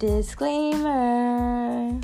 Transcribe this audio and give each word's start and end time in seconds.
Disclaimer! 0.00 2.00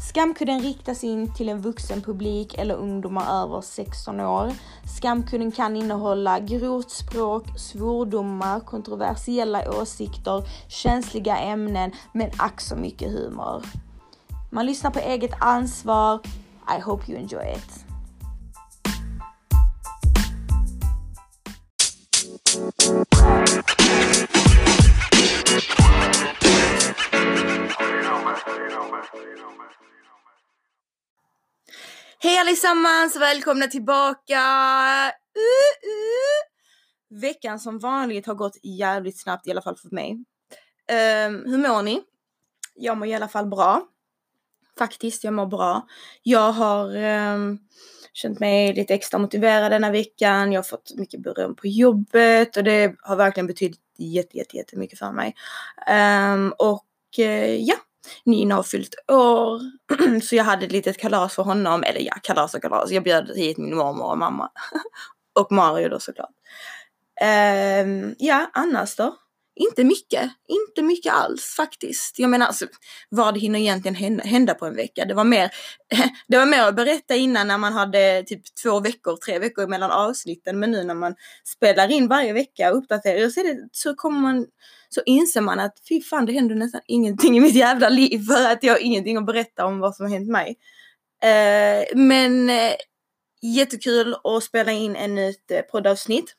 Skamkudden 0.00 0.60
riktas 0.60 1.04
in 1.04 1.34
till 1.34 1.48
en 1.48 1.60
vuxen 1.60 2.02
publik 2.02 2.54
eller 2.58 2.74
ungdomar 2.74 3.42
över 3.42 3.60
16 3.60 4.20
år. 4.20 4.52
Skamkudden 4.96 5.52
kan 5.52 5.76
innehålla 5.76 6.40
grovt 6.40 6.90
språk, 6.90 7.58
svordomar, 7.58 8.60
kontroversiella 8.60 9.80
åsikter, 9.80 10.42
känsliga 10.68 11.36
ämnen, 11.36 11.92
men 12.12 12.30
ack 12.36 12.60
så 12.60 12.76
mycket 12.76 13.12
humor. 13.12 13.62
Man 14.50 14.66
lyssnar 14.66 14.90
på 14.90 14.98
eget 14.98 15.32
ansvar. 15.38 16.20
I 16.78 16.80
hope 16.80 17.12
you 17.12 17.20
enjoy 17.20 17.52
it. 17.56 17.85
Hej 32.36 32.40
allesammans! 32.40 33.16
Välkomna 33.16 33.66
tillbaka! 33.66 34.40
Uh, 35.36 35.48
uh. 35.86 37.20
Veckan 37.20 37.60
som 37.60 37.78
vanligt 37.78 38.26
har 38.26 38.34
gått 38.34 38.56
jävligt 38.62 39.20
snabbt, 39.20 39.46
i 39.46 39.50
alla 39.50 39.62
fall 39.62 39.76
för 39.76 39.94
mig. 39.94 40.12
Um, 40.12 41.44
hur 41.52 41.58
mår 41.58 41.82
ni? 41.82 42.02
Jag 42.74 42.98
mår 42.98 43.08
i 43.08 43.14
alla 43.14 43.28
fall 43.28 43.46
bra. 43.46 43.82
Faktiskt, 44.78 45.24
jag 45.24 45.34
mår 45.34 45.46
bra. 45.46 45.86
Jag 46.22 46.52
har 46.52 46.96
um, 46.96 47.58
känt 48.12 48.40
mig 48.40 48.74
lite 48.74 48.94
extra 48.94 49.18
motiverad 49.18 49.72
denna 49.72 49.90
veckan. 49.90 50.52
Jag 50.52 50.58
har 50.58 50.64
fått 50.64 50.94
mycket 50.96 51.22
beröm 51.22 51.54
på 51.54 51.66
jobbet 51.66 52.56
och 52.56 52.64
det 52.64 52.94
har 53.00 53.16
verkligen 53.16 53.46
betytt 53.46 53.80
jätte, 53.98 54.36
jätte, 54.36 54.56
jättemycket 54.56 54.98
för 54.98 55.12
mig. 55.12 55.34
Um, 55.90 56.54
och 56.58 56.86
uh, 57.18 57.54
ja, 57.54 57.76
Nina 58.24 58.54
har 58.54 58.62
fyllt 58.62 58.94
år. 59.12 59.60
så 60.22 60.36
jag 60.36 60.44
hade 60.44 60.66
ett 60.66 60.72
litet 60.72 60.98
kalas 60.98 61.34
för 61.34 61.42
honom. 61.42 61.82
Eller 61.82 62.00
ja, 62.00 62.14
kalas 62.22 62.54
och 62.54 62.62
kalas. 62.62 62.90
Jag 62.90 63.02
bjöd 63.02 63.30
hit 63.36 63.58
min 63.58 63.76
mormor 63.76 64.10
och 64.10 64.18
mamma. 64.18 64.50
och 65.40 65.52
Mario 65.52 65.88
då 65.88 66.00
såklart. 66.00 66.30
Um, 67.84 68.14
ja, 68.18 68.50
annars 68.52 68.96
då? 68.96 69.16
Inte 69.56 69.84
mycket. 69.84 70.30
Inte 70.48 70.82
mycket 70.82 71.12
alls 71.12 71.54
faktiskt. 71.56 72.18
Jag 72.18 72.30
menar 72.30 72.46
alltså, 72.46 72.66
vad 73.08 73.38
hinner 73.38 73.58
egentligen 73.58 74.20
hända 74.20 74.54
på 74.54 74.66
en 74.66 74.76
vecka? 74.76 75.04
Det 75.04 75.14
var 75.14 75.24
mer, 75.24 75.50
det 76.28 76.38
var 76.38 76.46
mer 76.46 76.62
att 76.62 76.76
berätta 76.76 77.14
innan 77.14 77.48
när 77.48 77.58
man 77.58 77.72
hade 77.72 78.22
typ 78.22 78.42
två 78.62 78.80
veckor, 78.80 79.16
tre 79.16 79.38
veckor 79.38 79.66
mellan 79.66 79.90
avsnitten. 79.90 80.58
Men 80.58 80.70
nu 80.70 80.84
när 80.84 80.94
man 80.94 81.14
spelar 81.44 81.90
in 81.90 82.08
varje 82.08 82.32
vecka 82.32 82.70
och 82.70 82.78
uppdaterar 82.78 83.28
så, 83.28 83.42
det, 83.42 83.68
så 83.72 83.94
kommer 83.94 84.20
man, 84.20 84.46
så 84.88 85.02
inser 85.06 85.40
man 85.40 85.60
att 85.60 85.74
fy 85.88 86.02
fan 86.02 86.26
det 86.26 86.32
händer 86.32 86.54
nästan 86.54 86.80
ingenting 86.86 87.36
i 87.36 87.40
mitt 87.40 87.54
jävla 87.54 87.88
liv 87.88 88.26
för 88.26 88.50
att 88.52 88.62
jag 88.62 88.72
har 88.72 88.80
ingenting 88.80 89.16
att 89.16 89.26
berätta 89.26 89.66
om 89.66 89.78
vad 89.78 89.96
som 89.96 90.06
har 90.06 90.10
hänt 90.12 90.28
mig. 90.28 90.56
Eh, 91.22 91.96
men 91.96 92.50
eh, 92.50 92.74
jättekul 93.42 94.16
att 94.24 94.42
spela 94.42 94.72
in 94.72 94.96
en 94.96 95.14
nytt 95.14 95.50
eh, 95.50 95.60
poddavsnitt. 95.60 96.34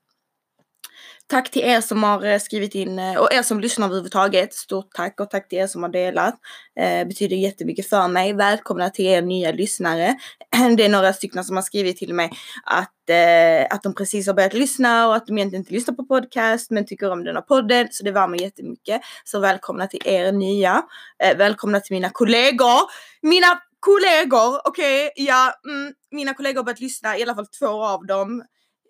Tack 1.30 1.52
till 1.52 1.62
er 1.62 1.82
som 1.82 2.04
har 2.04 2.26
eh, 2.26 2.40
skrivit 2.40 2.76
in 2.76 3.00
eh, 3.00 3.18
och 3.18 3.34
er 3.34 3.42
som 3.42 3.60
lyssnar 3.60 3.86
överhuvudtaget. 3.86 4.54
Stort 4.54 4.94
tack 4.94 5.20
och 5.20 5.30
tack 5.30 5.50
till 5.50 5.60
er 5.60 5.68
som 5.68 5.84
har 5.84 5.90
delat. 5.90 6.36
Eh, 6.80 7.08
betyder 7.08 7.36
jättemycket 7.36 7.90
för 7.90 8.08
mig. 8.08 8.34
Välkomna 8.34 8.90
till 8.90 9.06
er 9.06 9.22
nya 9.22 9.52
lyssnare. 9.52 10.16
Det 10.78 10.86
är 10.86 10.90
några 10.90 11.14
stycken 11.14 11.44
som 11.44 11.56
har 11.56 11.64
skrivit 11.64 11.98
till 11.98 12.14
mig 12.14 12.32
att, 12.64 13.10
eh, 13.10 13.76
att 13.76 13.84
de 13.84 13.96
precis 13.96 14.28
har 14.28 14.34
börjat 14.34 14.54
lyssna 14.54 15.08
och 15.08 15.16
att 15.16 15.28
de 15.28 15.38
egentligen 15.38 15.62
inte 15.62 15.74
lyssnar 15.74 15.96
på 15.96 16.06
podcast 16.06 16.72
men 16.72 16.86
tycker 16.86 17.12
om 17.12 17.24
den 17.24 17.36
här 17.36 17.42
podden. 17.42 17.88
Så 17.92 18.04
det 18.04 18.12
värmer 18.12 18.42
jättemycket. 18.42 19.02
Så 19.24 19.40
välkomna 19.40 19.88
till 19.88 20.02
er 20.06 20.32
nya. 20.32 20.84
Eh, 21.24 21.38
välkomna 21.38 21.80
till 21.80 21.96
mina 21.96 22.10
kollegor. 22.10 22.80
Mina 23.22 23.62
kollegor, 23.80 24.68
okej, 24.68 25.08
okay, 25.08 25.26
ja, 25.26 25.54
mm, 25.70 25.94
mina 26.12 26.34
kollegor 26.34 26.58
har 26.60 26.64
börjat 26.64 26.80
lyssna, 26.80 27.18
i 27.18 27.24
alla 27.24 27.36
fall 27.36 27.48
två 27.48 27.86
av 27.86 28.06
dem. 28.06 28.44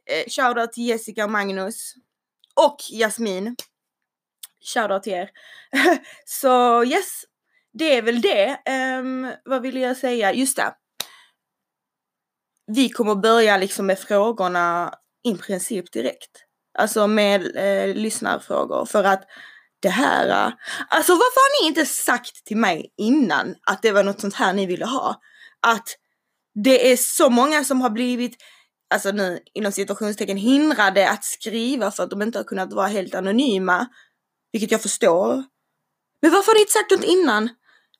Eh, 0.09 0.29
Shoutout 0.29 0.73
till 0.73 0.87
Jessica 0.87 1.23
och 1.23 1.31
Magnus 1.31 1.93
och 2.57 2.77
Jasmin. 2.91 3.55
Shoutout 4.73 5.03
till 5.03 5.13
er. 5.13 5.29
Så 6.25 6.83
yes, 6.83 7.23
det 7.73 7.97
är 7.97 8.01
väl 8.01 8.21
det. 8.21 8.59
Um, 8.99 9.33
vad 9.45 9.61
ville 9.61 9.79
jag 9.79 9.97
säga? 9.97 10.33
Just 10.33 10.57
det. 10.57 10.73
Vi 12.67 12.89
kommer 12.89 13.15
börja 13.15 13.57
liksom 13.57 13.85
med 13.85 13.99
frågorna 13.99 14.93
i 15.23 15.35
princip 15.35 15.91
direkt. 15.91 16.31
Alltså 16.79 17.07
med 17.07 17.55
eh, 17.55 17.95
lyssnarfrågor 17.95 18.85
för 18.85 19.03
att 19.03 19.23
det 19.79 19.89
här, 19.89 20.29
eh, 20.29 20.53
alltså 20.89 21.13
varför 21.13 21.39
har 21.39 21.63
ni 21.63 21.67
inte 21.67 21.85
sagt 21.85 22.45
till 22.45 22.57
mig 22.57 22.93
innan 22.97 23.55
att 23.63 23.81
det 23.81 23.91
var 23.91 24.03
något 24.03 24.21
sånt 24.21 24.35
här 24.35 24.53
ni 24.53 24.65
ville 24.65 24.85
ha? 24.85 25.15
Att 25.67 25.87
det 26.63 26.91
är 26.91 26.97
så 26.97 27.29
många 27.29 27.63
som 27.63 27.81
har 27.81 27.89
blivit 27.89 28.37
alltså 28.89 29.11
nu 29.11 29.39
inom 29.53 29.71
situationstecken 29.71 30.37
hindrade 30.37 31.09
att 31.09 31.23
skriva 31.23 31.91
för 31.91 32.03
att 32.03 32.09
de 32.09 32.21
inte 32.21 32.39
har 32.39 32.43
kunnat 32.43 32.73
vara 32.73 32.87
helt 32.87 33.15
anonyma. 33.15 33.87
Vilket 34.51 34.71
jag 34.71 34.81
förstår. 34.81 35.43
Men 36.21 36.31
varför 36.31 36.51
har 36.51 36.53
ni 36.55 36.61
inte 36.61 36.71
sagt 36.71 36.91
något 36.91 37.03
innan? 37.03 37.49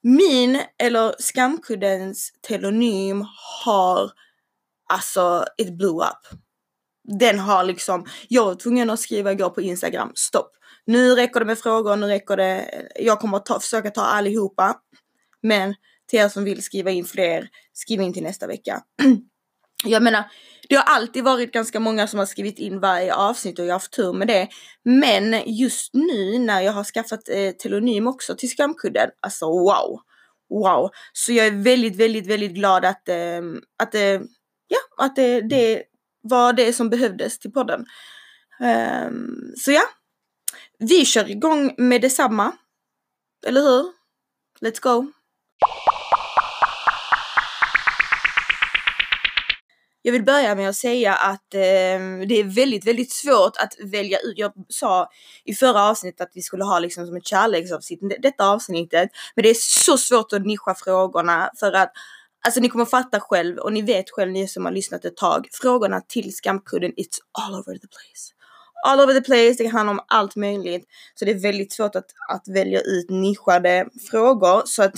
Min 0.03 0.61
eller 0.77 1.15
skamkuddens 1.19 2.31
telonym 2.41 3.25
har 3.63 4.11
alltså 4.89 5.45
it 5.57 5.77
blew 5.77 5.95
up. 5.95 6.39
Den 7.19 7.39
har 7.39 7.63
liksom, 7.63 8.05
jag 8.27 8.45
var 8.45 8.55
tvungen 8.55 8.89
att 8.89 8.99
skriva 8.99 9.31
igår 9.31 9.49
på 9.49 9.61
Instagram, 9.61 10.11
stopp. 10.15 10.51
Nu 10.85 11.15
räcker 11.15 11.39
det 11.39 11.45
med 11.45 11.59
frågor, 11.59 11.95
nu 11.95 12.07
räcker 12.07 12.37
det, 12.37 12.87
jag 12.95 13.19
kommer 13.19 13.37
att 13.37 13.45
ta, 13.45 13.59
försöka 13.59 13.91
ta 13.91 14.01
allihopa. 14.01 14.75
Men 15.41 15.75
till 16.07 16.19
er 16.19 16.29
som 16.29 16.43
vill 16.43 16.63
skriva 16.63 16.91
in 16.91 17.05
fler, 17.05 17.49
skriv 17.73 18.01
in 18.01 18.13
till 18.13 18.23
nästa 18.23 18.47
vecka. 18.47 18.81
jag 19.85 20.03
menar, 20.03 20.23
det 20.69 20.75
har 20.75 20.83
alltid 20.83 21.23
varit 21.23 21.51
ganska 21.51 21.79
många 21.79 22.07
som 22.07 22.19
har 22.19 22.25
skrivit 22.25 22.59
in 22.59 22.79
varje 22.79 23.15
avsnitt 23.15 23.59
och 23.59 23.65
jag 23.65 23.69
har 23.69 23.79
haft 23.79 23.93
tur 23.93 24.13
med 24.13 24.27
det. 24.27 24.47
Men 24.83 25.43
just 25.45 25.93
nu 25.93 26.39
när 26.39 26.61
jag 26.61 26.71
har 26.71 26.83
skaffat 26.83 27.29
eh, 27.29 27.51
telonym 27.51 28.07
också 28.07 28.35
till 28.35 28.49
skamkudden, 28.49 29.09
alltså 29.19 29.45
wow! 29.45 29.99
Wow! 30.49 30.89
Så 31.13 31.33
jag 31.33 31.47
är 31.47 31.63
väldigt, 31.63 31.95
väldigt, 31.95 32.27
väldigt 32.27 32.51
glad 32.51 32.85
att, 32.85 33.09
eh, 33.09 33.41
att, 33.83 33.95
eh, 33.95 34.21
ja, 34.67 34.79
att 34.97 35.15
det, 35.15 35.41
det 35.41 35.83
var 36.21 36.53
det 36.53 36.73
som 36.73 36.89
behövdes 36.89 37.39
till 37.39 37.51
podden. 37.51 37.85
Um, 38.59 39.53
så 39.57 39.71
ja, 39.71 39.83
vi 40.79 41.05
kör 41.05 41.29
igång 41.29 41.75
med 41.77 42.01
detsamma. 42.01 42.51
Eller 43.47 43.61
hur? 43.61 43.91
Let's 44.61 44.81
go! 44.81 45.11
Jag 50.07 50.11
vill 50.11 50.23
börja 50.23 50.55
med 50.55 50.69
att 50.69 50.75
säga 50.75 51.13
att 51.13 51.53
eh, 51.53 51.59
det 52.27 52.39
är 52.39 52.55
väldigt, 52.55 52.87
väldigt 52.87 53.13
svårt 53.13 53.57
att 53.57 53.91
välja 53.91 54.19
ut. 54.19 54.33
Jag 54.37 54.53
sa 54.69 55.09
i 55.45 55.53
förra 55.53 55.89
avsnittet 55.89 56.21
att 56.21 56.31
vi 56.33 56.41
skulle 56.41 56.63
ha 56.63 56.79
liksom 56.79 57.07
som 57.07 57.15
ett 57.15 57.27
kärleksavsnitt, 57.27 57.99
detta 58.19 58.49
avsnittet. 58.49 59.09
Men 59.35 59.43
det 59.43 59.49
är 59.49 59.57
så 59.59 59.97
svårt 59.97 60.33
att 60.33 60.45
nischa 60.45 60.75
frågorna 60.75 61.51
för 61.59 61.73
att 61.73 61.91
Alltså 62.45 62.59
ni 62.59 62.69
kommer 62.69 62.85
fatta 62.85 63.19
själv 63.19 63.57
och 63.57 63.73
ni 63.73 63.81
vet 63.81 64.09
själv 64.09 64.31
ni 64.31 64.47
som 64.47 64.65
har 64.65 64.71
lyssnat 64.71 65.05
ett 65.05 65.17
tag. 65.17 65.47
Frågorna 65.51 66.01
till 66.01 66.35
skamkudden, 66.35 66.91
it's 66.91 67.17
all 67.31 67.53
over 67.53 67.77
the 67.77 67.87
place. 67.87 68.33
All 68.85 68.99
over 68.99 69.13
the 69.13 69.21
place, 69.21 69.55
det 69.57 69.63
kan 69.63 69.71
handla 69.71 69.91
om 69.91 69.99
allt 70.07 70.35
möjligt. 70.35 70.85
Så 71.15 71.25
det 71.25 71.31
är 71.31 71.39
väldigt 71.39 71.73
svårt 71.73 71.95
att, 71.95 72.07
att 72.29 72.47
välja 72.47 72.81
ut 72.81 73.09
nischade 73.09 73.87
frågor. 74.11 74.61
Så 74.65 74.83
att 74.83 74.95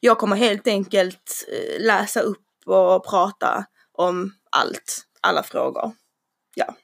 jag 0.00 0.18
kommer 0.18 0.36
helt 0.36 0.66
enkelt 0.66 1.46
eh, 1.48 1.84
läsa 1.84 2.20
upp 2.20 2.49
och 2.70 3.06
prata 3.06 3.64
om 3.92 4.32
allt, 4.50 5.02
alla 5.20 5.42
frågor. 5.42 5.92
Ja. 6.54 6.74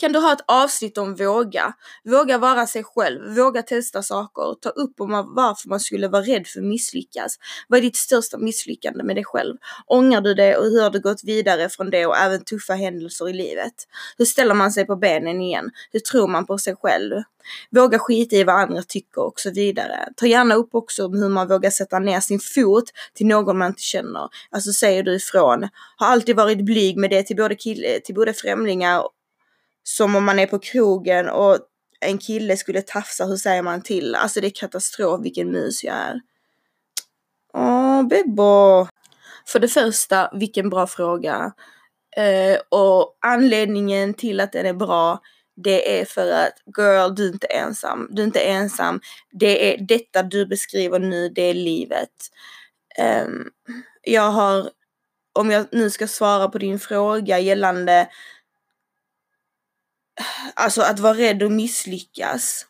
Kan 0.00 0.12
du 0.12 0.18
ha 0.18 0.32
ett 0.32 0.44
avsnitt 0.46 0.98
om 0.98 1.14
våga? 1.14 1.72
Våga 2.04 2.38
vara 2.38 2.66
sig 2.66 2.84
själv, 2.84 3.36
våga 3.36 3.62
testa 3.62 4.02
saker, 4.02 4.54
ta 4.60 4.68
upp 4.68 5.00
om 5.00 5.10
varför 5.10 5.68
man 5.68 5.80
skulle 5.80 6.08
vara 6.08 6.22
rädd 6.22 6.46
för 6.46 6.60
att 6.60 6.66
misslyckas. 6.66 7.36
Vad 7.68 7.78
är 7.78 7.82
ditt 7.82 7.96
största 7.96 8.38
misslyckande 8.38 9.04
med 9.04 9.16
dig 9.16 9.24
själv? 9.24 9.56
Ångrar 9.86 10.20
du 10.20 10.34
det 10.34 10.56
och 10.56 10.64
hur 10.64 10.82
har 10.82 10.90
du 10.90 11.00
gått 11.00 11.24
vidare 11.24 11.68
från 11.68 11.90
det 11.90 12.06
och 12.06 12.16
även 12.16 12.44
tuffa 12.44 12.74
händelser 12.74 13.28
i 13.28 13.32
livet? 13.32 13.72
Hur 14.18 14.24
ställer 14.24 14.54
man 14.54 14.72
sig 14.72 14.86
på 14.86 14.96
benen 14.96 15.40
igen? 15.40 15.70
Hur 15.92 16.00
tror 16.00 16.28
man 16.28 16.46
på 16.46 16.58
sig 16.58 16.76
själv? 16.76 17.14
Våga 17.70 17.98
skita 17.98 18.36
i 18.36 18.44
vad 18.44 18.56
andra 18.56 18.82
tycker 18.82 19.22
och 19.22 19.40
så 19.40 19.50
vidare. 19.50 20.08
Ta 20.16 20.26
gärna 20.26 20.54
upp 20.54 20.74
också 20.74 21.08
hur 21.08 21.28
man 21.28 21.48
vågar 21.48 21.70
sätta 21.70 21.98
ner 21.98 22.20
sin 22.20 22.40
fot 22.40 22.84
till 23.14 23.26
någon 23.26 23.58
man 23.58 23.68
inte 23.68 23.82
känner. 23.82 24.28
Alltså 24.50 24.72
säger 24.72 25.02
du 25.02 25.14
ifrån. 25.16 25.68
Har 25.96 26.06
alltid 26.06 26.36
varit 26.36 26.64
blyg 26.64 26.96
med 26.96 27.10
det 27.10 27.22
till 27.22 27.36
både, 27.36 27.54
kill- 27.54 28.00
till 28.04 28.14
både 28.14 28.32
främlingar 28.34 29.02
som 29.82 30.16
om 30.16 30.24
man 30.24 30.38
är 30.38 30.46
på 30.46 30.58
krogen 30.58 31.28
och 31.28 31.58
en 32.00 32.18
kille 32.18 32.56
skulle 32.56 32.82
tafsa, 32.82 33.24
hur 33.24 33.36
säger 33.36 33.62
man 33.62 33.82
till? 33.82 34.14
Alltså 34.14 34.40
det 34.40 34.46
är 34.46 34.60
katastrof 34.60 35.24
vilken 35.24 35.50
mus 35.50 35.84
jag 35.84 35.94
är. 35.94 36.20
Åh, 37.52 38.02
bebbo. 38.02 38.86
För 39.46 39.58
det 39.58 39.68
första, 39.68 40.30
vilken 40.32 40.70
bra 40.70 40.86
fråga. 40.86 41.52
Uh, 42.18 42.58
och 42.80 43.18
anledningen 43.20 44.14
till 44.14 44.40
att 44.40 44.52
den 44.52 44.66
är 44.66 44.72
bra, 44.72 45.20
det 45.56 46.00
är 46.00 46.04
för 46.04 46.32
att 46.32 46.54
girl, 46.78 47.14
du 47.14 47.28
är 47.28 47.32
inte 47.32 47.46
ensam. 47.46 48.08
Du 48.10 48.22
är 48.22 48.26
inte 48.26 48.40
ensam. 48.40 49.00
Det 49.32 49.74
är 49.74 49.86
detta 49.86 50.22
du 50.22 50.46
beskriver 50.46 50.98
nu, 50.98 51.28
det 51.28 51.42
är 51.42 51.54
livet. 51.54 52.10
Um, 53.26 53.50
jag 54.02 54.30
har, 54.30 54.70
om 55.32 55.50
jag 55.50 55.66
nu 55.72 55.90
ska 55.90 56.06
svara 56.06 56.48
på 56.48 56.58
din 56.58 56.78
fråga 56.78 57.38
gällande 57.38 58.08
alltså 60.54 60.82
att 60.82 60.98
vara 60.98 61.14
rädd 61.14 61.42
att 61.42 61.52
misslyckas. 61.52 62.66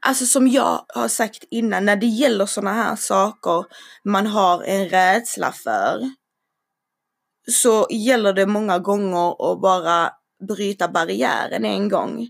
Alltså 0.00 0.26
som 0.26 0.48
jag 0.48 0.84
har 0.88 1.08
sagt 1.08 1.44
innan, 1.50 1.84
när 1.84 1.96
det 1.96 2.06
gäller 2.06 2.46
sådana 2.46 2.72
här 2.72 2.96
saker 2.96 3.64
man 4.04 4.26
har 4.26 4.62
en 4.62 4.88
rädsla 4.88 5.52
för 5.52 6.10
så 7.50 7.86
gäller 7.90 8.32
det 8.32 8.46
många 8.46 8.78
gånger 8.78 9.52
att 9.52 9.60
bara 9.60 10.10
bryta 10.48 10.88
barriären 10.88 11.64
en 11.64 11.88
gång 11.88 12.28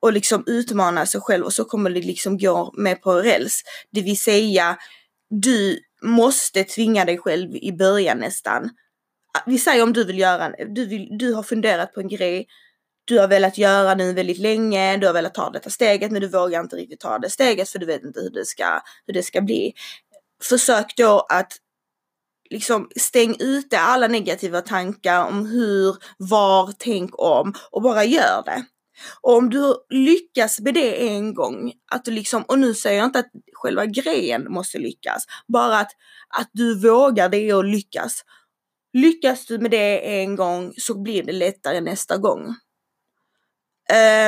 och 0.00 0.12
liksom 0.12 0.44
utmana 0.46 1.06
sig 1.06 1.20
själv 1.20 1.44
och 1.44 1.52
så 1.52 1.64
kommer 1.64 1.90
det 1.90 2.00
liksom 2.00 2.38
gå 2.38 2.72
med 2.76 3.02
på 3.02 3.14
räls. 3.14 3.62
Det 3.90 4.02
vill 4.02 4.18
säga, 4.18 4.76
du 5.30 5.80
måste 6.02 6.64
tvinga 6.64 7.04
dig 7.04 7.18
själv 7.18 7.56
i 7.56 7.72
början 7.72 8.18
nästan. 8.18 8.70
Vi 9.46 9.58
säger 9.58 9.82
om 9.82 9.92
du 9.92 10.04
vill 10.04 10.18
göra, 10.18 10.52
du, 10.74 10.86
vill, 10.86 11.18
du 11.18 11.34
har 11.34 11.42
funderat 11.42 11.94
på 11.94 12.00
en 12.00 12.08
grej, 12.08 12.46
du 13.04 13.18
har 13.18 13.28
velat 13.28 13.58
göra 13.58 13.94
den 13.94 14.14
väldigt 14.14 14.38
länge, 14.38 14.96
du 14.96 15.06
har 15.06 15.14
velat 15.14 15.34
ta 15.34 15.50
detta 15.50 15.70
steget 15.70 16.10
men 16.10 16.20
du 16.20 16.28
vågar 16.28 16.60
inte 16.60 16.76
riktigt 16.76 17.00
ta 17.00 17.18
det 17.18 17.30
steget 17.30 17.68
för 17.68 17.78
du 17.78 17.86
vet 17.86 18.02
inte 18.02 18.20
hur 18.20 18.30
det 18.30 18.44
ska, 18.44 18.80
hur 19.06 19.14
det 19.14 19.22
ska 19.22 19.40
bli. 19.40 19.72
Försök 20.42 20.96
då 20.96 21.26
att 21.28 21.52
liksom 22.50 22.88
stäng 22.96 23.36
ute 23.38 23.78
alla 23.78 24.08
negativa 24.08 24.60
tankar 24.60 25.24
om 25.28 25.46
hur, 25.46 25.96
var, 26.16 26.72
tänk 26.78 27.10
om 27.18 27.54
och 27.70 27.82
bara 27.82 28.04
gör 28.04 28.42
det. 28.44 28.64
Och 29.20 29.36
om 29.36 29.50
du 29.50 29.74
lyckas 29.90 30.60
med 30.60 30.74
det 30.74 31.08
en 31.08 31.34
gång, 31.34 31.72
att 31.92 32.04
du 32.04 32.10
liksom, 32.10 32.42
och 32.42 32.58
nu 32.58 32.74
säger 32.74 32.98
jag 32.98 33.06
inte 33.06 33.18
att 33.18 33.30
själva 33.52 33.86
grejen 33.86 34.52
måste 34.52 34.78
lyckas, 34.78 35.26
bara 35.48 35.78
att, 35.78 35.90
att 36.28 36.50
du 36.52 36.78
vågar 36.80 37.28
det 37.28 37.54
och 37.54 37.64
lyckas. 37.64 38.22
Lyckas 39.00 39.46
du 39.46 39.58
med 39.58 39.70
det 39.70 40.20
en 40.20 40.36
gång 40.36 40.72
så 40.76 41.02
blir 41.02 41.22
det 41.22 41.32
lättare 41.32 41.80
nästa 41.80 42.16
gång. 42.16 42.46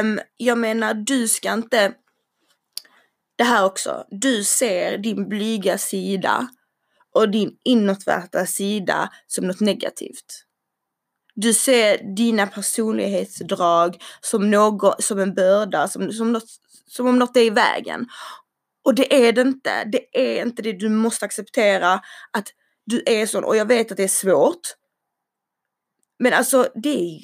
Um, 0.00 0.20
jag 0.36 0.58
menar, 0.58 0.94
du 0.94 1.28
ska 1.28 1.52
inte, 1.52 1.92
det 3.36 3.44
här 3.44 3.64
också, 3.64 4.04
du 4.10 4.44
ser 4.44 4.98
din 4.98 5.28
blyga 5.28 5.78
sida 5.78 6.48
och 7.14 7.30
din 7.30 7.56
inåtvärta 7.64 8.46
sida 8.46 9.10
som 9.26 9.46
något 9.46 9.60
negativt. 9.60 10.44
Du 11.34 11.54
ser 11.54 12.16
dina 12.16 12.46
personlighetsdrag 12.46 14.02
som, 14.20 14.50
något, 14.50 15.04
som 15.04 15.18
en 15.18 15.34
börda, 15.34 15.88
som, 15.88 16.12
som, 16.12 16.32
något, 16.32 16.48
som 16.86 17.06
om 17.06 17.18
något 17.18 17.36
är 17.36 17.44
i 17.44 17.50
vägen. 17.50 18.06
Och 18.84 18.94
det 18.94 19.28
är 19.28 19.32
det 19.32 19.40
inte. 19.40 19.84
Det 19.84 20.18
är 20.18 20.42
inte 20.46 20.62
det. 20.62 20.72
Du 20.72 20.88
måste 20.88 21.24
acceptera 21.24 21.92
att 22.32 22.48
du 22.90 23.02
är 23.06 23.26
sån. 23.26 23.44
Och 23.44 23.56
jag 23.56 23.68
vet 23.68 23.90
att 23.90 23.96
det 23.96 24.04
är 24.04 24.08
svårt. 24.08 24.60
Men 26.18 26.32
alltså 26.32 26.68
det 26.74 27.00
är 27.00 27.20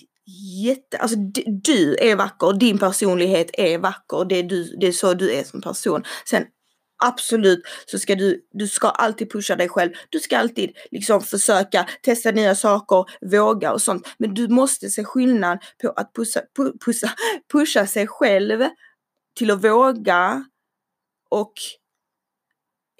jätte, 0.65 0.99
alltså 0.99 1.17
du 1.65 1.97
är 2.01 2.17
vacker, 2.17 2.53
din 2.53 2.79
personlighet 2.79 3.51
är 3.53 3.79
vacker, 3.79 4.25
det 4.25 4.37
är, 4.37 4.43
du, 4.43 4.77
det 4.81 4.87
är 4.87 4.93
så 4.93 5.15
du 5.15 5.33
är 5.33 5.45
som 5.45 5.61
person. 5.61 6.05
Sen 6.25 6.45
absolut 7.05 7.63
så 7.87 7.99
ska 7.99 8.15
du, 8.15 8.47
du 8.53 8.69
ska 8.69 8.89
alltid 8.89 9.33
pusha 9.33 9.57
dig 9.57 9.69
själv. 9.69 9.93
Du 10.11 10.21
ska 10.21 10.39
alltid 10.39 10.77
liksom 10.91 11.21
försöka 11.21 11.87
testa 12.03 12.31
nya 12.31 12.55
saker, 12.55 13.05
våga 13.21 13.73
och 13.73 13.83
sånt. 13.83 14.09
Men 14.19 14.35
du 14.35 14.49
måste 14.49 14.91
se 14.91 15.05
skillnad 15.05 15.59
på 15.83 15.91
att 15.91 16.13
pusha, 16.15 16.41
pusha, 16.85 17.09
pusha 17.53 17.87
sig 17.87 18.07
själv 18.07 18.69
till 19.37 19.51
att 19.51 19.65
våga 19.65 20.45
och 21.31 21.53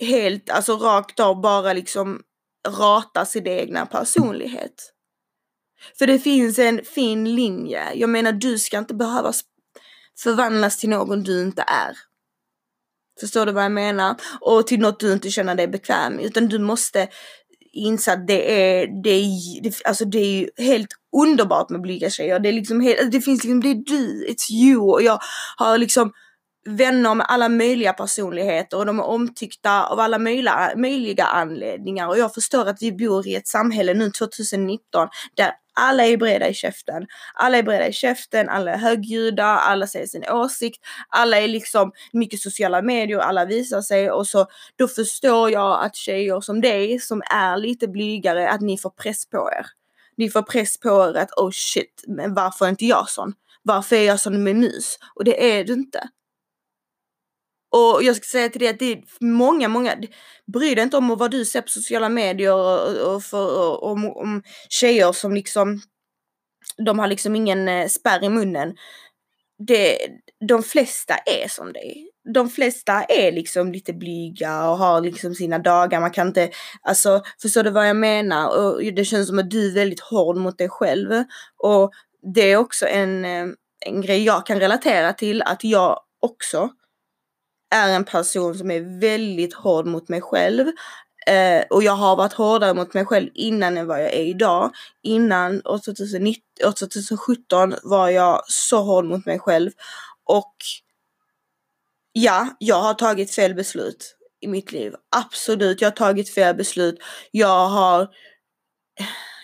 helt, 0.01 0.51
alltså 0.51 0.77
rakt 0.77 1.21
av 1.21 1.41
bara 1.41 1.73
liksom 1.73 2.23
rata 2.69 3.25
sin 3.25 3.47
egna 3.47 3.87
personlighet. 3.87 4.93
För 5.99 6.07
det 6.07 6.19
finns 6.19 6.59
en 6.59 6.85
fin 6.85 7.35
linje. 7.35 7.95
Jag 7.95 8.11
menar, 8.11 8.33
du 8.33 8.59
ska 8.59 8.79
inte 8.79 8.95
behöva 8.95 9.33
förvandlas 10.19 10.79
till 10.79 10.89
någon 10.89 11.23
du 11.23 11.43
inte 11.43 11.63
är. 11.63 11.97
Förstår 13.21 13.47
du 13.47 13.53
vad 13.53 13.65
jag 13.65 13.73
menar? 13.73 14.17
Och 14.41 14.67
till 14.67 14.81
något 14.81 15.01
du 15.01 15.13
inte 15.13 15.31
känner 15.31 15.55
dig 15.55 15.69
bekväm 15.69 16.19
utan 16.19 16.49
du 16.49 16.59
måste 16.59 17.09
inse 17.73 18.13
att 18.13 18.27
det 18.27 18.63
är, 18.63 19.03
det 19.03 19.11
är, 19.11 19.63
det, 19.63 19.85
alltså 19.85 20.05
det 20.05 20.19
är 20.19 20.41
ju 20.41 20.51
helt 20.57 20.89
underbart 21.17 21.71
med 21.71 21.81
blyga 21.81 22.11
tjejer. 22.11 22.41
Det 22.41 22.49
är 22.49 22.53
liksom 22.53 22.81
helt, 22.81 23.13
det 23.13 23.21
finns 23.21 23.45
liksom, 23.45 23.61
det 23.61 23.71
är 23.71 23.75
du, 23.75 24.27
it's 24.29 24.51
you 24.51 24.81
och 24.81 25.03
jag 25.03 25.19
har 25.57 25.79
liksom 25.79 26.13
vänner 26.67 27.15
med 27.15 27.27
alla 27.29 27.49
möjliga 27.49 27.93
personligheter 27.93 28.79
och 28.79 28.87
de 28.87 28.99
är 28.99 29.05
omtyckta 29.05 29.87
av 29.87 30.01
alla 30.01 30.19
möjliga, 30.19 30.73
möjliga 30.77 31.25
anledningar 31.25 32.09
och 32.09 32.19
jag 32.19 32.35
förstår 32.35 32.69
att 32.69 32.83
vi 32.83 32.93
bor 32.93 33.27
i 33.27 33.35
ett 33.35 33.49
samhälle 33.49 33.95
nu 33.95 34.11
2019 34.11 35.09
där 35.37 35.53
alla 35.81 36.07
är 36.07 36.17
breda 36.17 36.49
i 36.49 36.55
käften. 36.55 37.07
Alla 37.35 37.59
är 37.59 37.63
breda 37.63 37.89
i 37.89 37.93
käften, 37.93 38.49
alla 38.49 38.73
är 38.73 38.79
högljudda, 38.79 39.45
alla 39.45 39.87
säger 39.87 40.07
sin 40.07 40.25
åsikt, 40.31 40.81
alla 41.09 41.41
är 41.41 41.49
liksom 41.49 41.93
mycket 42.13 42.41
sociala 42.41 42.83
medier, 42.83 43.19
alla 43.19 43.45
visar 43.45 43.83
sig 43.83 44.11
och 44.11 44.27
så 44.27 44.47
då 44.77 44.89
förstår 44.89 45.51
jag 45.51 45.85
att 45.85 45.97
tjejer 45.97 46.41
som 46.41 46.61
dig 46.61 47.01
som 47.01 47.23
är 47.31 47.57
lite 47.57 47.89
blygare, 47.89 48.51
att 48.51 48.61
ni 48.61 48.79
får 48.79 48.91
press 48.91 49.31
på 49.31 49.51
er. 49.59 49.67
Ni 50.17 50.31
får 50.31 50.43
press 50.43 50.81
på 50.81 50.89
er 50.89 51.21
att 51.21 51.33
oh 51.37 51.51
shit, 51.53 52.05
men 52.07 52.35
varför 52.35 52.65
är 52.65 52.69
inte 52.69 52.87
jag 52.87 53.11
sån? 53.11 53.33
Varför 53.63 53.97
är 53.97 54.05
jag 54.05 54.21
sån 54.21 54.45
med 54.45 54.57
mus? 54.57 54.99
Och 55.15 55.25
det 55.25 55.59
är 55.59 55.65
du 55.65 55.73
inte. 55.73 56.09
Och 57.71 58.03
jag 58.03 58.17
ska 58.17 58.25
säga 58.25 58.49
till 58.49 58.61
dig 58.61 58.69
att 58.69 58.79
det 58.79 58.93
är 58.93 59.03
många, 59.21 59.69
många, 59.69 59.97
bry 60.53 60.75
dig 60.75 60.85
inte 60.85 60.97
om 60.97 61.17
vad 61.17 61.31
du 61.31 61.45
ser 61.45 61.61
på 61.61 61.69
sociala 61.69 62.09
medier 62.09 62.55
och, 62.55 63.15
och, 63.15 63.23
för, 63.23 63.59
och 63.59 63.91
om, 63.91 64.17
om 64.17 64.43
tjejer 64.69 65.13
som 65.13 65.35
liksom, 65.35 65.81
de 66.87 66.99
har 66.99 67.07
liksom 67.07 67.37
ingen 67.37 67.69
eh, 67.69 67.89
spärr 67.89 68.25
i 68.25 68.29
munnen. 68.29 68.75
Det, 69.59 69.99
de 70.49 70.63
flesta 70.63 71.15
är 71.15 71.49
som 71.49 71.73
dig. 71.73 72.11
De 72.35 72.51
flesta 72.51 73.05
är 73.05 73.33
liksom 73.33 73.73
lite 73.73 73.93
blyga 73.93 74.71
och 74.71 74.79
har 74.79 75.01
liksom 75.01 75.35
sina 75.35 75.59
dagar. 75.59 76.01
Man 76.01 76.11
kan 76.11 76.27
inte, 76.27 76.51
alltså 76.83 77.23
förstår 77.43 77.63
du 77.63 77.71
vad 77.71 77.89
jag 77.89 77.97
menar? 77.97 78.59
Och 78.59 78.83
det 78.83 79.05
känns 79.05 79.29
som 79.29 79.39
att 79.39 79.51
du 79.51 79.71
är 79.71 79.75
väldigt 79.75 80.01
hård 80.01 80.37
mot 80.37 80.59
dig 80.59 80.69
själv. 80.69 81.25
Och 81.63 81.93
det 82.35 82.53
är 82.53 82.57
också 82.57 82.87
en, 82.87 83.25
eh, 83.25 83.47
en 83.87 84.01
grej 84.01 84.25
jag 84.25 84.47
kan 84.47 84.61
relatera 84.61 85.13
till 85.13 85.43
att 85.43 85.65
jag 85.65 86.01
också 86.21 86.71
är 87.77 87.97
en 87.97 88.05
person 88.05 88.55
som 88.55 88.71
är 88.71 89.01
väldigt 89.01 89.55
hård 89.55 89.87
mot 89.87 90.09
mig 90.09 90.21
själv. 90.21 90.67
Eh, 91.27 91.65
och 91.71 91.83
jag 91.83 91.93
har 91.93 92.17
varit 92.17 92.33
hårdare 92.33 92.75
mot 92.75 92.95
mig 92.95 93.05
själv 93.05 93.31
innan 93.35 93.79
än 93.79 93.87
vad 93.87 94.03
jag 94.03 94.15
är 94.15 94.25
idag. 94.25 94.71
Innan 95.03 95.67
år 95.67 95.79
2019, 95.79 96.73
2017 96.79 97.75
var 97.83 98.09
jag 98.09 98.43
så 98.47 98.83
hård 98.83 99.05
mot 99.05 99.27
mig 99.27 99.39
själv. 99.39 99.71
Och 100.25 100.55
ja, 102.13 102.57
jag 102.59 102.83
har 102.83 102.95
tagit 102.95 103.31
fel 103.31 103.55
beslut 103.55 104.17
i 104.41 104.49
mitt 104.49 104.73
liv. 104.73 104.93
Absolut, 105.17 105.81
jag 105.81 105.91
har 105.91 105.97
tagit 105.97 106.35
fel 106.35 106.57
beslut. 106.57 106.99
Jag 107.31 107.69
har 107.69 108.09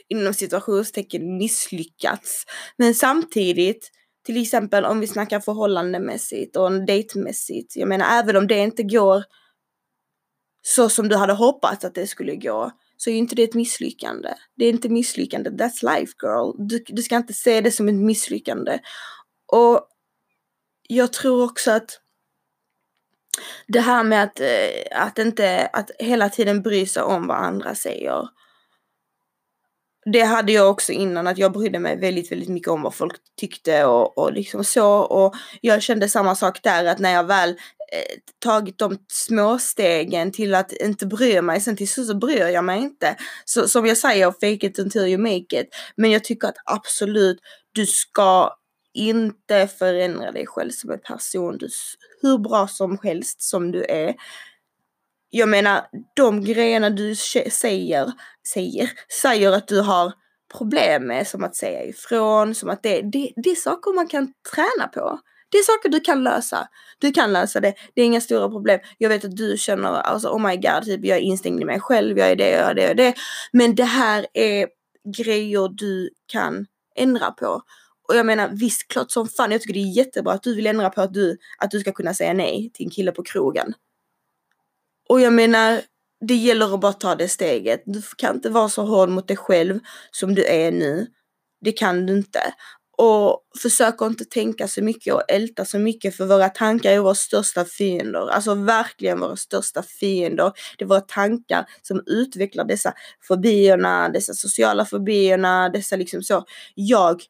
inom 0.09 0.35
situationstecken 0.35 1.37
misslyckats. 1.37 2.45
Men 2.77 2.95
samtidigt 2.95 3.91
till 4.23 4.43
exempel 4.43 4.85
om 4.85 5.00
vi 5.00 5.07
snackar 5.07 5.41
förhållandemässigt 5.41 6.57
och 6.57 6.87
dejtmässigt. 6.87 7.76
Jag 7.76 7.88
menar 7.88 8.19
även 8.19 8.37
om 8.37 8.47
det 8.47 8.59
inte 8.59 8.83
går 8.83 9.25
så 10.62 10.88
som 10.88 11.09
du 11.09 11.17
hade 11.17 11.33
hoppats 11.33 11.85
att 11.85 11.95
det 11.95 12.07
skulle 12.07 12.37
gå 12.37 12.71
så 12.97 13.11
är 13.11 13.14
ju 13.14 13.19
inte 13.19 13.35
det 13.35 13.43
ett 13.43 13.55
misslyckande. 13.55 14.35
Det 14.57 14.64
är 14.64 14.71
inte 14.71 14.88
misslyckande, 14.88 15.50
that's 15.50 15.97
life 15.97 16.12
girl. 16.23 16.69
Du, 16.69 16.85
du 16.87 17.02
ska 17.02 17.17
inte 17.17 17.33
se 17.33 17.61
det 17.61 17.71
som 17.71 17.88
ett 17.88 17.95
misslyckande. 17.95 18.79
Och 19.47 19.88
jag 20.88 21.12
tror 21.12 21.45
också 21.45 21.71
att 21.71 22.00
det 23.69 23.81
här 23.81 24.05
med 24.05 24.23
att, 24.23 24.41
eh, 24.41 25.02
att 25.02 25.19
inte, 25.19 25.67
att 25.73 25.91
hela 25.99 26.29
tiden 26.29 26.62
bry 26.62 26.87
sig 26.87 27.02
om 27.02 27.26
vad 27.26 27.37
andra 27.37 27.75
säger 27.75 28.29
det 30.05 30.23
hade 30.23 30.53
jag 30.53 30.71
också 30.71 30.93
innan 30.93 31.27
att 31.27 31.39
jag 31.39 31.53
brydde 31.53 31.79
mig 31.79 31.97
väldigt, 31.97 32.33
väldigt 32.33 32.49
mycket 32.49 32.69
om 32.69 32.83
vad 32.83 32.95
folk 32.95 33.13
tyckte 33.37 33.85
och, 33.85 34.19
och 34.19 34.33
liksom 34.33 34.65
så. 34.65 34.93
Och 34.95 35.35
jag 35.61 35.83
kände 35.83 36.09
samma 36.09 36.35
sak 36.35 36.63
där 36.63 36.85
att 36.85 36.99
när 36.99 37.13
jag 37.13 37.25
väl 37.25 37.51
eh, 37.51 38.19
tagit 38.39 38.79
de 38.79 38.99
små 39.09 39.59
stegen 39.59 40.33
till 40.33 40.55
att 40.55 40.73
inte 40.73 41.07
bry 41.07 41.43
mig, 41.43 41.61
sen 41.61 41.77
till 41.77 41.89
slut 41.89 42.07
så 42.07 42.15
bryr 42.15 42.47
jag 42.47 42.65
mig 42.65 42.81
inte. 42.81 43.17
Så 43.45 43.69
som 43.69 43.87
jag 43.87 43.97
säger, 43.97 44.31
fake 44.31 44.67
it 44.67 44.79
until 44.79 45.07
you 45.07 45.19
make 45.19 45.61
it. 45.61 45.69
Men 45.97 46.11
jag 46.11 46.25
tycker 46.25 46.49
att 46.49 46.57
absolut, 46.65 47.39
du 47.73 47.87
ska 47.87 48.57
inte 48.95 49.69
förändra 49.79 50.33
dig 50.33 50.47
själv 50.47 50.71
som 50.71 50.91
en 50.91 50.99
person. 50.99 51.59
Du, 51.59 51.69
hur 52.23 52.39
bra 52.39 52.69
som 52.69 52.99
helst 53.03 53.43
som 53.43 53.73
du 53.73 53.85
är 53.85 54.15
jag 55.35 55.49
menar, 55.49 55.85
de 56.17 56.45
grejerna 56.45 56.91
du 56.91 57.15
säger, 57.51 58.12
säger, 58.49 58.91
säger 59.23 59.53
att 59.53 59.69
du 59.69 59.81
har 59.81 60.12
problem 60.57 61.07
med, 61.07 61.27
som 61.27 61.45
att 61.45 61.57
säga 61.57 61.85
ifrån, 61.85 62.55
som 62.55 62.69
att 62.69 62.83
det, 62.83 63.03
det, 63.03 63.33
det 63.37 63.51
är 63.51 63.55
saker 63.55 63.95
man 63.95 64.07
kan 64.07 64.33
träna 64.55 64.89
på. 64.89 65.21
Det 65.49 65.59
är 65.59 65.62
saker 65.62 65.89
du 65.89 66.01
kan 66.01 66.25
lösa. 66.25 66.69
Du 66.99 67.12
kan 67.12 67.33
lösa 67.33 67.61
det. 67.61 67.75
Det 67.95 68.03
är 68.03 68.07
inga 68.07 68.21
stora 68.21 68.49
problem. 68.49 68.81
Jag 68.99 69.09
vet 69.09 69.25
att 69.25 69.37
du 69.37 69.57
känner, 69.59 69.89
alltså 69.89 70.29
oh 70.29 70.49
my 70.49 70.57
god, 70.57 70.85
typ 70.85 71.05
jag 71.05 71.19
är 71.19 71.23
instängd 71.23 71.61
i 71.61 71.65
mig 71.65 71.81
själv, 71.81 72.19
jag 72.19 72.31
är 72.31 72.37
det, 72.37 72.51
jag 72.51 72.71
är 72.71 72.75
det, 72.75 72.83
jag 72.83 72.91
är 72.91 72.95
det. 72.95 73.15
Men 73.53 73.75
det 73.75 73.85
här 73.85 74.27
är 74.35 74.69
grejer 75.17 75.69
du 75.69 76.11
kan 76.27 76.67
ändra 76.97 77.31
på. 77.31 77.62
Och 78.09 78.17
jag 78.17 78.27
menar 78.27 78.49
visst, 78.53 78.89
klart 78.89 79.11
som 79.11 79.29
fan, 79.29 79.53
jag 79.53 79.61
tycker 79.61 79.75
det 79.75 79.81
är 79.81 79.97
jättebra 79.97 80.33
att 80.33 80.43
du 80.43 80.55
vill 80.55 80.67
ändra 80.67 80.91
på 80.91 81.01
att 81.01 81.15
du, 81.15 81.39
att 81.59 81.71
du 81.71 81.81
ska 81.81 81.93
kunna 81.93 82.15
säga 82.15 82.33
nej 82.33 82.71
till 82.75 82.87
en 82.87 82.91
kille 82.91 83.12
på 83.12 83.23
krogen. 83.23 83.75
Och 85.12 85.21
jag 85.21 85.33
menar, 85.33 85.83
det 86.26 86.35
gäller 86.35 86.75
att 86.75 86.81
bara 86.81 86.92
ta 86.92 87.14
det 87.14 87.28
steget. 87.28 87.83
Du 87.87 88.02
kan 88.16 88.35
inte 88.35 88.50
vara 88.50 88.69
så 88.69 88.83
hård 88.83 89.09
mot 89.09 89.28
dig 89.28 89.37
själv 89.37 89.78
som 90.11 90.35
du 90.35 90.45
är 90.45 90.73
nu. 90.73 91.07
Det 91.64 91.73
kan 91.73 92.07
du 92.07 92.16
inte. 92.16 92.54
Och 92.99 93.40
försök 93.62 94.00
inte 94.02 94.25
tänka 94.25 94.69
så 94.69 94.83
mycket 94.83 95.14
och 95.14 95.23
älta 95.28 95.64
så 95.64 95.78
mycket 95.78 96.16
för 96.16 96.26
våra 96.26 96.49
tankar 96.49 96.92
är 96.92 96.99
våra 96.99 97.14
största 97.14 97.64
fiender. 97.64 98.31
Alltså 98.31 98.54
verkligen 98.54 99.21
våra 99.21 99.37
största 99.37 99.83
fiender. 99.83 100.52
Det 100.78 100.85
är 100.85 100.88
våra 100.88 101.00
tankar 101.00 101.66
som 101.83 102.02
utvecklar 102.07 102.64
dessa 102.64 102.95
fobierna, 103.28 104.09
dessa 104.09 104.35
sociala 104.35 104.85
fobierna, 104.85 105.69
dessa 105.69 105.97
liksom 105.97 106.23
så. 106.23 106.45
Jag 106.75 107.23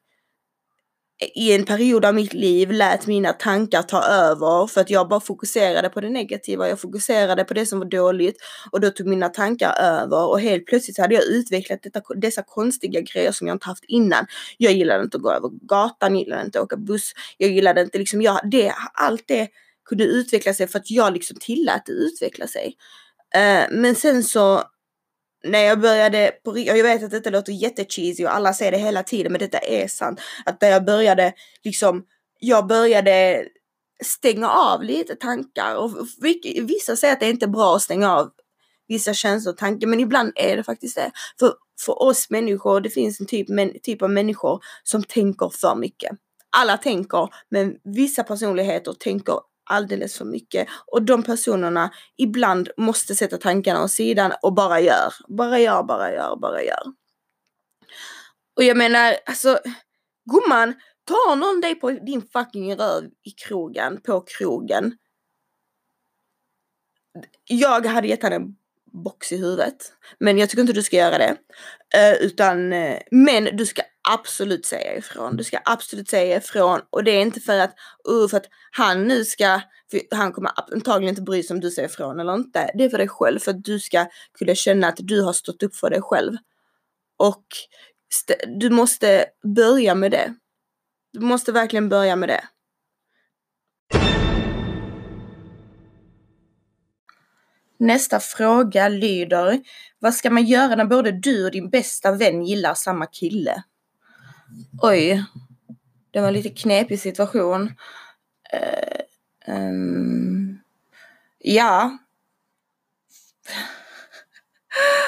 i 1.35 1.53
en 1.53 1.65
period 1.65 2.05
av 2.05 2.15
mitt 2.15 2.33
liv 2.33 2.71
lät 2.71 3.07
mina 3.07 3.33
tankar 3.33 3.81
ta 3.81 4.03
över 4.03 4.67
för 4.67 4.81
att 4.81 4.89
jag 4.89 5.09
bara 5.09 5.19
fokuserade 5.19 5.89
på 5.89 6.01
det 6.01 6.09
negativa. 6.09 6.69
Jag 6.69 6.79
fokuserade 6.79 7.43
på 7.43 7.53
det 7.53 7.65
som 7.65 7.79
var 7.79 7.85
dåligt 7.85 8.37
och 8.71 8.81
då 8.81 8.89
tog 8.89 9.07
mina 9.07 9.29
tankar 9.29 9.73
över 9.81 10.27
och 10.27 10.39
helt 10.39 10.65
plötsligt 10.65 10.97
hade 10.97 11.15
jag 11.15 11.23
utvecklat 11.23 11.79
detta, 11.83 12.01
dessa 12.15 12.43
konstiga 12.43 13.01
grejer 13.01 13.31
som 13.31 13.47
jag 13.47 13.55
inte 13.55 13.67
haft 13.67 13.83
innan. 13.87 14.25
Jag 14.57 14.73
gillade 14.73 15.03
inte 15.03 15.17
att 15.17 15.23
gå 15.23 15.31
över 15.31 15.49
gatan, 15.49 16.15
jag 16.15 16.23
gillade 16.23 16.45
inte 16.45 16.59
att 16.59 16.65
åka 16.65 16.77
buss, 16.77 17.13
jag 17.37 17.49
gillade 17.51 17.81
inte 17.81 17.97
liksom, 17.97 18.21
jag, 18.21 18.39
det, 18.43 18.73
allt 18.93 19.23
det 19.27 19.47
kunde 19.85 20.03
utveckla 20.03 20.53
sig 20.53 20.67
för 20.67 20.79
att 20.79 20.91
jag 20.91 21.13
liksom 21.13 21.37
tillät 21.39 21.83
det 21.85 21.91
utveckla 21.91 22.47
sig. 22.47 22.75
Uh, 23.35 23.77
men 23.79 23.95
sen 23.95 24.23
så 24.23 24.63
när 25.47 25.59
jag 25.59 25.79
började 25.79 26.31
på 26.43 26.51
och 26.51 26.59
jag 26.59 26.83
vet 26.83 27.03
att 27.03 27.11
detta 27.11 27.29
låter 27.29 27.51
jättecheesy 27.51 28.25
och 28.25 28.35
alla 28.35 28.53
säger 28.53 28.71
det 28.71 28.77
hela 28.77 29.03
tiden 29.03 29.31
men 29.31 29.39
detta 29.39 29.57
är 29.57 29.87
sant. 29.87 30.21
Att 30.45 30.61
när 30.61 30.69
jag 30.69 30.85
började 30.85 31.33
liksom, 31.63 32.03
jag 32.39 32.67
började 32.67 33.45
stänga 34.03 34.49
av 34.49 34.83
lite 34.83 35.15
tankar 35.15 35.75
och 35.75 35.91
vissa 36.61 36.95
säger 36.95 37.13
att 37.13 37.19
det 37.19 37.25
är 37.25 37.29
inte 37.29 37.45
är 37.45 37.49
bra 37.49 37.75
att 37.75 37.81
stänga 37.81 38.15
av 38.15 38.29
vissa 38.87 39.13
känslor 39.13 39.53
och 39.53 39.57
tankar 39.57 39.87
men 39.87 39.99
ibland 39.99 40.31
är 40.35 40.57
det 40.57 40.63
faktiskt 40.63 40.95
det. 40.95 41.11
För, 41.39 41.53
för 41.85 42.01
oss 42.01 42.29
människor, 42.29 42.81
det 42.81 42.89
finns 42.89 43.19
en 43.19 43.25
typ, 43.25 43.49
men, 43.49 43.79
typ 43.83 44.01
av 44.01 44.09
människor 44.09 44.63
som 44.83 45.03
tänker 45.03 45.49
för 45.49 45.75
mycket. 45.75 46.11
Alla 46.57 46.77
tänker 46.77 47.29
men 47.49 47.75
vissa 47.83 48.23
personligheter 48.23 48.93
tänker 48.93 49.35
alldeles 49.63 50.17
för 50.17 50.25
mycket. 50.25 50.67
Och 50.85 51.01
de 51.01 51.23
personerna 51.23 51.93
ibland 52.17 52.69
måste 52.77 53.15
sätta 53.15 53.37
tankarna 53.37 53.83
åt 53.83 53.91
sidan 53.91 54.33
och 54.41 54.53
bara 54.53 54.79
gör. 54.79 55.13
Bara 55.27 55.59
gör, 55.59 55.83
bara 55.83 56.13
gör, 56.13 56.35
bara 56.35 56.63
gör. 56.63 56.83
Och 58.55 58.63
jag 58.63 58.77
menar, 58.77 59.15
alltså 59.25 59.59
gumman, 60.31 60.73
tar 61.05 61.35
någon 61.35 61.61
dig 61.61 61.75
på 61.75 61.91
din 61.91 62.21
fucking 62.21 62.75
röv 62.75 63.03
i 63.23 63.31
krogen, 63.31 64.01
på 64.01 64.21
krogen. 64.21 64.97
Jag 67.43 67.85
hade 67.85 68.07
gett 68.07 68.23
henne 68.23 68.35
en 68.35 68.55
box 68.93 69.31
i 69.31 69.37
huvudet. 69.37 69.93
Men 70.19 70.37
jag 70.37 70.49
tycker 70.49 70.61
inte 70.61 70.73
du 70.73 70.83
ska 70.83 70.97
göra 70.97 71.17
det. 71.17 71.37
Uh, 71.97 72.25
utan, 72.25 72.73
uh, 72.73 72.97
men 73.11 73.43
du 73.43 73.65
ska 73.65 73.81
absolut 74.09 74.65
säga 74.65 74.97
ifrån. 74.97 75.37
Du 75.37 75.43
ska 75.43 75.59
absolut 75.65 76.09
säga 76.09 76.37
ifrån 76.37 76.81
och 76.89 77.03
det 77.03 77.11
är 77.11 77.21
inte 77.21 77.39
för 77.39 77.59
att, 77.59 77.75
uh, 78.11 78.27
för 78.27 78.37
att 78.37 78.45
han 78.71 79.07
nu 79.07 79.25
ska, 79.25 79.61
han 80.11 80.31
kommer 80.33 80.51
antagligen 80.73 81.09
inte 81.09 81.21
bry 81.21 81.43
sig 81.43 81.53
om 81.53 81.59
du 81.59 81.71
säger 81.71 81.89
ifrån 81.89 82.19
eller 82.19 82.35
inte. 82.35 82.71
Det 82.73 82.83
är 82.83 82.89
för 82.89 82.97
dig 82.97 83.09
själv, 83.09 83.39
för 83.39 83.51
att 83.51 83.63
du 83.63 83.79
ska 83.79 84.05
kunna 84.39 84.55
känna 84.55 84.87
att 84.87 84.97
du 84.99 85.21
har 85.21 85.33
stått 85.33 85.63
upp 85.63 85.75
för 85.75 85.89
dig 85.89 86.01
själv. 86.01 86.33
Och 87.17 87.45
du 88.59 88.69
måste 88.69 89.25
börja 89.55 89.95
med 89.95 90.11
det. 90.11 90.33
Du 91.13 91.19
måste 91.19 91.51
verkligen 91.51 91.89
börja 91.89 92.15
med 92.15 92.29
det. 92.29 92.43
Nästa 97.83 98.19
fråga 98.19 98.87
lyder, 98.87 99.61
vad 99.99 100.13
ska 100.13 100.29
man 100.29 100.45
göra 100.45 100.75
när 100.75 100.85
både 100.85 101.11
du 101.11 101.45
och 101.45 101.51
din 101.51 101.69
bästa 101.69 102.11
vän 102.11 102.43
gillar 102.43 102.73
samma 102.73 103.05
kille? 103.05 103.63
Oj, 104.81 105.23
det 106.11 106.21
var 106.21 106.27
en 106.27 106.33
lite 106.33 106.49
knepig 106.49 106.99
situation. 106.99 107.61
Uh, 108.53 109.55
um, 109.55 110.59
ja. 111.39 111.97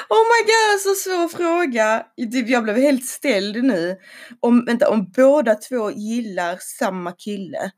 Oh 0.09 0.23
my 0.23 0.43
god, 0.45 0.81
så 0.81 0.95
svår 0.95 1.27
fråga. 1.27 2.05
Typ, 2.17 2.49
jag 2.49 2.63
blev 2.63 2.75
helt 2.75 3.05
ställd 3.05 3.63
nu. 3.63 3.97
Om, 4.39 4.65
vänta, 4.65 4.89
om 4.89 5.11
båda 5.11 5.55
två 5.55 5.91
gillar 5.91 6.57
samma 6.61 7.11
kille. 7.11 7.71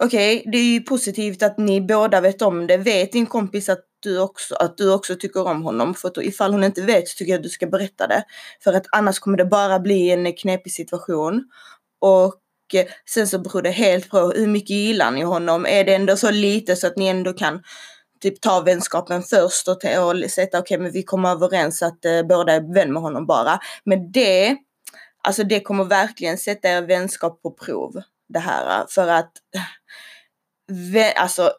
Okej, 0.00 0.38
okay, 0.38 0.50
det 0.52 0.58
är 0.58 0.72
ju 0.72 0.80
positivt 0.80 1.42
att 1.42 1.58
ni 1.58 1.80
båda 1.80 2.20
vet 2.20 2.42
om 2.42 2.66
det. 2.66 2.76
Vet 2.76 3.12
din 3.12 3.26
kompis 3.26 3.68
att 3.68 3.84
du 4.00 4.20
också, 4.20 4.54
att 4.54 4.76
du 4.76 4.92
också 4.92 5.16
tycker 5.16 5.46
om 5.46 5.62
honom? 5.62 5.94
För 5.94 6.08
att 6.08 6.16
ifall 6.16 6.52
hon 6.52 6.64
inte 6.64 6.82
vet 6.82 7.08
så 7.08 7.16
tycker 7.16 7.32
jag 7.32 7.38
att 7.38 7.42
du 7.42 7.48
ska 7.48 7.66
berätta 7.66 8.06
det. 8.06 8.24
För 8.64 8.72
att 8.72 8.86
annars 8.92 9.18
kommer 9.18 9.38
det 9.38 9.44
bara 9.44 9.78
bli 9.78 10.10
en 10.10 10.32
knepig 10.32 10.72
situation. 10.72 11.44
Och 12.00 12.40
eh, 12.74 12.86
sen 13.10 13.28
så 13.28 13.38
beror 13.38 13.62
det 13.62 13.70
helt 13.70 14.10
på 14.10 14.18
hur 14.18 14.46
mycket 14.46 14.70
gillar 14.70 15.10
ni 15.10 15.22
honom? 15.22 15.66
Är 15.66 15.84
det 15.84 15.94
ändå 15.94 16.16
så 16.16 16.30
lite 16.30 16.76
så 16.76 16.86
att 16.86 16.96
ni 16.96 17.06
ändå 17.06 17.32
kan 17.32 17.62
typ 18.20 18.40
ta 18.40 18.60
vänskapen 18.60 19.22
först 19.22 19.68
och, 19.68 19.74
och 19.74 20.30
sätta 20.30 20.58
okej 20.58 20.76
okay, 20.76 20.78
men 20.78 20.92
vi 20.92 21.02
kommer 21.02 21.30
överens 21.30 21.82
att 21.82 22.04
uh, 22.06 22.22
båda 22.28 22.52
är 22.52 22.74
vän 22.74 22.92
med 22.92 23.02
honom 23.02 23.26
bara. 23.26 23.60
Men 23.84 24.12
det, 24.12 24.56
alltså 25.22 25.44
det 25.44 25.60
kommer 25.60 25.84
verkligen 25.84 26.38
sätta 26.38 26.68
er 26.68 26.82
vänskap 26.82 27.42
på 27.42 27.50
prov. 27.50 28.02
Det 28.28 28.38
här 28.38 28.80
äh, 28.80 28.86
för 28.88 29.08
att 29.08 29.32
alltså, 31.16 31.52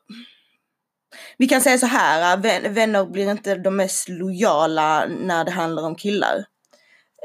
vi 1.37 1.47
kan 1.47 1.61
säga 1.61 1.77
så 1.77 1.85
här, 1.85 2.37
äh, 2.65 2.71
vänner 2.71 3.05
blir 3.05 3.31
inte 3.31 3.55
de 3.55 3.75
mest 3.75 4.09
lojala 4.09 5.05
när 5.05 5.45
det 5.45 5.51
handlar 5.51 5.83
om 5.83 5.95
killar. 5.95 6.45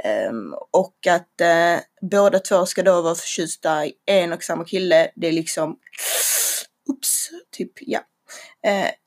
Ehm, 0.05 0.55
och 0.73 1.07
att 1.07 1.41
äh, 1.41 1.79
båda 2.11 2.39
två 2.39 2.67
ska 2.67 2.83
då 2.83 3.03
vara 3.03 3.15
förtjusta 3.15 3.87
i 3.87 3.93
en 4.07 4.33
och 4.33 4.43
samma 4.43 4.65
kille, 4.65 5.11
det 5.17 5.29
är 5.29 5.33
liksom, 5.33 5.77
ups, 6.93 7.31
typ 7.51 7.73
ja. 7.81 8.01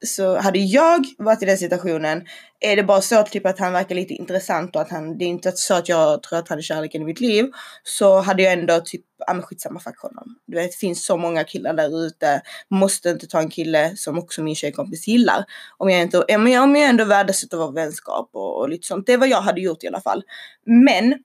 Så 0.06 0.38
hade 0.38 0.60
jag 0.60 1.06
varit 1.18 1.44
i 1.44 1.46
den 1.46 1.58
situationen, 1.58 2.26
är 2.60 2.76
det 2.76 2.84
bara 2.84 3.02
så 3.02 3.24
typ 3.24 3.46
att 3.46 3.60
han 3.60 3.74
verkar 3.74 3.96
lite 3.96 4.14
intressant 4.14 4.76
och 4.76 4.82
att 4.82 4.90
han, 4.90 5.18
det 5.18 5.26
är 5.26 5.30
inte 5.30 5.52
så 5.52 5.74
att 5.74 5.90
jag 5.90 6.24
tror 6.24 6.40
att 6.40 6.50
han 6.50 6.58
är 6.58 6.62
kärleken 6.62 7.02
i 7.02 7.06
mitt 7.06 7.20
liv, 7.20 7.52
så 7.84 8.20
hade 8.20 8.44
jag 8.44 8.54
ändå 8.54 8.80
typ, 8.80 9.02
ja 9.28 9.34
men 9.34 9.44
skitsamma 9.44 9.80
fuck 9.80 10.00
honom. 10.00 10.40
Du 10.48 10.58
vet, 10.58 10.72
det 10.72 10.78
finns 10.78 11.06
så 11.06 11.18
många 11.18 11.44
killar 11.44 11.74
där 11.74 12.06
ute, 12.06 12.42
måste 12.70 13.10
inte 13.10 13.28
ta 13.28 13.40
en 13.40 13.50
kille 13.50 13.94
som 13.96 14.18
också 14.18 14.44
min 14.44 14.56
tjejkompis 14.56 15.08
gillar. 15.08 15.46
Om 15.78 15.90
jag, 15.90 16.02
inte, 16.02 16.20
om 16.20 16.48
jag, 16.48 16.64
om 16.64 16.76
jag 16.76 16.90
ändå 16.90 17.06
värdesätter 17.06 17.58
vår 17.58 17.72
vänskap 17.72 18.30
och, 18.34 18.60
och 18.60 18.70
lite 18.70 18.88
sånt. 18.88 19.06
Det 19.06 19.14
är 19.14 19.18
vad 19.18 19.30
jag 19.30 19.42
hade 19.42 19.62
gjort 19.62 19.84
i 19.84 19.88
alla 19.88 20.02
fall. 20.02 20.24
Men 20.66 21.20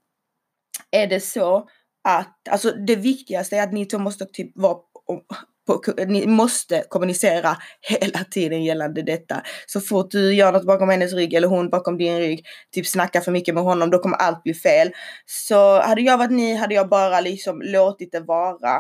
är 0.91 1.07
det 1.07 1.21
så 1.21 1.69
att, 2.05 2.49
alltså 2.51 2.71
det 2.71 2.97
viktigaste 2.97 3.57
är 3.57 3.63
att 3.63 3.73
ni 3.73 3.87
två 3.87 3.99
måste 3.99 4.25
typ 4.25 4.53
vara 4.55 4.77
på, 5.67 5.83
ni 6.07 6.27
måste 6.27 6.85
kommunicera 6.89 7.57
hela 7.81 8.25
tiden 8.31 8.65
gällande 8.65 9.03
detta. 9.03 9.43
Så 9.67 9.81
fort 9.81 10.11
du 10.11 10.35
gör 10.35 10.53
något 10.53 10.67
bakom 10.67 10.89
hennes 10.89 11.13
rygg 11.13 11.35
eller 11.35 11.49
hon 11.49 11.71
bakom 11.71 11.99
din 11.99 12.19
rygg, 12.19 12.47
typ 12.75 12.87
snackar 12.87 13.21
för 13.21 13.33
mycket 13.33 13.55
med 13.55 13.63
honom, 13.63 13.91
då 13.91 13.99
kommer 13.99 14.17
allt 14.17 14.43
bli 14.43 14.55
fel. 14.55 14.91
Så 15.27 15.81
hade 15.81 16.01
jag 16.01 16.19
varit 16.19 16.31
ni 16.31 16.55
hade 16.55 16.75
jag 16.75 16.89
bara 16.89 17.21
liksom 17.21 17.63
låtit 17.63 18.13
det 18.13 18.21
vara 18.21 18.77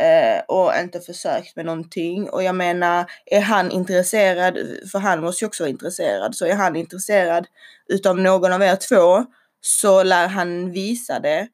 eh, 0.00 0.42
och 0.48 0.72
inte 0.80 1.00
försökt 1.00 1.56
med 1.56 1.66
någonting. 1.66 2.30
Och 2.30 2.42
jag 2.42 2.54
menar, 2.54 3.10
är 3.26 3.40
han 3.40 3.70
intresserad, 3.70 4.58
för 4.92 4.98
han 4.98 5.20
måste 5.20 5.44
ju 5.44 5.46
också 5.46 5.62
vara 5.62 5.70
intresserad, 5.70 6.34
så 6.34 6.46
är 6.46 6.54
han 6.54 6.76
intresserad 6.76 7.46
utav 7.88 8.18
någon 8.18 8.52
av 8.52 8.62
er 8.62 8.76
två 8.76 9.24
så 9.60 10.02
lär 10.02 10.28
han 10.28 10.70
visa 10.70 11.20
det. 11.20 11.48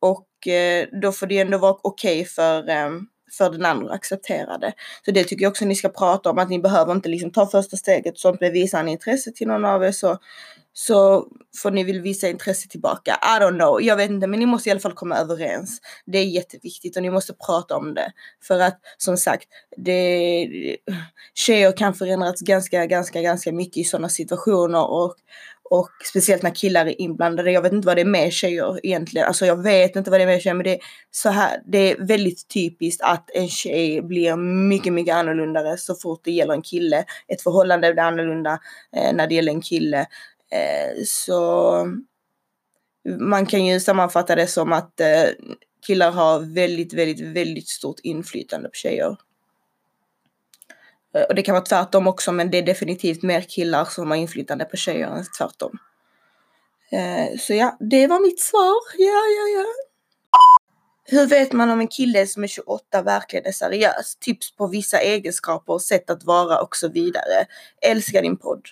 Och 0.00 0.52
eh, 0.52 0.86
då 1.02 1.12
får 1.12 1.26
det 1.26 1.38
ändå 1.38 1.58
vara 1.58 1.76
okej 1.82 2.20
okay 2.20 2.24
för 2.24 2.68
eh, 2.68 2.90
för 3.32 3.50
den 3.50 3.64
andra 3.64 3.86
att 3.86 3.94
acceptera 3.94 4.58
det. 4.58 4.72
Så 5.04 5.10
det 5.10 5.24
tycker 5.24 5.42
jag 5.42 5.50
också 5.50 5.64
ni 5.64 5.74
ska 5.74 5.88
prata 5.88 6.30
om, 6.30 6.38
att 6.38 6.50
ni 6.50 6.58
behöver 6.58 6.92
inte 6.92 7.08
liksom 7.08 7.30
ta 7.30 7.46
första 7.46 7.76
steget 7.76 8.18
sånt, 8.18 8.40
men 8.40 8.52
visar 8.52 8.82
ni 8.82 8.92
intresse 8.92 9.32
till 9.32 9.48
någon 9.48 9.64
av 9.64 9.84
er 9.84 9.92
så, 9.92 10.18
så 10.72 11.26
får 11.62 11.70
ni 11.70 11.84
väl 11.84 12.00
visa 12.00 12.28
intresse 12.28 12.68
tillbaka. 12.68 13.18
I 13.22 13.42
don't 13.42 13.58
know, 13.58 13.82
jag 13.82 13.96
vet 13.96 14.10
inte, 14.10 14.26
men 14.26 14.40
ni 14.40 14.46
måste 14.46 14.68
i 14.68 14.72
alla 14.72 14.80
fall 14.80 14.92
komma 14.92 15.16
överens. 15.16 15.80
Det 16.06 16.18
är 16.18 16.24
jätteviktigt 16.24 16.96
och 16.96 17.02
ni 17.02 17.10
måste 17.10 17.32
prata 17.46 17.76
om 17.76 17.94
det. 17.94 18.12
För 18.42 18.60
att 18.60 18.80
som 18.98 19.16
sagt, 19.16 19.48
det, 19.76 20.48
tjejer 21.34 21.76
kan 21.76 21.94
förändras 21.94 22.40
ganska, 22.40 22.86
ganska, 22.86 23.22
ganska 23.22 23.52
mycket 23.52 23.76
i 23.76 23.84
sådana 23.84 24.08
situationer 24.08 24.90
och, 24.90 25.14
och 25.70 25.90
speciellt 26.04 26.42
när 26.42 26.54
killar 26.54 26.86
är 26.86 27.00
inblandade. 27.00 27.52
Jag 27.52 27.62
vet 27.62 27.72
inte 27.72 27.86
vad 27.86 27.96
det 27.96 28.00
är 28.00 28.04
med 28.04 28.32
tjejer 28.32 28.86
egentligen. 28.86 29.26
Alltså 29.26 29.46
jag 29.46 29.62
vet 29.62 29.96
inte 29.96 30.10
vad 30.10 30.20
det 30.20 30.24
är 30.24 30.26
med 30.26 30.42
tjejer 30.42 30.54
men 30.54 30.64
det 30.64 30.74
är 30.74 30.80
så 31.10 31.28
här. 31.28 31.62
Det 31.66 31.78
är 31.78 32.06
väldigt 32.06 32.48
typiskt 32.48 33.02
att 33.02 33.30
en 33.34 33.48
tjej 33.48 34.02
blir 34.02 34.36
mycket, 34.68 34.92
mycket 34.92 35.14
annorlunda 35.14 35.76
så 35.76 35.94
fort 35.94 36.20
det 36.24 36.30
gäller 36.30 36.54
en 36.54 36.62
kille. 36.62 37.04
Ett 37.28 37.42
förhållande 37.42 37.92
blir 37.92 38.02
annorlunda 38.02 38.58
eh, 38.96 39.12
när 39.12 39.26
det 39.26 39.34
gäller 39.34 39.52
en 39.52 39.62
kille. 39.62 40.00
Eh, 40.50 41.04
så 41.06 41.86
man 43.20 43.46
kan 43.46 43.66
ju 43.66 43.80
sammanfatta 43.80 44.34
det 44.34 44.46
som 44.46 44.72
att 44.72 45.00
eh, 45.00 45.24
killar 45.86 46.10
har 46.10 46.54
väldigt, 46.54 46.92
väldigt, 46.92 47.36
väldigt 47.36 47.68
stort 47.68 48.00
inflytande 48.02 48.68
på 48.68 48.74
tjejer. 48.74 49.16
Eh, 51.14 51.22
och 51.22 51.34
det 51.34 51.42
kan 51.42 51.52
vara 51.52 51.64
tvärtom 51.64 52.06
också, 52.06 52.32
men 52.32 52.50
det 52.50 52.58
är 52.58 52.62
definitivt 52.62 53.22
mer 53.22 53.40
killar 53.40 53.84
som 53.84 54.10
har 54.10 54.16
inflytande 54.16 54.64
på 54.64 54.76
tjejer 54.76 55.06
än 55.06 55.24
tvärtom. 55.38 55.78
Eh, 56.92 57.38
så 57.38 57.54
ja, 57.54 57.76
det 57.80 58.06
var 58.06 58.20
mitt 58.20 58.40
svar. 58.40 58.76
Ja, 58.98 59.22
ja, 59.38 59.58
ja. 59.58 59.64
Hur 61.04 61.26
vet 61.26 61.52
man 61.52 61.70
om 61.70 61.80
en 61.80 61.88
kille 61.88 62.26
som 62.26 62.44
är 62.44 62.48
28 62.48 63.02
verkligen 63.02 63.46
är 63.46 63.52
seriös? 63.52 64.16
Tips 64.20 64.56
på 64.56 64.66
vissa 64.66 64.98
egenskaper 64.98 65.72
och 65.72 65.82
sätt 65.82 66.10
att 66.10 66.24
vara 66.24 66.60
och 66.60 66.76
så 66.76 66.88
vidare. 66.88 67.46
Älskar 67.82 68.22
din 68.22 68.36
podd. 68.36 68.66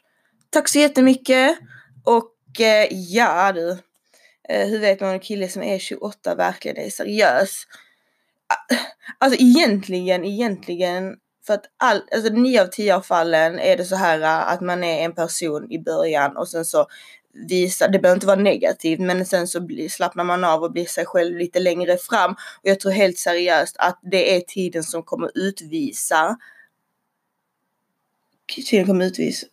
Tack 0.51 0.69
så 0.69 0.79
jättemycket. 0.79 1.59
Och 2.05 2.61
eh, 2.61 2.87
ja 2.91 3.53
du. 3.53 3.79
Hur 4.49 4.79
vet 4.79 5.01
man 5.01 5.09
om 5.09 5.15
en 5.15 5.21
kille 5.21 5.49
som 5.49 5.63
är 5.63 5.79
28 5.79 6.35
verkligen 6.35 6.77
är 6.77 6.91
seriös? 6.91 7.67
Ah, 8.47 8.75
alltså 9.19 9.41
egentligen, 9.41 10.25
egentligen 10.25 11.17
för 11.47 11.55
att 11.55 11.65
all, 11.77 12.03
alltså 12.13 12.33
nio 12.33 12.63
av 12.63 12.67
tio 12.67 12.97
av 12.97 13.01
fallen 13.01 13.59
är 13.59 13.77
det 13.77 13.85
så 13.85 13.97
här 13.97 14.21
äh, 14.21 14.53
att 14.53 14.61
man 14.61 14.85
är 14.85 15.05
en 15.05 15.15
person 15.15 15.73
i 15.73 15.79
början 15.79 16.37
och 16.37 16.49
sen 16.49 16.65
så 16.65 16.87
visar, 17.33 17.89
det 17.89 17.99
behöver 17.99 18.17
inte 18.17 18.27
vara 18.27 18.41
negativt, 18.41 19.01
men 19.01 19.27
sen 19.27 19.49
så 19.49 19.61
blir, 19.61 19.89
slappnar 19.89 20.25
man 20.25 20.45
av 20.45 20.63
och 20.63 20.73
blir 20.73 20.87
sig 20.87 21.07
själv 21.07 21.37
lite 21.37 21.61
längre 21.61 21.97
fram. 21.97 22.33
Och 22.33 22.69
jag 22.69 22.81
tror 22.81 22.93
helt 22.93 23.19
seriöst 23.19 23.77
att 23.79 23.99
det 24.03 24.37
är 24.37 24.41
tiden 24.41 24.83
som 24.83 25.03
kommer 25.03 25.31
utvisa. 25.35 26.39
Tiden 28.71 28.87
kommer 28.87 29.05
utvisa. 29.05 29.47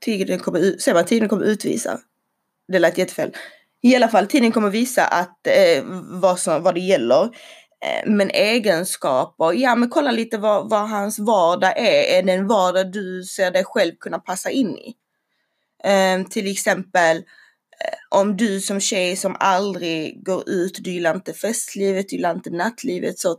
Tiden 0.00 0.38
kommer, 0.38 0.78
säger 0.78 0.94
man 0.94 1.04
tiden 1.04 1.28
kommer 1.28 1.44
utvisa? 1.44 2.00
Det 2.68 2.78
lät 2.78 2.98
jättefel. 2.98 3.36
I 3.80 3.96
alla 3.96 4.08
fall, 4.08 4.26
tiden 4.26 4.52
kommer 4.52 4.70
visa 4.70 5.04
att 5.04 5.46
eh, 5.46 5.84
vad, 6.10 6.38
som, 6.38 6.62
vad 6.62 6.74
det 6.74 6.80
gäller. 6.80 7.30
Eh, 7.82 8.10
men 8.10 8.30
egenskaper, 8.30 9.52
ja 9.52 9.74
men 9.74 9.88
kolla 9.88 10.10
lite 10.10 10.38
vad, 10.38 10.70
vad 10.70 10.88
hans 10.88 11.18
vardag 11.18 11.78
är. 11.78 12.18
Är 12.18 12.22
det 12.22 12.32
en 12.32 12.46
vardag 12.46 12.92
du 12.92 13.22
ser 13.22 13.50
dig 13.50 13.64
själv 13.64 13.92
kunna 14.00 14.18
passa 14.18 14.50
in 14.50 14.78
i? 14.78 14.94
Um, 16.14 16.24
till 16.24 16.50
exempel 16.50 17.16
eh, 17.16 18.18
om 18.18 18.36
du 18.36 18.60
som 18.60 18.80
tjej 18.80 19.16
som 19.16 19.36
aldrig 19.40 20.24
går 20.24 20.48
ut, 20.48 20.78
du 20.80 20.90
gillar 20.90 21.14
inte 21.14 21.32
festlivet, 21.32 22.08
du 22.08 22.16
gillar 22.16 22.34
inte 22.34 22.50
nattlivet 22.50 23.18
så 23.18 23.36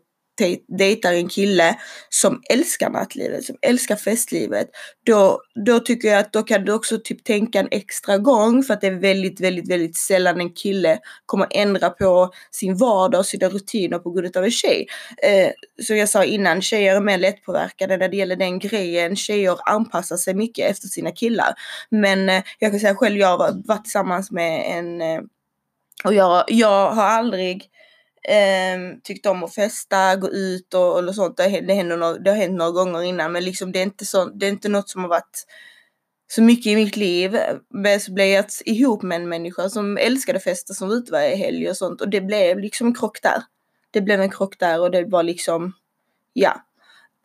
dejtar 0.78 1.14
en 1.14 1.30
kille 1.30 1.76
som 2.10 2.42
älskar 2.50 2.90
nattlivet, 2.90 3.46
som 3.46 3.56
älskar 3.62 3.96
festlivet, 3.96 4.68
då, 5.06 5.42
då 5.66 5.80
tycker 5.80 6.08
jag 6.08 6.20
att 6.20 6.34
då 6.34 6.44
kan 6.44 6.66
du 6.66 6.74
också 6.74 7.00
typ 7.04 7.24
tänka 7.24 7.60
en 7.60 7.68
extra 7.72 8.18
gång 8.18 8.64
för 8.64 8.74
att 8.74 8.82
det 8.82 8.88
är 8.88 9.00
väldigt, 9.00 9.42
väldigt, 9.42 9.70
väldigt 9.70 9.98
sällan 9.98 10.40
en 10.40 10.54
kille 10.54 11.00
kommer 11.26 11.48
ändra 11.52 11.90
på 11.90 12.32
sin 12.52 12.78
vardag 12.78 13.20
och 13.20 13.26
sina 13.26 13.50
rutiner 13.50 14.00
på 14.00 14.12
grund 14.12 14.38
av 14.38 14.44
en 14.44 14.52
tjej. 14.52 14.88
Eh, 15.24 15.50
som 15.84 15.98
jag 15.98 16.10
sa 16.10 16.24
innan, 16.24 16.62
tjejer 16.62 16.96
är 16.96 17.02
mer 17.02 17.18
lättpåverkade 17.18 17.98
när 17.98 18.10
det 18.10 18.18
gäller 18.18 18.36
den 18.36 18.60
grejen. 18.60 19.16
Tjejer 19.16 19.58
anpassar 19.66 20.18
sig 20.18 20.34
mycket 20.34 20.72
efter 20.72 20.88
sina 20.88 21.12
killar. 21.12 21.54
Men 21.90 22.30
eh, 22.30 22.44
jag 22.60 22.72
kan 22.72 22.80
säga 22.80 22.96
själv, 22.96 23.18
jag 23.18 23.38
har 23.38 23.68
varit 23.68 23.84
tillsammans 23.84 24.32
med 24.32 24.78
en 24.78 25.02
eh, 25.02 25.22
och 26.04 26.14
jag, 26.14 26.44
jag 26.48 26.92
har 26.92 27.04
aldrig 27.04 27.70
eh, 28.24 28.98
tyckt 29.04 29.26
om 29.26 29.44
att 29.44 29.56
festa, 29.56 30.16
gå 30.16 30.30
ut 30.30 30.74
och, 30.74 31.08
och 31.08 31.16
sånt. 31.16 31.38
Det, 31.38 31.62
det, 31.62 31.74
händer 31.74 31.98
några, 31.98 32.14
det 32.14 32.30
har 32.30 32.38
hänt 32.38 32.58
några 32.58 32.72
gånger 32.72 33.04
innan 33.04 33.32
men 33.32 33.44
liksom 33.44 33.72
det 33.72 33.80
är 33.80 33.84
inte, 33.84 34.06
så, 34.06 34.26
det 34.26 34.46
är 34.46 34.50
inte 34.50 34.70
något 34.70 34.90
som 34.90 35.02
har 35.02 35.10
varit 35.10 35.46
så 36.36 36.42
mycket 36.42 36.66
i 36.66 36.76
mitt 36.76 36.96
liv. 36.96 37.38
Men 37.70 38.00
så 38.00 38.14
blev 38.14 38.28
jag 38.28 38.46
ihop 38.66 39.04
med 39.04 39.16
en 39.16 39.30
människa 39.30 39.70
som 39.70 39.98
älskade 39.98 40.40
festa 40.40 40.74
som 40.74 40.90
var 40.90 40.96
ute 40.96 41.12
varje 41.12 41.36
helg 41.36 41.70
och 41.70 41.78
sånt 41.78 42.02
och 42.02 42.10
det 42.10 42.22
blev 42.22 42.60
liksom 42.60 42.88
en 42.88 42.96
krock 42.96 43.22
där. 43.22 43.44
Det 43.92 44.02
blev 44.02 44.22
en 44.22 44.32
krock 44.32 44.60
där 44.60 44.82
och 44.82 44.92
det 44.92 45.06
var 45.06 45.24
liksom, 45.24 45.74
ja. 46.34 46.62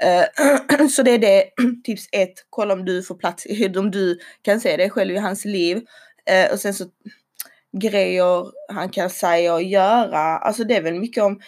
Uh, 0.04 0.86
så 0.90 1.02
det 1.02 1.10
är 1.10 1.18
det, 1.18 1.44
tips 1.84 2.08
ett, 2.12 2.34
kolla 2.50 2.74
om 2.74 2.84
du 2.84 3.02
får 3.02 3.14
plats, 3.14 3.46
om 3.76 3.90
du 3.90 4.18
kan 4.42 4.60
se 4.60 4.76
dig 4.76 4.90
själv 4.90 5.14
i 5.14 5.18
hans 5.18 5.44
liv. 5.44 5.76
Uh, 5.76 6.52
och 6.52 6.60
sen 6.60 6.74
så 6.74 6.84
grejer 7.76 8.46
han 8.72 8.88
kan 8.88 9.10
säga 9.10 9.54
och 9.54 9.62
göra. 9.62 10.18
Alltså 10.18 10.64
det 10.64 10.76
är 10.76 10.82
väl 10.82 11.00
mycket 11.00 11.22
om 11.24 11.40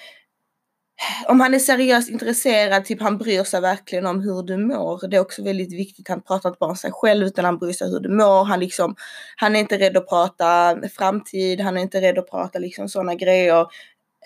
om 1.27 1.41
han 1.41 1.55
är 1.55 1.59
seriöst 1.59 2.11
intresserad, 2.11 2.85
typ 2.85 3.01
han 3.01 3.19
bryr 3.19 3.45
sig 3.45 3.61
verkligen 3.61 4.07
om 4.07 4.21
hur 4.21 4.43
du 4.43 4.57
mår. 4.57 5.09
Det 5.09 5.17
är 5.17 5.21
också 5.21 5.43
väldigt 5.43 5.73
viktigt. 5.73 6.09
Han 6.09 6.23
pratar 6.23 6.49
inte 6.49 6.59
bara 6.61 6.71
om 6.71 6.77
sig 6.77 6.91
själv 6.93 7.27
utan 7.27 7.45
han 7.45 7.59
bryr 7.59 7.73
sig 7.73 7.91
hur 7.91 8.01
du 8.01 8.09
mår. 8.09 8.45
Han, 8.45 8.61
liksom, 8.61 8.97
han 9.37 9.57
är 9.57 9.61
inte 9.61 9.79
rädd 9.79 9.97
att 9.97 10.09
prata 10.09 10.79
framtid, 10.99 11.61
han 11.61 11.77
är 11.77 11.81
inte 11.81 12.01
rädd 12.01 12.19
att 12.19 12.31
prata 12.31 12.59
liksom 12.59 12.89
sådana 12.89 13.15
grejer. 13.15 13.61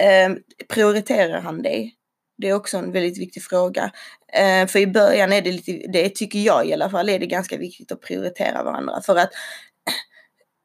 Eh, 0.00 0.34
prioriterar 0.68 1.40
han 1.40 1.62
dig? 1.62 1.94
Det 2.38 2.48
är 2.48 2.54
också 2.54 2.78
en 2.78 2.92
väldigt 2.92 3.18
viktig 3.18 3.42
fråga. 3.42 3.90
Eh, 4.32 4.66
för 4.66 4.78
i 4.78 4.86
början 4.86 5.32
är 5.32 5.42
det 5.42 5.52
lite, 5.52 5.72
det 5.92 6.08
tycker 6.08 6.38
jag 6.38 6.66
i 6.66 6.72
alla 6.72 6.90
fall, 6.90 7.08
är 7.08 7.18
det 7.18 7.26
ganska 7.26 7.56
viktigt 7.56 7.92
att 7.92 8.00
prioritera 8.00 8.62
varandra. 8.62 9.00
För 9.00 9.16
att 9.16 9.30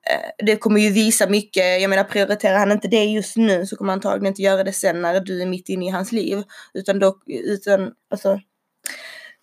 Eh, 0.09 0.45
det 0.45 0.55
kommer 0.55 0.79
ju 0.79 0.89
visa 0.89 1.29
mycket, 1.29 1.81
jag 1.81 1.89
menar 1.89 2.03
prioriterar 2.03 2.57
han 2.57 2.71
inte 2.71 2.87
det 2.87 3.03
just 3.03 3.37
nu 3.37 3.65
så 3.65 3.75
kommer 3.75 3.91
han 3.91 3.97
antagligen 3.97 4.27
inte 4.27 4.41
göra 4.41 4.63
det 4.63 4.73
sen 4.73 5.01
när 5.01 5.19
du 5.19 5.41
är 5.41 5.45
mitt 5.45 5.69
inne 5.69 5.85
i 5.85 5.89
hans 5.89 6.11
liv. 6.11 6.43
Utan 6.73 6.99
då, 6.99 7.19
utan 7.27 7.91
alltså. 8.11 8.39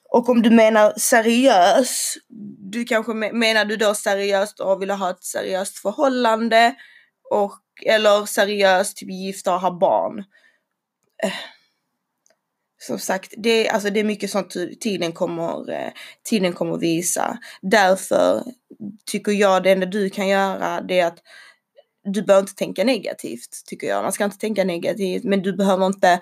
Och 0.09 0.29
om 0.29 0.42
du 0.42 0.50
menar 0.50 0.92
seriös, 0.96 2.14
du 2.72 2.85
kanske 2.85 3.12
menar 3.14 3.64
du 3.64 3.76
då 3.76 3.94
seriöst 3.94 4.61
och 4.61 4.83
vill 4.83 4.90
ha 4.90 5.11
ett 5.11 5.24
seriöst 5.24 5.79
förhållande 5.79 6.74
och 7.31 7.61
eller 7.87 8.26
seriöst 8.26 8.96
typ 8.96 9.11
gifta 9.11 9.55
och 9.55 9.61
ha 9.61 9.79
barn. 9.79 10.18
Eh, 11.22 11.33
som 12.79 12.98
sagt, 12.98 13.35
det, 13.37 13.68
alltså 13.68 13.90
det 13.90 14.00
är 14.00 14.05
mycket 14.05 14.31
sånt 14.31 14.55
tiden 14.81 15.12
kommer, 15.12 15.70
eh, 15.70 15.92
tiden 16.24 16.52
kommer 16.52 16.79
visa. 16.79 17.38
Därför 17.62 18.42
tycker 19.07 19.33
jag 19.33 19.62
det 19.62 19.71
enda 19.73 19.87
du 19.87 20.11
kan 20.11 20.29
göra 20.29 20.81
det 20.81 21.01
är 21.01 21.07
att 21.07 21.19
du 22.05 22.23
behöver 22.23 22.43
inte 22.43 22.55
tänka 22.55 22.85
negativt, 22.85 23.62
tycker 23.67 23.87
jag. 23.87 24.03
Man 24.03 24.12
ska 24.12 24.25
inte 24.25 24.39
tänka 24.39 24.65
negativt, 24.65 25.25
men 25.25 25.43
du 25.43 25.53
behöver 25.53 25.87
inte 25.87 26.21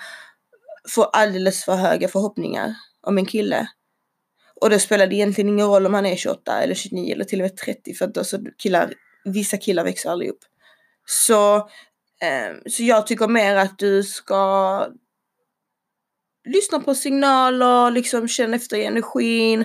få 0.89 1.05
alldeles 1.05 1.65
för 1.65 1.77
höga 1.77 2.09
förhoppningar 2.09 2.75
om 3.03 3.19
en 3.19 3.27
kille. 3.27 3.69
Och 4.61 4.71
då 4.71 4.79
spelar 4.79 5.07
det 5.07 5.15
egentligen 5.15 5.49
ingen 5.49 5.67
roll 5.67 5.87
om 5.87 5.95
han 5.95 6.07
är 6.07 6.17
28 6.17 6.63
eller 6.63 6.75
29 6.75 7.13
eller 7.13 7.25
till 7.25 7.41
och 7.41 7.45
med 7.45 7.57
30 7.57 7.95
för 7.95 8.05
att 8.05 8.19
alltså 8.19 8.39
killar, 8.59 8.93
vissa 9.25 9.57
killar 9.57 9.85
växer 9.85 10.11
aldrig 10.11 10.31
upp. 10.31 10.45
Så, 11.07 11.57
eh, 11.57 12.55
så 12.67 12.83
jag 12.83 13.07
tycker 13.07 13.29
mer 13.29 13.57
att 13.57 13.79
du 13.79 14.03
ska 14.03 14.87
lyssna 16.45 16.81
på 16.81 16.95
signaler, 16.95 17.91
liksom 17.91 18.29
känn 18.29 18.55
efter 18.55 18.77
energin. 18.77 19.65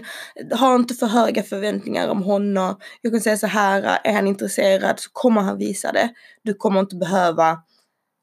Ha 0.60 0.76
inte 0.76 0.94
för 0.94 1.08
höga 1.08 1.44
förväntningar 1.44 2.08
om 2.08 2.24
honom. 2.24 2.76
Jag 3.02 3.14
kan 3.14 3.22
säga 3.22 3.38
så 3.38 3.48
här, 3.48 4.00
är 4.04 4.14
han 4.14 4.28
intresserad 4.28 5.00
så 5.00 5.10
kommer 5.14 5.42
han 5.42 5.58
visa 5.58 5.92
det. 5.92 6.10
Du 6.44 6.54
kommer 6.54 6.80
inte 6.80 6.96
behöva 6.96 7.58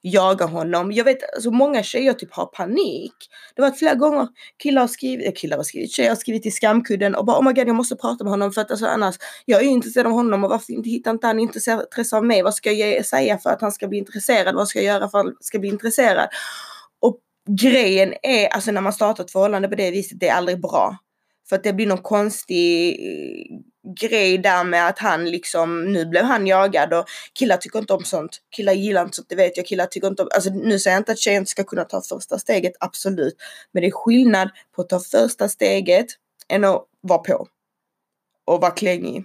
jaga 0.02 0.46
honom. 0.46 0.92
Jag 0.92 1.04
vet 1.04 1.34
alltså 1.34 1.50
många 1.50 1.82
tjejer 1.82 2.12
typ 2.12 2.34
har 2.34 2.46
panik. 2.46 3.12
Det 3.54 3.62
har 3.62 3.70
varit 3.70 3.78
flera 3.78 3.94
gånger 3.94 4.28
killar 4.62 4.80
har 4.80 4.88
skrivit, 4.88 5.26
äh, 5.26 5.32
killar 5.32 5.56
har 5.56 5.64
skrivit, 5.64 5.92
tjejer 5.92 6.08
har 6.08 6.16
skrivit 6.16 6.46
i 6.46 6.50
skamkudden 6.50 7.14
och 7.14 7.24
bara 7.24 7.38
oh 7.38 7.44
my 7.44 7.52
god 7.52 7.68
jag 7.68 7.76
måste 7.76 7.96
prata 7.96 8.24
med 8.24 8.30
honom 8.30 8.52
för 8.52 8.60
att 8.60 8.70
alltså 8.70 8.86
annars, 8.86 9.16
jag 9.44 9.62
är 9.62 9.66
intresserad 9.66 10.06
av 10.06 10.12
honom 10.12 10.44
och 10.44 10.50
varför 10.50 10.72
inte 10.72 10.90
hittar 10.90 11.10
inte 11.10 11.26
han 11.26 11.38
intresse 11.38 12.16
av 12.16 12.24
mig? 12.24 12.42
Vad 12.42 12.54
ska 12.54 12.72
jag 12.72 13.06
säga 13.06 13.38
för 13.38 13.50
att 13.50 13.60
han 13.60 13.72
ska 13.72 13.88
bli 13.88 13.98
intresserad? 13.98 14.54
Vad 14.54 14.68
ska 14.68 14.78
jag 14.78 14.94
göra 14.94 15.08
för 15.08 15.18
att 15.18 15.24
han 15.24 15.34
ska 15.40 15.58
bli 15.58 15.68
intresserad? 15.68 16.28
Grejen 17.46 18.14
är, 18.22 18.48
alltså 18.48 18.70
när 18.70 18.80
man 18.80 18.92
startar 18.92 19.24
ett 19.24 19.30
förhållande 19.30 19.68
på 19.68 19.74
det 19.74 19.90
viset, 19.90 20.20
det 20.20 20.28
är 20.28 20.34
aldrig 20.34 20.60
bra. 20.60 20.96
För 21.48 21.56
att 21.56 21.62
det 21.62 21.72
blir 21.72 21.86
någon 21.86 22.02
konstig 22.02 22.88
eh, 22.90 23.58
grej 24.00 24.38
där 24.38 24.64
med 24.64 24.88
att 24.88 24.98
han 24.98 25.30
liksom, 25.30 25.92
nu 25.92 26.06
blev 26.06 26.24
han 26.24 26.46
jagad 26.46 26.92
och 26.92 27.04
killar 27.38 27.56
tycker 27.56 27.78
inte 27.78 27.92
om 27.92 28.04
sånt. 28.04 28.38
Killar 28.56 28.72
gillar 28.72 29.02
inte 29.02 29.16
sånt, 29.16 29.28
det 29.28 29.36
vet 29.36 29.56
jag. 29.56 29.66
Killar 29.66 29.86
tycker 29.86 30.08
inte 30.08 30.22
om, 30.22 30.28
alltså 30.34 30.50
nu 30.50 30.78
säger 30.78 30.94
jag 30.94 31.00
inte 31.00 31.12
att 31.12 31.18
tjejer 31.18 31.38
inte 31.38 31.50
ska 31.50 31.64
kunna 31.64 31.84
ta 31.84 32.02
första 32.02 32.38
steget, 32.38 32.72
absolut. 32.80 33.36
Men 33.72 33.80
det 33.80 33.86
är 33.86 33.90
skillnad 33.90 34.50
på 34.76 34.82
att 34.82 34.88
ta 34.88 35.00
första 35.00 35.48
steget 35.48 36.06
än 36.48 36.64
att 36.64 36.84
vara 37.00 37.18
på. 37.18 37.46
Och 38.44 38.60
vara 38.60 38.70
klängig. 38.70 39.24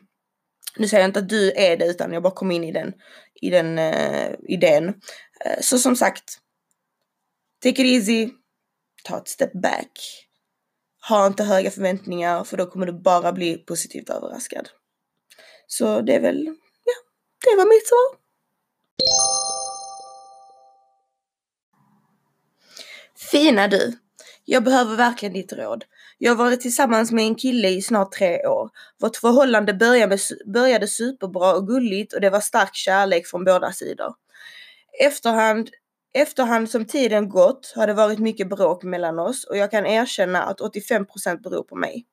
Nu 0.78 0.88
säger 0.88 1.04
jag 1.04 1.10
inte 1.10 1.20
att 1.20 1.30
du 1.30 1.52
är 1.52 1.78
det 1.78 1.86
utan 1.86 2.14
jag 2.14 2.24
bara 2.24 2.34
kom 2.34 2.52
in 2.52 2.64
i 2.64 2.72
den, 2.72 2.94
i 3.42 3.50
den 3.50 3.80
uh, 3.80 4.36
idén. 4.48 4.88
Uh, 4.88 5.62
så 5.62 5.78
som 5.78 5.96
sagt, 5.96 6.38
Take 7.63 7.82
it 7.82 7.88
easy. 7.88 8.30
Ta 9.04 9.17
ett 9.17 9.28
step 9.28 9.54
back. 9.54 9.91
Ha 11.10 11.28
inte 11.28 11.43
höga 11.43 11.71
förväntningar 11.71 12.43
för 12.43 12.58
då 12.58 12.65
kommer 12.65 12.86
du 12.86 12.93
bara 12.93 13.34
bli 13.34 13.58
positivt 13.58 14.10
överraskad. 14.10 14.69
Så 15.67 16.02
det 16.02 16.15
är 16.15 16.21
väl 16.21 16.56
det 17.45 17.56
var 17.58 17.65
mitt 17.65 17.88
svar. 17.88 18.17
Fina 23.32 23.67
du! 23.67 23.97
Jag 24.45 24.63
behöver 24.63 24.95
verkligen 24.95 25.34
ditt 25.34 25.54
råd. 25.54 25.86
Jag 26.17 26.32
har 26.32 26.45
varit 26.45 26.62
tillsammans 26.62 27.12
med 27.12 27.26
en 27.26 27.36
kille 27.36 27.69
i 27.69 27.82
snart 27.82 28.12
tre 28.12 28.47
år. 28.47 28.69
Vårt 29.00 29.15
förhållande 29.17 29.74
började, 29.74 30.08
med, 30.08 30.19
började 30.54 30.88
superbra 30.88 31.54
och 31.54 31.67
gulligt 31.67 32.13
och 32.13 32.21
det 32.21 32.30
var 32.30 32.39
stark 32.39 32.76
kärlek 32.76 33.28
från 33.28 33.43
båda 33.43 33.71
sidor. 33.71 34.13
Efterhand, 35.00 35.69
efterhand 36.13 36.69
som 36.69 36.86
tiden 36.86 37.30
gått 37.30 37.74
har 37.76 37.88
det 37.88 37.93
varit 37.93 38.19
mycket 38.19 38.50
bråk 38.50 38.84
mellan 38.84 39.19
oss 39.19 39.43
och 39.43 39.58
jag 39.58 39.71
kan 39.71 39.86
erkänna 39.86 40.43
att 40.43 40.60
85% 40.60 41.41
beror 41.41 41.63
på 41.63 41.76
mig. 41.76 42.06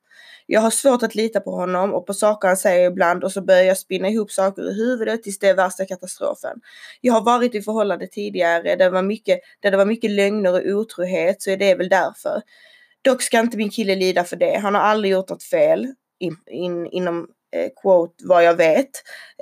Jag 0.46 0.61
har 0.61 0.70
svårt 0.70 1.02
att 1.02 1.14
lita 1.14 1.40
på 1.40 1.50
honom 1.50 1.94
och 1.94 2.06
på 2.06 2.14
saker 2.14 2.48
han 2.48 2.56
säger 2.56 2.90
ibland 2.90 3.24
och 3.24 3.32
så 3.32 3.42
börjar 3.42 3.62
jag 3.62 3.78
spinna 3.78 4.08
ihop 4.08 4.30
saker 4.30 4.70
i 4.70 4.74
huvudet 4.74 5.22
tills 5.22 5.38
det 5.38 5.48
är 5.48 5.54
värsta 5.54 5.84
katastrofen. 5.87 6.61
Jag 7.00 7.12
har 7.12 7.20
varit 7.20 7.54
i 7.54 7.62
förhållande 7.62 8.06
tidigare 8.06 8.62
där 8.62 8.76
det 8.76 8.90
var 8.90 9.02
mycket, 9.02 9.40
där 9.61 9.70
det 9.70 9.76
var 9.76 9.84
mycket 9.84 10.11
lögner 10.11 10.52
och 10.52 10.78
otrohet 10.80 11.42
så 11.42 11.50
är 11.50 11.56
det 11.56 11.74
väl 11.74 11.88
därför. 11.88 12.42
Dock 13.02 13.22
ska 13.22 13.40
inte 13.40 13.56
min 13.56 13.70
kille 13.70 13.94
lida 13.94 14.24
för 14.24 14.37
det. 14.37 14.58
Han 14.58 14.74
har 14.74 14.82
aldrig 14.82 15.12
gjort 15.12 15.28
något 15.28 15.42
fel 15.42 15.94
in, 16.18 16.37
in, 16.46 16.87
inom 16.87 17.28
Eh, 17.56 17.70
quote 17.82 18.14
vad 18.26 18.44
jag 18.44 18.54
vet. 18.54 18.90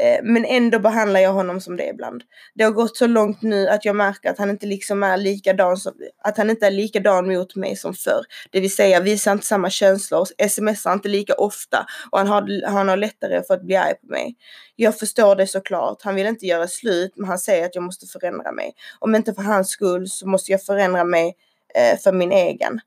Eh, 0.01 0.23
men 0.23 0.45
ändå 0.45 0.79
behandlar 0.79 1.21
jag 1.21 1.33
honom 1.33 1.61
som 1.61 1.77
det 1.77 1.89
ibland. 1.89 2.23
Det 2.55 2.65
har 2.65 2.71
gått 2.71 2.97
så 2.97 3.07
långt 3.07 3.43
nu 3.43 3.69
att 3.69 3.85
jag 3.85 3.97
märker 3.97 4.31
att 4.31 4.39
han 4.39 4.51
inte 4.51 4.67
liksom 4.67 5.03
är 5.03 5.17
likadan 5.17 5.77
som, 5.77 5.93
att 6.25 6.37
han 6.37 6.51
inte 6.51 6.67
är 6.67 6.71
likadan 6.71 7.27
mot 7.29 7.57
mig 7.57 7.77
som 7.77 7.95
förr. 7.95 8.25
Det 8.51 8.61
vill 8.61 8.75
säga 8.75 9.01
visar 9.01 9.33
inte 9.33 9.47
samma 9.47 9.71
känslor, 9.71 10.49
smsar 10.49 10.93
inte 10.93 11.09
lika 11.09 11.35
ofta 11.35 11.87
och 12.11 12.19
han 12.19 12.29
har, 12.29 12.67
han 12.69 12.89
har 12.89 12.97
lättare 12.97 13.43
för 13.43 13.55
att 13.55 13.63
bli 13.63 13.77
arg 13.77 13.95
på 13.95 14.07
mig. 14.07 14.37
Jag 14.77 14.99
förstår 14.99 15.37
det 15.37 15.47
såklart. 15.47 16.03
Han 16.03 16.15
vill 16.15 16.27
inte 16.27 16.47
göra 16.47 16.69
slut 16.69 17.13
men 17.17 17.29
han 17.29 17.39
säger 17.39 17.67
att 17.67 17.75
jag 17.75 17.85
måste 17.85 18.07
förändra 18.07 18.53
mig. 18.53 18.75
Om 18.99 19.15
inte 19.15 19.35
för 19.35 19.43
hans 19.43 19.69
skull 19.69 20.09
så 20.09 20.29
måste 20.29 20.53
jag 20.53 20.65
förändra 20.65 21.05
mig 21.05 21.35
eh, 21.75 21.99
för 21.99 22.13
min 22.13 22.33
egen. 22.33 22.81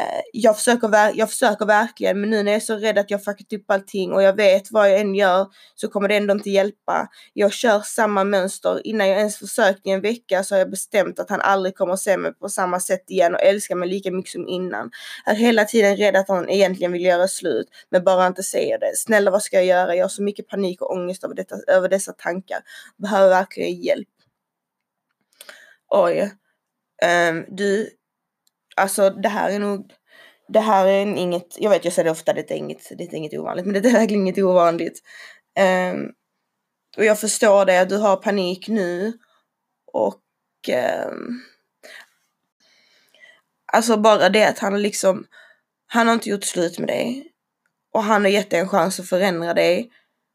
Eh, 0.00 0.20
jag 0.32 0.56
försöker, 0.56 1.12
jag 1.14 1.30
försöker 1.30 1.66
verkligen 1.66 2.20
men 2.20 2.30
nu 2.30 2.42
när 2.42 2.52
jag 2.52 2.56
är 2.56 2.60
så 2.60 2.76
rädd 2.76 2.98
att 2.98 3.10
jag 3.10 3.24
fuckat 3.24 3.52
upp 3.52 3.70
allting 3.70 4.12
och 4.12 4.22
jag 4.22 4.36
vet 4.36 4.70
vad 4.70 4.90
jag 4.90 5.00
än 5.00 5.14
gör 5.14 5.46
så 5.74 5.88
kommer 5.88 6.08
det 6.08 6.16
ändå 6.16 6.32
inte 6.32 6.50
hjälpa. 6.50 7.08
Jag 7.32 7.52
kör 7.52 7.80
samma 7.80 8.24
mönster. 8.24 8.86
Innan 8.86 9.08
jag 9.08 9.18
ens 9.18 9.36
försökt 9.36 9.86
i 9.86 9.90
en 9.90 10.00
vecka 10.00 10.44
så 10.44 10.54
har 10.54 10.58
jag 10.58 10.70
bestämt 10.70 11.18
att 11.18 11.30
han 11.30 11.40
aldrig 11.40 11.76
kommer 11.76 11.96
se 11.96 12.16
mig 12.16 12.34
på 12.34 12.48
samma 12.48 12.80
sätt 12.80 13.10
igen 13.10 13.34
och 13.34 13.42
älska 13.42 13.74
mig 13.74 13.88
lika 13.88 14.10
mycket 14.10 14.32
som 14.32 14.48
innan. 14.48 14.90
Jag 15.24 15.34
är 15.34 15.38
hela 15.38 15.64
tiden 15.64 15.96
rädd 15.96 16.16
att 16.16 16.28
han 16.28 16.48
egentligen 16.50 16.92
vill 16.92 17.04
göra 17.04 17.28
slut 17.28 17.68
men 17.90 18.04
bara 18.04 18.26
inte 18.26 18.42
säger 18.42 18.78
det. 18.78 18.96
Snälla 18.96 19.30
vad 19.30 19.42
ska 19.42 19.56
jag 19.56 19.66
göra? 19.66 19.94
Jag 19.94 20.04
har 20.04 20.08
så 20.08 20.22
mycket 20.22 20.48
panik 20.48 20.82
och 20.82 20.92
ångest 20.92 21.24
över, 21.24 21.34
detta, 21.34 21.56
över 21.68 21.88
dessa 21.88 22.12
tankar. 22.12 22.58
Behöver 22.96 23.28
verkligen 23.28 23.80
hjälp. 23.80 24.08
Oj. 25.88 26.32
Um, 27.30 27.44
du, 27.48 27.90
Alltså 28.76 29.10
det 29.10 29.28
här 29.28 29.50
är 29.50 29.58
nog, 29.58 29.92
det 30.48 30.60
här 30.60 30.86
är 30.86 31.06
inget, 31.06 31.56
jag 31.58 31.70
vet 31.70 31.84
jag 31.84 31.94
säger 31.94 32.04
det 32.04 32.10
ofta, 32.10 32.32
det 32.32 32.50
är 32.50 32.56
inget, 32.56 32.98
det 32.98 33.04
är 33.04 33.14
inget 33.14 33.34
ovanligt, 33.34 33.66
men 33.66 33.82
det 33.82 33.88
är 33.88 33.92
verkligen 33.92 34.22
inget 34.22 34.38
ovanligt. 34.38 35.02
Um, 35.92 36.12
och 36.96 37.04
jag 37.04 37.20
förstår 37.20 37.64
det, 37.64 37.84
du 37.84 37.96
har 37.96 38.16
panik 38.16 38.68
nu 38.68 39.12
och 39.92 40.20
um, 41.08 41.42
Alltså 43.72 43.96
bara 43.96 44.28
det 44.28 44.48
att 44.48 44.58
han 44.58 44.82
liksom, 44.82 45.26
han 45.86 46.06
har 46.06 46.14
inte 46.14 46.28
gjort 46.28 46.44
slut 46.44 46.78
med 46.78 46.88
dig 46.88 47.32
och 47.92 48.02
han 48.02 48.22
har 48.22 48.30
gett 48.30 48.50
dig 48.50 48.60
en 48.60 48.68
chans 48.68 49.00
att 49.00 49.08
förändra 49.08 49.54
dig. 49.54 49.90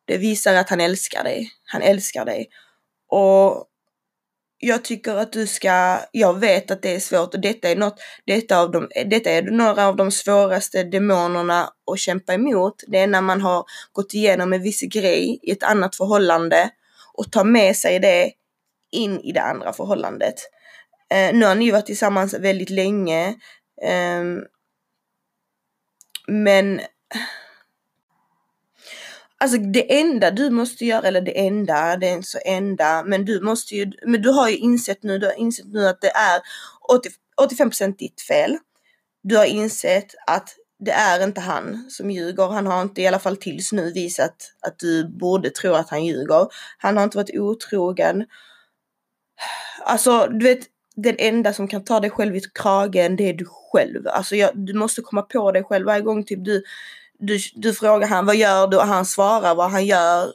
Det 0.06 0.18
visar 0.18 0.56
att 0.56 0.70
han 0.70 0.82
älskar 0.82 1.24
dig. 1.24 1.52
Han 1.66 1.82
älskar 1.82 2.26
dig. 2.26 2.50
Och 3.08 3.67
jag 4.60 4.84
tycker 4.84 5.16
att 5.16 5.32
du 5.32 5.48
ska, 5.48 6.00
jag 6.12 6.40
vet 6.40 6.72
att 6.72 6.82
det 6.82 6.96
är 6.96 7.00
svårt 7.00 7.34
och 7.34 7.40
detta 7.40 7.70
är 7.70 7.76
något, 7.76 8.00
detta, 8.26 8.60
av 8.60 8.72
de, 8.72 8.90
detta 9.06 9.30
är 9.30 9.42
några 9.42 9.88
av 9.88 9.96
de 9.96 10.12
svåraste 10.12 10.84
demonerna 10.84 11.74
att 11.92 12.00
kämpa 12.00 12.34
emot. 12.34 12.84
Det 12.88 13.00
är 13.00 13.08
när 13.08 13.22
man 13.22 13.42
har 13.42 13.66
gått 13.92 14.14
igenom 14.14 14.54
en 14.54 14.62
viss 14.62 14.82
grej 14.82 15.40
i 15.42 15.52
ett 15.52 15.64
annat 15.64 15.96
förhållande 15.96 16.70
och 17.14 17.32
tar 17.32 17.44
med 17.44 17.76
sig 17.76 18.00
det 18.00 18.32
in 18.92 19.20
i 19.20 19.32
det 19.32 19.42
andra 19.42 19.74
förhållandet. 19.74 20.36
Eh, 21.10 21.36
nu 21.36 21.46
har 21.46 21.56
ni 21.56 21.72
varit 21.72 21.86
tillsammans 21.86 22.34
väldigt 22.34 22.70
länge. 22.70 23.28
Eh, 23.82 24.24
men 26.28 26.82
Alltså 29.40 29.58
det 29.58 30.00
enda 30.00 30.32
du 30.32 30.50
måste 30.50 30.86
göra, 30.86 31.08
eller 31.08 31.22
det 31.22 31.46
enda, 31.48 31.98
det 31.98 32.08
är 32.08 32.14
inte 32.14 32.30
så 32.30 32.40
enda, 32.46 33.04
men 33.04 33.26
du 33.26 33.42
måste 33.42 33.76
ju, 33.76 33.92
men 34.06 34.22
du 34.22 34.30
har 34.30 34.50
ju 34.50 34.58
insett 34.58 35.04
nu, 35.04 35.20
du 35.20 35.26
har 35.26 35.40
insett 35.40 35.66
nu 35.68 35.88
att 35.88 36.02
det 36.02 36.12
är 36.12 36.42
80, 36.90 37.10
85% 37.42 37.98
ditt 37.98 38.22
fel. 38.22 38.58
Du 39.24 39.38
har 39.38 39.46
insett 39.46 40.16
att 40.28 40.56
det 40.80 40.92
är 40.92 41.24
inte 41.24 41.42
han 41.42 41.90
som 41.90 42.12
ljuger. 42.12 42.48
Han 42.48 42.68
har 42.68 42.82
inte 42.82 43.02
i 43.02 43.08
alla 43.08 43.20
fall 43.20 43.38
tills 43.38 43.72
nu 43.72 43.92
visat 43.92 44.36
att 44.62 44.80
du 44.80 45.08
borde 45.08 45.50
tro 45.50 45.74
att 45.74 45.90
han 45.90 46.06
ljuger. 46.06 46.48
Han 46.78 46.98
har 46.98 47.04
inte 47.04 47.18
varit 47.18 47.40
otrogen. 47.40 48.26
Alltså, 49.84 50.28
du 50.28 50.46
vet, 50.46 50.66
den 50.96 51.16
enda 51.20 51.54
som 51.54 51.68
kan 51.68 51.84
ta 51.84 52.00
dig 52.00 52.10
själv 52.10 52.36
i 52.36 52.42
kragen, 52.42 53.16
det 53.16 53.30
är 53.30 53.34
du 53.34 53.46
själv. 53.46 54.08
Alltså, 54.08 54.36
jag, 54.36 54.52
du 54.56 54.74
måste 54.74 55.02
komma 55.02 55.22
på 55.22 55.52
dig 55.52 55.64
själv 55.64 55.86
varje 55.86 56.02
gång 56.02 56.24
typ 56.24 56.46
du 56.46 56.64
du, 57.20 57.40
du 57.56 57.74
frågar 57.74 58.08
han 58.08 58.26
vad 58.26 58.36
gör 58.36 58.68
du 58.68 58.78
och 58.78 58.88
han 58.88 59.06
svarar 59.06 59.56
vad 59.56 59.72
han 59.72 59.86
gör. 59.86 60.34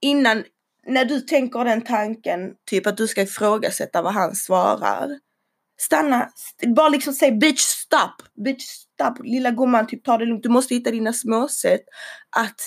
Innan, 0.00 0.44
när 0.86 1.04
du 1.04 1.20
tänker 1.20 1.64
den 1.64 1.82
tanken, 1.82 2.54
typ 2.70 2.86
att 2.86 2.96
du 2.96 3.08
ska 3.08 3.22
ifrågasätta 3.22 4.02
vad 4.02 4.14
han 4.14 4.34
svarar. 4.34 5.18
Stanna, 5.80 6.28
bara 6.76 6.88
liksom 6.88 7.12
säg 7.12 7.32
bitch 7.32 7.60
stop, 7.60 8.44
bitch 8.44 8.64
stop, 8.64 9.22
lilla 9.24 9.50
gumman 9.50 9.86
typ 9.86 10.04
ta 10.04 10.18
det 10.18 10.24
lugnt. 10.24 10.42
Du 10.42 10.48
måste 10.48 10.74
hitta 10.74 10.90
dina 10.90 11.12
småsätt 11.12 11.84
att, 12.36 12.60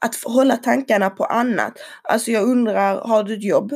att 0.00 0.22
hålla 0.24 0.56
tankarna 0.56 1.10
på 1.10 1.24
annat. 1.24 1.72
Alltså 2.02 2.30
jag 2.30 2.44
undrar, 2.44 3.00
har 3.00 3.24
du 3.24 3.34
ett 3.34 3.44
jobb? 3.44 3.72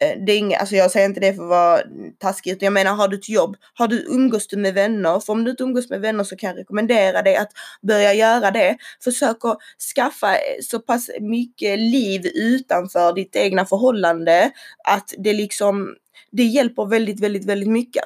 Eh, 0.00 0.18
det 0.26 0.32
är 0.32 0.38
inga, 0.38 0.58
alltså 0.58 0.76
jag 0.76 0.90
säger 0.90 1.06
inte 1.06 1.20
det 1.20 1.34
för 1.34 1.42
att 1.42 1.48
vara 1.48 1.82
taskig, 2.18 2.50
utan 2.50 2.66
jag 2.66 2.72
menar 2.72 2.94
har 2.94 3.08
du 3.08 3.16
ett 3.16 3.28
jobb, 3.28 3.56
har 3.74 3.88
du, 3.88 4.04
umgås 4.08 4.46
du 4.46 4.56
med 4.56 4.74
vänner? 4.74 5.20
För 5.20 5.32
om 5.32 5.44
du 5.44 5.50
inte 5.50 5.62
umgås 5.62 5.90
med 5.90 6.00
vänner 6.00 6.24
så 6.24 6.36
kan 6.36 6.50
jag 6.50 6.58
rekommendera 6.58 7.22
dig 7.22 7.36
att 7.36 7.50
börja 7.82 8.14
göra 8.14 8.50
det. 8.50 8.76
Försök 9.04 9.44
att 9.44 9.58
skaffa 9.94 10.34
eh, 10.34 10.60
så 10.62 10.78
pass 10.78 11.10
mycket 11.20 11.78
liv 11.78 12.26
utanför 12.34 13.12
ditt 13.12 13.36
egna 13.36 13.64
förhållande 13.66 14.50
att 14.84 15.14
det 15.18 15.32
liksom, 15.32 15.94
det 16.32 16.44
hjälper 16.44 16.86
väldigt, 16.86 17.20
väldigt, 17.20 17.44
väldigt 17.44 17.70
mycket. 17.70 18.04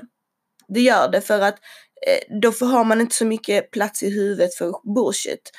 Det 0.68 0.80
gör 0.80 1.08
det 1.08 1.20
för 1.20 1.40
att 1.40 1.56
eh, 2.06 2.38
då 2.40 2.66
har 2.66 2.84
man 2.84 3.00
inte 3.00 3.14
så 3.14 3.24
mycket 3.24 3.70
plats 3.70 4.02
i 4.02 4.10
huvudet 4.10 4.54
för 4.54 4.94
bullshit. 4.94 5.52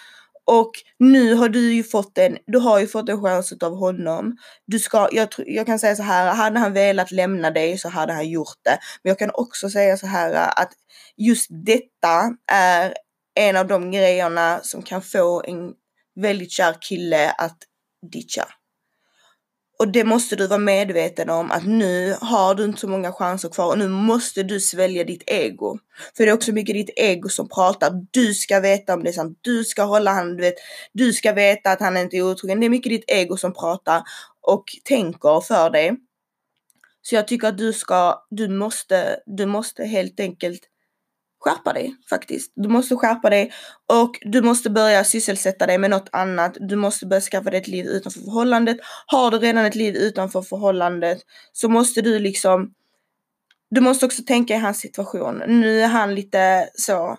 Och 0.45 0.71
nu 0.99 1.33
har 1.33 1.49
du 1.49 1.73
ju 1.73 1.83
fått 1.83 2.17
en, 2.17 2.37
du 2.47 2.59
har 2.59 2.79
ju 2.79 2.87
fått 2.87 3.09
en 3.09 3.21
chans 3.21 3.53
av 3.63 3.75
honom. 3.75 4.37
Du 4.65 4.79
ska, 4.79 5.09
jag, 5.11 5.27
jag 5.37 5.65
kan 5.65 5.79
säga 5.79 5.95
så 5.95 6.03
här, 6.03 6.33
hade 6.33 6.59
han 6.59 6.73
velat 6.73 7.11
lämna 7.11 7.51
dig 7.51 7.77
så 7.77 7.89
hade 7.89 8.13
han 8.13 8.29
gjort 8.29 8.57
det. 8.63 8.77
Men 9.03 9.09
jag 9.09 9.19
kan 9.19 9.31
också 9.33 9.69
säga 9.69 9.97
så 9.97 10.07
här 10.07 10.33
att 10.61 10.73
just 11.17 11.47
detta 11.49 12.35
är 12.51 12.93
en 13.39 13.57
av 13.57 13.67
de 13.67 13.91
grejerna 13.91 14.59
som 14.63 14.81
kan 14.81 15.01
få 15.01 15.43
en 15.47 15.73
väldigt 16.15 16.51
kär 16.51 16.75
kille 16.81 17.31
att 17.31 17.57
ditcha. 18.11 18.45
Och 19.83 19.91
det 19.91 20.03
måste 20.03 20.35
du 20.35 20.47
vara 20.47 20.59
medveten 20.59 21.29
om 21.29 21.51
att 21.51 21.65
nu 21.65 22.15
har 22.21 22.55
du 22.55 22.63
inte 22.65 22.79
så 22.79 22.87
många 22.87 23.11
chanser 23.11 23.49
kvar 23.49 23.67
och 23.67 23.77
nu 23.77 23.87
måste 23.87 24.43
du 24.43 24.59
svälja 24.59 25.03
ditt 25.03 25.23
ego. 25.27 25.79
För 26.17 26.23
det 26.23 26.29
är 26.29 26.33
också 26.33 26.51
mycket 26.51 26.75
ditt 26.75 26.89
ego 26.95 27.29
som 27.29 27.49
pratar. 27.49 27.91
Du 28.11 28.33
ska 28.33 28.59
veta 28.59 28.93
om 28.93 29.03
det 29.03 29.09
är 29.09 29.13
sant. 29.13 29.37
Du 29.41 29.63
ska 29.63 29.83
hålla 29.83 30.11
han, 30.11 30.35
du 30.35 30.41
vet. 30.41 30.53
Du 30.93 31.13
ska 31.13 31.33
veta 31.33 31.71
att 31.71 31.79
han 31.79 31.97
inte 31.97 32.17
är 32.17 32.21
otrogen. 32.21 32.59
Det 32.59 32.65
är 32.65 32.69
mycket 32.69 32.89
ditt 32.89 33.03
ego 33.07 33.37
som 33.37 33.53
pratar 33.53 34.03
och 34.41 34.63
tänker 34.83 35.41
för 35.41 35.69
dig. 35.69 35.95
Så 37.01 37.15
jag 37.15 37.27
tycker 37.27 37.47
att 37.47 37.57
du 37.57 37.73
ska, 37.73 38.25
du 38.29 38.47
måste, 38.47 39.19
du 39.25 39.45
måste 39.45 39.83
helt 39.83 40.19
enkelt 40.19 40.61
skärpa 41.43 41.73
dig 41.73 41.95
faktiskt. 42.09 42.51
Du 42.55 42.69
måste 42.69 42.95
skärpa 42.95 43.29
dig 43.29 43.51
och 43.87 44.19
du 44.21 44.41
måste 44.41 44.69
börja 44.69 45.03
sysselsätta 45.03 45.65
dig 45.65 45.77
med 45.77 45.89
något 45.89 46.09
annat. 46.11 46.57
Du 46.59 46.75
måste 46.75 47.05
börja 47.05 47.21
skaffa 47.21 47.49
dig 47.49 47.59
ett 47.59 47.67
liv 47.67 47.85
utanför 47.85 48.19
förhållandet. 48.19 48.77
Har 49.07 49.31
du 49.31 49.37
redan 49.37 49.65
ett 49.65 49.75
liv 49.75 49.95
utanför 49.95 50.41
förhållandet 50.41 51.21
så 51.51 51.69
måste 51.69 52.01
du 52.01 52.19
liksom 52.19 52.73
du 53.69 53.81
måste 53.81 54.05
också 54.05 54.23
tänka 54.23 54.55
i 54.55 54.57
hans 54.57 54.79
situation. 54.79 55.43
Nu 55.47 55.81
är 55.81 55.87
han 55.87 56.15
lite 56.15 56.69
så 56.75 57.17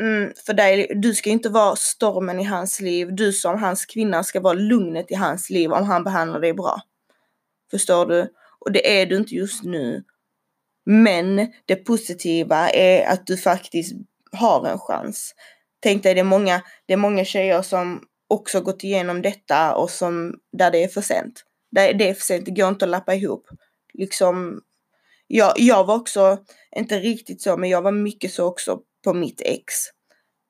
mm, 0.00 0.32
för 0.46 0.54
dig, 0.54 0.92
du 0.94 1.14
ska 1.14 1.30
inte 1.30 1.48
vara 1.48 1.76
stormen 1.76 2.40
i 2.40 2.44
hans 2.44 2.80
liv. 2.80 3.08
Du 3.10 3.32
som 3.32 3.62
hans 3.62 3.86
kvinna 3.86 4.24
ska 4.24 4.40
vara 4.40 4.54
lugnet 4.54 5.10
i 5.10 5.14
hans 5.14 5.50
liv 5.50 5.72
om 5.72 5.84
han 5.84 6.04
behandlar 6.04 6.40
dig 6.40 6.54
bra. 6.54 6.80
Förstår 7.70 8.06
du? 8.06 8.28
Och 8.58 8.72
det 8.72 9.00
är 9.00 9.06
du 9.06 9.16
inte 9.16 9.34
just 9.34 9.64
nu. 9.64 10.04
Men 10.90 11.52
det 11.66 11.76
positiva 11.76 12.70
är 12.70 13.06
att 13.06 13.26
du 13.26 13.36
faktiskt 13.36 13.92
har 14.32 14.66
en 14.66 14.78
chans. 14.78 15.34
Tänk 15.80 16.02
dig, 16.02 16.14
det 16.14 16.20
är 16.20 16.24
många, 16.24 16.62
det 16.86 16.92
är 16.92 16.96
många 16.96 17.24
tjejer 17.24 17.62
som 17.62 18.04
också 18.28 18.60
gått 18.60 18.84
igenom 18.84 19.22
detta 19.22 19.74
och 19.74 19.90
som 19.90 20.34
där 20.52 20.70
det 20.70 20.84
är 20.84 20.88
för 20.88 21.00
sent. 21.00 21.44
Där 21.70 21.94
det 21.94 22.08
är 22.08 22.14
för 22.14 22.22
sent, 22.22 22.44
det 22.44 22.50
går 22.50 22.68
inte 22.68 22.84
att 22.84 22.90
lappa 22.90 23.14
ihop. 23.14 23.48
Liksom, 23.94 24.60
jag, 25.26 25.52
jag 25.56 25.84
var 25.84 25.94
också, 25.94 26.38
inte 26.76 26.98
riktigt 26.98 27.42
så, 27.42 27.56
men 27.56 27.70
jag 27.70 27.82
var 27.82 27.92
mycket 27.92 28.32
så 28.32 28.46
också 28.46 28.80
på 29.04 29.14
mitt 29.14 29.40
ex. 29.40 29.74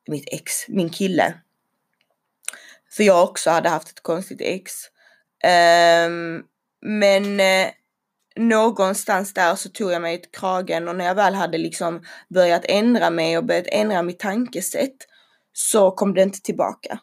Mitt 0.09 0.29
ex, 0.33 0.69
min 0.69 0.91
kille. 0.91 1.35
För 2.97 3.03
jag 3.03 3.25
också 3.25 3.51
hade 3.51 3.69
haft 3.69 3.89
ett 3.89 4.03
konstigt 4.03 4.41
ex. 4.41 4.73
Um, 6.07 6.45
men 6.81 7.41
eh, 7.41 7.71
någonstans 8.39 9.35
där 9.35 9.55
så 9.55 9.69
tog 9.69 9.93
jag 9.93 10.03
mig 10.03 10.15
ett 10.15 10.33
kragen 10.33 10.89
och 10.89 10.97
när 10.97 11.05
jag 11.05 11.15
väl 11.15 11.35
hade 11.35 11.59
liksom 11.59 12.03
börjat 12.29 12.65
ändra 12.65 13.11
mig 13.11 13.39
och 13.39 13.45
börjat 13.45 13.67
ändra 13.67 14.03
mitt 14.03 14.19
tankesätt 14.19 14.97
så 15.53 15.91
kom 15.91 16.15
det 16.15 16.23
inte 16.23 16.43
tillbaka. 16.43 16.99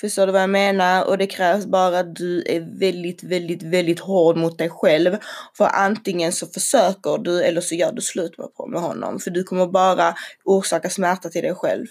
Förstår 0.00 0.26
du 0.26 0.32
vad 0.32 0.42
jag 0.42 0.50
menar? 0.50 1.08
Och 1.08 1.18
det 1.18 1.26
krävs 1.26 1.66
bara 1.66 1.98
att 1.98 2.16
du 2.16 2.44
är 2.46 2.78
väldigt, 2.78 3.22
väldigt, 3.22 3.62
väldigt 3.62 4.00
hård 4.00 4.36
mot 4.36 4.58
dig 4.58 4.70
själv. 4.70 5.16
För 5.56 5.64
antingen 5.64 6.32
så 6.32 6.46
försöker 6.46 7.18
du 7.18 7.42
eller 7.42 7.60
så 7.60 7.74
gör 7.74 7.92
du 7.92 8.02
slut 8.02 8.34
med 8.68 8.80
honom. 8.80 9.18
För 9.18 9.30
du 9.30 9.44
kommer 9.44 9.66
bara 9.66 10.14
orsaka 10.44 10.90
smärta 10.90 11.28
till 11.28 11.42
dig 11.42 11.54
själv. 11.54 11.86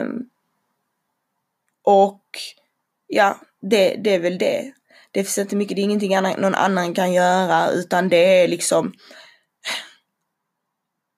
Um, 0.00 0.28
och 1.82 2.24
ja, 3.06 3.40
det, 3.60 3.96
det 4.04 4.14
är 4.14 4.20
väl 4.20 4.38
det. 4.38 4.72
Det 5.12 5.24
finns 5.24 5.38
inte 5.38 5.56
mycket, 5.56 5.76
det 5.76 5.80
är 5.82 5.84
ingenting 5.84 6.14
annan, 6.14 6.40
någon 6.40 6.54
annan 6.54 6.94
kan 6.94 7.12
göra 7.12 7.70
utan 7.70 8.08
det 8.08 8.42
är 8.42 8.48
liksom 8.48 8.92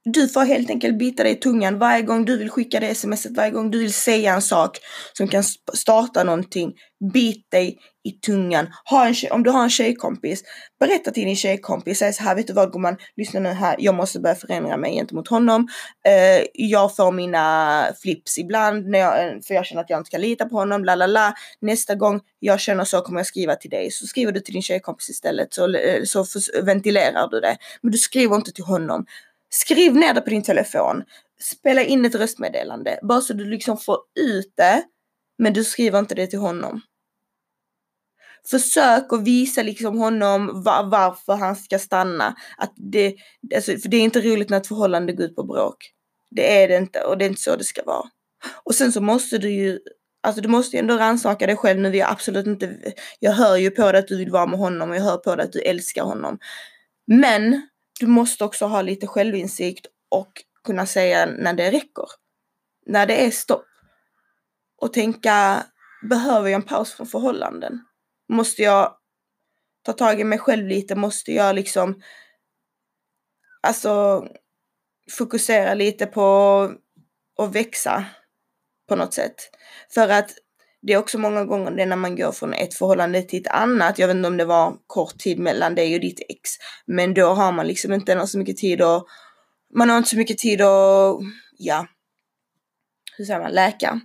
du 0.04 0.28
får 0.28 0.40
helt 0.40 0.70
enkelt 0.70 0.98
bita 0.98 1.22
dig 1.22 1.32
i 1.32 1.36
tungan 1.36 1.78
varje 1.78 2.02
gång 2.02 2.24
du 2.24 2.38
vill 2.38 2.50
skicka 2.50 2.80
det 2.80 2.94
smset, 2.94 3.36
varje 3.36 3.50
gång 3.50 3.70
du 3.70 3.78
vill 3.78 3.92
säga 3.92 4.34
en 4.34 4.42
sak 4.42 4.78
som 5.12 5.28
kan 5.28 5.42
starta 5.74 6.24
någonting. 6.24 6.72
Bit 7.12 7.50
dig 7.50 7.78
i 8.04 8.10
tungan. 8.12 8.66
Ha 8.84 9.06
en, 9.06 9.14
om 9.30 9.42
du 9.42 9.50
har 9.50 9.62
en 9.62 9.70
tjejkompis, 9.70 10.42
berätta 10.80 11.10
till 11.10 11.24
din 11.24 11.36
tjejkompis, 11.36 11.98
säg 11.98 12.12
så 12.12 12.22
här, 12.22 12.34
vet 12.34 12.46
du 12.46 12.52
vad 12.52 12.72
gumman, 12.72 12.96
lyssna 13.16 13.40
nu 13.40 13.48
här, 13.48 13.76
jag 13.78 13.94
måste 13.94 14.20
börja 14.20 14.34
förändra 14.34 14.76
mig 14.76 14.94
gentemot 14.94 15.28
honom. 15.28 15.68
Uh, 16.08 16.46
jag 16.52 16.96
får 16.96 17.12
mina 17.12 17.86
flips 18.02 18.38
ibland 18.38 18.88
när 18.88 18.98
jag, 18.98 19.26
eh, 19.26 19.40
för 19.46 19.54
jag 19.54 19.66
känner 19.66 19.82
att 19.82 19.90
jag 19.90 20.00
inte 20.00 20.10
kan 20.10 20.20
lita 20.20 20.44
på 20.44 20.56
honom, 20.56 20.84
la 20.84 20.94
la 20.94 21.06
la. 21.06 21.34
Nästa 21.60 21.94
gång 21.94 22.20
jag 22.38 22.60
känner 22.60 22.84
så 22.84 23.00
kommer 23.00 23.20
jag 23.20 23.26
skriva 23.26 23.54
till 23.54 23.70
dig. 23.70 23.90
Så 23.90 24.06
skriver 24.06 24.32
du 24.32 24.40
till 24.40 24.54
din 24.54 24.62
tjejkompis 24.62 25.10
istället 25.10 25.54
så, 25.54 25.74
eh, 25.74 26.04
så 26.04 26.24
ventilerar 26.62 27.28
du 27.28 27.40
det. 27.40 27.56
Men 27.82 27.92
du 27.92 27.98
skriver 27.98 28.36
inte 28.36 28.52
till 28.52 28.64
honom. 28.64 29.06
Skriv 29.54 29.94
ner 29.94 30.14
det 30.14 30.20
på 30.20 30.30
din 30.30 30.42
telefon. 30.42 31.04
Spela 31.40 31.82
in 31.82 32.04
ett 32.04 32.14
röstmeddelande. 32.14 32.98
Bara 33.02 33.20
så 33.20 33.32
du 33.32 33.44
liksom 33.44 33.78
får 33.78 33.98
ut 34.20 34.52
det. 34.56 34.82
Men 35.38 35.52
du 35.52 35.64
skriver 35.64 35.98
inte 35.98 36.14
det 36.14 36.26
till 36.26 36.38
honom. 36.38 36.80
Försök 38.50 39.12
att 39.12 39.22
visa 39.22 39.62
liksom 39.62 39.98
honom 39.98 40.62
var, 40.62 40.84
varför 40.90 41.32
han 41.32 41.56
ska 41.56 41.78
stanna. 41.78 42.36
Att 42.56 42.72
det, 42.76 43.14
alltså, 43.54 43.76
för 43.76 43.88
det 43.88 43.96
är 43.96 44.02
inte 44.02 44.20
roligt 44.20 44.50
när 44.50 44.56
ett 44.56 44.66
förhållande 44.66 45.12
går 45.12 45.26
ut 45.26 45.36
på 45.36 45.44
bråk. 45.44 45.90
Det 46.30 46.62
är 46.62 46.68
det 46.68 46.76
inte 46.76 47.00
och 47.00 47.18
det 47.18 47.24
är 47.24 47.28
inte 47.28 47.42
så 47.42 47.56
det 47.56 47.64
ska 47.64 47.82
vara. 47.84 48.08
Och 48.64 48.74
sen 48.74 48.92
så 48.92 49.00
måste 49.00 49.38
du 49.38 49.50
ju 49.50 49.78
Alltså 50.22 50.42
du 50.42 50.48
måste 50.48 50.76
ju 50.76 50.80
ändå 50.80 50.96
rannsaka 50.96 51.46
dig 51.46 51.56
själv 51.56 51.80
nu. 51.80 51.96
Jag 51.96 52.10
absolut 52.10 52.46
inte, 52.46 52.94
jag 53.20 53.32
hör 53.32 53.56
ju 53.56 53.70
på 53.70 53.92
dig 53.92 53.98
att 53.98 54.08
du 54.08 54.16
vill 54.16 54.30
vara 54.30 54.46
med 54.46 54.58
honom 54.58 54.90
och 54.90 54.96
jag 54.96 55.02
hör 55.02 55.16
på 55.16 55.36
dig 55.36 55.44
att 55.44 55.52
du 55.52 55.60
älskar 55.60 56.02
honom. 56.02 56.38
Men 57.06 57.62
du 58.04 58.10
måste 58.10 58.44
också 58.44 58.66
ha 58.66 58.82
lite 58.82 59.06
självinsikt 59.06 59.86
och 60.08 60.32
kunna 60.64 60.86
säga 60.86 61.26
när 61.26 61.52
det 61.54 61.70
räcker. 61.70 62.06
När 62.86 63.06
det 63.06 63.26
är 63.26 63.30
stopp. 63.30 63.66
Och 64.76 64.92
tänka, 64.92 65.66
behöver 66.08 66.48
jag 66.48 66.60
en 66.60 66.66
paus 66.66 66.92
från 66.92 67.06
förhållanden? 67.06 67.80
Måste 68.28 68.62
jag 68.62 68.96
ta 69.82 69.92
tag 69.92 70.20
i 70.20 70.24
mig 70.24 70.38
själv 70.38 70.66
lite? 70.66 70.94
Måste 70.94 71.32
jag 71.32 71.54
liksom, 71.54 72.02
alltså 73.62 74.26
fokusera 75.10 75.74
lite 75.74 76.06
på 76.06 76.24
att 77.38 77.54
växa 77.54 78.04
på 78.88 78.96
något 78.96 79.14
sätt? 79.14 79.36
För 79.94 80.08
att 80.08 80.30
det 80.86 80.92
är 80.92 80.98
också 80.98 81.18
många 81.18 81.44
gånger 81.44 81.70
det 81.70 81.86
när 81.86 81.96
man 81.96 82.16
går 82.16 82.32
från 82.32 82.54
ett 82.54 82.74
förhållande 82.74 83.22
till 83.22 83.40
ett 83.40 83.52
annat. 83.52 83.98
Jag 83.98 84.06
vet 84.06 84.16
inte 84.16 84.28
om 84.28 84.36
det 84.36 84.44
var 84.44 84.76
kort 84.86 85.18
tid 85.18 85.38
mellan 85.38 85.74
dig 85.74 85.94
och 85.94 86.00
ditt 86.00 86.20
ex. 86.28 86.50
Men 86.86 87.14
då 87.14 87.26
har 87.26 87.52
man 87.52 87.66
liksom 87.66 87.92
inte 87.92 88.26
så 88.26 88.38
mycket 88.38 88.56
tid 88.56 88.82
att... 88.82 89.04
man 89.74 89.90
har 89.90 89.98
inte 89.98 90.10
så 90.10 90.16
mycket 90.16 90.38
tid 90.38 90.60
att, 90.60 91.18
ja, 91.58 91.86
hur 93.16 93.24
säger 93.24 93.40
man, 93.40 93.52
läka. 93.52 94.00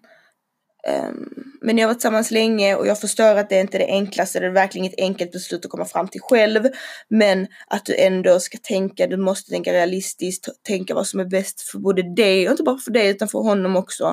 Um, 1.08 1.50
men 1.62 1.78
jag 1.78 1.88
har 1.88 1.90
varit 1.90 2.00
tillsammans 2.00 2.32
länge 2.32 2.76
och 2.76 2.88
jag 2.88 3.00
förstår 3.00 3.36
att 3.36 3.50
det 3.50 3.60
inte 3.60 3.78
är 3.78 3.80
det 3.80 3.92
enklaste, 3.92 4.40
det 4.40 4.46
är 4.46 4.52
verkligen 4.52 4.88
ett 4.88 5.00
enkelt 5.00 5.32
beslut 5.32 5.66
att 5.66 5.72
komma 5.72 5.86
fram 5.86 6.08
till 6.08 6.22
själv. 6.22 6.68
Men 7.08 7.48
att 7.68 7.86
du 7.86 7.96
ändå 7.96 8.40
ska 8.40 8.58
tänka, 8.58 9.08
du 9.08 9.18
måste 9.18 9.52
tänka 9.52 9.74
realistiskt, 9.74 10.50
tänka 10.64 10.94
vad 10.94 11.08
som 11.08 11.20
är 11.20 11.26
bäst 11.26 11.62
för 11.62 11.80
både 11.80 12.16
dig, 12.16 12.46
och 12.46 12.52
inte 12.52 12.64
bara 12.64 12.78
för 12.78 12.92
dig 12.92 13.10
utan 13.10 13.28
för 13.28 13.40
honom 13.40 13.76
också. 13.76 14.06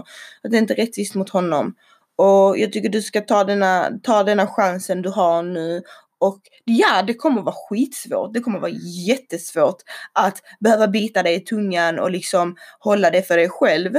Att 0.43 0.51
det 0.51 0.59
inte 0.59 0.75
är 0.75 0.77
rättvist 0.77 1.15
mot 1.15 1.31
honom. 1.31 1.75
Och 2.17 2.59
jag 2.59 2.73
tycker 2.73 2.89
du 2.89 3.03
ska 3.03 3.21
ta 3.21 3.45
denna, 3.45 3.91
ta 4.03 4.23
denna 4.23 4.47
chansen 4.47 5.03
du 5.03 5.09
har 5.09 5.43
nu 5.43 5.83
och 6.19 6.41
ja, 6.65 7.03
det 7.03 7.15
kommer 7.15 7.43
vara 7.43 7.55
skitsvårt. 7.69 8.35
Det 8.35 8.41
kommer 8.41 8.59
vara 8.59 8.73
jättesvårt 9.07 9.83
att 10.13 10.43
behöva 10.61 10.89
bita 10.89 11.23
dig 11.23 11.35
i 11.35 11.41
tungan 11.41 11.99
och 11.99 12.11
liksom 12.11 12.57
hålla 12.79 13.11
det 13.11 13.23
för 13.23 13.37
dig 13.37 13.49
själv. 13.49 13.95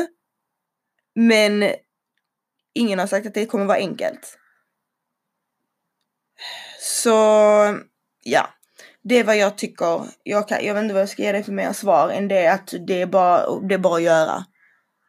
Men 1.16 1.72
ingen 2.74 3.00
har 3.00 3.08
sagt 3.08 3.28
att 3.28 3.34
det 3.34 3.46
kommer 3.46 3.66
vara 3.66 3.78
enkelt. 3.78 4.38
Så 6.80 7.10
ja, 8.24 8.50
det 9.04 9.16
är 9.16 9.24
vad 9.24 9.38
jag 9.38 9.58
tycker. 9.58 10.02
Jag, 10.24 10.48
kan, 10.48 10.66
jag 10.66 10.74
vet 10.74 10.84
inte 10.84 10.94
vad 10.94 11.02
jag 11.02 11.10
ska 11.10 11.24
ge 11.24 11.32
dig 11.32 11.44
för 11.44 11.52
mer 11.52 11.74
svar 11.74 12.10
än 12.10 12.28
det 12.28 12.48
att 12.48 12.74
det 12.88 13.02
är 13.02 13.06
bara, 13.06 13.60
det 13.60 13.74
är 13.74 13.80
bara 13.80 13.96
att 13.96 14.02
göra. 14.02 14.46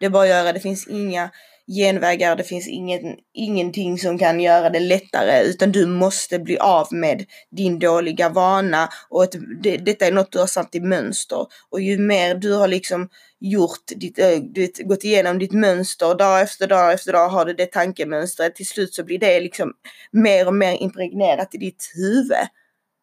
Det 0.01 0.07
är 0.07 0.11
bara 0.11 0.23
att 0.23 0.29
göra. 0.29 0.53
Det 0.53 0.61
finns 0.61 0.89
inga 0.89 1.31
genvägar, 1.69 2.37
det 2.37 2.45
finns 2.45 2.69
ingen, 2.69 3.17
ingenting 3.35 3.99
som 3.99 4.19
kan 4.19 4.41
göra 4.41 4.71
det 4.71 4.81
lättare 4.81 5.43
utan 5.43 5.73
du 5.73 5.87
måste 5.87 6.39
bli 6.39 6.59
av 6.59 6.87
med 6.91 7.25
din 7.57 7.79
dåliga 7.79 8.29
vana 8.29 8.89
och 9.09 9.25
ett, 9.25 9.35
det, 9.63 9.77
detta 9.77 10.07
är 10.07 10.13
något 10.13 10.33
du 10.33 10.39
har 10.39 10.47
satt 10.47 10.75
i 10.75 10.81
mönster. 10.81 11.47
Och 11.71 11.81
ju 11.81 11.99
mer 11.99 12.35
du 12.35 12.53
har 12.53 12.69
liksom 12.69 13.09
gjort 13.41 13.87
ditt, 13.97 14.19
äh, 14.19 14.39
ditt, 14.55 14.89
gått 14.89 15.05
igenom 15.05 15.39
ditt 15.39 15.53
mönster 15.53 16.15
dag 16.15 16.41
efter 16.41 16.67
dag 16.67 16.93
efter 16.93 17.13
dag 17.13 17.29
har 17.29 17.45
du 17.45 17.55
det 17.55 17.73
tankemönstret 17.73 18.55
till 18.55 18.67
slut 18.67 18.95
så 18.95 19.05
blir 19.05 19.19
det 19.19 19.41
liksom 19.41 19.73
mer 20.13 20.47
och 20.47 20.55
mer 20.55 20.83
impregnerat 20.83 21.55
i 21.55 21.59
ditt 21.59 21.93
huvud. 21.95 22.49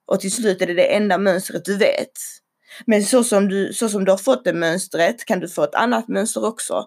Och 0.07 0.19
till 0.19 0.31
slut 0.31 0.61
är 0.61 0.67
det 0.67 0.73
det 0.73 0.95
enda 0.95 1.17
mönstret 1.17 1.65
du 1.65 1.77
vet. 1.77 2.11
Men 2.85 3.03
så 3.03 3.23
som 3.23 3.47
du, 3.47 3.73
så 3.73 3.89
som 3.89 4.05
du 4.05 4.11
har 4.11 4.17
fått 4.17 4.43
det 4.43 4.53
mönstret 4.53 5.25
kan 5.25 5.39
du 5.39 5.49
få 5.49 5.63
ett 5.63 5.75
annat 5.75 6.07
mönster 6.07 6.45
också 6.45 6.85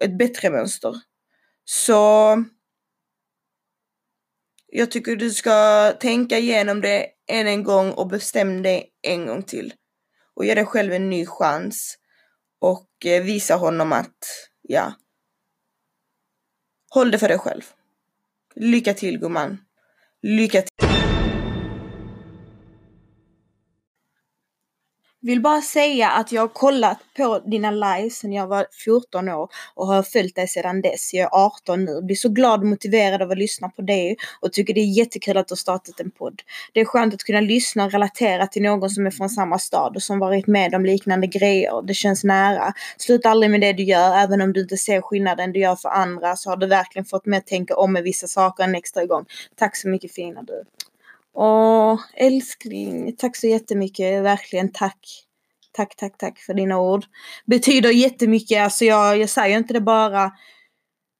ett 0.00 0.18
bättre 0.18 0.50
mönster. 0.50 0.94
Så 1.64 2.44
jag 4.66 4.90
tycker 4.90 5.16
du 5.16 5.30
ska 5.30 5.92
tänka 6.00 6.38
igenom 6.38 6.80
det 6.80 7.06
än 7.26 7.46
en 7.46 7.64
gång 7.64 7.92
och 7.92 8.06
bestäm 8.06 8.62
dig 8.62 8.90
en 9.02 9.26
gång 9.26 9.42
till. 9.42 9.74
Och 10.34 10.44
ge 10.44 10.54
dig 10.54 10.66
själv 10.66 10.92
en 10.92 11.10
ny 11.10 11.26
chans. 11.26 11.98
Och 12.60 13.06
eh, 13.06 13.22
visa 13.22 13.54
honom 13.54 13.92
att, 13.92 14.16
ja, 14.62 14.94
håll 16.90 17.10
det 17.10 17.18
för 17.18 17.28
dig 17.28 17.38
själv. 17.38 17.62
Lycka 18.54 18.94
till 18.94 19.18
gumman. 19.18 19.58
Lycka 20.22 20.62
till. 20.62 20.83
Vill 25.26 25.40
bara 25.40 25.60
säga 25.60 26.10
att 26.10 26.32
jag 26.32 26.42
har 26.42 26.48
kollat 26.48 26.98
på 27.16 27.38
dina 27.38 27.70
lives 27.70 28.18
sedan 28.18 28.32
jag 28.32 28.46
var 28.46 28.66
14 28.84 29.28
år 29.28 29.48
och 29.74 29.86
har 29.86 30.02
följt 30.02 30.34
dig 30.36 30.48
sedan 30.48 30.82
dess. 30.82 31.14
Jag 31.14 31.22
är 31.22 31.44
18 31.44 31.84
nu. 31.84 32.02
Blir 32.02 32.16
så 32.16 32.28
glad 32.28 32.60
och 32.60 32.66
motiverad 32.66 33.22
av 33.22 33.30
att 33.30 33.38
lyssna 33.38 33.68
på 33.68 33.82
dig 33.82 34.16
och 34.40 34.52
tycker 34.52 34.74
det 34.74 34.80
är 34.80 34.98
jättekul 34.98 35.36
att 35.36 35.48
du 35.48 35.52
har 35.52 35.56
startat 35.56 36.00
en 36.00 36.10
podd. 36.10 36.42
Det 36.72 36.80
är 36.80 36.84
skönt 36.84 37.14
att 37.14 37.24
kunna 37.24 37.40
lyssna 37.40 37.84
och 37.84 37.92
relatera 37.92 38.46
till 38.46 38.62
någon 38.62 38.90
som 38.90 39.06
är 39.06 39.10
från 39.10 39.28
samma 39.28 39.58
stad 39.58 39.96
och 39.96 40.02
som 40.02 40.18
varit 40.18 40.46
med 40.46 40.74
om 40.74 40.84
liknande 40.84 41.26
grejer. 41.26 41.82
Det 41.82 41.94
känns 41.94 42.24
nära. 42.24 42.72
Sluta 42.98 43.30
aldrig 43.30 43.50
med 43.50 43.60
det 43.60 43.72
du 43.72 43.82
gör, 43.82 44.16
även 44.16 44.40
om 44.40 44.52
du 44.52 44.60
inte 44.60 44.76
ser 44.76 45.00
skillnaden 45.00 45.52
du 45.52 45.60
gör 45.60 45.76
för 45.76 45.88
andra 45.88 46.36
så 46.36 46.50
har 46.50 46.56
du 46.56 46.66
verkligen 46.66 47.04
fått 47.04 47.26
mig 47.26 47.38
att 47.38 47.46
tänka 47.46 47.76
om 47.76 47.92
med 47.92 48.02
vissa 48.02 48.26
saker 48.26 48.64
en 48.64 48.74
extra 48.74 49.06
gång. 49.06 49.24
Tack 49.56 49.76
så 49.76 49.88
mycket 49.88 50.14
fina 50.14 50.42
du. 50.42 50.64
Åh, 51.34 52.00
älskling, 52.14 53.16
tack 53.16 53.36
så 53.36 53.46
jättemycket, 53.46 54.22
verkligen 54.22 54.72
tack. 54.72 55.24
Tack, 55.72 55.96
tack, 55.96 56.18
tack 56.18 56.38
för 56.38 56.54
dina 56.54 56.80
ord. 56.80 57.04
Betyder 57.46 57.90
jättemycket, 57.90 58.62
alltså 58.62 58.84
jag, 58.84 59.18
jag 59.18 59.30
säger 59.30 59.58
inte 59.58 59.74
det 59.74 59.80
bara. 59.80 60.32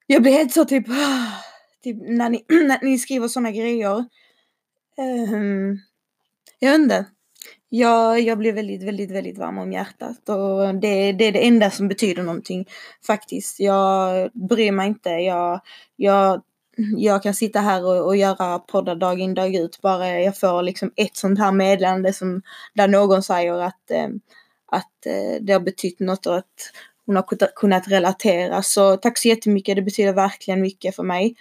Jag 0.07 0.23
blir 0.23 0.33
helt 0.33 0.53
så 0.53 0.65
typ, 0.65 0.87
typ 1.85 1.97
när, 2.01 2.31
ni, 2.31 2.45
när 2.49 2.85
ni 2.85 2.99
skriver 2.99 3.29
sådana 3.29 3.51
grejer. 3.51 4.05
Um, 4.99 5.81
jag 6.59 6.71
vet 6.71 6.81
inte. 6.81 7.07
jag, 7.69 8.21
jag 8.21 8.39
blir 8.39 8.53
väldigt, 8.53 8.83
väldigt, 8.83 9.11
väldigt 9.11 9.39
varm 9.39 9.59
om 9.59 9.73
hjärtat 9.73 10.29
och 10.29 10.75
det, 10.75 11.13
det 11.13 11.25
är 11.25 11.33
det 11.33 11.47
enda 11.47 11.71
som 11.71 11.89
betyder 11.89 12.23
någonting 12.23 12.67
faktiskt. 13.07 13.61
Jag 13.61 14.31
bryr 14.49 14.73
mig 14.73 14.89
inte. 14.89 15.11
Jag, 15.11 15.61
jag, 15.97 16.43
jag 16.97 17.23
kan 17.23 17.35
sitta 17.35 17.61
här 17.61 17.85
och, 17.85 18.07
och 18.07 18.17
göra 18.17 18.59
poddar 18.59 18.95
dag 18.95 19.21
in 19.21 19.35
dag 19.35 19.55
ut 19.55 19.81
bara 19.83 20.21
jag 20.21 20.39
får 20.39 20.63
liksom 20.63 20.93
ett 20.97 21.17
sånt 21.17 21.39
här 21.39 21.53
meddelande 21.53 22.13
som 22.13 22.43
där 22.75 22.89
någon 22.89 23.23
säger 23.23 23.53
att, 23.53 23.91
eh, 23.91 24.09
att 24.67 25.07
eh, 25.07 25.41
det 25.41 25.53
har 25.53 25.61
betytt 25.61 26.01
något 26.01 26.27
och 26.27 26.37
att 26.37 26.73
hon 27.07 27.17
har 27.17 27.55
kunnat 27.57 27.89
relatera. 27.89 28.63
Så 28.63 28.97
tack 28.97 29.19
så 29.19 29.29
jättemycket. 29.29 29.77
Det 29.77 29.83
betyder 29.83 30.13
verkligen 30.13 30.61
mycket 30.61 30.97
för 30.97 31.03
mig. 31.03 31.37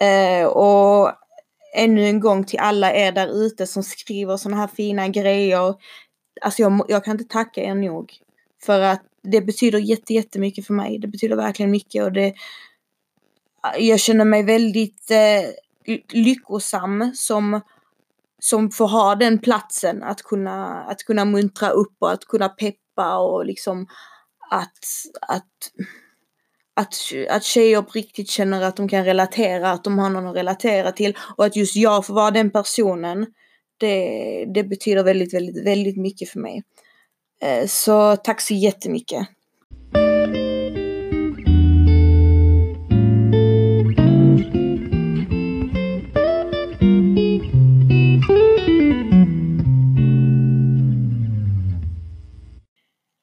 Eh, 0.00 0.46
och 0.46 1.12
ännu 1.74 2.06
en 2.06 2.20
gång 2.20 2.44
till 2.44 2.58
alla 2.58 2.94
er 2.94 3.12
där 3.12 3.28
ute 3.28 3.66
som 3.66 3.82
skriver 3.82 4.36
sådana 4.36 4.60
här 4.60 4.68
fina 4.68 5.08
grejer. 5.08 5.74
Alltså 6.40 6.62
jag, 6.62 6.84
jag 6.88 7.04
kan 7.04 7.12
inte 7.12 7.32
tacka 7.32 7.62
er 7.62 7.74
nog. 7.74 8.12
För 8.62 8.80
att 8.80 9.02
det 9.22 9.40
betyder 9.40 9.78
jätte, 9.78 10.14
jättemycket 10.14 10.66
för 10.66 10.74
mig. 10.74 10.98
Det 10.98 11.08
betyder 11.08 11.36
verkligen 11.36 11.70
mycket 11.70 12.04
och 12.04 12.12
det... 12.12 12.34
Jag 13.78 14.00
känner 14.00 14.24
mig 14.24 14.42
väldigt 14.42 15.10
eh, 15.10 15.96
lyckosam 16.12 17.12
som, 17.14 17.60
som 18.38 18.70
får 18.70 18.88
ha 18.88 19.14
den 19.14 19.38
platsen 19.38 20.02
att 20.02 20.22
kunna, 20.22 20.82
att 20.82 20.98
kunna 21.04 21.24
muntra 21.24 21.70
upp 21.70 21.96
och 21.98 22.12
att 22.12 22.24
kunna 22.24 22.48
peppa 22.48 23.18
och 23.18 23.46
liksom 23.46 23.86
att, 24.50 24.78
att 25.28 25.46
att, 26.74 26.94
att 27.28 27.44
tjejer 27.44 27.82
på 27.82 27.90
riktigt 27.92 28.30
känner 28.30 28.62
att 28.62 28.76
de 28.76 28.88
kan 28.88 29.04
relatera, 29.04 29.70
att 29.70 29.84
de 29.84 29.98
har 29.98 30.10
någon 30.10 30.26
att 30.26 30.36
relatera 30.36 30.92
till 30.92 31.18
och 31.36 31.44
att 31.44 31.56
just 31.56 31.76
jag 31.76 32.06
får 32.06 32.14
vara 32.14 32.30
den 32.30 32.50
personen. 32.50 33.26
Det, 33.76 34.44
det 34.54 34.64
betyder 34.64 35.04
väldigt, 35.04 35.34
väldigt, 35.34 35.66
väldigt 35.66 35.96
mycket 35.96 36.28
för 36.28 36.40
mig. 36.40 36.62
Eh, 37.42 37.66
så 37.66 38.16
tack 38.16 38.40
så 38.40 38.54
jättemycket. 38.54 39.28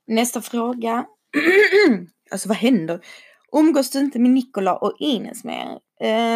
Nästa 0.10 0.41
fråga. 0.41 1.06
alltså 2.32 2.48
vad 2.48 2.58
händer? 2.58 3.00
Umgås 3.52 3.89
du 3.89 4.00
inte 4.00 4.19
med 4.19 4.32
Nikola 4.32 4.76
och 4.76 4.95
Ines 5.00 5.43
mer? 5.43 5.80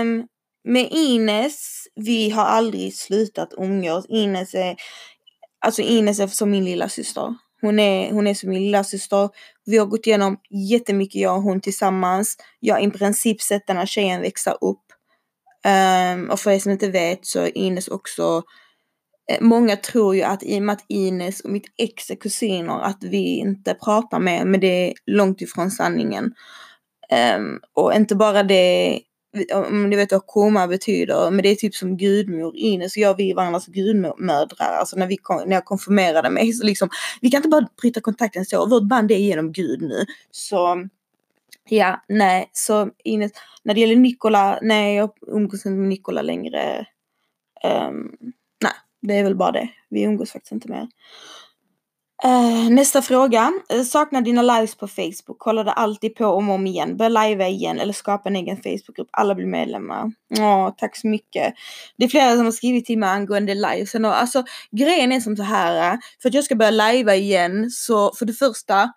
Um, 0.01 0.27
med 0.63 0.87
Ines, 0.91 1.87
vi 1.95 2.29
har 2.29 2.45
aldrig 2.45 2.95
slutat 2.95 3.53
umgås. 3.57 4.05
Ines 4.09 4.53
är, 4.53 4.75
alltså 5.65 5.81
Ines 5.81 6.19
är 6.19 6.27
som 6.27 6.51
min 6.51 6.65
lilla 6.65 6.89
syster. 6.89 7.35
Hon 7.61 7.79
är, 7.79 8.11
hon 8.11 8.27
är 8.27 8.33
som 8.33 8.49
min 8.49 8.63
lilla 8.63 8.83
syster. 8.83 9.29
Vi 9.65 9.77
har 9.77 9.85
gått 9.85 10.07
igenom 10.07 10.37
jättemycket 10.69 11.21
jag 11.21 11.35
och 11.35 11.43
hon 11.43 11.61
tillsammans. 11.61 12.37
Jag 12.59 12.75
har 12.75 12.81
i 12.81 12.91
princip 12.91 13.41
sett 13.41 13.67
den 13.67 13.77
här 13.77 13.85
tjejen 13.85 14.21
växa 14.21 14.51
upp. 14.51 14.83
Um, 16.15 16.29
och 16.29 16.39
för 16.39 16.51
er 16.51 16.59
som 16.59 16.71
inte 16.71 16.89
vet 16.89 17.25
så 17.25 17.39
är 17.39 17.57
Ines 17.57 17.87
också 17.87 18.43
Eh, 19.31 19.41
många 19.41 19.75
tror 19.75 20.15
ju 20.15 20.21
att 20.21 20.43
i 20.43 20.59
och 20.59 20.63
med 20.63 20.73
att 20.73 20.85
Ines 20.87 21.41
och 21.41 21.49
mitt 21.49 21.65
ex 21.77 22.11
är 22.11 22.15
kusiner 22.15 22.79
att 22.79 23.03
vi 23.03 23.37
inte 23.37 23.73
pratar 23.73 24.19
mer 24.19 24.45
men 24.45 24.59
det 24.59 24.89
är 24.89 24.93
långt 25.05 25.41
ifrån 25.41 25.71
sanningen. 25.71 26.33
Um, 27.37 27.59
och 27.73 27.93
inte 27.93 28.15
bara 28.15 28.43
det, 28.43 28.99
om 29.53 29.89
ni 29.89 29.95
vet 29.95 30.11
vad 30.11 30.27
koma 30.27 30.67
betyder, 30.67 31.31
men 31.31 31.43
det 31.43 31.49
är 31.49 31.55
typ 31.55 31.75
som 31.75 31.97
gudmor. 31.97 32.55
Ines 32.55 32.95
och 32.95 33.01
jag, 33.01 33.17
vi 33.17 33.31
är 33.31 33.35
varandras 33.35 33.65
gudmödrar. 33.65 34.77
Alltså 34.79 34.97
när, 34.97 35.07
vi 35.07 35.17
kom, 35.17 35.43
när 35.45 35.55
jag 35.55 35.65
konfirmerade 35.65 36.29
mig 36.29 36.53
så 36.53 36.65
liksom, 36.65 36.89
vi 37.21 37.31
kan 37.31 37.37
inte 37.37 37.49
bara 37.49 37.67
bryta 37.81 38.01
kontakten 38.01 38.45
så. 38.45 38.69
Vårt 38.69 38.83
band 38.83 39.11
är 39.11 39.17
genom 39.17 39.51
Gud 39.51 39.81
nu. 39.81 40.05
Så 40.31 40.87
ja, 41.69 42.03
nej, 42.07 42.49
så 42.53 42.89
Ines, 43.03 43.31
när 43.63 43.73
det 43.73 43.79
gäller 43.79 43.95
Nikola, 43.95 44.59
nej 44.61 44.95
jag 44.95 45.09
umgås 45.27 45.65
inte 45.65 45.79
med 45.79 45.89
Nikola 45.89 46.21
längre. 46.21 46.85
Um, 47.89 48.33
det 49.07 49.13
är 49.13 49.23
väl 49.23 49.35
bara 49.35 49.51
det. 49.51 49.69
Vi 49.89 50.03
umgås 50.03 50.31
faktiskt 50.31 50.51
inte 50.51 50.69
mer. 50.69 50.87
Uh, 52.25 52.69
nästa 52.69 53.01
fråga. 53.01 53.51
Eh, 53.69 53.83
saknar 53.83 54.21
dina 54.21 54.41
lives 54.41 54.75
på 54.75 54.87
Facebook. 54.87 55.39
Kollar 55.39 55.63
det 55.63 55.71
alltid 55.71 56.15
på 56.15 56.25
om 56.25 56.49
och 56.49 56.55
om 56.55 56.67
igen. 56.67 56.97
Börja 56.97 57.09
livea 57.09 57.47
igen 57.47 57.79
eller 57.79 57.93
skapa 57.93 58.29
en 58.29 58.35
egen 58.35 58.57
Facebookgrupp. 58.57 59.09
Alla 59.11 59.35
blir 59.35 59.45
medlemmar. 59.45 60.11
Ja, 60.27 60.67
oh, 60.67 60.73
tack 60.77 60.95
så 60.95 61.07
mycket. 61.07 61.53
Det 61.97 62.05
är 62.05 62.09
flera 62.09 62.35
som 62.35 62.45
har 62.45 62.51
skrivit 62.51 62.85
till 62.85 62.99
mig 62.99 63.09
angående 63.09 63.55
livesen. 63.55 64.05
Och, 64.05 64.21
alltså, 64.21 64.43
grejen 64.71 65.11
är 65.11 65.19
som 65.19 65.37
så 65.37 65.43
här. 65.43 65.93
Eh, 65.93 65.99
för 66.21 66.29
att 66.29 66.35
jag 66.35 66.43
ska 66.43 66.55
börja 66.55 66.71
livea 66.71 67.15
igen 67.15 67.69
så 67.71 68.13
för 68.13 68.25
det 68.25 68.33
första. 68.33 68.93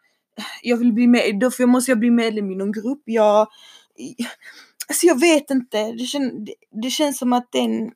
Jag 0.62 0.76
vill 0.76 0.92
bli 0.92 1.06
med, 1.06 1.40
då 1.40 1.66
måste 1.66 1.90
jag 1.90 1.98
bli 1.98 2.10
medlem 2.10 2.50
i 2.50 2.54
någon 2.56 2.72
grupp. 2.72 3.02
Jag, 3.04 3.46
alltså 4.88 5.06
jag 5.06 5.20
vet 5.20 5.50
inte. 5.50 5.92
Det, 5.92 6.04
kän, 6.04 6.44
det, 6.44 6.54
det 6.82 6.90
känns 6.90 7.18
som 7.18 7.32
att 7.32 7.48
den... 7.52 7.90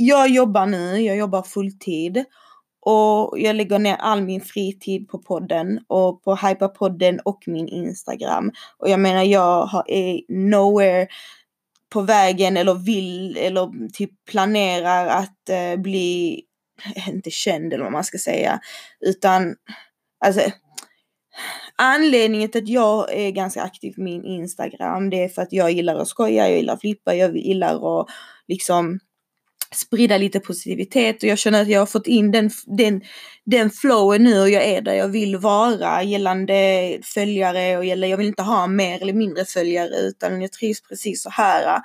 Jag 0.00 0.28
jobbar 0.28 0.66
nu, 0.66 1.00
jag 1.00 1.16
jobbar 1.16 1.42
fulltid. 1.42 2.24
Och 2.80 3.38
jag 3.40 3.56
lägger 3.56 3.78
ner 3.78 3.96
all 3.96 4.22
min 4.22 4.40
fritid 4.40 5.08
på 5.08 5.18
podden 5.18 5.80
och 5.86 6.22
på 6.22 6.34
Hyperpodden 6.34 7.20
och 7.20 7.42
min 7.46 7.68
Instagram. 7.68 8.52
Och 8.78 8.88
jag 8.88 9.00
menar 9.00 9.22
jag 9.22 9.66
har, 9.66 9.84
är 9.86 10.20
nowhere 10.28 11.08
på 11.92 12.00
vägen 12.00 12.56
eller 12.56 12.74
vill 12.74 13.36
eller 13.36 13.88
typ 13.92 14.10
planerar 14.30 15.06
att 15.06 15.48
eh, 15.48 15.80
bli, 15.80 16.42
inte 17.08 17.30
känd 17.30 17.72
eller 17.72 17.84
vad 17.84 17.92
man 17.92 18.04
ska 18.04 18.18
säga. 18.18 18.60
Utan 19.00 19.56
alltså 20.24 20.40
Anledningen 21.76 22.50
till 22.50 22.62
att 22.62 22.68
jag 22.68 23.14
är 23.14 23.30
ganska 23.30 23.62
aktiv 23.62 23.92
på 23.92 24.00
min 24.00 24.24
Instagram 24.24 25.10
det 25.10 25.24
är 25.24 25.28
för 25.28 25.42
att 25.42 25.52
jag 25.52 25.72
gillar 25.72 25.96
att 25.96 26.08
skoja, 26.08 26.48
jag 26.48 26.56
gillar 26.56 26.74
att 26.74 26.80
flippa, 26.80 27.14
jag 27.14 27.36
gillar 27.36 28.00
att 28.00 28.08
liksom 28.48 28.98
sprida 29.74 30.18
lite 30.18 30.40
positivitet 30.40 31.22
och 31.22 31.28
jag 31.28 31.38
känner 31.38 31.62
att 31.62 31.68
jag 31.68 31.80
har 31.80 31.86
fått 31.86 32.06
in 32.06 32.30
den, 32.30 32.50
den, 32.66 33.02
den 33.44 33.70
flowen 33.70 34.24
nu 34.24 34.40
och 34.40 34.50
jag 34.50 34.64
är 34.64 34.82
där 34.82 34.94
jag 34.94 35.08
vill 35.08 35.36
vara 35.36 36.02
gällande 36.02 36.98
följare 37.02 37.76
och 37.76 37.84
gällande, 37.84 38.08
jag 38.08 38.16
vill 38.16 38.26
inte 38.26 38.42
ha 38.42 38.66
mer 38.66 39.02
eller 39.02 39.12
mindre 39.12 39.44
följare 39.44 39.96
utan 39.98 40.42
jag 40.42 40.52
trivs 40.52 40.82
precis 40.82 41.22
så 41.22 41.30
här. 41.30 41.80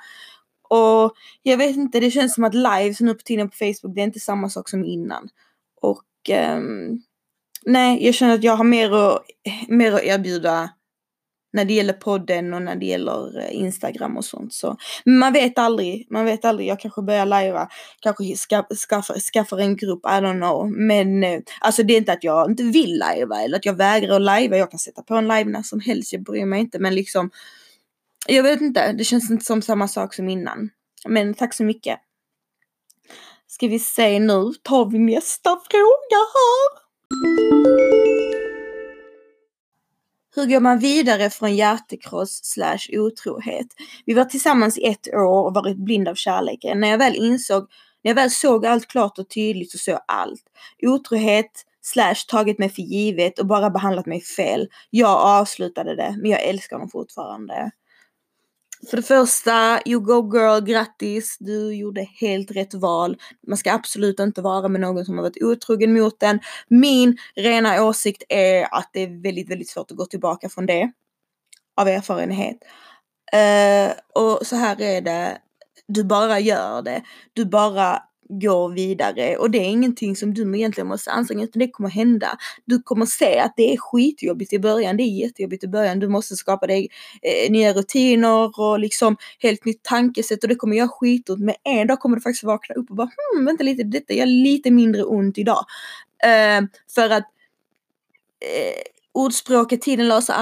Och 0.68 1.14
jag 1.42 1.56
vet 1.56 1.76
inte, 1.76 2.00
det 2.00 2.10
känns 2.10 2.34
som 2.34 2.44
att 2.44 2.54
lives 2.54 3.00
nu 3.00 3.14
på 3.14 3.22
tiden 3.22 3.50
på 3.50 3.56
Facebook 3.56 3.94
det 3.94 4.00
är 4.00 4.04
inte 4.04 4.20
samma 4.20 4.48
sak 4.48 4.68
som 4.68 4.84
innan. 4.84 5.28
Och 5.80 6.04
um, 6.56 7.02
nej, 7.66 8.06
jag 8.06 8.14
känner 8.14 8.34
att 8.34 8.44
jag 8.44 8.56
har 8.56 8.64
mer 8.64 8.92
och, 8.92 9.20
mer 9.68 9.92
att 9.92 10.02
erbjuda 10.02 10.70
när 11.54 11.64
det 11.64 11.74
gäller 11.74 11.92
podden 11.92 12.54
och 12.54 12.62
när 12.62 12.76
det 12.76 12.86
gäller 12.86 13.38
eh, 13.38 13.56
Instagram 13.56 14.16
och 14.16 14.24
sånt. 14.24 14.52
Så. 14.52 14.76
Men 15.04 15.18
man 15.18 15.32
vet 15.32 15.58
aldrig, 15.58 16.06
man 16.10 16.24
vet 16.24 16.44
aldrig. 16.44 16.68
Jag 16.68 16.80
kanske 16.80 17.02
börjar 17.02 17.26
lajva, 17.26 17.68
kanske 18.00 18.36
ska, 18.36 18.64
skaffar, 18.88 19.20
skaffar 19.20 19.58
en 19.58 19.76
grupp, 19.76 20.00
I 20.06 20.08
don't 20.08 20.40
know. 20.40 20.70
Men 20.70 21.24
eh, 21.24 21.40
alltså 21.60 21.82
det 21.82 21.94
är 21.94 21.98
inte 21.98 22.12
att 22.12 22.24
jag 22.24 22.50
inte 22.50 22.62
vill 22.62 22.98
lajva 22.98 23.42
eller 23.42 23.56
att 23.56 23.66
jag 23.66 23.74
vägrar 23.74 24.16
att 24.16 24.22
lajva. 24.22 24.56
Jag 24.56 24.70
kan 24.70 24.80
sätta 24.80 25.02
på 25.02 25.14
en 25.14 25.28
live 25.28 25.44
när 25.44 25.62
som 25.62 25.80
helst, 25.80 26.12
jag 26.12 26.22
bryr 26.22 26.44
mig 26.44 26.60
inte. 26.60 26.78
Men 26.78 26.94
liksom, 26.94 27.30
jag 28.26 28.42
vet 28.42 28.60
inte, 28.60 28.92
det 28.92 29.04
känns 29.04 29.30
inte 29.30 29.44
som 29.44 29.62
samma 29.62 29.88
sak 29.88 30.14
som 30.14 30.28
innan. 30.28 30.70
Men 31.08 31.34
tack 31.34 31.54
så 31.54 31.64
mycket. 31.64 31.98
Ska 33.46 33.66
vi 33.68 33.78
se 33.78 34.18
nu, 34.18 34.52
tar 34.62 34.90
vi 34.90 34.98
nästa 34.98 35.50
fråga 35.50 36.18
här. 36.34 38.13
Hur 40.36 40.46
går 40.46 40.60
man 40.60 40.78
vidare 40.78 41.30
från 41.30 41.56
hjärtekross 41.56 42.40
slash 42.44 42.78
otrohet? 42.92 43.66
Vi 44.06 44.14
var 44.14 44.24
tillsammans 44.24 44.78
i 44.78 44.84
ett 44.84 45.08
år 45.08 45.46
och 45.46 45.54
varit 45.54 45.76
blind 45.76 46.08
av 46.08 46.14
kärleken. 46.14 46.80
När 46.80 46.88
jag 46.88 46.98
väl 46.98 47.16
insåg, 47.16 47.62
när 48.04 48.10
jag 48.10 48.14
väl 48.14 48.30
såg 48.30 48.66
allt 48.66 48.86
klart 48.86 49.18
och 49.18 49.28
tydligt 49.28 49.72
så 49.72 49.78
såg 49.78 49.92
jag 49.92 50.02
allt. 50.08 50.42
Otrohet 50.82 51.64
slash 51.82 52.14
tagit 52.28 52.58
mig 52.58 52.68
för 52.68 52.82
givet 52.82 53.38
och 53.38 53.46
bara 53.46 53.70
behandlat 53.70 54.06
mig 54.06 54.20
fel. 54.20 54.68
Jag 54.90 55.20
avslutade 55.20 55.96
det, 55.96 56.16
men 56.22 56.30
jag 56.30 56.42
älskar 56.42 56.76
honom 56.76 56.90
fortfarande. 56.90 57.70
För 58.90 58.96
det 58.96 59.02
första, 59.02 59.80
you 59.86 60.00
go 60.00 60.38
girl, 60.38 60.64
grattis! 60.64 61.36
Du 61.40 61.74
gjorde 61.74 62.08
helt 62.20 62.50
rätt 62.50 62.74
val. 62.74 63.16
Man 63.46 63.56
ska 63.56 63.72
absolut 63.72 64.20
inte 64.20 64.42
vara 64.42 64.68
med 64.68 64.80
någon 64.80 65.04
som 65.04 65.14
har 65.14 65.22
varit 65.22 65.42
otrogen 65.42 65.92
mot 65.92 66.22
en. 66.22 66.40
Min 66.68 67.16
rena 67.34 67.84
åsikt 67.84 68.22
är 68.28 68.74
att 68.74 68.90
det 68.92 69.00
är 69.00 69.22
väldigt, 69.22 69.50
väldigt 69.50 69.68
svårt 69.68 69.90
att 69.90 69.96
gå 69.96 70.06
tillbaka 70.06 70.48
från 70.48 70.66
det. 70.66 70.92
Av 71.76 71.88
erfarenhet. 71.88 72.56
Uh, 73.34 74.22
och 74.22 74.46
så 74.46 74.56
här 74.56 74.82
är 74.82 75.00
det. 75.00 75.38
Du 75.88 76.04
bara 76.04 76.40
gör 76.40 76.82
det. 76.82 77.02
Du 77.32 77.44
bara 77.44 78.02
gå 78.28 78.68
vidare 78.68 79.36
och 79.36 79.50
det 79.50 79.58
är 79.58 79.64
ingenting 79.64 80.16
som 80.16 80.34
du 80.34 80.56
egentligen 80.56 80.88
måste 80.88 81.10
anstränga 81.10 81.44
utan 81.44 81.60
det 81.60 81.70
kommer 81.70 81.88
hända. 81.88 82.38
Du 82.64 82.82
kommer 82.82 83.06
se 83.06 83.38
att 83.38 83.54
det 83.56 83.72
är 83.72 83.76
skitjobbigt 83.76 84.52
i 84.52 84.58
början, 84.58 84.96
det 84.96 85.02
är 85.02 85.20
jättejobbigt 85.20 85.64
i 85.64 85.68
början. 85.68 85.98
Du 85.98 86.08
måste 86.08 86.36
skapa 86.36 86.66
dig 86.66 86.88
eh, 87.22 87.52
nya 87.52 87.72
rutiner 87.72 88.60
och 88.60 88.78
liksom 88.78 89.16
helt 89.38 89.64
nytt 89.64 89.82
tankesätt 89.82 90.42
och 90.42 90.48
det 90.48 90.54
kommer 90.54 90.76
göra 90.76 90.88
skitont 90.88 91.40
men 91.40 91.54
en 91.64 91.86
dag 91.86 92.00
kommer 92.00 92.16
du 92.16 92.22
faktiskt 92.22 92.44
vakna 92.44 92.74
upp 92.74 92.90
och 92.90 92.96
bara 92.96 93.10
hmm, 93.34 93.44
vänta 93.44 93.64
lite, 93.64 93.82
detta 93.82 94.12
gör 94.12 94.26
lite 94.26 94.70
mindre 94.70 95.04
ont 95.04 95.38
idag. 95.38 95.64
Eh, 96.24 96.64
för 96.94 97.10
att 97.10 97.24
eh, 98.40 98.93
ordspråket 99.14 99.82
tiden, 99.82 100.08
löser, 100.08 100.34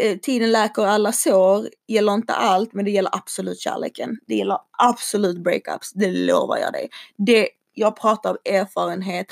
äh, 0.00 0.16
tiden 0.16 0.52
läker 0.52 0.86
alla 0.86 1.12
sår 1.12 1.68
gäller 1.88 2.14
inte 2.14 2.34
allt 2.34 2.72
men 2.72 2.84
det 2.84 2.90
gäller 2.90 3.16
absolut 3.16 3.60
kärleken. 3.60 4.18
Det 4.26 4.34
gäller 4.34 4.58
absolut 4.78 5.44
breakups, 5.44 5.92
det 5.92 6.10
lovar 6.10 6.58
jag 6.58 6.72
dig. 6.72 6.88
Det, 7.18 7.48
jag 7.74 7.96
pratar 7.96 8.30
av 8.30 8.36
erfarenhet. 8.44 9.26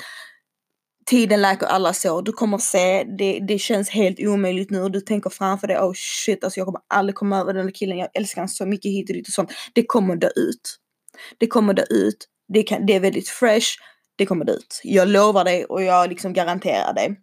Tiden 1.05 1.41
läker 1.41 1.65
alla 1.65 1.93
sår. 1.93 2.21
Du 2.21 2.31
kommer 2.31 2.57
se, 2.57 3.03
det, 3.03 3.39
det 3.47 3.59
känns 3.59 3.89
helt 3.89 4.19
omöjligt 4.19 4.69
nu 4.69 4.81
och 4.81 4.91
du 4.91 5.01
tänker 5.01 5.29
framför 5.29 5.67
dig, 5.67 5.77
oh 5.77 5.93
shit 5.95 6.43
alltså 6.43 6.59
jag 6.59 6.67
kommer 6.67 6.81
aldrig 6.87 7.15
komma 7.15 7.39
över 7.39 7.53
den 7.53 7.65
där 7.65 7.73
killen, 7.73 7.97
jag 7.97 8.09
älskar 8.13 8.41
honom 8.41 8.49
så 8.49 8.65
mycket 8.65 8.91
hit 8.91 9.09
och 9.09 9.15
dit 9.15 9.27
och 9.27 9.33
sånt. 9.33 9.51
Det 9.73 9.83
kommer 9.85 10.15
dö 10.15 10.29
ut. 10.35 10.77
Det 11.37 11.47
kommer 11.47 11.73
dö 11.73 11.83
ut. 11.89 12.27
Det, 12.53 12.63
kan, 12.63 12.85
det 12.85 12.95
är 12.95 12.99
väldigt 12.99 13.29
fresh. 13.29 13.67
Det 14.15 14.25
kommer 14.25 14.45
dö 14.45 14.53
ut. 14.53 14.81
Jag 14.83 15.07
lovar 15.07 15.43
dig 15.43 15.65
och 15.65 15.83
jag 15.83 16.09
liksom 16.09 16.33
garanterar 16.33 16.93
dig. 16.93 17.15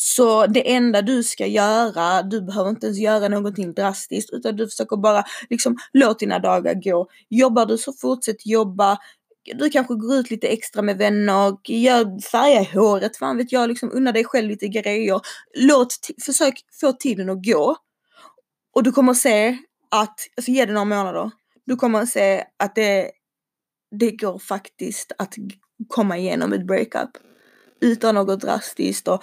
Så 0.00 0.46
det 0.46 0.72
enda 0.74 1.02
du 1.02 1.22
ska 1.22 1.46
göra, 1.46 2.22
du 2.22 2.42
behöver 2.42 2.70
inte 2.70 2.86
ens 2.86 2.98
göra 2.98 3.28
någonting 3.28 3.74
drastiskt 3.74 4.30
utan 4.32 4.56
du 4.56 4.68
försöker 4.68 4.96
bara 4.96 5.24
liksom 5.50 5.76
låt 5.92 6.18
dina 6.18 6.38
dagar 6.38 6.74
gå. 6.74 7.08
Jobbar 7.28 7.66
du 7.66 7.78
så 7.78 7.92
fortsätt 7.92 8.46
jobba. 8.46 8.98
Du 9.54 9.70
kanske 9.70 9.94
går 9.94 10.14
ut 10.14 10.30
lite 10.30 10.48
extra 10.48 10.82
med 10.82 10.98
vänner, 10.98 11.56
gör, 11.64 12.20
färga 12.20 12.80
håret, 12.80 13.16
fan 13.16 13.36
vet 13.36 13.52
jag, 13.52 13.68
liksom 13.68 13.90
unna 13.92 14.12
dig 14.12 14.24
själv 14.24 14.48
lite 14.48 14.68
grejer. 14.68 15.20
Låt, 15.54 15.96
försök 16.24 16.54
få 16.80 16.92
tiden 16.92 17.30
att 17.30 17.44
gå. 17.44 17.76
Och 18.74 18.82
du 18.82 18.92
kommer 18.92 19.14
se 19.14 19.58
att, 19.90 20.20
alltså 20.36 20.50
ge 20.50 20.64
det 20.64 20.72
några 20.72 20.84
månader, 20.84 21.30
du 21.66 21.76
kommer 21.76 22.06
se 22.06 22.44
att 22.56 22.74
det, 22.74 23.10
det 23.90 24.10
går 24.10 24.38
faktiskt 24.38 25.12
att 25.18 25.34
komma 25.88 26.18
igenom 26.18 26.52
ett 26.52 26.66
breakup 26.66 27.10
utan 27.80 28.14
något 28.14 28.40
drastiskt 28.40 29.08
och, 29.08 29.22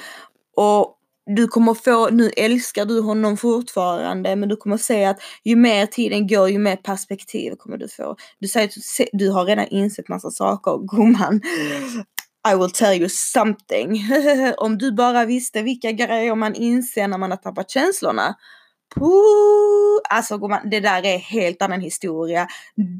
och 0.55 0.91
du 1.25 1.47
kommer 1.47 1.73
få, 1.73 2.09
nu 2.09 2.29
älskar 2.29 2.85
du 2.85 3.01
honom 3.01 3.37
fortfarande 3.37 4.35
men 4.35 4.49
du 4.49 4.55
kommer 4.55 4.77
se 4.77 5.05
att 5.05 5.17
ju 5.43 5.55
mer 5.55 5.85
tiden 5.85 6.27
går 6.27 6.49
ju 6.49 6.59
mer 6.59 6.75
perspektiv 6.75 7.55
kommer 7.55 7.77
du 7.77 7.87
få. 7.87 8.15
Du 8.39 8.47
säger 8.47 8.67
att 8.67 9.07
du 9.11 9.29
har 9.29 9.45
redan 9.45 9.67
insett 9.67 10.09
massa 10.09 10.31
saker 10.31 10.87
gumman. 10.95 11.41
I 12.53 12.55
will 12.55 12.71
tell 12.71 13.01
you 13.01 13.09
something. 13.09 14.03
Om 14.57 14.77
du 14.77 14.91
bara 14.91 15.25
visste 15.25 15.61
vilka 15.61 15.91
grejer 15.91 16.35
man 16.35 16.55
inser 16.55 17.07
när 17.07 17.17
man 17.17 17.31
har 17.31 17.37
tappat 17.37 17.69
känslorna. 17.69 18.35
Puh, 18.95 19.99
alltså 20.09 20.37
det 20.71 20.79
där 20.79 21.05
är 21.05 21.17
helt 21.17 21.61
annan 21.61 21.81
historia. 21.81 22.47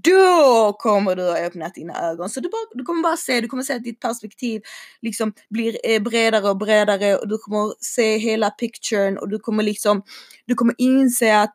Då 0.04 0.74
kommer 0.74 1.16
du 1.16 1.24
ha 1.24 1.40
öppnat 1.40 1.74
dina 1.74 2.12
ögon. 2.12 2.30
Så 2.30 2.40
du, 2.40 2.50
bara, 2.50 2.62
du 2.74 2.84
kommer 2.84 3.04
bara 3.04 3.18
se, 3.18 3.42
du 3.42 3.48
kommer 3.48 3.64
se 3.64 3.74
att 3.74 3.84
ditt 3.84 4.00
perspektiv 4.00 4.62
liksom 5.02 5.34
blir 5.50 5.78
eh, 5.84 6.02
bredare 6.02 6.50
och 6.50 6.58
bredare 6.58 7.18
och 7.18 7.28
du 7.28 7.38
kommer 7.38 7.74
se 7.80 8.18
hela 8.18 8.50
picturen 8.50 9.18
och 9.18 9.30
du 9.30 9.40
kommer 9.40 9.64
liksom, 9.64 10.04
du 10.46 10.56
kommer 10.56 10.76
inse 10.78 11.42
att, 11.42 11.54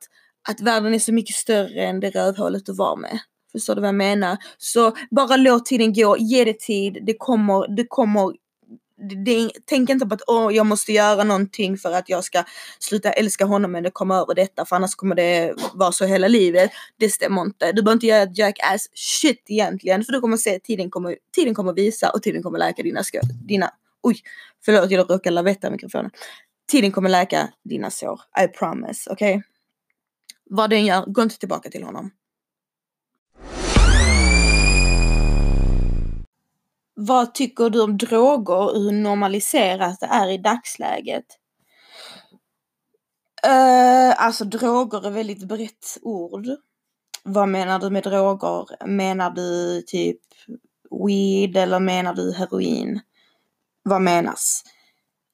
att 0.48 0.60
världen 0.60 0.94
är 0.94 0.98
så 0.98 1.12
mycket 1.12 1.36
större 1.36 1.84
än 1.84 2.00
det 2.00 2.10
rövhålet 2.10 2.66
du 2.66 2.72
var 2.72 2.96
med. 2.96 3.18
Förstår 3.52 3.74
du 3.74 3.80
vad 3.80 3.88
jag 3.88 3.94
menar? 3.94 4.36
Så 4.58 4.96
bara 5.10 5.36
låt 5.36 5.66
tiden 5.66 5.92
gå, 5.92 6.16
ge 6.18 6.44
det 6.44 6.60
tid, 6.60 6.98
det 7.06 7.14
kommer, 7.18 7.76
det 7.76 7.86
kommer 7.88 8.32
det, 9.24 9.50
tänk 9.64 9.90
inte 9.90 10.06
på 10.06 10.14
att 10.14 10.22
åh, 10.26 10.54
jag 10.54 10.66
måste 10.66 10.92
göra 10.92 11.24
någonting 11.24 11.76
för 11.76 11.92
att 11.92 12.08
jag 12.08 12.24
ska 12.24 12.44
sluta 12.78 13.12
älska 13.12 13.44
honom 13.44 13.74
eller 13.74 13.90
komma 13.90 14.16
över 14.16 14.34
detta 14.34 14.64
för 14.64 14.76
annars 14.76 14.94
kommer 14.94 15.14
det 15.14 15.54
vara 15.74 15.92
så 15.92 16.04
hela 16.04 16.28
livet. 16.28 16.70
Det 16.96 17.10
stämmer 17.10 17.42
inte. 17.42 17.72
Du 17.72 17.82
behöver 17.82 17.96
inte 17.96 18.06
göra 18.06 18.30
jackass 18.34 18.88
shit 18.94 19.44
egentligen 19.48 20.04
för 20.04 20.12
du 20.12 20.20
kommer 20.20 20.36
se 20.36 20.58
tiden 20.58 20.90
kommer, 20.90 21.16
tiden 21.34 21.54
kommer 21.54 21.72
visa 21.72 22.10
och 22.10 22.22
tiden 22.22 22.42
kommer 22.42 22.58
läka 22.58 22.82
dina 22.82 23.04
skor. 23.04 23.20
Dina, 23.48 23.70
oj, 24.02 24.16
förlåt 24.64 24.90
jag 24.90 25.10
råkade 25.10 25.30
lavetta 25.30 25.70
mikrofonen. 25.70 26.10
Tiden 26.70 26.92
kommer 26.92 27.08
läka 27.08 27.48
dina 27.64 27.90
sår. 27.90 28.20
I 28.44 28.48
promise, 28.48 29.10
okej? 29.10 29.36
Okay? 29.36 29.42
Vad 30.50 30.70
den 30.70 30.86
gör, 30.86 31.04
gå 31.06 31.22
inte 31.22 31.38
tillbaka 31.38 31.70
till 31.70 31.82
honom. 31.82 32.10
Vad 37.02 37.34
tycker 37.34 37.70
du 37.70 37.82
om 37.82 37.98
droger 37.98 38.56
och 38.56 38.80
hur 38.80 38.92
normaliserat 38.92 40.00
det 40.00 40.06
är 40.06 40.28
i 40.28 40.38
dagsläget? 40.38 41.24
Uh, 43.46 44.24
alltså 44.24 44.44
droger 44.44 45.06
är 45.06 45.10
väldigt 45.10 45.48
brett 45.48 45.98
ord. 46.02 46.46
Vad 47.22 47.48
menar 47.48 47.78
du 47.78 47.90
med 47.90 48.02
droger? 48.02 48.86
Menar 48.86 49.30
du 49.30 49.82
typ 49.82 50.20
weed 51.06 51.56
eller 51.56 51.80
menar 51.80 52.14
du 52.14 52.32
heroin? 52.32 53.00
Vad 53.82 54.02
menas? 54.02 54.62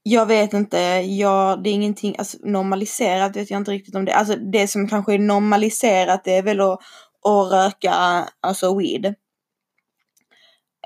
Jag 0.02 0.26
vet 0.26 0.52
inte, 0.52 0.78
jag, 1.18 1.62
det 1.62 1.70
är 1.70 1.74
ingenting, 1.74 2.16
alltså 2.18 2.38
normaliserat 2.40 3.36
vet 3.36 3.50
jag 3.50 3.60
inte 3.60 3.70
riktigt 3.70 3.94
om 3.94 4.04
det, 4.04 4.14
alltså 4.14 4.36
det 4.36 4.68
som 4.68 4.88
kanske 4.88 5.14
är 5.14 5.18
normaliserat 5.18 6.24
det 6.24 6.36
är 6.36 6.42
väl 6.42 6.60
att, 6.60 6.80
att 7.24 7.52
röka, 7.52 7.94
alltså 8.40 8.78
weed. 8.78 9.14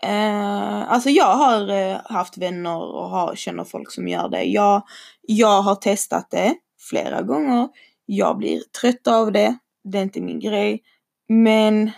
Eh, 0.02 0.92
alltså 0.92 1.10
jag 1.10 1.36
har 1.36 1.68
eh, 1.68 2.00
haft 2.04 2.38
vänner 2.38 2.76
och 2.76 3.10
har, 3.10 3.34
känner 3.34 3.64
folk 3.64 3.92
som 3.92 4.08
gör 4.08 4.28
det. 4.28 4.42
Jag, 4.42 4.82
jag 5.22 5.62
har 5.62 5.74
testat 5.74 6.30
det 6.30 6.54
flera 6.90 7.22
gånger. 7.22 7.68
Jag 8.06 8.38
blir 8.38 8.62
trött 8.80 9.06
av 9.08 9.32
det. 9.32 9.58
Det 9.84 9.98
är 9.98 10.02
inte 10.02 10.20
min 10.20 10.40
grej. 10.40 10.82
Men 11.28 11.90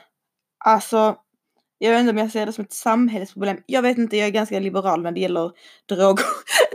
alltså, 0.64 1.16
jag 1.78 1.90
vet 1.90 2.00
inte 2.00 2.10
om 2.10 2.18
jag 2.18 2.32
ser 2.32 2.46
det 2.46 2.52
som 2.52 2.64
ett 2.64 2.72
samhällsproblem. 2.72 3.58
Jag 3.66 3.82
vet 3.82 3.98
inte, 3.98 4.16
jag 4.16 4.26
är 4.26 4.32
ganska 4.32 4.60
liberal 4.60 5.02
när 5.02 5.12
det 5.12 5.20
gäller 5.20 5.50
droger. 5.88 6.24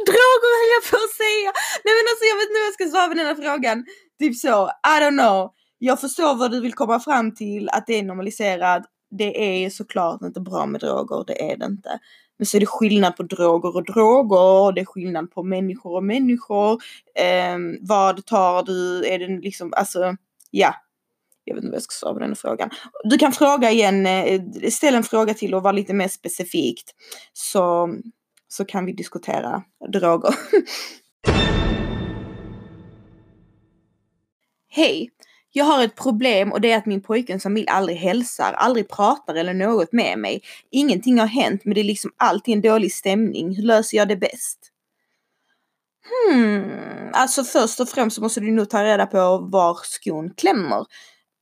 droger 0.10 0.52
höll 0.60 0.74
jag 0.76 0.92
på 0.92 0.98
att 0.98 1.16
säga! 1.24 1.52
Nej 1.84 1.94
men 1.98 2.06
alltså 2.12 2.26
jag 2.26 2.36
vet 2.36 2.50
inte 2.50 2.60
hur 2.60 2.66
jag 2.66 2.74
ska 2.74 2.86
svara 2.86 3.08
på 3.08 3.14
den 3.14 3.26
här 3.26 3.36
frågan. 3.36 3.86
Typ 4.20 4.36
så, 4.36 4.68
I 4.68 5.02
don't 5.02 5.20
know. 5.20 5.52
Jag 5.78 6.02
förstår 6.02 6.36
vad 6.36 6.52
du 6.52 6.62
vill 6.62 6.74
komma 6.74 7.00
fram 7.00 7.36
till, 7.36 7.70
att 7.70 7.88
det 7.88 7.94
är 8.00 8.04
normaliserat 8.04 8.84
det 9.10 9.66
är 9.66 9.70
såklart 9.70 10.22
inte 10.22 10.42
bra 10.42 10.66
med 10.66 10.82
droger, 10.82 11.24
det 11.28 11.52
är 11.52 11.58
det 11.58 11.66
inte. 11.66 12.00
Men 12.38 12.46
så 12.46 12.58
är 12.58 12.60
det 12.60 12.66
skillnad 12.66 13.16
på 13.18 13.24
droger 13.24 13.76
och 13.76 13.86
droger, 13.86 14.72
det 14.72 14.82
är 14.82 14.86
skillnad 14.86 15.32
på 15.32 15.44
människor 15.44 15.96
och 15.96 16.04
människor. 16.04 16.82
Eh, 17.16 17.58
vad 17.82 18.26
tar 18.26 18.64
du? 18.64 19.08
Är 19.08 19.20
det 19.20 19.28
liksom, 19.28 19.74
alltså, 19.74 20.16
ja. 20.52 20.76
Jag 21.44 21.56
vet 21.56 21.64
inte 21.64 21.72
vad 21.72 21.76
jag 21.76 21.84
ska 21.84 21.94
svara 21.94 22.14
på 22.14 22.20
den 22.20 22.36
frågan. 22.36 22.70
Du 23.04 23.18
kan 23.18 23.32
fråga 23.32 23.72
igen, 23.72 24.06
eh, 24.06 24.42
ställ 24.70 24.96
en 24.96 25.04
fråga 25.04 25.34
till 25.34 25.56
och 25.56 25.64
var 25.64 25.74
lite 25.74 25.94
mer 25.94 26.08
specifikt. 26.08 26.92
Så, 27.34 27.90
så 28.48 28.66
kan 28.66 28.86
vi 28.86 28.94
diskutera 28.94 29.64
droger. 29.92 30.36
Hej! 34.70 35.10
Jag 35.58 35.66
har 35.66 35.84
ett 35.84 35.96
problem 35.96 36.52
och 36.52 36.62
det 36.62 36.72
är 36.72 36.78
att 36.78 36.86
min 36.86 37.02
pojkens 37.02 37.44
familj 37.44 37.68
aldrig 37.68 37.98
hälsar, 37.98 38.54
aldrig 38.54 38.90
pratar 38.90 39.36
eller 39.36 39.54
något 39.54 39.92
med 39.92 40.20
mig. 40.20 40.42
Ingenting 40.72 41.20
har 41.20 41.28
hänt 41.28 41.66
men 41.66 41.74
det 41.74 41.82
är 41.82 41.84
liksom 41.84 42.12
alltid 42.18 42.54
en 42.54 42.62
dålig 42.62 42.94
stämning. 42.94 43.56
Hur 43.56 43.64
löser 43.64 43.98
jag 43.98 44.08
det 44.08 44.16
bäst? 44.16 44.60
Hmm, 46.10 47.10
alltså 47.14 47.44
först 47.44 47.80
och 47.80 47.90
främst 47.90 48.16
så 48.16 48.22
måste 48.22 48.40
du 48.40 48.52
nog 48.52 48.70
ta 48.70 48.84
reda 48.84 49.06
på 49.06 49.48
var 49.52 49.78
skon 49.84 50.34
klämmer. 50.38 50.86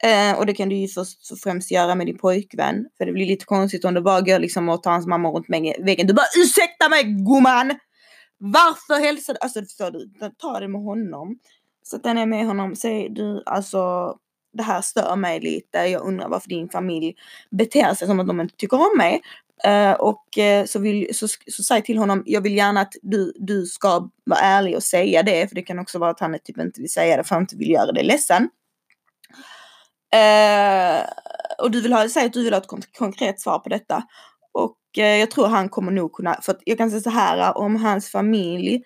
Eh, 0.03 0.38
och 0.38 0.45
det 0.45 0.53
kan 0.53 0.70
du 0.70 0.76
ju 0.76 0.88
först 0.88 1.32
och 1.32 1.38
främst 1.38 1.72
göra 1.72 1.95
med 1.95 2.07
din 2.07 2.18
pojkvän. 2.18 2.86
För 2.97 3.05
det 3.05 3.11
blir 3.11 3.26
lite 3.26 3.45
konstigt 3.45 3.86
om 3.86 3.93
du 3.93 4.01
bara 4.01 4.22
går 4.22 4.39
liksom 4.39 4.70
och 4.70 4.84
tar 4.84 4.91
hans 4.91 5.07
mamma 5.07 5.30
runt 5.30 5.49
väggen. 5.80 6.07
Du 6.07 6.13
bara 6.13 6.43
ursäkta 6.43 6.89
mig 6.89 7.03
gumman! 7.03 7.80
Varför 8.38 9.05
hälsar 9.05 9.34
du? 9.34 9.39
Alltså 9.41 9.59
förstår 9.59 9.91
du, 9.91 10.09
ta 10.38 10.59
det 10.59 10.68
med 10.68 10.82
honom. 10.82 11.39
Så 11.88 11.98
den 11.98 12.18
är 12.18 12.26
med 12.26 12.46
honom. 12.46 12.76
Säg 12.76 13.10
du, 13.10 13.44
alltså 13.46 14.16
det 14.54 14.64
här 14.64 14.82
stör 14.82 15.16
mig 15.16 15.40
lite. 15.40 15.78
Jag 15.78 16.02
undrar 16.02 16.30
varför 16.30 16.50
din 16.50 16.70
familj 16.70 17.16
beter 17.52 17.94
sig 17.94 18.08
som 18.08 18.20
att 18.20 18.28
de 18.28 18.42
inte 18.42 18.56
tycker 18.56 18.78
om 18.78 18.98
mig. 18.98 19.22
Uh, 19.68 19.92
och 19.92 20.26
uh, 20.38 20.66
så, 20.66 20.80
vill, 20.80 21.16
så, 21.16 21.28
så 21.48 21.64
säg 21.64 21.82
till 21.82 21.98
honom, 21.98 22.24
jag 22.26 22.42
vill 22.42 22.56
gärna 22.58 22.82
att 22.82 22.94
du, 23.02 23.34
du 23.36 23.66
ska 23.66 24.10
vara 24.24 24.40
ärlig 24.40 24.76
och 24.76 24.84
säga 24.84 25.24
det. 25.24 25.48
För 25.48 25.56
det 25.56 25.62
kan 25.62 25.80
också 25.80 26.00
vara 26.00 26.12
att 26.12 26.20
han 26.20 26.40
typ 26.44 26.58
inte 26.58 26.82
vill 26.82 26.92
säga 26.92 27.18
det 27.18 27.24
för 27.24 27.36
han 27.36 27.44
inte 27.44 27.56
vill 27.56 27.70
göra 27.70 27.92
dig 27.92 28.04
ledsen. 28.04 28.44
Uh, 30.16 31.06
och 31.58 31.72
du 31.72 31.82
vill 31.82 31.94
ha, 31.94 32.10
säg 32.10 32.26
att 32.26 32.34
du 32.34 32.44
vill 32.44 32.54
ha 32.54 32.62
ett 32.62 32.98
konkret 32.98 33.40
svar 33.40 33.60
på 33.60 33.70
detta. 33.70 34.04
Och 34.52 34.78
jag 34.94 35.32
tror 35.32 35.48
han 35.48 35.70
kommer 35.70 35.92
nog 35.92 36.14
kunna, 36.14 36.40
för 36.42 36.52
att 36.52 36.62
jag 36.66 36.78
kan 36.78 36.90
säga 36.90 37.02
så 37.02 37.10
här 37.10 37.58
om 37.58 37.76
hans 37.76 38.10
familj 38.10 38.84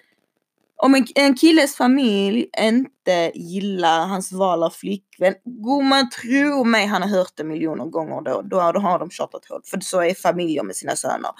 om 0.84 0.96
en, 0.96 1.06
en 1.16 1.36
killes 1.36 1.76
familj 1.76 2.50
inte 2.60 3.32
gillar 3.36 4.08
hans 4.08 4.32
val 4.32 4.64
av 4.64 4.70
flickvän, 4.70 5.34
gumman 5.46 6.10
tro 6.10 6.64
mig 6.64 6.86
han 6.86 7.02
har 7.02 7.10
hört 7.10 7.32
det 7.36 7.44
miljoner 7.44 7.86
gånger 7.86 8.22
då, 8.22 8.42
då, 8.42 8.72
då 8.72 8.80
har 8.80 9.00
de 9.00 9.10
tjatat 9.10 9.46
hårt. 9.46 9.68
För 9.68 9.80
så 9.80 10.02
är 10.02 10.14
familjer 10.14 10.64
med 10.64 10.76
sina 10.76 10.96
söner. 10.96 11.32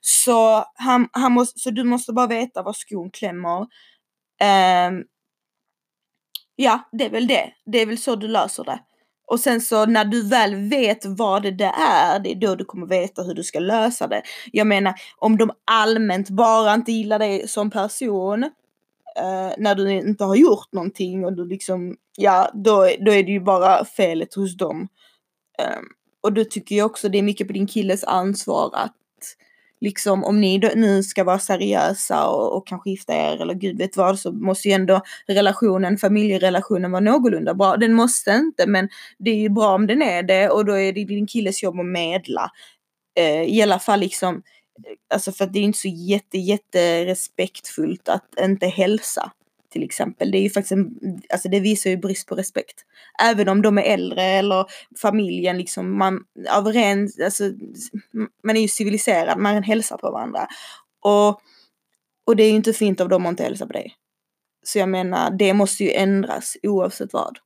Så, 0.00 0.64
han, 0.74 1.08
han 1.12 1.32
måste, 1.32 1.60
så 1.60 1.70
du 1.70 1.84
måste 1.84 2.12
bara 2.12 2.26
veta 2.26 2.62
var 2.62 2.72
skon 2.72 3.10
klämmer. 3.10 3.60
Um, 3.60 5.04
ja, 6.56 6.88
det 6.92 7.04
är 7.04 7.10
väl 7.10 7.26
det. 7.26 7.52
Det 7.66 7.78
är 7.78 7.86
väl 7.86 7.98
så 7.98 8.16
du 8.16 8.28
löser 8.28 8.64
det. 8.64 8.80
Och 9.26 9.40
sen 9.40 9.60
så 9.60 9.86
när 9.86 10.04
du 10.04 10.28
väl 10.28 10.54
vet 10.54 11.04
vad 11.04 11.42
det 11.42 11.72
är, 11.78 12.18
det 12.18 12.32
är 12.32 12.34
då 12.34 12.54
du 12.54 12.64
kommer 12.64 12.86
veta 12.86 13.22
hur 13.22 13.34
du 13.34 13.44
ska 13.44 13.58
lösa 13.58 14.06
det. 14.06 14.22
Jag 14.52 14.66
menar, 14.66 14.94
om 15.16 15.36
de 15.36 15.50
allmänt 15.66 16.30
bara 16.30 16.74
inte 16.74 16.92
gillar 16.92 17.18
dig 17.18 17.48
som 17.48 17.70
person, 17.70 18.50
eh, 19.16 19.52
när 19.58 19.74
du 19.74 19.92
inte 19.92 20.24
har 20.24 20.36
gjort 20.36 20.72
någonting 20.72 21.24
och 21.24 21.32
du 21.32 21.44
liksom, 21.44 21.96
ja, 22.16 22.50
då, 22.54 22.88
då 23.00 23.12
är 23.12 23.22
det 23.22 23.32
ju 23.32 23.40
bara 23.40 23.84
felet 23.84 24.34
hos 24.34 24.56
dem. 24.56 24.88
Eh, 25.58 25.80
och 26.22 26.32
då 26.32 26.44
tycker 26.44 26.76
jag 26.76 26.86
också 26.86 27.08
det 27.08 27.18
är 27.18 27.22
mycket 27.22 27.46
på 27.46 27.52
din 27.52 27.66
killes 27.66 28.04
ansvar 28.04 28.70
att 28.74 28.96
liksom 29.82 30.24
om 30.24 30.40
ni 30.40 30.58
nu 30.74 31.02
ska 31.02 31.24
vara 31.24 31.38
seriösa 31.38 32.26
och, 32.26 32.56
och 32.56 32.66
kanske 32.66 32.90
gifta 32.90 33.14
er 33.14 33.42
eller 33.42 33.54
gud 33.54 33.78
vet 33.78 33.96
vad 33.96 34.18
så 34.18 34.32
måste 34.32 34.68
ju 34.68 34.74
ändå 34.74 35.00
relationen, 35.26 35.98
familjerelationen 35.98 36.90
vara 36.90 37.00
någorlunda 37.00 37.54
bra. 37.54 37.76
Den 37.76 37.92
måste 37.92 38.30
inte 38.30 38.66
men 38.66 38.88
det 39.18 39.30
är 39.30 39.36
ju 39.36 39.48
bra 39.48 39.74
om 39.74 39.86
den 39.86 40.02
är 40.02 40.22
det 40.22 40.48
och 40.48 40.64
då 40.64 40.78
är 40.78 40.92
det 40.92 41.04
din 41.04 41.26
killes 41.26 41.62
jobb 41.62 41.80
att 41.80 41.86
medla. 41.86 42.50
Eh, 43.18 43.42
I 43.42 43.62
alla 43.62 43.78
fall 43.78 44.00
liksom, 44.00 44.42
alltså 45.14 45.32
för 45.32 45.44
att 45.44 45.52
det 45.52 45.58
är 45.58 45.62
inte 45.62 45.78
så 45.78 45.88
jätte 45.88 46.38
jätte 46.38 47.04
respektfullt 47.04 48.08
att 48.08 48.40
inte 48.40 48.66
hälsa 48.66 49.32
till 49.72 49.82
exempel. 49.82 50.30
Det 50.30 50.38
är 50.38 50.42
ju 50.42 50.50
faktiskt 50.50 50.72
en, 50.72 50.94
alltså 51.32 51.48
det 51.48 51.60
visar 51.60 51.90
ju 51.90 51.96
brist 51.96 52.28
på 52.28 52.34
respekt. 52.34 52.84
Även 53.22 53.48
om 53.48 53.62
de 53.62 53.78
är 53.78 53.82
äldre 53.82 54.22
eller 54.22 54.66
familjen 55.02 55.58
liksom, 55.58 55.98
man, 55.98 56.24
av 56.50 56.66
ren, 56.66 57.08
alltså, 57.24 57.44
man 58.42 58.56
är 58.56 58.60
ju 58.60 58.68
civiliserad, 58.68 59.38
man 59.38 59.62
hälsar 59.62 59.96
på 59.96 60.10
varandra. 60.10 60.46
Och, 61.00 61.40
och 62.26 62.36
det 62.36 62.42
är 62.42 62.48
ju 62.48 62.56
inte 62.56 62.72
fint 62.72 63.00
av 63.00 63.08
dem 63.08 63.26
att 63.26 63.30
inte 63.30 63.42
hälsa 63.42 63.66
på 63.66 63.72
dig. 63.72 63.94
Så 64.64 64.78
jag 64.78 64.88
menar, 64.88 65.30
det 65.30 65.54
måste 65.54 65.84
ju 65.84 65.90
ändras 65.90 66.56
oavsett 66.62 67.12
vad. 67.12 67.38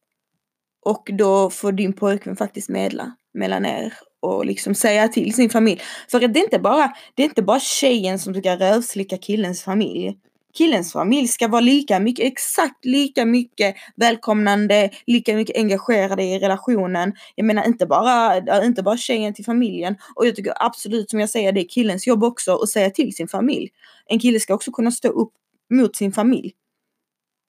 Och 0.84 1.10
då 1.12 1.50
får 1.50 1.72
din 1.72 1.92
pojkvän 1.92 2.36
faktiskt 2.36 2.68
medla 2.68 3.16
mellan 3.34 3.66
er 3.66 3.94
och 4.26 4.46
liksom 4.46 4.74
säga 4.74 5.08
till 5.08 5.34
sin 5.34 5.50
familj. 5.50 5.80
För 6.10 6.20
det 6.20 6.40
är 6.40 6.44
inte 6.44 6.58
bara, 6.58 6.92
det 7.14 7.22
är 7.22 7.24
inte 7.24 7.42
bara 7.42 7.60
tjejen 7.60 8.18
som 8.18 8.34
ska 8.34 8.56
rövslicka 8.56 9.18
killens 9.18 9.62
familj 9.62 10.16
killens 10.56 10.92
familj 10.92 11.28
ska 11.28 11.48
vara 11.48 11.60
lika 11.60 12.00
mycket, 12.00 12.26
exakt 12.26 12.84
lika 12.84 13.24
mycket 13.24 13.76
välkomnande, 13.96 14.90
lika 15.06 15.36
mycket 15.36 15.56
engagerade 15.56 16.22
i 16.22 16.38
relationen. 16.38 17.12
Jag 17.34 17.46
menar 17.46 17.66
inte 17.66 17.86
bara, 17.86 18.36
inte 18.64 18.82
bara 18.82 18.96
tjejen 18.96 19.34
till 19.34 19.44
familjen. 19.44 19.96
Och 20.14 20.26
jag 20.26 20.36
tycker 20.36 20.52
absolut 20.56 21.10
som 21.10 21.20
jag 21.20 21.30
säger, 21.30 21.52
det 21.52 21.60
är 21.60 21.68
killens 21.68 22.06
jobb 22.06 22.24
också 22.24 22.54
att 22.54 22.68
säga 22.68 22.90
till 22.90 23.14
sin 23.14 23.28
familj. 23.28 23.68
En 24.06 24.18
kille 24.18 24.40
ska 24.40 24.54
också 24.54 24.72
kunna 24.72 24.90
stå 24.90 25.08
upp 25.08 25.32
mot 25.70 25.96
sin 25.96 26.12
familj. 26.12 26.52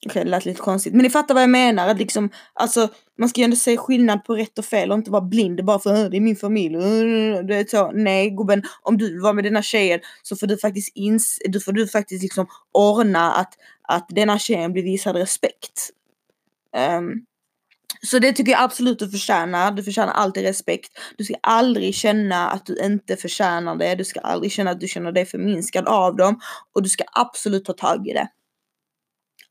Okej, 0.06 0.12
okay, 0.12 0.24
det 0.24 0.30
lät 0.30 0.46
lite 0.46 0.62
konstigt. 0.62 0.94
Men 0.94 1.04
ni 1.04 1.10
fattar 1.10 1.34
vad 1.34 1.44
jag 1.44 1.50
menar. 1.50 1.88
Att 1.88 1.98
liksom, 1.98 2.30
alltså, 2.54 2.90
man 3.20 3.30
ska 3.30 3.42
ju 3.42 3.46
ändå 3.46 3.56
se 3.56 3.78
skillnad 3.78 4.24
på 4.24 4.36
rätt 4.36 4.60
och 4.60 4.66
fel 4.66 4.92
och 4.92 4.98
inte 4.98 5.12
vara 5.12 5.22
blind 5.22 5.66
bara 5.66 5.80
för 5.80 5.94
att 5.94 6.12
det 6.12 6.18
är 6.18 6.22
min 6.22 6.36
familj. 6.36 6.76
Det 7.48 7.56
är 7.56 7.66
så. 7.70 7.92
Nej 7.92 8.30
gubben, 8.30 8.64
om 8.82 8.98
du 8.98 9.12
vill 9.12 9.22
vara 9.22 9.34
med 9.34 9.44
denna 9.44 9.62
tjejen 9.62 10.00
så 10.24 10.36
får 10.36 10.48
du 10.48 10.58
faktiskt 10.58 10.92
ins 10.96 11.40
du 11.46 11.60
får 11.60 11.72
du 11.72 11.88
faktiskt 11.88 12.24
liksom 12.24 12.48
ordna 12.72 13.32
att, 13.32 13.54
att 13.82 14.06
denna 14.10 14.40
tjejen 14.40 14.74
blir 14.74 14.84
visad 14.84 15.16
respekt. 15.16 15.90
Um, 16.98 17.26
så 18.02 18.20
det 18.20 18.34
tycker 18.34 18.52
jag 18.52 18.62
absolut 18.62 19.00
du 19.00 19.10
förtjänar. 19.10 19.72
Du 19.72 19.84
förtjänar 19.84 20.14
alltid 20.14 20.44
respekt. 20.44 20.92
Du 21.18 21.24
ska 21.24 21.36
aldrig 21.42 21.96
känna 21.96 22.50
att 22.50 22.66
du 22.66 22.78
inte 22.86 23.16
förtjänar 23.16 23.76
det. 23.76 23.96
Du 23.96 24.04
ska 24.06 24.20
aldrig 24.20 24.52
känna 24.52 24.72
att 24.72 24.80
du 24.80 24.88
känner 24.88 25.12
dig 25.12 25.26
förminskad 25.26 25.88
av 25.88 26.16
dem. 26.16 26.40
Och 26.74 26.84
du 26.84 26.90
ska 26.90 27.04
absolut 27.12 27.66
ta 27.66 27.74
tag 27.74 28.08
i 28.08 28.14
det. 28.14 28.28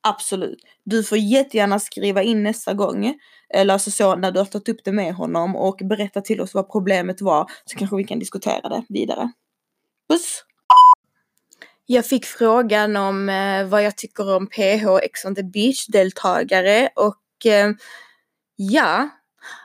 Absolut. 0.08 0.58
Du 0.84 1.04
får 1.04 1.18
jättegärna 1.18 1.78
skriva 1.78 2.22
in 2.22 2.42
nästa 2.42 2.74
gång. 2.74 3.14
Eller 3.54 3.72
alltså 3.74 3.90
så 3.90 4.16
när 4.16 4.32
du 4.32 4.38
har 4.38 4.46
tagit 4.46 4.68
upp 4.68 4.84
det 4.84 4.92
med 4.92 5.14
honom 5.14 5.56
och 5.56 5.80
berätta 5.84 6.20
till 6.20 6.40
oss 6.40 6.54
vad 6.54 6.70
problemet 6.70 7.20
var. 7.20 7.50
Så 7.64 7.78
kanske 7.78 7.96
vi 7.96 8.04
kan 8.04 8.18
diskutera 8.18 8.68
det 8.68 8.84
vidare. 8.88 9.32
Puss! 10.08 10.44
Jag 11.86 12.06
fick 12.06 12.24
frågan 12.24 12.96
om 12.96 13.28
eh, 13.28 13.66
vad 13.66 13.82
jag 13.82 13.96
tycker 13.96 14.36
om 14.36 14.46
PH 14.46 14.86
Ex 15.02 15.24
on 15.24 15.34
the 15.34 15.42
Beach 15.42 15.86
deltagare 15.86 16.88
och 16.94 17.46
eh, 17.46 17.72
ja, 18.56 19.08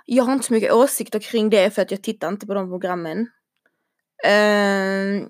jag 0.05 0.23
har 0.23 0.33
inte 0.33 0.47
så 0.47 0.53
mycket 0.53 0.73
åsikter 0.73 1.19
kring 1.19 1.49
det 1.49 1.71
för 1.71 1.81
att 1.81 1.91
jag 1.91 2.03
tittar 2.03 2.27
inte 2.27 2.47
på 2.47 2.53
de 2.53 2.69
programmen. 2.69 3.19
Eh, 4.25 5.27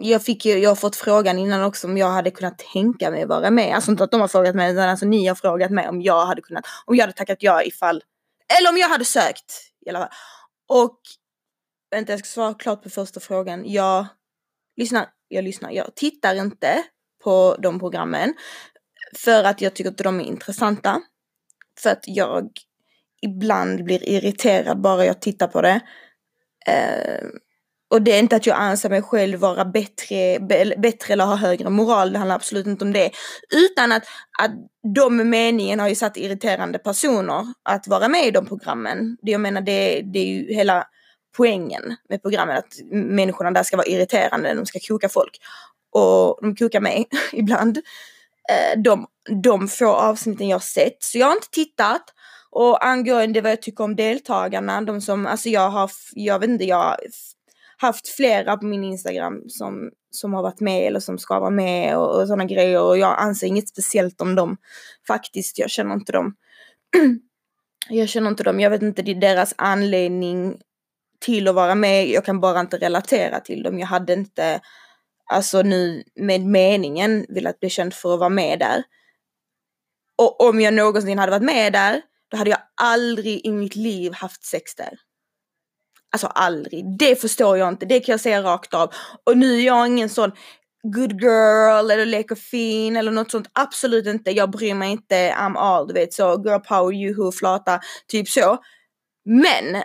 jag 0.00 0.22
fick 0.22 0.44
ju, 0.44 0.58
jag 0.58 0.70
har 0.70 0.76
fått 0.76 0.96
frågan 0.96 1.38
innan 1.38 1.62
också 1.62 1.86
om 1.86 1.96
jag 1.96 2.10
hade 2.10 2.30
kunnat 2.30 2.58
tänka 2.58 3.10
mig 3.10 3.26
vara 3.26 3.50
med. 3.50 3.74
Alltså 3.74 3.90
inte 3.90 4.04
att 4.04 4.10
de 4.10 4.20
har 4.20 4.28
frågat 4.28 4.54
mig 4.54 4.72
utan 4.72 4.88
alltså 4.88 5.06
ni 5.06 5.26
har 5.26 5.34
frågat 5.34 5.70
mig 5.70 5.88
om 5.88 6.02
jag 6.02 6.26
hade 6.26 6.42
kunnat, 6.42 6.64
om 6.86 6.96
jag 6.96 7.02
hade 7.02 7.12
tackat 7.12 7.38
ja 7.40 7.62
ifall, 7.62 8.02
eller 8.58 8.70
om 8.70 8.76
jag 8.76 8.88
hade 8.88 9.04
sökt 9.04 9.52
i 9.86 9.90
alla 9.90 9.98
fall. 9.98 10.08
Och, 10.68 11.00
vänta 11.90 12.12
jag 12.12 12.18
ska 12.18 12.26
svara 12.26 12.54
klart 12.54 12.82
på 12.82 12.90
första 12.90 13.20
frågan. 13.20 13.62
Jag 13.66 14.06
lyssnar, 14.76 15.08
jag 15.28 15.44
lyssnar, 15.44 15.70
jag 15.70 15.94
tittar 15.94 16.34
inte 16.34 16.82
på 17.24 17.56
de 17.58 17.78
programmen 17.78 18.34
för 19.16 19.44
att 19.44 19.60
jag 19.60 19.74
tycker 19.74 19.90
att 19.90 19.98
de 19.98 20.20
är 20.20 20.24
intressanta. 20.24 21.02
För 21.80 21.90
att 21.90 22.04
jag 22.06 22.50
ibland 23.22 23.84
blir 23.84 24.08
irriterad 24.08 24.80
bara 24.80 25.04
jag 25.04 25.20
tittar 25.20 25.46
på 25.46 25.62
det. 25.62 25.80
Eh, 26.66 27.24
och 27.90 28.02
det 28.02 28.12
är 28.12 28.18
inte 28.18 28.36
att 28.36 28.46
jag 28.46 28.56
anser 28.56 28.90
mig 28.90 29.02
själv 29.02 29.38
vara 29.38 29.64
bättre, 29.64 30.38
bättre 30.78 31.12
eller 31.12 31.24
ha 31.24 31.36
högre 31.36 31.70
moral, 31.70 32.12
det 32.12 32.18
handlar 32.18 32.36
absolut 32.36 32.66
inte 32.66 32.84
om 32.84 32.92
det. 32.92 33.10
Utan 33.50 33.92
att, 33.92 34.02
att 34.38 34.50
de 34.94 35.16
med 35.16 35.26
meningen 35.26 35.80
har 35.80 35.88
ju 35.88 35.94
satt 35.94 36.16
irriterande 36.16 36.78
personer 36.78 37.46
att 37.62 37.88
vara 37.88 38.08
med 38.08 38.26
i 38.26 38.30
de 38.30 38.46
programmen. 38.46 39.16
Det 39.22 39.30
jag 39.30 39.40
menar 39.40 39.60
det, 39.60 40.00
det 40.00 40.18
är 40.18 40.26
ju 40.26 40.54
hela 40.54 40.86
poängen 41.36 41.96
med 42.08 42.22
programmen, 42.22 42.56
att 42.56 42.74
människorna 42.90 43.50
där 43.50 43.62
ska 43.62 43.76
vara 43.76 43.86
irriterande, 43.86 44.54
de 44.54 44.66
ska 44.66 44.78
koka 44.88 45.08
folk. 45.08 45.38
Och 45.92 46.38
de 46.42 46.56
kokar 46.56 46.80
mig 46.80 47.08
ibland. 47.32 47.78
Eh, 48.50 48.80
de, 48.80 49.06
de 49.42 49.68
få 49.68 49.88
avsnitten 49.88 50.48
jag 50.48 50.54
har 50.54 50.60
sett. 50.60 50.96
Så 51.02 51.18
jag 51.18 51.26
har 51.26 51.34
inte 51.34 51.50
tittat. 51.50 52.02
Och 52.50 52.86
angående 52.86 53.40
vad 53.40 53.52
jag 53.52 53.62
tycker 53.62 53.84
om 53.84 53.96
deltagarna, 53.96 54.80
de 54.80 55.00
som, 55.00 55.26
alltså 55.26 55.48
jag 55.48 55.70
har, 55.70 55.90
jag 56.12 56.38
vet 56.38 56.50
inte, 56.50 56.64
jag 56.64 56.96
haft 57.80 58.08
flera 58.08 58.56
på 58.56 58.66
min 58.66 58.84
Instagram 58.84 59.42
som, 59.48 59.90
som 60.10 60.34
har 60.34 60.42
varit 60.42 60.60
med 60.60 60.86
eller 60.86 61.00
som 61.00 61.18
ska 61.18 61.40
vara 61.40 61.50
med 61.50 61.98
och, 61.98 62.20
och 62.20 62.26
sådana 62.26 62.44
grejer 62.44 62.82
och 62.82 62.98
jag 62.98 63.18
anser 63.18 63.46
inget 63.46 63.68
speciellt 63.68 64.20
om 64.20 64.34
dem. 64.34 64.56
Faktiskt, 65.06 65.58
jag 65.58 65.70
känner 65.70 65.94
inte 65.94 66.12
dem. 66.12 66.34
jag 67.88 68.08
känner 68.08 68.30
inte 68.30 68.42
dem, 68.42 68.60
jag 68.60 68.70
vet 68.70 68.82
inte 68.82 69.02
det 69.02 69.10
är 69.10 69.20
deras 69.20 69.54
anledning 69.58 70.60
till 71.20 71.48
att 71.48 71.54
vara 71.54 71.74
med, 71.74 72.08
jag 72.08 72.24
kan 72.24 72.40
bara 72.40 72.60
inte 72.60 72.78
relatera 72.78 73.40
till 73.40 73.62
dem. 73.62 73.78
Jag 73.78 73.86
hade 73.86 74.12
inte, 74.12 74.60
alltså 75.26 75.62
nu 75.62 76.04
med 76.14 76.40
meningen 76.40 77.26
velat 77.28 77.60
bli 77.60 77.70
känd 77.70 77.94
för 77.94 78.14
att 78.14 78.20
vara 78.20 78.28
med 78.28 78.58
där. 78.58 78.82
Och 80.16 80.40
om 80.48 80.60
jag 80.60 80.74
någonsin 80.74 81.18
hade 81.18 81.32
varit 81.32 81.42
med 81.42 81.72
där, 81.72 82.02
då 82.30 82.36
hade 82.36 82.50
jag 82.50 82.60
aldrig 82.80 83.46
i 83.46 83.50
mitt 83.52 83.76
liv 83.76 84.12
haft 84.12 84.44
sex 84.44 84.74
där. 84.74 84.98
Alltså 86.12 86.26
aldrig. 86.26 86.98
Det 86.98 87.20
förstår 87.20 87.58
jag 87.58 87.68
inte. 87.68 87.86
Det 87.86 88.00
kan 88.00 88.12
jag 88.12 88.20
säga 88.20 88.42
rakt 88.42 88.74
av. 88.74 88.92
Och 89.24 89.38
nu 89.38 89.58
är 89.58 89.66
jag 89.66 89.86
ingen 89.86 90.08
sån 90.08 90.32
good 90.82 91.20
girl 91.20 91.90
eller 91.90 92.06
leker 92.06 92.34
fin 92.34 92.96
eller 92.96 93.12
något 93.12 93.30
sånt. 93.30 93.50
Absolut 93.52 94.06
inte. 94.06 94.30
Jag 94.30 94.50
bryr 94.50 94.74
mig 94.74 94.90
inte. 94.90 95.14
I'm 95.30 95.56
all, 95.56 95.86
du 95.86 95.94
vet 95.94 96.12
så. 96.12 96.42
Girl 96.46 96.60
power, 96.60 96.92
juhu, 96.92 97.32
flata. 97.32 97.80
Typ 98.08 98.28
så. 98.28 98.58
Men 99.24 99.82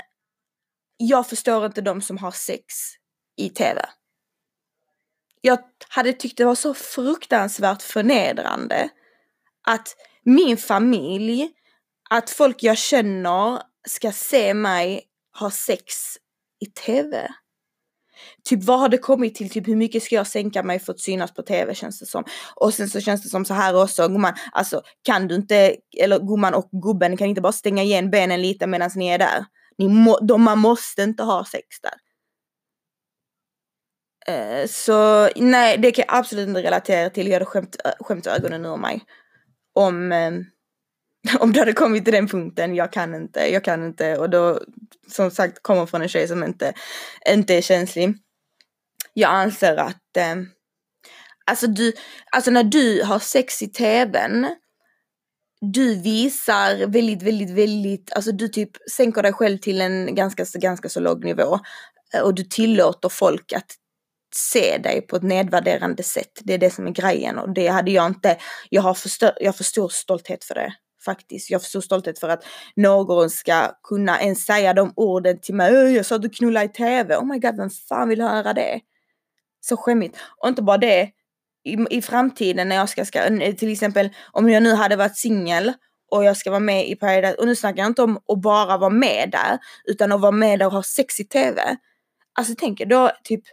jag 0.97 1.29
förstår 1.29 1.65
inte 1.65 1.81
de 1.81 2.01
som 2.01 2.17
har 2.17 2.31
sex 2.31 2.63
i 3.37 3.49
TV. 3.49 3.85
Jag 5.41 5.59
hade 5.89 6.13
tyckt 6.13 6.37
det 6.37 6.45
var 6.45 6.55
så 6.55 6.73
fruktansvärt 6.73 7.81
förnedrande 7.81 8.89
att 9.67 9.95
min 10.23 10.57
familj, 10.57 11.49
att 12.09 12.29
folk 12.29 12.63
jag 12.63 12.77
känner 12.77 13.61
ska 13.87 14.11
se 14.11 14.53
mig 14.53 15.01
ha 15.39 15.51
sex 15.51 15.93
i 16.59 16.65
TV. 16.65 17.27
Typ 18.43 18.63
vad 18.63 18.79
har 18.79 18.89
det 18.89 18.97
kommit 18.97 19.35
till? 19.35 19.49
Typ 19.49 19.67
hur 19.67 19.75
mycket 19.75 20.03
ska 20.03 20.15
jag 20.15 20.27
sänka 20.27 20.63
mig 20.63 20.79
för 20.79 20.93
att 20.93 20.99
synas 20.99 21.33
på 21.33 21.41
TV 21.41 21.75
känns 21.75 21.99
det 21.99 22.05
som. 22.05 22.23
Och 22.55 22.73
sen 22.73 22.89
så 22.89 23.01
känns 23.01 23.23
det 23.23 23.29
som 23.29 23.45
så 23.45 23.53
här 23.53 23.83
också, 23.83 24.07
gumman, 24.07 24.33
alltså 24.51 24.81
kan 25.03 25.27
du 25.27 25.35
inte, 25.35 25.75
eller 25.99 26.19
gumman 26.19 26.53
och 26.53 26.69
gubben 26.71 27.17
kan 27.17 27.27
inte 27.27 27.41
bara 27.41 27.53
stänga 27.53 27.83
igen 27.83 28.09
benen 28.09 28.41
lite 28.41 28.67
medan 28.67 28.89
ni 28.95 29.07
är 29.07 29.17
där. 29.17 29.45
Ni 29.77 29.87
må, 29.87 30.19
de, 30.19 30.43
man 30.43 30.59
måste 30.59 31.03
inte 31.03 31.23
ha 31.23 31.45
sex 31.45 31.67
där. 31.81 31.93
Uh, 34.29 34.67
så 34.67 35.29
nej, 35.35 35.77
det 35.77 35.91
kan 35.91 36.05
jag 36.07 36.17
absolut 36.17 36.47
inte 36.47 36.61
relatera 36.61 37.09
till. 37.09 37.27
Jag 37.27 37.33
hade 37.33 37.45
skämt, 37.45 37.75
eh, 37.85 37.91
skämt 37.99 38.27
ögonen 38.27 38.65
ur 38.65 38.77
mig. 38.77 39.01
Om, 39.73 40.11
um, 40.11 40.45
om 41.39 41.53
det 41.53 41.59
hade 41.59 41.73
kommit 41.73 42.03
till 42.03 42.13
den 42.13 42.27
punkten. 42.27 42.75
Jag 42.75 42.93
kan 42.93 43.15
inte, 43.15 43.39
jag 43.39 43.63
kan 43.63 43.85
inte. 43.85 44.17
Och 44.17 44.29
då, 44.29 44.59
som 45.07 45.31
sagt, 45.31 45.63
kommer 45.63 45.85
från 45.85 46.01
en 46.01 46.09
tjej 46.09 46.27
som 46.27 46.43
inte, 46.43 46.73
inte 47.29 47.55
är 47.55 47.61
känslig. 47.61 48.15
Jag 49.13 49.31
anser 49.31 49.77
att, 49.77 50.17
eh, 50.17 50.35
alltså 51.45 51.67
du, 51.67 51.93
alltså 52.31 52.51
när 52.51 52.63
du 52.63 53.03
har 53.03 53.19
sex 53.19 53.61
i 53.61 53.67
tvn 53.67 54.47
du 55.71 55.95
visar 55.95 56.87
väldigt, 56.87 57.23
väldigt, 57.23 57.49
väldigt, 57.49 58.13
alltså 58.13 58.31
du 58.31 58.47
typ 58.47 58.69
sänker 58.91 59.23
dig 59.23 59.33
själv 59.33 59.57
till 59.57 59.81
en 59.81 60.15
ganska, 60.15 60.45
ganska 60.53 60.89
så 60.89 60.99
låg 60.99 61.25
nivå 61.25 61.59
eh, 62.13 62.21
och 62.21 62.35
du 62.35 62.43
tillåter 62.43 63.09
folk 63.09 63.53
att 63.53 63.75
se 64.35 64.77
dig 64.77 65.01
på 65.01 65.15
ett 65.15 65.23
nedvärderande 65.23 66.03
sätt. 66.03 66.31
Det 66.43 66.53
är 66.53 66.57
det 66.57 66.69
som 66.69 66.87
är 66.87 66.91
grejen 66.91 67.39
och 67.39 67.53
det 67.53 67.67
hade 67.67 67.91
jag 67.91 68.07
inte, 68.07 68.37
jag 68.69 68.81
har 68.81 68.93
för, 68.93 69.09
stör, 69.09 69.33
jag 69.39 69.47
har 69.47 69.53
för 69.53 69.63
stor 69.63 69.89
stolthet 69.89 70.43
för 70.43 70.55
det. 70.55 70.73
Faktiskt. 71.05 71.49
Jag 71.49 71.59
har 71.59 71.63
så 71.63 71.81
stolthet 71.81 72.19
för 72.19 72.29
att 72.29 72.45
någon 72.75 73.29
ska 73.29 73.71
kunna 73.83 74.21
ens 74.21 74.45
säga 74.45 74.73
de 74.73 74.93
orden 74.95 75.39
till 75.39 75.55
mig. 75.55 75.95
Jag 75.95 76.05
sa 76.05 76.15
att 76.15 76.21
du 76.21 76.29
knullade 76.29 76.65
i 76.65 76.69
tv. 76.69 77.17
Oh 77.17 77.25
my 77.25 77.39
god, 77.39 77.57
vem 77.57 77.69
fan 77.69 78.09
vill 78.09 78.21
höra 78.21 78.53
det? 78.53 78.79
Så 79.61 79.77
skämmigt. 79.77 80.17
Och 80.37 80.47
inte 80.47 80.61
bara 80.61 80.77
det, 80.77 81.09
i, 81.63 81.97
i 81.97 82.01
framtiden 82.01 82.69
när 82.69 82.75
jag 82.75 82.89
ska, 82.89 83.05
ska, 83.05 83.27
till 83.57 83.71
exempel 83.71 84.09
om 84.31 84.49
jag 84.49 84.63
nu 84.63 84.73
hade 84.73 84.95
varit 84.95 85.17
singel 85.17 85.73
och 86.11 86.23
jag 86.23 86.37
ska 86.37 86.49
vara 86.49 86.59
med 86.59 86.89
i 86.89 86.95
Paradise, 86.95 87.35
och 87.35 87.45
nu 87.45 87.55
snackar 87.55 87.83
jag 87.83 87.89
inte 87.89 88.03
om 88.03 88.19
att 88.27 88.41
bara 88.41 88.77
vara 88.77 88.89
med 88.89 89.29
där, 89.31 89.59
utan 89.85 90.11
att 90.11 90.21
vara 90.21 90.31
med 90.31 90.59
där 90.59 90.65
och 90.65 90.71
ha 90.71 90.83
sex 90.83 91.19
i 91.19 91.23
TV. 91.23 91.77
Alltså 92.33 92.53
tänk 92.57 92.79
då 92.79 93.11
typ 93.23 93.43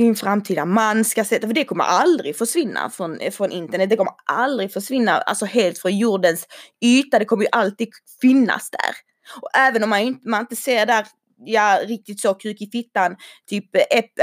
din 0.00 0.16
framtida 0.16 0.64
man 0.64 1.04
ska 1.04 1.24
sätta, 1.24 1.46
för 1.46 1.54
det 1.54 1.64
kommer 1.64 1.84
aldrig 1.84 2.36
försvinna 2.36 2.90
från, 2.90 3.18
från 3.32 3.52
internet, 3.52 3.90
det 3.90 3.96
kommer 3.96 4.12
aldrig 4.26 4.72
försvinna 4.72 5.12
alltså 5.12 5.44
helt 5.44 5.78
från 5.78 5.98
jordens 5.98 6.46
yta, 6.84 7.18
det 7.18 7.24
kommer 7.24 7.42
ju 7.42 7.48
alltid 7.52 7.88
finnas 8.20 8.70
där. 8.70 8.94
Och 9.42 9.48
även 9.58 9.82
om 9.82 9.90
man, 9.90 10.18
man 10.24 10.40
inte 10.40 10.56
ser 10.56 10.86
där 10.86 11.06
ja, 11.44 11.80
riktigt 11.84 12.20
så 12.20 12.34
kuk 12.34 12.60
i 12.60 12.70
fittan, 12.72 13.16
typ 13.50 13.64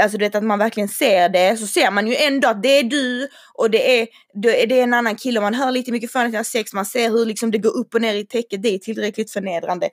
alltså 0.00 0.18
du 0.18 0.24
vet 0.24 0.34
att 0.34 0.44
man 0.44 0.58
verkligen 0.58 0.88
ser 0.88 1.28
det, 1.28 1.56
så 1.56 1.66
ser 1.66 1.90
man 1.90 2.06
ju 2.06 2.16
ändå 2.16 2.48
att 2.48 2.62
det 2.62 2.78
är 2.78 2.82
du 2.82 3.28
och 3.54 3.70
det 3.70 4.00
är, 4.00 4.08
det 4.42 4.80
är 4.80 4.82
en 4.82 4.94
annan 4.94 5.16
kille 5.16 5.40
man 5.40 5.54
hör 5.54 5.70
lite 5.70 5.92
mycket 5.92 6.12
från 6.12 6.44
sex, 6.44 6.72
man 6.72 6.86
ser 6.86 7.10
hur 7.10 7.26
liksom 7.26 7.50
det 7.50 7.58
går 7.58 7.76
upp 7.76 7.94
och 7.94 8.00
ner 8.00 8.14
i 8.14 8.26
täcket, 8.26 8.62
det 8.62 8.74
är 8.74 8.78
tillräckligt 8.78 9.32
förnedrande 9.32 9.88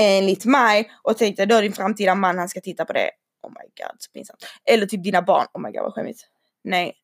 enligt 0.00 0.44
mig 0.44 0.90
och 1.02 1.18
tänkte 1.18 1.46
då 1.46 1.60
din 1.60 1.72
framtida 1.72 2.14
man 2.14 2.38
han 2.38 2.48
ska 2.48 2.60
titta 2.60 2.84
på 2.84 2.92
det. 2.92 3.10
Oh 3.42 3.50
my 3.50 3.84
god, 3.84 3.96
så 3.98 4.10
pinsamt. 4.12 4.44
Eller 4.64 4.86
typ 4.86 5.04
dina 5.04 5.22
barn, 5.22 5.46
oh 5.52 5.60
my 5.60 5.70
god 5.72 5.82
vad 5.82 5.94
skämmigt. 5.94 6.20
Nej, 6.64 6.94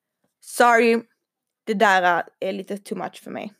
sorry, 0.40 1.02
det 1.66 1.74
där 1.74 2.22
är 2.40 2.52
lite 2.52 2.78
too 2.78 2.98
much 2.98 3.22
för 3.22 3.30
mig. 3.30 3.54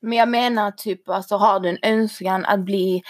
Men 0.00 0.18
jag 0.18 0.28
menar 0.28 0.70
typ 0.70 1.08
alltså 1.08 1.36
har 1.36 1.60
du 1.60 1.68
en 1.68 1.78
önskan 1.82 2.44
att 2.44 2.60
bli 2.60 3.02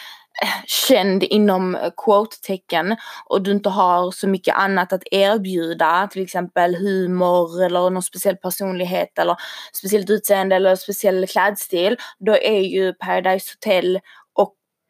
eh, 0.42 0.64
känd 0.66 1.22
inom 1.22 1.74
eh, 1.74 1.90
quote-tecken 1.96 2.96
och 3.26 3.42
du 3.42 3.50
inte 3.50 3.68
har 3.68 4.10
så 4.10 4.28
mycket 4.28 4.56
annat 4.56 4.92
att 4.92 5.02
erbjuda, 5.10 6.08
till 6.12 6.22
exempel 6.22 6.74
humor 6.74 7.62
eller 7.64 7.90
någon 7.90 8.02
speciell 8.02 8.36
personlighet 8.36 9.18
eller 9.18 9.36
speciellt 9.72 10.10
utseende 10.10 10.56
eller 10.56 10.76
speciell 10.76 11.26
klädstil, 11.26 11.96
då 12.18 12.36
är 12.36 12.60
ju 12.60 12.94
Paradise 12.94 13.52
Hotel 13.52 14.00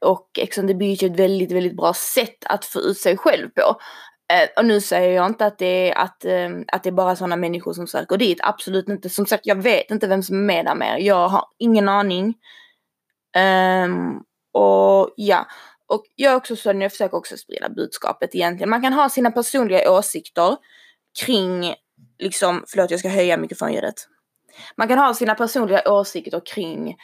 och, 0.07 0.39
Ex 0.39 0.59
on 0.59 0.69
the 0.69 0.75
Beach 0.75 1.03
är 1.03 1.11
ett 1.11 1.21
väldigt, 1.21 1.53
väldigt 1.53 1.77
bra 1.77 1.95
sätt 1.95 2.45
att 2.47 2.65
få 2.65 2.81
ut 2.81 2.99
sig 2.99 3.17
själv 3.17 3.49
på. 3.49 3.81
Eh, 4.33 4.49
och 4.57 4.65
nu 4.65 4.81
säger 4.81 5.11
jag 5.11 5.27
inte 5.27 5.47
att 5.47 5.59
det 5.59 5.91
är, 5.91 5.99
att, 5.99 6.25
eh, 6.25 6.51
att 6.73 6.83
det 6.83 6.89
är 6.89 6.93
bara 6.93 7.17
sådana 7.17 7.37
människor 7.37 7.73
som 7.73 7.87
söker 7.87 8.17
dit, 8.17 8.39
absolut 8.43 8.89
inte. 8.89 9.09
Som 9.09 9.27
sagt, 9.27 9.47
jag 9.47 9.63
vet 9.63 9.91
inte 9.91 10.07
vem 10.07 10.23
som 10.23 10.37
är 10.37 10.41
med 10.41 10.65
där 10.65 10.75
mer. 10.75 10.97
Jag 10.97 11.29
har 11.29 11.45
ingen 11.59 11.89
aning. 11.89 12.35
Um, 13.85 14.23
och 14.53 15.15
ja, 15.17 15.47
och 15.87 16.05
jag 16.15 16.33
är 16.33 16.37
också 16.37 16.57
sån, 16.57 16.81
jag 16.81 16.93
försöker 16.93 17.17
också 17.17 17.37
sprida 17.37 17.69
budskapet 17.69 18.35
egentligen. 18.35 18.71
Man 18.71 18.83
kan 18.83 18.93
ha 18.93 19.09
sina 19.09 19.31
personliga 19.31 19.91
åsikter 19.91 20.57
kring, 21.25 21.75
liksom, 22.19 22.65
förlåt 22.69 22.91
jag 22.91 23.01
ska 23.01 23.09
höja 23.09 23.37
mikrofonljudet. 23.37 23.95
Man 24.77 24.89
kan 24.89 24.99
ha 24.99 25.15
sina 25.15 25.35
personliga 25.35 25.83
åsikter 25.93 26.43
kring, 26.55 26.97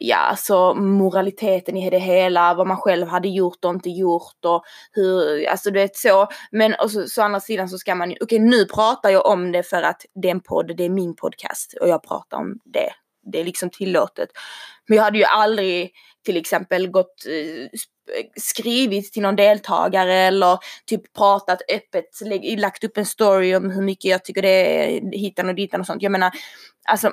ja 0.00 0.16
alltså 0.16 0.74
moraliteten 0.74 1.76
i 1.76 1.90
det 1.90 1.98
hela, 1.98 2.54
vad 2.54 2.66
man 2.66 2.76
själv 2.76 3.06
hade 3.06 3.28
gjort 3.28 3.64
och 3.64 3.74
inte 3.74 3.90
gjort 3.90 4.44
och 4.44 4.62
hur, 4.92 5.46
alltså 5.48 5.70
du 5.70 5.80
vet 5.80 5.96
så. 5.96 6.28
Men 6.50 6.74
och 6.74 6.90
så, 6.90 7.06
så 7.06 7.22
andra 7.22 7.40
sidan 7.40 7.68
så 7.68 7.78
ska 7.78 7.94
man 7.94 8.10
ju, 8.10 8.16
okej 8.20 8.36
okay, 8.36 8.48
nu 8.48 8.64
pratar 8.64 9.10
jag 9.10 9.26
om 9.26 9.52
det 9.52 9.62
för 9.62 9.82
att 9.82 10.02
det 10.14 10.28
är 10.28 10.32
en 10.32 10.40
podd, 10.40 10.76
det 10.76 10.84
är 10.84 10.90
min 10.90 11.16
podcast 11.16 11.74
och 11.80 11.88
jag 11.88 12.02
pratar 12.02 12.36
om 12.36 12.58
det. 12.64 12.90
Det 13.32 13.40
är 13.40 13.44
liksom 13.44 13.70
tillåtet. 13.70 14.28
Men 14.88 14.96
jag 14.96 15.04
hade 15.04 15.18
ju 15.18 15.24
aldrig 15.24 15.92
till 16.24 16.36
exempel 16.36 16.88
gått 16.88 17.26
eh, 17.26 17.68
skrivit 18.36 19.12
till 19.12 19.22
någon 19.22 19.36
deltagare 19.36 20.14
eller 20.14 20.58
typ 20.86 21.12
pratat 21.12 21.58
öppet, 21.72 22.04
lagt 22.58 22.84
upp 22.84 22.96
en 22.96 23.06
story 23.06 23.54
om 23.54 23.70
hur 23.70 23.82
mycket 23.82 24.10
jag 24.10 24.24
tycker 24.24 24.42
det 24.42 24.48
är 24.48 25.00
hitan 25.12 25.48
och 25.48 25.54
ditan 25.54 25.80
och 25.80 25.86
sånt. 25.86 26.02
Jag 26.02 26.12
menar, 26.12 26.30
alltså 26.88 27.12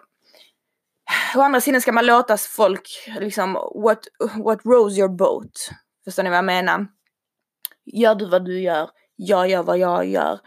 å 1.35 1.41
andra 1.41 1.61
sidan 1.61 1.81
ska 1.81 1.91
man 1.91 2.05
låta 2.05 2.37
folk 2.37 2.89
liksom, 3.19 3.53
what, 3.53 3.99
what 4.43 4.65
rows 4.65 4.97
your 4.97 5.09
boat? 5.09 5.69
Förstår 6.05 6.23
ni 6.23 6.29
vad 6.29 6.37
jag 6.37 6.45
menar? 6.45 6.87
Gör 7.85 8.15
du 8.15 8.25
vad 8.25 8.45
du 8.45 8.61
gör, 8.61 8.89
jag 9.15 9.49
gör 9.49 9.63
vad 9.63 9.77
jag 9.77 10.05
gör. 10.05 10.39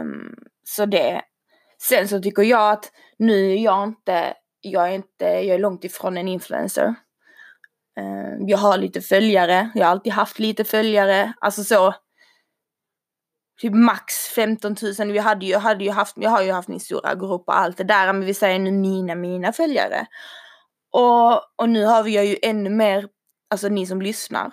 Um, 0.00 0.34
så 0.64 0.86
det. 0.86 1.22
Sen 1.82 2.08
så 2.08 2.20
tycker 2.20 2.42
jag 2.42 2.72
att 2.72 2.92
nu 3.18 3.52
är 3.52 3.56
jag 3.56 3.84
inte, 3.84 4.34
jag 4.60 4.88
är 4.88 4.92
inte, 4.92 5.24
jag 5.24 5.54
är 5.54 5.58
långt 5.58 5.84
ifrån 5.84 6.16
en 6.16 6.28
influencer. 6.28 6.94
Um, 8.00 8.48
jag 8.48 8.58
har 8.58 8.78
lite 8.78 9.00
följare, 9.00 9.70
jag 9.74 9.84
har 9.84 9.90
alltid 9.90 10.12
haft 10.12 10.38
lite 10.38 10.64
följare, 10.64 11.32
alltså 11.40 11.64
så. 11.64 11.94
Typ 13.60 13.74
max 13.74 14.28
15 14.28 14.76
000, 14.98 15.12
vi 15.12 15.18
hade 15.18 15.46
ju, 15.46 15.56
hade 15.56 15.84
ju 15.84 15.90
haft, 15.90 16.16
jag 16.16 16.30
har 16.30 16.42
ju 16.42 16.52
haft 16.52 16.68
min 16.68 16.80
stora 16.80 17.14
grupp 17.14 17.44
och 17.46 17.58
allt 17.58 17.76
det 17.76 17.84
där, 17.84 18.12
men 18.12 18.26
vi 18.26 18.34
säger 18.34 18.58
nu 18.58 18.72
mina, 18.72 19.14
mina 19.14 19.52
följare. 19.52 20.06
Och, 20.92 21.60
och 21.60 21.68
nu 21.68 21.84
har 21.84 22.02
vi 22.02 22.26
ju 22.26 22.36
ännu 22.42 22.70
mer, 22.70 23.08
alltså 23.50 23.68
ni 23.68 23.86
som 23.86 24.02
lyssnar. 24.02 24.52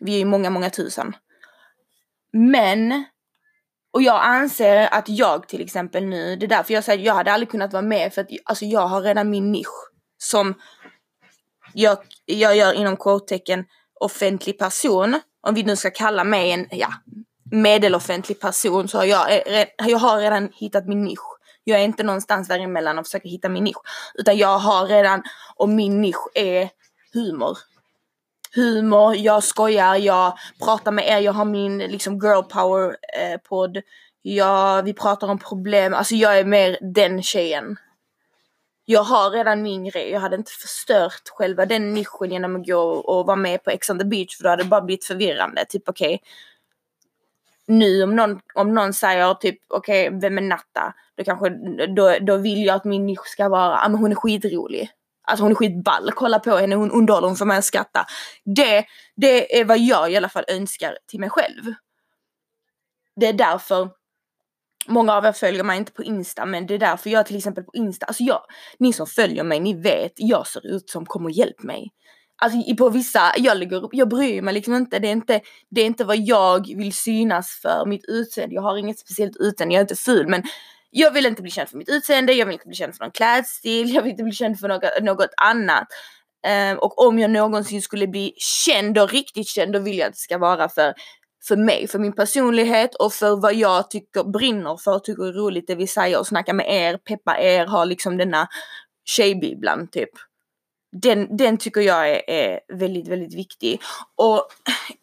Vi 0.00 0.14
är 0.14 0.18
ju 0.18 0.24
många, 0.24 0.50
många 0.50 0.70
tusen. 0.70 1.16
Men, 2.32 3.04
och 3.92 4.02
jag 4.02 4.24
anser 4.24 4.88
att 4.94 5.08
jag 5.08 5.48
till 5.48 5.60
exempel 5.60 6.04
nu, 6.04 6.36
det 6.36 6.46
är 6.46 6.48
därför 6.48 6.74
jag 6.74 6.84
säger 6.84 6.98
att 6.98 7.04
jag 7.04 7.14
hade 7.14 7.32
aldrig 7.32 7.50
kunnat 7.50 7.72
vara 7.72 7.82
med 7.82 8.14
för 8.14 8.20
att 8.20 8.28
alltså 8.44 8.64
jag 8.64 8.86
har 8.86 9.02
redan 9.02 9.30
min 9.30 9.52
nisch 9.52 9.90
som 10.18 10.54
jag, 11.74 11.98
jag 12.24 12.56
gör 12.56 12.72
inom 12.72 12.96
quote-tecken 12.96 13.64
offentlig 14.00 14.58
person, 14.58 15.20
om 15.46 15.54
vi 15.54 15.62
nu 15.62 15.76
ska 15.76 15.90
kalla 15.90 16.24
mig 16.24 16.50
en 16.50 16.66
ja, 16.70 16.88
medeloffentlig 17.50 18.40
person 18.40 18.88
så 18.88 18.98
har 18.98 19.04
jag, 19.04 19.32
är, 19.32 19.66
jag 19.78 19.98
har 19.98 20.18
redan 20.18 20.48
hittat 20.54 20.86
min 20.86 21.04
nisch. 21.04 21.36
Jag 21.64 21.80
är 21.80 21.84
inte 21.84 22.02
någonstans 22.02 22.48
däremellan 22.48 22.98
och 22.98 23.06
försöker 23.06 23.28
hitta 23.28 23.48
min 23.48 23.64
nisch. 23.64 23.82
Utan 24.14 24.36
jag 24.36 24.58
har 24.58 24.86
redan, 24.86 25.22
och 25.56 25.68
min 25.68 26.00
nisch 26.00 26.28
är 26.34 26.70
humor. 27.12 27.58
Humor, 28.54 29.16
jag 29.16 29.44
skojar, 29.44 29.96
jag 29.96 30.38
pratar 30.64 30.92
med 30.92 31.08
er, 31.08 31.18
jag 31.18 31.32
har 31.32 31.44
min 31.44 31.78
liksom 31.78 32.18
girl 32.18 32.42
power 32.42 32.96
eh, 33.18 33.40
podd. 33.48 33.78
Jag, 34.22 34.82
vi 34.82 34.92
pratar 34.92 35.28
om 35.28 35.38
problem, 35.38 35.94
alltså 35.94 36.14
jag 36.14 36.38
är 36.38 36.44
mer 36.44 36.78
den 36.80 37.22
tjejen 37.22 37.76
jag 38.90 39.02
har 39.02 39.30
redan 39.30 39.62
min 39.62 39.84
grej. 39.84 40.10
Jag 40.10 40.20
hade 40.20 40.36
inte 40.36 40.52
förstört 40.52 41.28
själva 41.28 41.66
den 41.66 41.94
nischen 41.94 42.30
genom 42.30 42.56
att 42.56 42.66
gå 42.66 42.80
och 42.80 43.26
vara 43.26 43.36
med 43.36 43.64
på 43.64 43.70
Ex 43.70 43.90
on 43.90 43.98
the 43.98 44.04
beach 44.04 44.36
för 44.36 44.44
då 44.44 44.50
hade 44.50 44.62
det 44.62 44.68
bara 44.68 44.80
blivit 44.80 45.04
förvirrande. 45.04 45.64
Typ 45.68 45.88
okej, 45.88 46.14
okay, 46.14 46.28
nu 47.70 48.02
om 48.02 48.16
någon, 48.16 48.40
om 48.54 48.74
någon 48.74 48.92
säger 48.92 49.34
typ 49.34 49.58
okej, 49.68 50.08
okay, 50.08 50.20
vem 50.20 50.38
är 50.38 50.42
Natta? 50.42 50.94
Då 51.16 51.24
kanske, 51.24 51.48
då, 51.96 52.16
då 52.20 52.36
vill 52.36 52.64
jag 52.64 52.76
att 52.76 52.84
min 52.84 53.06
nisch 53.06 53.26
ska 53.26 53.48
vara, 53.48 53.70
ja 53.70 53.84
ah, 53.84 53.88
men 53.88 54.00
hon 54.00 54.10
är 54.10 54.16
skitrolig. 54.16 54.90
Alltså 55.22 55.44
hon 55.44 55.50
är 55.50 55.54
skitball, 55.54 56.12
kolla 56.14 56.38
på 56.38 56.56
henne, 56.56 56.74
hon 56.74 56.90
underhåller, 56.90 57.28
hon 57.28 57.36
får 57.36 57.46
mig 57.46 57.58
att 57.58 57.64
skratta. 57.64 58.06
Det, 58.44 58.84
det 59.16 59.60
är 59.60 59.64
vad 59.64 59.78
jag 59.78 60.12
i 60.12 60.16
alla 60.16 60.28
fall 60.28 60.44
önskar 60.48 60.98
till 61.06 61.20
mig 61.20 61.30
själv. 61.30 61.74
Det 63.16 63.26
är 63.26 63.32
därför 63.32 63.90
Många 64.86 65.14
av 65.14 65.24
er 65.24 65.32
följer 65.32 65.64
mig 65.64 65.78
inte 65.78 65.92
på 65.92 66.02
Insta 66.02 66.46
men 66.46 66.66
det 66.66 66.74
är 66.74 66.78
därför 66.78 67.10
jag 67.10 67.26
till 67.26 67.36
exempel 67.36 67.64
på 67.64 67.70
Insta, 67.74 68.06
alltså 68.06 68.22
jag, 68.22 68.40
ni 68.78 68.92
som 68.92 69.06
följer 69.06 69.44
mig, 69.44 69.60
ni 69.60 69.74
vet, 69.74 70.12
jag 70.16 70.46
ser 70.46 70.66
ut 70.66 70.90
som 70.90 71.06
kom 71.06 71.24
och 71.24 71.30
hjälp 71.30 71.62
mig. 71.62 71.90
Alltså 72.40 72.74
på 72.76 72.88
vissa, 72.88 73.32
jag 73.36 73.58
lägger 73.58 73.84
upp, 73.84 73.90
jag 73.92 74.08
bryr 74.08 74.42
mig 74.42 74.54
liksom 74.54 74.74
inte, 74.74 74.98
det 74.98 75.08
är 75.08 75.12
inte, 75.12 75.40
det 75.70 75.80
är 75.80 75.86
inte 75.86 76.04
vad 76.04 76.16
jag 76.16 76.76
vill 76.76 76.92
synas 76.92 77.58
för, 77.62 77.86
mitt 77.86 78.04
utseende, 78.08 78.54
jag 78.54 78.62
har 78.62 78.76
inget 78.76 78.98
speciellt 78.98 79.36
utseende, 79.36 79.74
jag 79.74 79.80
är 79.80 79.84
inte 79.84 79.96
ful 79.96 80.28
men 80.28 80.42
jag 80.90 81.10
vill 81.10 81.26
inte 81.26 81.42
bli 81.42 81.50
känd 81.50 81.68
för 81.68 81.78
mitt 81.78 81.88
utseende, 81.88 82.32
jag 82.32 82.46
vill 82.46 82.52
inte 82.52 82.66
bli 82.66 82.76
känd 82.76 82.94
för 82.94 83.04
någon 83.04 83.12
klädstil, 83.12 83.94
jag 83.94 84.02
vill 84.02 84.10
inte 84.10 84.22
bli 84.22 84.32
känd 84.32 84.58
för 84.58 84.68
något, 84.68 85.02
något 85.02 85.30
annat. 85.42 85.86
Um, 86.72 86.78
och 86.78 87.06
om 87.06 87.18
jag 87.18 87.30
någonsin 87.30 87.82
skulle 87.82 88.06
bli 88.06 88.32
känd 88.36 88.98
och 88.98 89.10
riktigt 89.10 89.48
känd, 89.48 89.72
då 89.72 89.78
vill 89.78 89.98
jag 89.98 90.06
att 90.06 90.12
det 90.12 90.18
ska 90.18 90.38
vara 90.38 90.68
för 90.68 90.94
för 91.48 91.56
mig, 91.56 91.88
för 91.88 91.98
min 91.98 92.12
personlighet 92.12 92.94
och 92.94 93.12
för 93.12 93.36
vad 93.36 93.54
jag 93.54 93.90
tycker 93.90 94.24
brinner 94.24 94.76
för, 94.76 94.98
tycker 94.98 95.28
är 95.28 95.32
roligt, 95.32 95.66
det 95.66 95.74
vill 95.74 95.88
säga 95.88 96.20
att 96.20 96.26
snacka 96.26 96.52
med 96.52 96.66
er, 96.68 96.96
peppa 96.96 97.38
er, 97.40 97.66
ha 97.66 97.84
liksom 97.84 98.16
denna 98.16 98.48
tjejbibblan 99.04 99.88
typ. 99.88 100.10
Den, 100.92 101.36
den 101.36 101.58
tycker 101.58 101.80
jag 101.80 102.10
är, 102.10 102.30
är 102.30 102.60
väldigt, 102.68 103.08
väldigt 103.08 103.34
viktig. 103.34 103.82
Och 104.14 104.46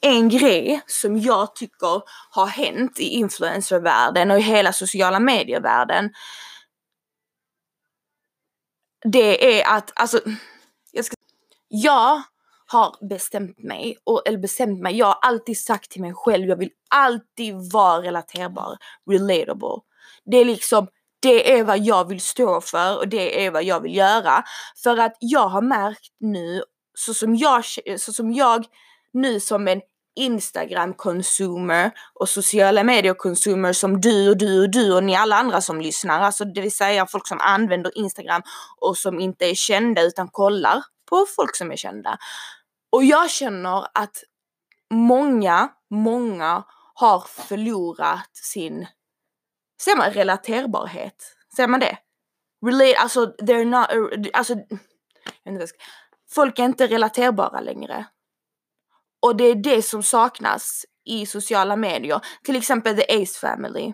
en 0.02 0.30
grej 0.30 0.82
som 0.88 1.20
jag 1.20 1.56
tycker 1.56 2.02
har 2.30 2.48
hänt 2.48 3.00
i 3.00 3.04
influencervärlden 3.04 4.32
och 4.32 4.40
i 4.40 4.42
hela 4.42 4.74
sociala 4.74 5.20
medievärlden. 5.20 6.10
Det 9.06 9.60
är 9.60 9.78
att, 9.78 9.92
alltså, 9.96 10.20
jag 10.92 11.06
ska, 11.06 11.16
jag 11.68 12.22
har 12.68 13.08
bestämt 13.10 13.64
mig, 13.64 13.98
och, 14.04 14.28
eller 14.28 14.38
bestämt 14.38 14.80
mig, 14.80 14.98
jag 14.98 15.06
har 15.06 15.20
alltid 15.22 15.60
sagt 15.60 15.92
till 15.92 16.02
mig 16.02 16.14
själv, 16.14 16.48
jag 16.50 16.58
vill 16.58 16.72
alltid 16.90 17.56
vara 17.74 18.02
relaterbar, 18.02 18.78
relatable. 19.10 19.82
Det 20.26 20.38
är 20.38 20.46
liksom, 20.46 20.88
det 21.28 21.58
är 21.58 21.64
vad 21.64 21.80
jag 21.80 22.08
vill 22.08 22.22
stå 22.22 22.62
för 22.62 22.98
och 22.98 23.08
det 23.08 23.46
är 23.46 23.52
vad 23.52 23.64
jag 23.64 23.80
vill 23.80 23.96
göra. 23.96 24.44
För 24.84 24.98
att 24.98 25.18
jag 25.20 25.48
har 25.48 25.62
märkt 25.62 26.14
nu, 26.20 26.64
så 26.98 27.14
som 27.14 27.36
jag, 27.36 27.64
så 27.98 28.14
som 28.14 28.34
jag 28.34 28.66
nu 29.14 29.40
som 29.40 29.68
en 29.68 29.82
Instagram-consumer 30.20 31.92
och 32.14 32.30
sociala 32.30 32.84
medier-consumer 32.84 33.74
som 33.74 34.02
du 34.02 34.30
och 34.30 34.38
du 34.38 34.62
och 34.62 34.72
du 34.72 34.94
och 34.94 35.04
ni 35.04 35.16
alla 35.16 35.36
andra 35.36 35.62
som 35.62 35.82
lyssnar, 35.82 36.20
alltså 36.22 36.46
det 36.46 36.62
vill 36.62 36.76
säga 36.76 37.06
folk 37.06 37.28
som 37.28 37.40
använder 37.42 37.98
Instagram 37.98 38.42
och 38.78 38.98
som 38.98 39.20
inte 39.20 39.46
är 39.46 39.56
kända 39.56 40.02
utan 40.02 40.28
kollar 40.28 40.84
på 41.10 41.26
folk 41.36 41.56
som 41.56 41.72
är 41.72 41.76
kända. 41.76 42.18
Och 42.90 43.04
jag 43.04 43.30
känner 43.30 43.88
att 43.94 44.24
många, 44.92 45.70
många 45.90 46.64
har 46.94 47.20
förlorat 47.20 48.30
sin, 48.34 48.88
ser 49.82 49.98
man 49.98 50.12
relaterbarhet? 50.12 51.16
Ser 51.56 51.68
man 51.68 51.80
det? 51.80 51.98
Relate, 52.66 52.98
alltså 52.98 53.26
they're 53.26 53.66
not, 53.66 53.88
alltså, 54.34 54.56
folk 56.36 56.60
är 56.60 56.64
inte 56.64 56.88
relaterbara 56.88 57.60
längre. 57.60 58.06
Och 59.22 59.36
det 59.36 59.44
är 59.44 59.56
det 59.56 59.82
som 59.82 60.04
saknas 60.04 60.86
i 61.06 61.26
sociala 61.26 61.76
medier. 61.76 62.22
Till 62.44 62.56
exempel 62.56 62.96
The 62.96 63.22
Ace 63.24 63.40
Family. 63.40 63.94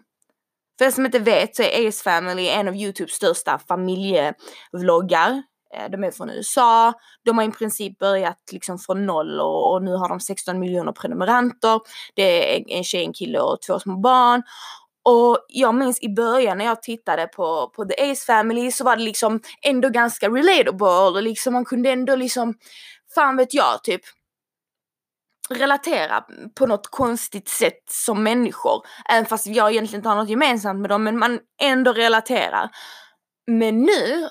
För 0.78 0.86
er 0.86 0.92
som 0.92 1.06
inte 1.06 1.20
vet 1.20 1.56
så 1.56 1.64
är 1.64 1.88
Ace 1.88 2.04
Family 2.04 2.48
en 2.48 2.68
av 2.68 2.76
Youtubes 2.76 3.12
största 3.12 3.60
familjevloggar. 3.60 5.44
Eh, 5.76 5.90
de 5.92 6.04
är 6.04 6.12
från 6.12 6.30
USA, 6.30 6.94
de 7.26 7.38
har 7.38 7.46
i 7.46 7.52
princip 7.52 8.00
börjat 8.00 8.40
liksom 8.52 8.80
från 8.80 9.06
noll 9.06 9.40
och, 9.40 9.74
och 9.74 9.84
nu 9.84 9.96
har 9.96 10.10
de 10.10 10.20
16 10.20 10.60
miljoner 10.60 10.92
prenumeranter. 10.92 11.80
Det 12.16 12.56
är 12.56 12.72
en 12.78 12.84
tjej, 12.84 13.04
en 13.04 13.14
kille 13.14 13.40
och 13.40 13.62
två 13.62 13.80
små 13.80 13.98
barn. 13.98 14.44
Och 15.06 15.46
jag 15.50 15.76
minns 15.76 16.02
i 16.02 16.10
början 16.10 16.58
när 16.58 16.66
jag 16.66 16.84
tittade 16.84 17.28
på, 17.28 17.72
på 17.76 17.86
The 17.86 18.12
Ace 18.12 18.26
Family 18.26 18.72
så 18.72 18.84
var 18.84 18.96
det 18.96 19.04
liksom 19.04 19.40
ändå 19.66 19.90
ganska 19.90 20.30
relatable 20.30 20.88
och 20.88 21.24
liksom 21.24 21.54
man 21.54 21.66
kunde 21.66 21.90
ändå 21.90 22.16
liksom, 22.16 22.54
fan 23.16 23.38
vet 23.38 23.54
jag 23.54 23.84
typ, 23.84 24.02
relatera 25.50 26.26
på 26.56 26.66
något 26.66 26.88
konstigt 26.88 27.50
sätt 27.50 27.84
som 27.90 28.24
människor. 28.24 28.82
Även 29.10 29.26
fast 29.26 29.48
jag 29.48 29.72
egentligen 29.72 30.00
inte 30.00 30.10
har 30.10 30.16
något 30.16 30.30
gemensamt 30.30 30.80
med 30.80 30.90
dem 30.90 31.04
men 31.04 31.20
man 31.20 31.40
ändå 31.62 31.94
relaterar. 31.94 32.70
Men 33.48 33.82
nu 33.82 34.30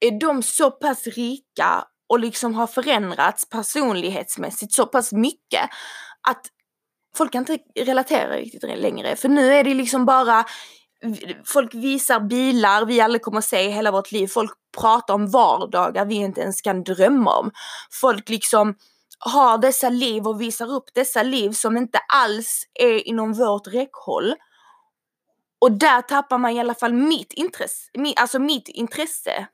är 0.00 0.20
de 0.20 0.42
så 0.42 0.70
pass 0.70 1.06
rika 1.06 1.84
och 2.08 2.20
liksom 2.20 2.54
har 2.54 2.66
förändrats 2.66 3.48
personlighetsmässigt 3.48 4.72
så 4.72 4.86
pass 4.86 5.12
mycket 5.12 5.70
att 6.28 6.46
folk 7.16 7.32
kan 7.32 7.40
inte 7.40 7.58
relatera 7.80 8.36
riktigt 8.36 8.62
längre. 8.62 9.16
För 9.16 9.28
nu 9.28 9.54
är 9.54 9.64
det 9.64 9.74
liksom 9.74 10.04
bara 10.04 10.44
Folk 11.44 11.74
visar 11.74 12.20
bilar 12.20 12.86
vi 12.86 13.00
aldrig 13.00 13.22
kommer 13.22 13.38
att 13.38 13.44
se 13.44 13.60
i 13.60 13.70
hela 13.70 13.90
vårt 13.90 14.12
liv. 14.12 14.26
Folk 14.26 14.50
pratar 14.78 15.14
om 15.14 15.30
vardagar 15.30 16.04
vi 16.04 16.14
inte 16.14 16.40
ens 16.40 16.60
kan 16.60 16.84
drömma 16.84 17.38
om. 17.38 17.50
Folk 17.90 18.28
liksom 18.28 18.74
har 19.18 19.58
dessa 19.58 19.88
liv 19.88 20.26
och 20.26 20.40
visar 20.40 20.72
upp 20.72 20.94
dessa 20.94 21.22
liv 21.22 21.50
som 21.50 21.76
inte 21.76 21.98
alls 21.98 22.64
är 22.74 23.08
inom 23.08 23.32
vårt 23.32 23.66
räckhåll. 23.66 24.34
Och 25.58 25.72
där 25.72 26.02
tappar 26.02 26.38
man 26.38 26.50
i 26.50 26.60
alla 26.60 26.74
fall 26.74 26.92
mitt 26.92 27.32
intresse, 27.32 27.90
alltså 28.16 28.38
mitt 28.38 28.68
intresse 28.68 29.48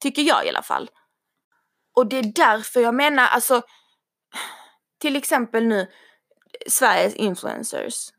Tycker 0.00 0.22
jag 0.22 0.46
i 0.46 0.48
alla 0.48 0.62
fall. 0.62 0.90
Och 1.94 2.06
det 2.06 2.16
är 2.18 2.32
därför 2.34 2.80
jag 2.80 2.94
menar, 2.94 3.26
alltså 3.26 3.62
till 4.98 5.16
exempel 5.16 5.66
nu 5.66 5.90
Sveriges 6.66 7.14
influencers. 7.14 8.12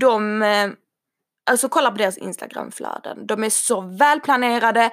De, 0.00 0.42
eh, 0.42 0.70
alltså 1.50 1.68
kolla 1.68 1.90
på 1.90 1.96
deras 1.96 2.18
Instagramflöden. 2.18 3.26
De 3.26 3.44
är 3.44 3.50
så 3.50 3.80
välplanerade, 3.80 4.90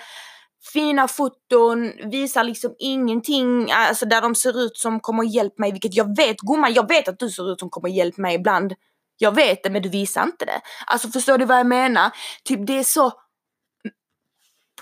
fina 0.74 1.08
foton, 1.08 1.92
visar 2.12 2.44
liksom 2.44 2.76
ingenting, 2.80 3.72
alltså 3.72 4.06
där 4.06 4.22
de 4.22 4.36
ser 4.36 4.60
ut 4.60 4.78
som 4.78 5.00
kommer 5.00 5.24
hjälpa 5.24 5.56
mig, 5.58 5.72
vilket 5.72 5.96
jag 5.96 6.16
vet, 6.18 6.38
gumman, 6.38 6.74
jag 6.74 6.88
vet 6.88 7.08
att 7.08 7.20
du 7.20 7.30
ser 7.30 7.52
ut 7.52 7.60
som 7.60 7.70
kommer 7.70 7.90
hjälpa 7.90 8.22
mig 8.22 8.36
ibland. 8.36 8.74
Jag 9.18 9.36
vet 9.36 9.64
det 9.64 9.70
men 9.70 9.82
du 9.82 9.90
visar 9.90 10.24
inte 10.24 10.46
det. 10.46 10.62
Alltså 10.86 11.08
förstår 11.08 11.38
du 11.38 11.46
vad 11.46 11.60
jag 11.60 11.68
menar? 11.68 12.12
Typ 12.44 12.68
det 12.68 12.80
är 12.80 12.84
så 12.84 13.12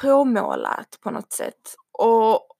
påmålat 0.01 0.97
på 1.01 1.11
något 1.11 1.33
sätt. 1.33 1.75
Och, 1.91 2.50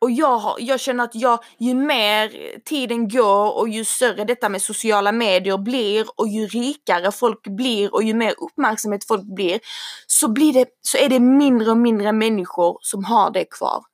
och 0.00 0.10
jag, 0.10 0.38
har, 0.38 0.56
jag 0.58 0.80
känner 0.80 1.04
att 1.04 1.14
jag, 1.14 1.44
ju 1.58 1.74
mer 1.74 2.58
tiden 2.64 3.08
går 3.08 3.58
och 3.58 3.68
ju 3.68 3.84
större 3.84 4.24
detta 4.24 4.48
med 4.48 4.62
sociala 4.62 5.12
medier 5.12 5.58
blir 5.58 6.06
och 6.16 6.28
ju 6.28 6.46
rikare 6.46 7.12
folk 7.12 7.42
blir 7.42 7.94
och 7.94 8.02
ju 8.02 8.14
mer 8.14 8.34
uppmärksamhet 8.38 9.04
folk 9.04 9.22
blir 9.22 9.60
så, 10.06 10.28
blir 10.28 10.52
det, 10.52 10.66
så 10.80 10.98
är 10.98 11.08
det 11.08 11.20
mindre 11.20 11.70
och 11.70 11.76
mindre 11.76 12.12
människor 12.12 12.78
som 12.80 13.04
har 13.04 13.30
det 13.30 13.44
kvar. 13.44 13.84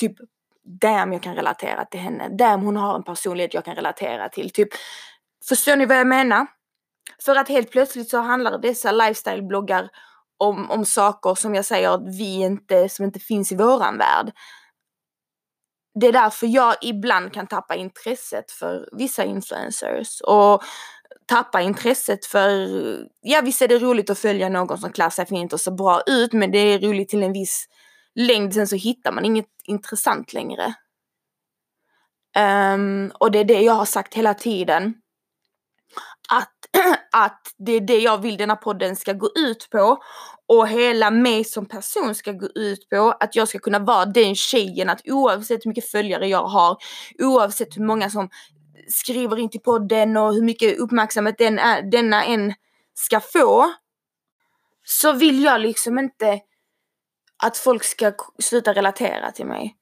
Typ, 0.00 0.16
damn 0.80 1.12
jag 1.12 1.22
kan 1.22 1.34
relatera 1.34 1.84
till 1.84 2.00
henne. 2.00 2.28
Damn 2.28 2.62
hon 2.62 2.76
har 2.76 2.94
en 2.94 3.04
personlighet 3.04 3.54
jag 3.54 3.64
kan 3.64 3.74
relatera 3.74 4.28
till. 4.28 4.50
Typ, 4.50 4.68
förstår 5.48 5.76
ni 5.76 5.86
vad 5.86 5.98
jag 5.98 6.06
menar? 6.06 6.46
För 7.24 7.36
att 7.36 7.48
helt 7.48 7.70
plötsligt 7.70 8.10
så 8.10 8.18
handlar 8.18 8.58
dessa 8.58 8.92
lifestyle-bloggar 8.92 9.88
om, 10.38 10.70
om 10.70 10.84
saker 10.84 11.34
som 11.34 11.54
jag 11.54 11.64
säger 11.64 11.90
att 11.90 12.18
vi 12.18 12.34
inte, 12.34 12.88
som 12.88 13.04
inte 13.04 13.20
finns 13.20 13.52
i 13.52 13.56
våran 13.56 13.98
värld. 13.98 14.32
Det 16.00 16.06
är 16.06 16.12
därför 16.12 16.46
jag 16.46 16.74
ibland 16.82 17.32
kan 17.32 17.46
tappa 17.46 17.74
intresset 17.74 18.50
för 18.50 18.88
vissa 18.92 19.24
influencers 19.24 20.20
och 20.20 20.62
tappa 21.26 21.60
intresset 21.60 22.26
för, 22.26 22.68
ja 23.20 23.40
visst 23.40 23.62
är 23.62 23.68
det 23.68 23.78
roligt 23.78 24.10
att 24.10 24.18
följa 24.18 24.48
någon 24.48 24.78
som 24.78 24.92
klär 24.92 25.10
sig 25.10 25.26
fint 25.26 25.52
och 25.52 25.60
ser 25.60 25.70
bra 25.70 26.02
ut 26.06 26.32
men 26.32 26.50
det 26.50 26.58
är 26.58 26.78
roligt 26.78 27.08
till 27.08 27.22
en 27.22 27.32
viss 27.32 27.66
längd 28.14 28.54
sen 28.54 28.68
så 28.68 28.76
hittar 28.76 29.12
man 29.12 29.24
inget 29.24 29.46
intressant 29.64 30.32
längre. 30.32 30.74
Um, 32.74 33.12
och 33.20 33.30
det 33.30 33.38
är 33.38 33.44
det 33.44 33.60
jag 33.60 33.72
har 33.72 33.84
sagt 33.84 34.14
hela 34.14 34.34
tiden. 34.34 34.94
Att 36.28 36.52
att 37.12 37.40
det 37.58 37.72
är 37.72 37.80
det 37.80 37.98
jag 37.98 38.18
vill 38.18 38.36
denna 38.36 38.56
podden 38.56 38.96
ska 38.96 39.12
gå 39.12 39.30
ut 39.36 39.68
på 39.70 39.98
och 40.48 40.68
hela 40.68 41.10
mig 41.10 41.44
som 41.44 41.66
person 41.66 42.14
ska 42.14 42.32
gå 42.32 42.46
ut 42.54 42.88
på 42.88 43.16
att 43.20 43.36
jag 43.36 43.48
ska 43.48 43.58
kunna 43.58 43.78
vara 43.78 44.04
den 44.04 44.34
tjejen 44.34 44.90
att 44.90 45.00
oavsett 45.04 45.64
hur 45.64 45.68
mycket 45.68 45.90
följare 45.90 46.28
jag 46.28 46.46
har, 46.46 46.76
oavsett 47.18 47.76
hur 47.76 47.84
många 47.84 48.10
som 48.10 48.28
skriver 48.88 49.38
in 49.38 49.50
till 49.50 49.60
podden 49.60 50.16
och 50.16 50.34
hur 50.34 50.42
mycket 50.42 50.78
uppmärksamhet 50.78 51.38
den 51.38 51.58
är, 51.58 51.82
denna 51.82 52.24
än 52.24 52.54
ska 52.94 53.20
få 53.20 53.74
så 54.84 55.12
vill 55.12 55.42
jag 55.44 55.60
liksom 55.60 55.98
inte 55.98 56.40
att 57.42 57.56
folk 57.56 57.84
ska 57.84 58.12
sluta 58.42 58.72
relatera 58.72 59.32
till 59.32 59.46
mig. 59.46 59.76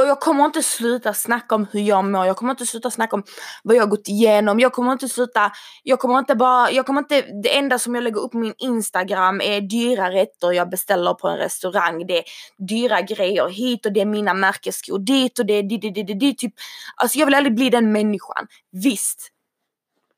Och 0.00 0.06
jag 0.06 0.20
kommer 0.20 0.44
inte 0.44 0.62
sluta 0.62 1.14
snacka 1.14 1.54
om 1.54 1.66
hur 1.72 1.80
jag 1.80 2.04
mår, 2.04 2.26
jag 2.26 2.36
kommer 2.36 2.50
inte 2.50 2.66
sluta 2.66 2.90
snacka 2.90 3.16
om 3.16 3.22
vad 3.62 3.76
jag 3.76 3.82
har 3.82 3.88
gått 3.88 4.08
igenom, 4.08 4.60
jag 4.60 4.72
kommer 4.72 4.92
inte 4.92 5.08
sluta, 5.08 5.52
jag 5.82 5.98
kommer 5.98 6.18
inte 6.18 6.34
bara, 6.34 6.70
jag 6.70 6.86
kommer 6.86 7.00
inte, 7.00 7.20
det 7.42 7.56
enda 7.56 7.78
som 7.78 7.94
jag 7.94 8.04
lägger 8.04 8.20
upp 8.20 8.32
på 8.32 8.38
min 8.38 8.54
Instagram 8.58 9.40
är 9.40 9.60
dyra 9.60 10.10
rätter 10.10 10.52
jag 10.52 10.70
beställer 10.70 11.14
på 11.14 11.28
en 11.28 11.36
restaurang, 11.36 12.06
det 12.06 12.18
är 12.18 12.24
dyra 12.58 13.00
grejer 13.00 13.48
hit 13.48 13.86
och 13.86 13.92
det 13.92 14.00
är 14.00 14.06
mina 14.06 14.34
märkesskor 14.34 14.98
dit 14.98 15.38
och 15.38 15.46
det 15.46 15.54
är 15.54 15.62
dit, 15.62 15.82
dit, 15.82 15.94
dit, 15.94 16.20
dit, 16.20 16.38
typ. 16.38 16.54
Alltså 16.96 17.18
jag 17.18 17.26
vill 17.26 17.34
aldrig 17.34 17.54
bli 17.54 17.70
den 17.70 17.92
människan. 17.92 18.46
Visst, 18.72 19.30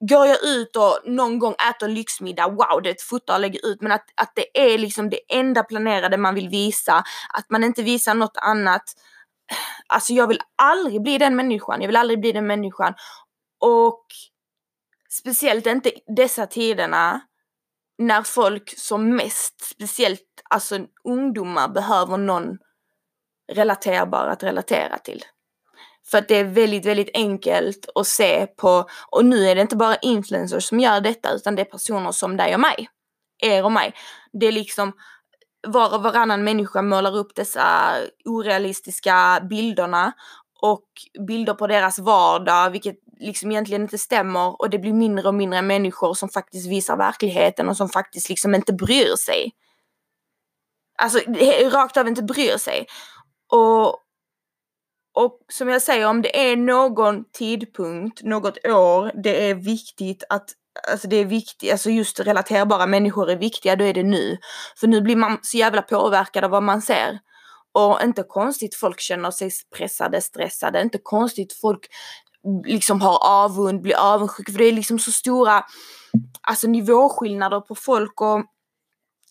går 0.00 0.26
jag 0.26 0.44
ut 0.44 0.76
och 0.76 0.98
någon 1.04 1.38
gång 1.38 1.54
äter 1.70 1.88
lyxmiddag, 1.88 2.48
wow 2.48 2.82
det 2.82 2.88
är 2.88 2.94
ett 2.94 3.02
foto 3.02 3.32
jag 3.32 3.40
lägger 3.40 3.66
ut. 3.66 3.80
Men 3.80 3.92
att, 3.92 4.04
att 4.14 4.32
det 4.34 4.74
är 4.74 4.78
liksom 4.78 5.10
det 5.10 5.20
enda 5.28 5.62
planerade 5.62 6.16
man 6.16 6.34
vill 6.34 6.48
visa, 6.48 7.04
att 7.34 7.50
man 7.50 7.64
inte 7.64 7.82
visar 7.82 8.14
något 8.14 8.36
annat. 8.36 8.82
Alltså 9.86 10.12
jag 10.12 10.26
vill 10.26 10.40
aldrig 10.62 11.02
bli 11.02 11.18
den 11.18 11.36
människan, 11.36 11.80
jag 11.80 11.88
vill 11.88 11.96
aldrig 11.96 12.20
bli 12.20 12.32
den 12.32 12.46
människan. 12.46 12.94
Och 13.60 14.06
speciellt 15.10 15.66
inte 15.66 15.92
dessa 16.16 16.46
tiderna 16.46 17.20
när 17.98 18.22
folk 18.22 18.78
som 18.78 19.16
mest, 19.16 19.60
speciellt 19.74 20.42
alltså 20.50 20.78
ungdomar, 21.04 21.68
behöver 21.68 22.16
någon 22.16 22.58
relaterbar 23.52 24.26
att 24.26 24.42
relatera 24.42 24.98
till. 24.98 25.24
För 26.10 26.18
att 26.18 26.28
det 26.28 26.36
är 26.36 26.44
väldigt, 26.44 26.86
väldigt 26.86 27.10
enkelt 27.14 27.88
att 27.94 28.06
se 28.06 28.46
på, 28.46 28.86
och 29.10 29.24
nu 29.24 29.48
är 29.48 29.54
det 29.54 29.60
inte 29.60 29.76
bara 29.76 29.96
influencers 29.96 30.64
som 30.64 30.80
gör 30.80 31.00
detta 31.00 31.32
utan 31.32 31.54
det 31.54 31.62
är 31.62 31.66
personer 31.66 32.12
som 32.12 32.36
dig 32.36 32.54
och 32.54 32.60
mig. 32.60 32.88
Er 33.38 33.64
och 33.64 33.72
mig. 33.72 33.94
Det 34.32 34.46
är 34.46 34.52
liksom 34.52 34.92
var 35.68 35.94
och 35.94 36.02
varannan 36.02 36.44
människa 36.44 36.82
målar 36.82 37.16
upp 37.16 37.34
dessa 37.34 37.94
orealistiska 38.24 39.46
bilderna 39.50 40.12
och 40.60 40.84
bilder 41.26 41.54
på 41.54 41.66
deras 41.66 41.98
vardag, 41.98 42.70
vilket 42.70 42.96
liksom 43.18 43.50
egentligen 43.50 43.82
inte 43.82 43.98
stämmer 43.98 44.60
och 44.60 44.70
det 44.70 44.78
blir 44.78 44.92
mindre 44.92 45.28
och 45.28 45.34
mindre 45.34 45.62
människor 45.62 46.14
som 46.14 46.28
faktiskt 46.28 46.70
visar 46.70 46.96
verkligheten 46.96 47.68
och 47.68 47.76
som 47.76 47.88
faktiskt 47.88 48.28
liksom 48.28 48.54
inte 48.54 48.72
bryr 48.72 49.16
sig. 49.16 49.52
Alltså 50.98 51.18
rakt 51.70 51.96
av 51.96 52.08
inte 52.08 52.22
bryr 52.22 52.56
sig. 52.56 52.86
Och, 53.52 53.88
och 55.14 55.40
som 55.48 55.68
jag 55.68 55.82
säger, 55.82 56.08
om 56.08 56.22
det 56.22 56.50
är 56.50 56.56
någon 56.56 57.24
tidpunkt, 57.32 58.22
något 58.22 58.66
år, 58.66 59.22
det 59.22 59.50
är 59.50 59.54
viktigt 59.54 60.24
att 60.28 60.50
Alltså 60.90 61.08
det 61.08 61.16
är 61.16 61.24
viktigt, 61.24 61.72
alltså 61.72 61.90
just 61.90 62.20
relaterbara 62.20 62.86
människor 62.86 63.30
är 63.30 63.36
viktiga, 63.36 63.76
då 63.76 63.84
är 63.84 63.94
det 63.94 64.02
nu. 64.02 64.38
För 64.80 64.86
nu 64.86 65.00
blir 65.00 65.16
man 65.16 65.38
så 65.42 65.56
jävla 65.56 65.82
påverkad 65.82 66.44
av 66.44 66.50
vad 66.50 66.62
man 66.62 66.82
ser. 66.82 67.18
Och 67.72 68.02
inte 68.02 68.22
konstigt 68.22 68.74
folk 68.74 69.00
känner 69.00 69.30
sig 69.30 69.50
pressade, 69.76 70.20
stressade, 70.20 70.82
inte 70.82 70.98
konstigt 71.02 71.52
folk 71.60 71.86
liksom 72.66 73.00
har 73.00 73.18
avund, 73.26 73.82
blir 73.82 73.96
avundsjuka, 73.96 74.52
för 74.52 74.58
det 74.58 74.64
är 74.64 74.72
liksom 74.72 74.98
så 74.98 75.12
stora 75.12 75.64
alltså 76.40 76.68
nivåskillnader 76.68 77.60
på 77.60 77.74
folk 77.74 78.20
och 78.20 78.44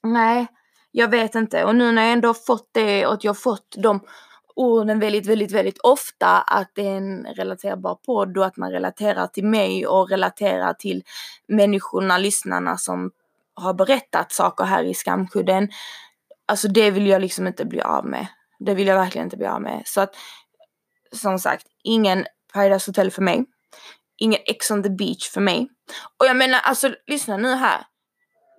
nej, 0.04 0.48
jag 0.92 1.08
vet 1.08 1.36
inte. 1.36 1.66
Och 1.66 1.76
nu 1.76 1.92
när 1.92 2.04
jag 2.04 2.12
ändå 2.12 2.34
fått 2.34 2.70
det 2.72 3.08
och 3.08 3.14
att 3.14 3.24
jag 3.24 3.42
fått 3.42 3.76
de 3.78 4.00
orden 4.56 5.00
väldigt, 5.00 5.28
väldigt, 5.28 5.52
väldigt 5.52 5.78
ofta 5.78 6.42
att 6.42 6.72
det 6.74 6.88
är 6.88 6.98
en 6.98 7.26
relaterbar 7.26 7.96
podd 7.96 8.38
och 8.38 8.46
att 8.46 8.58
man 8.58 8.72
relaterar 8.72 9.28
till 9.28 9.46
mig 9.46 9.88
och 9.88 10.10
relaterar 10.10 10.74
till 10.74 11.04
människorna, 11.48 12.18
lyssnarna 12.18 12.78
som 12.78 13.12
har 13.54 13.74
berättat 13.74 14.32
saker 14.32 14.64
här 14.64 14.84
i 14.84 14.94
skamkudden. 14.94 15.70
Alltså 16.46 16.68
det 16.68 16.92
vill 16.92 17.08
jag 17.08 17.22
liksom 17.22 17.48
inte 17.48 17.66
bli 17.66 17.82
av 17.82 18.06
med. 18.06 18.28
Det 18.60 18.74
vill 18.74 18.88
jag 18.88 18.96
verkligen 18.96 19.26
inte 19.26 19.38
bli 19.38 19.48
av 19.48 19.62
med. 19.62 19.82
Så 19.86 20.02
att 20.02 20.16
som 21.12 21.40
sagt, 21.40 21.68
ingen 21.84 22.26
Paradise 22.54 22.90
Hotel 22.90 23.12
för 23.12 23.22
mig. 23.22 23.46
Ingen 24.18 24.40
Ex 24.46 24.72
on 24.72 24.84
the 24.84 24.90
beach 24.90 25.30
för 25.30 25.42
mig. 25.42 25.70
Och 26.20 26.26
jag 26.26 26.38
menar 26.38 26.60
alltså 26.60 26.96
lyssna 27.08 27.38
nu 27.38 27.56
här 27.56 27.86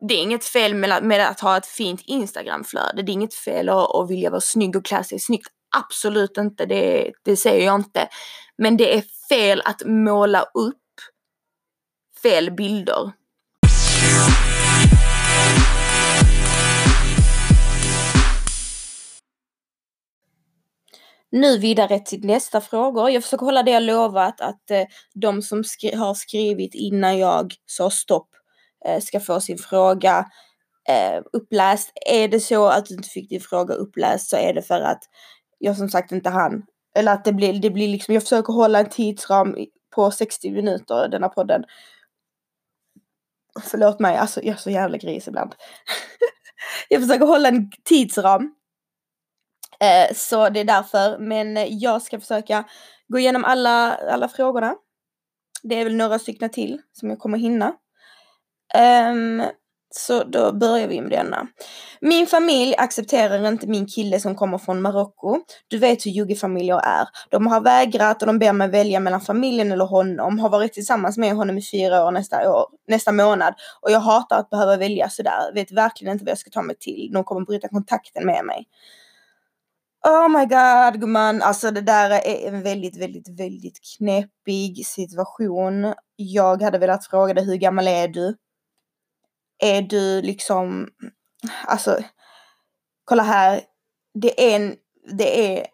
det 0.09 0.14
är 0.14 0.22
inget 0.22 0.45
fel 0.45 0.74
med, 0.74 1.28
att 1.28 1.40
ha 1.40 1.57
ett 1.57 1.66
fint 1.66 2.01
Instagramflöde. 2.05 3.03
Det 3.03 3.12
är 3.12 3.14
inget 3.14 3.34
fel 3.34 3.68
att, 3.68 3.95
att 3.95 4.11
vilja 4.11 4.30
vara 4.30 4.40
snygg 4.40 4.76
och 4.76 4.84
klä 4.84 5.05
sig 5.05 5.18
snyggt. 5.18 5.49
Absolut 5.76 6.36
inte, 6.36 6.66
det, 6.66 7.12
det 7.24 7.36
säger 7.36 7.66
jag 7.66 7.74
inte. 7.74 8.08
Men 8.58 8.76
det 8.76 8.96
är 8.96 9.04
fel 9.28 9.62
att 9.64 9.82
måla 9.84 10.42
upp 10.42 10.76
fel 12.22 12.50
bilder. 12.50 13.12
Nu 21.30 21.58
vidare 21.58 21.98
till 21.98 22.24
nästa 22.26 22.60
frågor. 22.60 23.10
Jag 23.10 23.22
försöker 23.22 23.46
hålla 23.46 23.62
det 23.62 23.70
jag 23.70 23.82
lovat 23.82 24.40
att 24.40 24.70
eh, 24.70 24.84
de 25.14 25.42
som 25.42 25.64
skri 25.64 25.94
har 25.94 26.14
skrivit 26.14 26.74
innan 26.74 27.18
jag 27.18 27.54
sa 27.66 27.90
stopp 27.90 28.28
Eh, 28.84 29.00
ska 29.00 29.20
få 29.20 29.40
sin 29.40 29.58
fråga 29.58 30.26
eh, 30.88 31.22
uppläst. 31.32 31.92
Är 32.06 32.28
det 32.28 32.40
så 32.40 32.66
att 32.66 32.86
du 32.86 32.94
inte 32.94 33.08
fick 33.08 33.28
din 33.28 33.40
fråga 33.40 33.74
uppläst 33.74 34.30
så 34.30 34.36
är 34.36 34.54
det 34.54 34.62
för 34.62 34.80
att 34.80 35.02
jag 35.62 35.76
som 35.76 35.88
sagt 35.88 36.12
inte 36.12 36.30
hann. 36.30 36.62
Eller 36.94 37.12
att 37.12 37.24
det 37.24 37.32
blir, 37.32 37.60
det 37.60 37.70
blir 37.70 37.88
liksom, 37.88 38.14
jag 38.14 38.22
försöker 38.22 38.52
hålla 38.52 38.80
en 38.80 38.88
tidsram 38.88 39.56
på 39.94 40.10
60 40.10 40.50
minuter 40.50 41.08
denna 41.08 41.28
podden. 41.28 41.64
Förlåt 43.60 44.00
mig, 44.00 44.16
alltså 44.16 44.40
jag 44.42 44.54
är 44.54 44.58
så 44.58 44.70
jävla 44.70 44.98
gris 44.98 45.28
ibland. 45.28 45.54
jag 46.88 47.02
försöker 47.02 47.26
hålla 47.26 47.48
en 47.48 47.70
tidsram. 47.84 48.54
Eh, 49.80 50.14
så 50.14 50.48
det 50.48 50.60
är 50.60 50.64
därför, 50.64 51.18
men 51.18 51.78
jag 51.78 52.02
ska 52.02 52.20
försöka 52.20 52.64
gå 53.08 53.18
igenom 53.18 53.44
alla, 53.44 53.94
alla 53.94 54.28
frågorna. 54.28 54.74
Det 55.62 55.74
är 55.74 55.84
väl 55.84 55.96
några 55.96 56.18
stycken 56.18 56.50
till 56.50 56.82
som 56.92 57.10
jag 57.10 57.18
kommer 57.18 57.38
hinna. 57.38 57.74
Um, 59.10 59.42
så 59.95 60.24
då 60.24 60.53
börjar 60.53 60.88
vi 60.88 61.01
med 61.01 61.11
denna. 61.11 61.47
Min 62.01 62.26
familj 62.26 62.74
accepterar 62.78 63.49
inte 63.49 63.66
min 63.66 63.86
kille 63.86 64.20
som 64.20 64.34
kommer 64.34 64.59
från 64.59 64.82
Marocko. 64.82 65.40
Du 65.68 65.78
vet 65.78 66.07
hur 66.07 66.11
juggefamiljer 66.11 66.78
är. 66.78 67.09
De 67.30 67.47
har 67.47 67.61
vägrat 67.61 68.22
och 68.22 68.26
de 68.26 68.38
ber 68.38 68.53
mig 68.53 68.68
välja 68.68 69.01
mellan 69.01 69.20
familjen 69.20 69.72
eller 69.72 69.84
honom. 69.84 70.38
Har 70.38 70.49
varit 70.49 70.72
tillsammans 70.72 71.18
med 71.18 71.34
honom 71.34 71.59
i 71.59 71.62
fyra 71.62 72.05
år 72.05 72.11
nästa, 72.11 72.53
år, 72.53 72.66
nästa 72.88 73.12
månad. 73.12 73.55
Och 73.80 73.90
jag 73.90 74.01
hatar 74.01 74.38
att 74.38 74.51
behöva 74.51 74.76
välja 74.76 75.09
sådär. 75.09 75.55
Vet 75.55 75.72
verkligen 75.72 76.12
inte 76.12 76.24
vad 76.24 76.30
jag 76.30 76.38
ska 76.38 76.51
ta 76.51 76.62
mig 76.62 76.76
till. 76.78 77.11
De 77.12 77.24
kommer 77.24 77.40
bryta 77.40 77.68
kontakten 77.68 78.26
med 78.26 78.45
mig. 78.45 78.66
Oh 80.05 80.28
my 80.28 80.47
god 80.47 81.01
gumman, 81.01 81.43
alltså 81.43 81.70
det 81.70 81.80
där 81.80 82.11
är 82.11 82.49
en 82.49 82.62
väldigt, 82.62 82.97
väldigt, 82.97 83.40
väldigt 83.40 83.78
knepig 83.97 84.86
situation. 84.86 85.95
Jag 86.16 86.62
hade 86.62 86.78
velat 86.78 87.07
fråga 87.07 87.34
dig 87.34 87.45
hur 87.45 87.57
gammal 87.57 87.88
är 87.88 88.09
du? 88.09 88.36
Är 89.62 89.82
du 89.82 90.22
liksom, 90.22 90.88
alltså, 91.66 91.98
kolla 93.04 93.22
här, 93.22 93.60
det 94.14 94.52
är 94.52 94.56
en, 94.56 94.76
det 95.18 95.58
är 95.58 95.66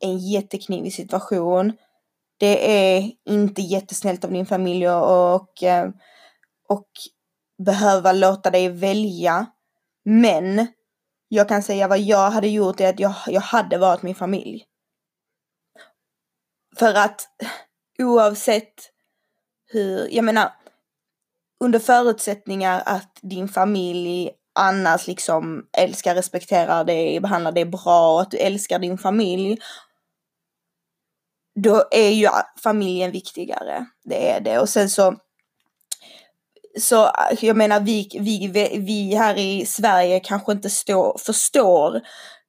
en 0.00 0.18
jätteknivig 0.18 0.94
situation. 0.94 1.72
Det 2.38 2.72
är 2.94 3.12
inte 3.24 3.62
jättesnällt 3.62 4.24
av 4.24 4.32
din 4.32 4.46
familj 4.46 4.88
och, 4.90 5.62
eh, 5.62 5.90
och 6.68 6.88
behöva 7.64 8.12
låta 8.12 8.50
dig 8.50 8.68
välja. 8.68 9.46
Men 10.04 10.66
jag 11.28 11.48
kan 11.48 11.62
säga 11.62 11.88
vad 11.88 11.98
jag 11.98 12.30
hade 12.30 12.48
gjort 12.48 12.80
är 12.80 12.88
att 12.88 13.00
jag, 13.00 13.14
jag 13.26 13.40
hade 13.40 13.78
varit 13.78 14.02
min 14.02 14.14
familj. 14.14 14.64
För 16.78 16.94
att 16.94 17.28
oavsett 17.98 18.74
hur, 19.66 20.08
jag 20.14 20.24
menar, 20.24 20.52
under 21.60 21.78
förutsättningar 21.78 22.82
att 22.86 23.18
din 23.22 23.48
familj 23.48 24.30
annars 24.54 25.06
liksom 25.06 25.66
älskar, 25.78 26.14
respekterar 26.14 26.84
dig, 26.84 27.20
behandlar 27.20 27.52
dig 27.52 27.64
bra 27.64 28.14
och 28.14 28.20
att 28.20 28.30
du 28.30 28.36
älskar 28.36 28.78
din 28.78 28.98
familj. 28.98 29.58
Då 31.54 31.84
är 31.90 32.10
ju 32.10 32.28
familjen 32.62 33.10
viktigare. 33.10 33.86
Det 34.04 34.30
är 34.30 34.40
det. 34.40 34.58
Och 34.58 34.68
sen 34.68 34.90
så 34.90 35.16
så 36.78 37.10
jag 37.40 37.56
menar 37.56 37.80
vi, 37.80 38.08
vi, 38.20 38.46
vi 38.78 39.14
här 39.14 39.38
i 39.38 39.66
Sverige 39.66 40.20
kanske 40.20 40.52
inte 40.52 40.70
stå, 40.70 41.18
förstår 41.18 42.00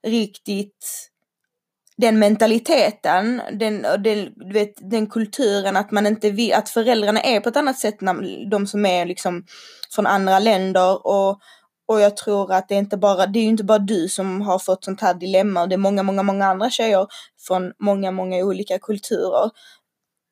riktigt 0.07 1.10
den 2.01 2.19
mentaliteten, 2.19 3.41
den, 3.51 3.81
den, 3.81 4.33
du 4.35 4.53
vet, 4.53 4.73
den 4.91 5.07
kulturen 5.07 5.77
att 5.77 5.91
man 5.91 6.07
inte 6.07 6.29
vill, 6.29 6.53
att 6.53 6.69
föräldrarna 6.69 7.21
är 7.21 7.39
på 7.39 7.49
ett 7.49 7.57
annat 7.57 7.79
sätt 7.79 8.01
när 8.01 8.49
de 8.49 8.67
som 8.67 8.85
är 8.85 9.05
liksom 9.05 9.45
från 9.95 10.07
andra 10.07 10.39
länder 10.39 11.07
och, 11.07 11.39
och 11.87 12.01
jag 12.01 12.17
tror 12.17 12.53
att 12.53 12.67
det 12.67 12.75
är 12.75 12.79
inte 12.79 12.97
bara, 12.97 13.25
det 13.27 13.39
är 13.39 13.43
ju 13.43 13.49
inte 13.49 13.63
bara 13.63 13.79
du 13.79 14.07
som 14.07 14.41
har 14.41 14.59
fått 14.59 14.83
sånt 14.83 15.01
här 15.01 15.13
dilemma, 15.13 15.61
och 15.61 15.69
det 15.69 15.75
är 15.75 15.77
många, 15.77 16.03
många, 16.03 16.23
många 16.23 16.45
andra 16.45 16.69
tjejer 16.69 17.07
från 17.47 17.71
många, 17.79 18.11
många 18.11 18.37
olika 18.37 18.79
kulturer. 18.79 19.49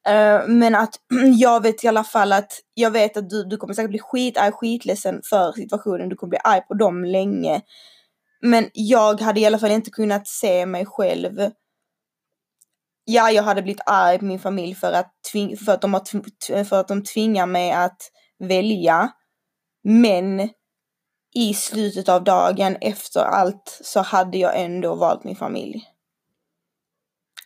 Uh, 0.09 0.47
men 0.47 0.76
att 0.76 0.95
jag 1.39 1.63
vet 1.63 1.84
i 1.84 1.88
alla 1.88 2.03
fall 2.03 2.34
att 2.34 2.51
jag 2.74 2.91
vet 2.91 3.17
att 3.17 3.30
du, 3.30 3.43
du 3.43 3.57
kommer 3.57 3.74
säkert 3.74 3.89
bli 3.89 3.99
skitarg, 3.99 4.51
skitledsen 4.51 5.22
för 5.30 5.51
situationen, 5.51 6.09
du 6.09 6.15
kommer 6.15 6.30
bli 6.30 6.39
arg 6.43 6.61
på 6.67 6.74
dem 6.74 7.03
länge. 7.03 7.61
Men 8.41 8.69
jag 8.73 9.21
hade 9.21 9.39
i 9.39 9.45
alla 9.45 9.59
fall 9.59 9.71
inte 9.71 9.91
kunnat 9.91 10.27
se 10.27 10.65
mig 10.65 10.85
själv. 10.85 11.51
Ja, 13.05 13.31
jag 13.31 13.43
hade 13.43 13.61
blivit 13.61 13.81
arg 13.85 14.19
på 14.19 14.25
min 14.25 14.39
familj 14.39 14.75
för 14.75 14.91
att, 14.91 15.13
tving, 15.31 15.57
för 15.57 15.71
att, 15.71 15.81
de, 15.81 15.93
har, 15.93 16.63
för 16.63 16.79
att 16.79 16.87
de 16.87 17.03
tvingar 17.03 17.45
mig 17.45 17.71
att 17.71 18.01
välja. 18.39 19.11
Men 19.83 20.49
i 21.35 21.53
slutet 21.53 22.09
av 22.09 22.23
dagen 22.23 22.77
efter 22.81 23.19
allt 23.19 23.79
så 23.83 23.99
hade 23.99 24.37
jag 24.37 24.61
ändå 24.61 24.95
valt 24.95 25.23
min 25.23 25.35
familj. 25.35 25.83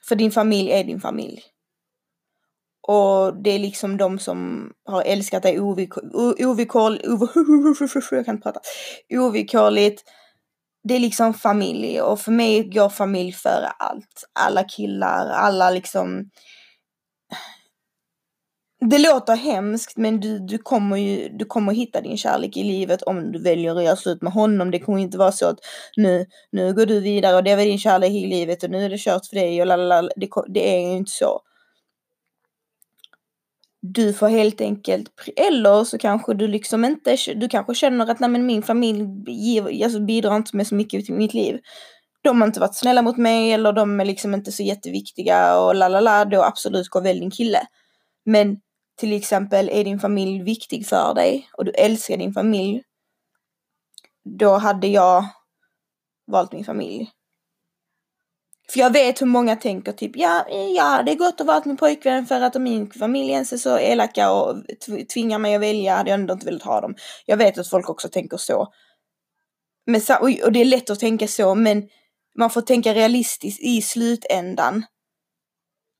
För 0.07 0.15
din 0.15 0.31
familj 0.31 0.71
är 0.71 0.83
din 0.83 1.01
familj. 1.01 1.43
Och 2.87 3.43
det 3.43 3.49
är 3.49 3.59
liksom 3.59 3.97
de 3.97 4.19
som 4.19 4.69
har 4.85 5.01
älskat 5.01 5.43
dig 5.43 5.59
ovillkorligt, 5.59 6.43
ovillkorligt 9.17 10.03
det 10.83 10.95
är 10.95 10.99
liksom 10.99 11.33
familj 11.33 12.01
och 12.01 12.19
för 12.19 12.31
mig 12.31 12.69
går 12.69 12.89
familj 12.89 13.31
före 13.31 13.67
allt. 13.67 14.29
Alla 14.39 14.63
killar, 14.63 15.29
alla 15.29 15.69
liksom 15.69 16.29
det 18.89 18.97
låter 18.97 19.35
hemskt 19.35 19.97
men 19.97 20.19
du, 20.19 20.39
du 20.39 20.57
kommer 20.57 20.97
ju 20.97 21.29
du 21.29 21.45
kommer 21.45 21.73
hitta 21.73 22.01
din 22.01 22.17
kärlek 22.17 22.57
i 22.57 22.63
livet 22.63 23.01
om 23.01 23.31
du 23.31 23.39
väljer 23.39 23.75
att 23.75 23.83
göra 23.83 23.95
slut 23.95 24.21
med 24.21 24.33
honom. 24.33 24.71
Det 24.71 24.79
kommer 24.79 24.99
inte 24.99 25.17
vara 25.17 25.31
så 25.31 25.47
att 25.47 25.59
nu, 25.97 26.25
nu 26.51 26.73
går 26.73 26.85
du 26.85 26.99
vidare 26.99 27.35
och 27.35 27.43
det 27.43 27.55
var 27.55 27.63
din 27.63 27.79
kärlek 27.79 28.11
i 28.11 28.27
livet 28.27 28.63
och 28.63 28.69
nu 28.69 28.85
är 28.85 28.89
det 28.89 28.97
kört 28.97 29.25
för 29.25 29.35
dig 29.35 29.61
och 29.61 29.67
lalala. 29.67 30.09
Det, 30.15 30.29
det 30.47 30.75
är 30.75 30.79
ju 30.79 30.97
inte 30.97 31.11
så. 31.11 31.41
Du 33.85 34.13
får 34.13 34.27
helt 34.27 34.61
enkelt, 34.61 35.09
eller 35.35 35.83
så 35.83 35.97
kanske 35.97 36.33
du 36.33 36.47
liksom 36.47 36.85
inte, 36.85 37.17
du 37.35 37.49
kanske 37.49 37.75
känner 37.75 38.11
att 38.11 38.19
nej 38.19 38.29
men 38.29 38.45
min 38.45 38.63
familj 38.63 39.05
ger, 39.27 39.83
alltså 39.83 39.99
bidrar 39.99 40.35
inte 40.35 40.57
med 40.57 40.67
så 40.67 40.75
mycket 40.75 41.05
till 41.05 41.15
mitt 41.15 41.33
liv. 41.33 41.59
De 42.21 42.41
har 42.41 42.47
inte 42.47 42.59
varit 42.59 42.75
snälla 42.75 43.01
mot 43.01 43.17
mig 43.17 43.51
eller 43.51 43.73
de 43.73 43.99
är 43.99 44.05
liksom 44.05 44.33
inte 44.33 44.51
så 44.51 44.63
jätteviktiga 44.63 45.59
och 45.59 45.75
la 45.75 45.87
la 45.87 45.99
la, 45.99 46.25
då 46.25 46.43
absolut 46.43 46.89
gå 46.89 47.01
välj 47.01 47.19
din 47.19 47.31
kille. 47.31 47.67
Men 48.25 48.57
till 48.97 49.13
exempel 49.13 49.69
är 49.69 49.83
din 49.83 49.99
familj 49.99 50.43
viktig 50.43 50.87
för 50.87 51.13
dig 51.13 51.49
och 51.57 51.65
du 51.65 51.71
älskar 51.71 52.17
din 52.17 52.33
familj. 52.33 52.83
Då 54.39 54.57
hade 54.57 54.87
jag 54.87 55.25
valt 56.27 56.51
min 56.53 56.65
familj. 56.65 57.07
För 58.69 58.79
jag 58.79 58.93
vet 58.93 59.21
hur 59.21 59.25
många 59.25 59.55
tänker 59.55 59.91
typ, 59.91 60.11
ja, 60.15 60.45
ja 60.75 61.03
det 61.05 61.11
är 61.11 61.15
gott 61.15 61.41
att 61.41 61.47
vara 61.47 61.61
min 61.65 61.77
pojkvän 61.77 62.25
för 62.25 62.41
att 62.41 62.55
om 62.55 62.63
min 62.63 62.91
familj 62.91 63.31
ens 63.31 63.53
är 63.53 63.57
så 63.57 63.79
elaka 63.79 64.31
och 64.31 64.55
tvingar 65.13 65.39
mig 65.39 65.55
att 65.55 65.61
välja 65.61 65.95
hade 65.95 66.09
jag 66.09 66.19
ändå 66.19 66.33
inte 66.33 66.45
velat 66.45 66.63
ha 66.63 66.81
dem. 66.81 66.95
Jag 67.25 67.37
vet 67.37 67.57
att 67.57 67.69
folk 67.69 67.89
också 67.89 68.09
tänker 68.09 68.37
så. 68.37 68.73
Men, 69.85 70.01
och 70.43 70.51
det 70.51 70.61
är 70.61 70.65
lätt 70.65 70.89
att 70.89 70.99
tänka 70.99 71.27
så, 71.27 71.55
men 71.55 71.83
man 72.37 72.49
får 72.49 72.61
tänka 72.61 72.93
realistiskt 72.93 73.63
i 73.63 73.81
slutändan. 73.81 74.85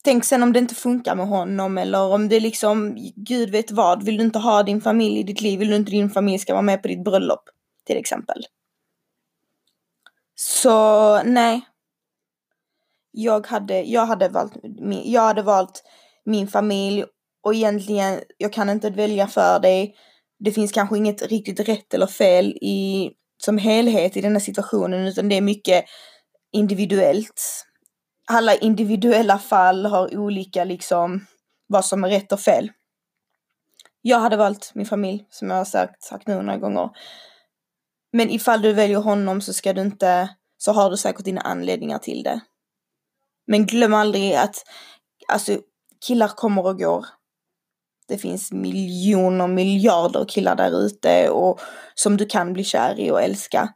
Tänk 0.03 0.25
sen 0.25 0.43
om 0.43 0.53
det 0.53 0.59
inte 0.59 0.75
funkar 0.75 1.15
med 1.15 1.27
honom 1.27 1.77
eller 1.77 2.01
om 2.01 2.29
det 2.29 2.39
liksom, 2.39 2.97
gud 3.15 3.49
vet 3.49 3.71
vad, 3.71 4.03
vill 4.03 4.17
du 4.17 4.23
inte 4.23 4.39
ha 4.39 4.63
din 4.63 4.81
familj 4.81 5.19
i 5.19 5.23
ditt 5.23 5.41
liv, 5.41 5.59
vill 5.59 5.69
du 5.69 5.75
inte 5.75 5.91
din 5.91 6.09
familj 6.09 6.39
ska 6.39 6.53
vara 6.53 6.61
med 6.61 6.81
på 6.81 6.87
ditt 6.87 7.03
bröllop 7.03 7.43
till 7.85 7.97
exempel. 7.97 8.43
Så 10.35 11.23
nej. 11.23 11.61
Jag 13.15 13.47
hade, 13.47 13.81
jag 13.81 14.05
hade 14.05 14.29
valt, 14.29 14.53
jag 15.03 15.21
hade 15.21 15.41
valt 15.41 15.83
min 16.25 16.47
familj 16.47 17.05
och 17.43 17.55
egentligen, 17.55 18.19
jag 18.37 18.53
kan 18.53 18.69
inte 18.69 18.89
välja 18.89 19.27
för 19.27 19.59
dig. 19.59 19.95
Det 20.39 20.51
finns 20.51 20.71
kanske 20.71 20.97
inget 20.97 21.21
riktigt 21.21 21.59
rätt 21.59 21.93
eller 21.93 22.07
fel 22.07 22.45
i, 22.61 23.11
som 23.37 23.57
helhet 23.57 24.17
i 24.17 24.21
den 24.21 24.31
här 24.31 24.39
situationen 24.39 25.07
utan 25.07 25.29
det 25.29 25.37
är 25.37 25.41
mycket 25.41 25.85
individuellt 26.51 27.65
alla 28.25 28.55
individuella 28.55 29.39
fall 29.39 29.85
har 29.85 30.17
olika 30.17 30.63
liksom 30.63 31.25
vad 31.67 31.85
som 31.85 32.03
är 32.03 32.09
rätt 32.09 32.31
och 32.31 32.39
fel. 32.39 32.71
Jag 34.01 34.19
hade 34.19 34.37
valt 34.37 34.71
min 34.75 34.85
familj 34.85 35.25
som 35.29 35.49
jag 35.49 35.57
har 35.57 35.65
sagt, 35.65 36.03
sagt 36.03 36.27
nu 36.27 36.35
några 36.35 36.57
gånger. 36.57 36.89
Men 38.11 38.29
ifall 38.29 38.61
du 38.61 38.73
väljer 38.73 38.97
honom 38.97 39.41
så 39.41 39.53
ska 39.53 39.73
du 39.73 39.81
inte, 39.81 40.29
så 40.57 40.71
har 40.71 40.89
du 40.89 40.97
säkert 40.97 41.25
dina 41.25 41.41
anledningar 41.41 41.99
till 41.99 42.23
det. 42.23 42.41
Men 43.47 43.65
glöm 43.65 43.93
aldrig 43.93 44.33
att 44.35 44.63
alltså, 45.27 45.59
killar 46.07 46.27
kommer 46.27 46.65
och 46.65 46.79
går. 46.79 47.05
Det 48.07 48.17
finns 48.17 48.51
miljoner, 48.51 49.47
miljarder 49.47 50.25
killar 50.25 50.55
där 50.55 50.85
ute 50.85 51.29
och 51.29 51.59
som 51.95 52.17
du 52.17 52.25
kan 52.25 52.53
bli 52.53 52.63
kär 52.63 52.99
i 52.99 53.11
och 53.11 53.21
älska. 53.21 53.73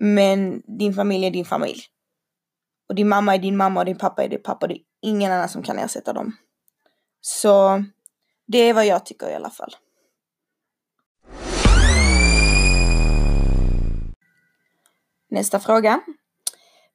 Men 0.00 0.62
din 0.78 0.94
familj 0.94 1.26
är 1.26 1.30
din 1.30 1.44
familj. 1.44 1.80
Och 2.88 2.94
din 2.94 3.08
mamma 3.08 3.34
är 3.34 3.38
din 3.38 3.56
mamma 3.56 3.80
och 3.80 3.86
din 3.86 3.98
pappa 3.98 4.24
är 4.24 4.28
din 4.28 4.42
pappa. 4.42 4.66
Det 4.66 4.74
är 4.74 4.82
ingen 5.02 5.32
annan 5.32 5.48
som 5.48 5.62
kan 5.62 5.78
ersätta 5.78 6.12
dem. 6.12 6.36
Så 7.20 7.84
det 8.46 8.58
är 8.58 8.74
vad 8.74 8.86
jag 8.86 9.06
tycker 9.06 9.30
i 9.30 9.34
alla 9.34 9.50
fall. 9.50 9.76
Nästa 15.30 15.60
fråga. 15.60 16.00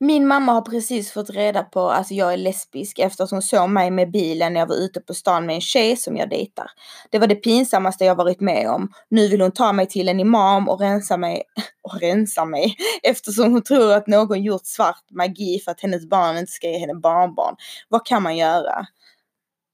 Min 0.04 0.28
mamma 0.28 0.52
har 0.52 0.62
precis 0.62 1.12
fått 1.12 1.30
reda 1.30 1.64
på 1.64 1.90
att 1.90 2.12
jag 2.12 2.34
är 2.34 2.38
lesbisk 2.38 3.00
efter 3.00 3.24
att 3.24 3.32
hon 3.32 3.42
såg 3.42 3.70
mig 3.70 3.92
med 3.92 4.12
bilen 4.12 4.54
när 4.54 4.60
jag 4.60 4.68
var 4.68 4.76
ute 4.76 5.02
på 5.02 5.14
stan 5.14 5.46
med 5.46 5.56
en 5.56 5.62
tjej 5.62 5.98
som 5.98 6.18
jag 6.18 6.30
dejtar. 6.30 6.72
Det 7.10 7.20
var 7.20 7.28
det 7.28 7.36
pinsammaste 7.36 8.06
jag 8.06 8.16
varit 8.16 8.40
med 8.40 8.70
om. 8.70 8.94
Nu 9.10 9.28
vill 9.28 9.42
hon 9.42 9.52
ta 9.52 9.74
mig 9.74 9.88
till 9.88 10.10
en 10.10 10.20
imam 10.20 10.70
och 10.70 10.80
rensa 10.80 11.18
mig, 11.18 11.44
och 11.82 12.00
rensa 12.02 12.46
mig 12.46 12.76
eftersom 13.04 13.52
hon 13.52 13.62
tror 13.62 13.94
att 13.94 14.08
någon 14.08 14.44
gjort 14.44 14.66
svart 14.66 15.04
magi 15.12 15.60
för 15.60 15.72
att 15.72 15.82
hennes 15.82 16.10
barn 16.10 16.38
inte 16.38 16.52
ska 16.52 16.68
ge 16.68 16.78
henne 16.78 16.96
barnbarn. 16.96 17.56
Vad 17.90 18.06
kan 18.06 18.24
man 18.24 18.38
göra? 18.38 18.86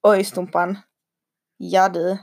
Oj, 0.03 0.23
Stumpan. 0.23 0.77
Ja 1.57 1.89
du 1.89 2.17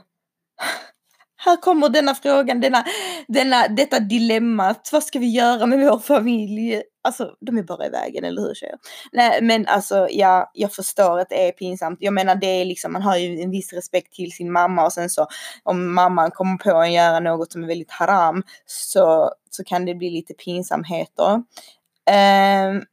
här 1.45 1.57
kommer 1.57 1.89
denna 1.89 2.15
frågan, 2.15 2.61
denna, 2.61 2.85
denna, 3.27 3.67
detta 3.67 3.99
dilemmat. 3.99 4.89
Vad 4.91 5.03
ska 5.03 5.19
vi 5.19 5.29
göra 5.29 5.65
med 5.65 5.79
vår 5.79 5.99
familj? 5.99 6.81
Alltså, 7.03 7.35
de 7.41 7.57
är 7.57 7.63
bara 7.63 7.85
i 7.85 7.89
vägen, 7.89 8.23
eller 8.23 8.41
hur 8.41 8.53
tjejer? 8.53 8.75
Nej, 9.11 9.41
men 9.41 9.67
alltså, 9.67 10.07
ja, 10.11 10.51
jag 10.53 10.73
förstår 10.73 11.19
att 11.19 11.29
det 11.29 11.47
är 11.47 11.51
pinsamt. 11.51 11.97
Jag 12.01 12.13
menar, 12.13 12.35
det 12.35 12.47
är 12.61 12.65
liksom, 12.65 12.93
man 12.93 13.01
har 13.01 13.17
ju 13.17 13.41
en 13.41 13.51
viss 13.51 13.73
respekt 13.73 14.13
till 14.13 14.31
sin 14.31 14.51
mamma 14.51 14.85
och 14.85 14.93
sen 14.93 15.09
så 15.09 15.27
om 15.63 15.93
mamman 15.93 16.31
kommer 16.31 16.57
på 16.57 16.77
att 16.77 16.91
göra 16.91 17.19
något 17.19 17.51
som 17.51 17.63
är 17.63 17.67
väldigt 17.67 17.91
haram 17.91 18.43
så, 18.65 19.31
så 19.49 19.63
kan 19.63 19.85
det 19.85 19.95
bli 19.95 20.09
lite 20.09 20.33
pinsamheter. 20.33 21.43
Um, 22.11 22.83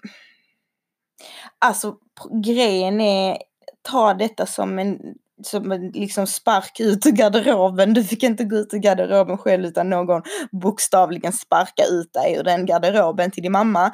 alltså, 1.59 1.96
grejen 2.44 3.00
är, 3.00 3.38
ta 3.82 4.14
detta 4.14 4.46
som 4.46 4.78
en 4.78 4.98
som 5.42 5.72
en 5.72 5.90
liksom 5.90 6.26
spark 6.26 6.80
ut 6.80 7.06
ur 7.06 7.10
garderoben. 7.10 7.94
Du 7.94 8.04
fick 8.04 8.22
inte 8.22 8.44
gå 8.44 8.56
ut 8.56 8.74
ur 8.74 8.78
garderoben 8.78 9.38
själv 9.38 9.64
utan 9.64 9.90
någon 9.90 10.22
bokstavligen 10.62 11.32
sparka 11.32 11.84
ut 11.84 12.12
dig 12.12 12.34
ur 12.34 12.44
den 12.44 12.66
garderoben 12.66 13.30
till 13.30 13.42
din 13.42 13.52
mamma. 13.52 13.86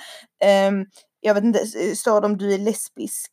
Um, 0.68 0.86
jag 1.20 1.34
vet 1.34 1.44
inte, 1.44 1.66
står 1.96 2.20
det 2.20 2.26
om 2.26 2.38
du 2.38 2.54
är 2.54 2.58
lesbisk? 2.58 3.32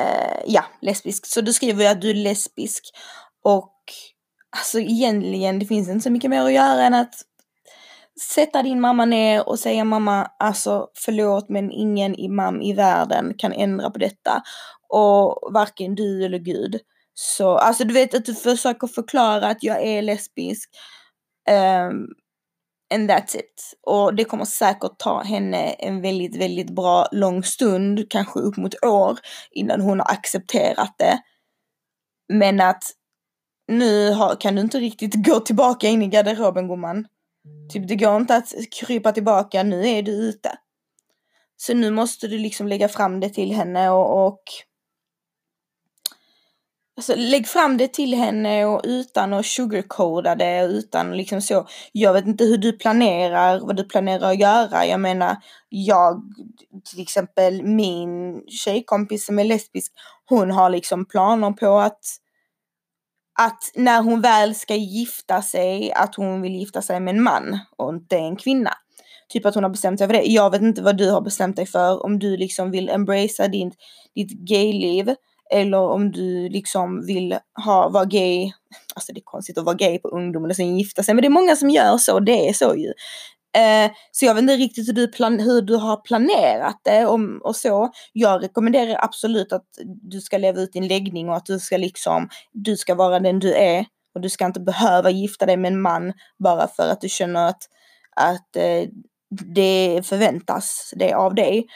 Uh, 0.00 0.42
ja, 0.46 0.64
lesbisk. 0.80 1.26
Så 1.26 1.40
du 1.40 1.52
skriver 1.52 1.90
att 1.90 2.00
du 2.00 2.10
är 2.10 2.14
lesbisk 2.14 2.84
och 3.44 3.74
alltså 4.56 4.80
egentligen 4.80 5.58
det 5.58 5.66
finns 5.66 5.88
inte 5.88 6.02
så 6.02 6.10
mycket 6.10 6.30
mer 6.30 6.42
att 6.42 6.52
göra 6.52 6.82
än 6.82 6.94
att 6.94 7.14
sätta 8.20 8.62
din 8.62 8.80
mamma 8.80 9.04
ner 9.04 9.48
och 9.48 9.58
säga 9.58 9.84
mamma, 9.84 10.30
alltså 10.38 10.88
förlåt 10.94 11.48
men 11.48 11.70
ingen 11.70 12.14
imam 12.14 12.62
i 12.62 12.72
världen 12.72 13.34
kan 13.38 13.52
ändra 13.52 13.90
på 13.90 13.98
detta. 13.98 14.42
Och 14.88 15.52
varken 15.52 15.94
du 15.94 16.24
eller 16.24 16.38
Gud. 16.38 16.80
Så 17.14 17.56
alltså 17.56 17.84
du 17.84 17.94
vet 17.94 18.14
att 18.14 18.24
du 18.24 18.34
försöker 18.34 18.86
förklara 18.86 19.46
att 19.46 19.62
jag 19.62 19.82
är 19.82 20.02
lesbisk. 20.02 20.70
Um, 21.50 22.06
and 22.94 23.10
that's 23.10 23.36
it. 23.36 23.74
Och 23.86 24.14
det 24.14 24.24
kommer 24.24 24.44
säkert 24.44 24.98
ta 24.98 25.22
henne 25.22 25.72
en 25.72 26.02
väldigt, 26.02 26.36
väldigt 26.36 26.70
bra 26.70 27.06
lång 27.12 27.42
stund, 27.42 28.10
kanske 28.10 28.40
upp 28.40 28.56
mot 28.56 28.84
år, 28.84 29.18
innan 29.50 29.80
hon 29.80 30.00
har 30.00 30.10
accepterat 30.10 30.94
det. 30.98 31.18
Men 32.32 32.60
att 32.60 32.82
nu 33.68 34.12
har, 34.12 34.40
kan 34.40 34.54
du 34.54 34.60
inte 34.60 34.78
riktigt 34.78 35.26
gå 35.26 35.40
tillbaka 35.40 35.88
in 35.88 36.02
i 36.02 36.06
garderoben 36.06 36.68
gumman. 36.68 37.06
Typ 37.72 37.88
det 37.88 37.96
går 37.96 38.16
inte 38.16 38.36
att 38.36 38.52
krypa 38.80 39.12
tillbaka, 39.12 39.62
nu 39.62 39.88
är 39.88 40.02
du 40.02 40.12
ute. 40.12 40.58
Så 41.56 41.74
nu 41.74 41.90
måste 41.90 42.28
du 42.28 42.38
liksom 42.38 42.68
lägga 42.68 42.88
fram 42.88 43.20
det 43.20 43.28
till 43.28 43.52
henne 43.52 43.90
och, 43.90 44.26
och 44.26 44.42
Alltså 47.00 47.14
lägg 47.16 47.46
fram 47.46 47.76
det 47.76 47.92
till 47.92 48.14
henne 48.14 48.64
och 48.64 48.80
utan 48.84 49.32
att 49.32 49.46
sugarcoda 49.46 50.34
det 50.34 50.62
och 50.62 50.70
utan 50.70 51.16
liksom 51.16 51.42
så. 51.42 51.68
Jag 51.92 52.12
vet 52.12 52.26
inte 52.26 52.44
hur 52.44 52.58
du 52.58 52.72
planerar, 52.72 53.60
vad 53.60 53.76
du 53.76 53.84
planerar 53.84 54.30
att 54.30 54.40
göra. 54.40 54.86
Jag 54.86 55.00
menar, 55.00 55.36
jag, 55.68 56.22
till 56.90 57.02
exempel 57.02 57.62
min 57.62 58.42
tjejkompis 58.48 59.26
som 59.26 59.38
är 59.38 59.44
lesbisk, 59.44 59.92
hon 60.24 60.50
har 60.50 60.70
liksom 60.70 61.04
planer 61.04 61.50
på 61.50 61.78
att 61.78 62.00
att 63.40 63.70
när 63.74 64.02
hon 64.02 64.20
väl 64.20 64.54
ska 64.54 64.74
gifta 64.74 65.42
sig, 65.42 65.92
att 65.92 66.14
hon 66.14 66.42
vill 66.42 66.54
gifta 66.54 66.82
sig 66.82 67.00
med 67.00 67.14
en 67.14 67.22
man 67.22 67.58
och 67.76 67.88
inte 67.94 68.16
en 68.16 68.36
kvinna. 68.36 68.70
Typ 69.28 69.46
att 69.46 69.54
hon 69.54 69.64
har 69.64 69.70
bestämt 69.70 69.98
sig 69.98 70.08
för 70.08 70.14
det. 70.14 70.22
Jag 70.22 70.50
vet 70.50 70.62
inte 70.62 70.82
vad 70.82 70.96
du 70.96 71.10
har 71.10 71.20
bestämt 71.20 71.56
dig 71.56 71.66
för, 71.66 72.04
om 72.04 72.18
du 72.18 72.36
liksom 72.36 72.70
vill 72.70 72.88
embracea 72.88 73.48
din, 73.48 73.72
ditt 74.14 74.30
gayliv 74.30 75.14
eller 75.50 75.78
om 75.78 76.12
du 76.12 76.48
liksom 76.48 77.06
vill 77.06 77.38
ha, 77.64 77.88
vara 77.88 78.04
gay, 78.04 78.52
alltså 78.94 79.12
det 79.12 79.20
är 79.20 79.24
konstigt 79.24 79.58
att 79.58 79.64
vara 79.64 79.76
gay 79.76 79.98
på 79.98 80.08
ungdomen 80.08 80.50
och 80.50 80.56
sen 80.56 80.78
gifta 80.78 81.02
sig, 81.02 81.14
men 81.14 81.22
det 81.22 81.28
är 81.28 81.30
många 81.30 81.56
som 81.56 81.70
gör 81.70 81.98
så, 81.98 82.20
det 82.20 82.48
är 82.48 82.52
så 82.52 82.74
ju. 82.76 82.92
Eh, 83.56 83.90
så 84.10 84.24
jag 84.24 84.34
vet 84.34 84.42
inte 84.42 84.56
riktigt 84.56 84.88
hur 84.88 84.92
du, 84.92 85.08
plan 85.08 85.40
hur 85.40 85.62
du 85.62 85.76
har 85.76 85.96
planerat 85.96 86.80
det 86.82 87.06
och, 87.06 87.20
och 87.42 87.56
så. 87.56 87.90
Jag 88.12 88.42
rekommenderar 88.42 89.04
absolut 89.04 89.52
att 89.52 89.66
du 90.02 90.20
ska 90.20 90.38
leva 90.38 90.60
ut 90.60 90.72
din 90.72 90.88
läggning 90.88 91.28
och 91.28 91.36
att 91.36 91.46
du 91.46 91.58
ska 91.58 91.76
liksom, 91.76 92.28
du 92.52 92.76
ska 92.76 92.94
vara 92.94 93.20
den 93.20 93.38
du 93.38 93.54
är 93.54 93.86
och 94.14 94.20
du 94.20 94.28
ska 94.28 94.46
inte 94.46 94.60
behöva 94.60 95.10
gifta 95.10 95.46
dig 95.46 95.56
med 95.56 95.72
en 95.72 95.80
man 95.80 96.12
bara 96.38 96.68
för 96.68 96.88
att 96.88 97.00
du 97.00 97.08
känner 97.08 97.48
att, 97.48 97.62
att 98.16 98.56
eh, 98.56 98.88
det 99.54 100.02
förväntas 100.06 100.94
det 100.96 101.14
av 101.14 101.34
dig. 101.34 101.66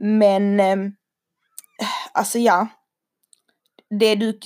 Men 0.00 0.60
eh, 0.60 0.76
alltså 2.12 2.38
ja, 2.38 2.68
det 3.98 4.14
du, 4.14 4.38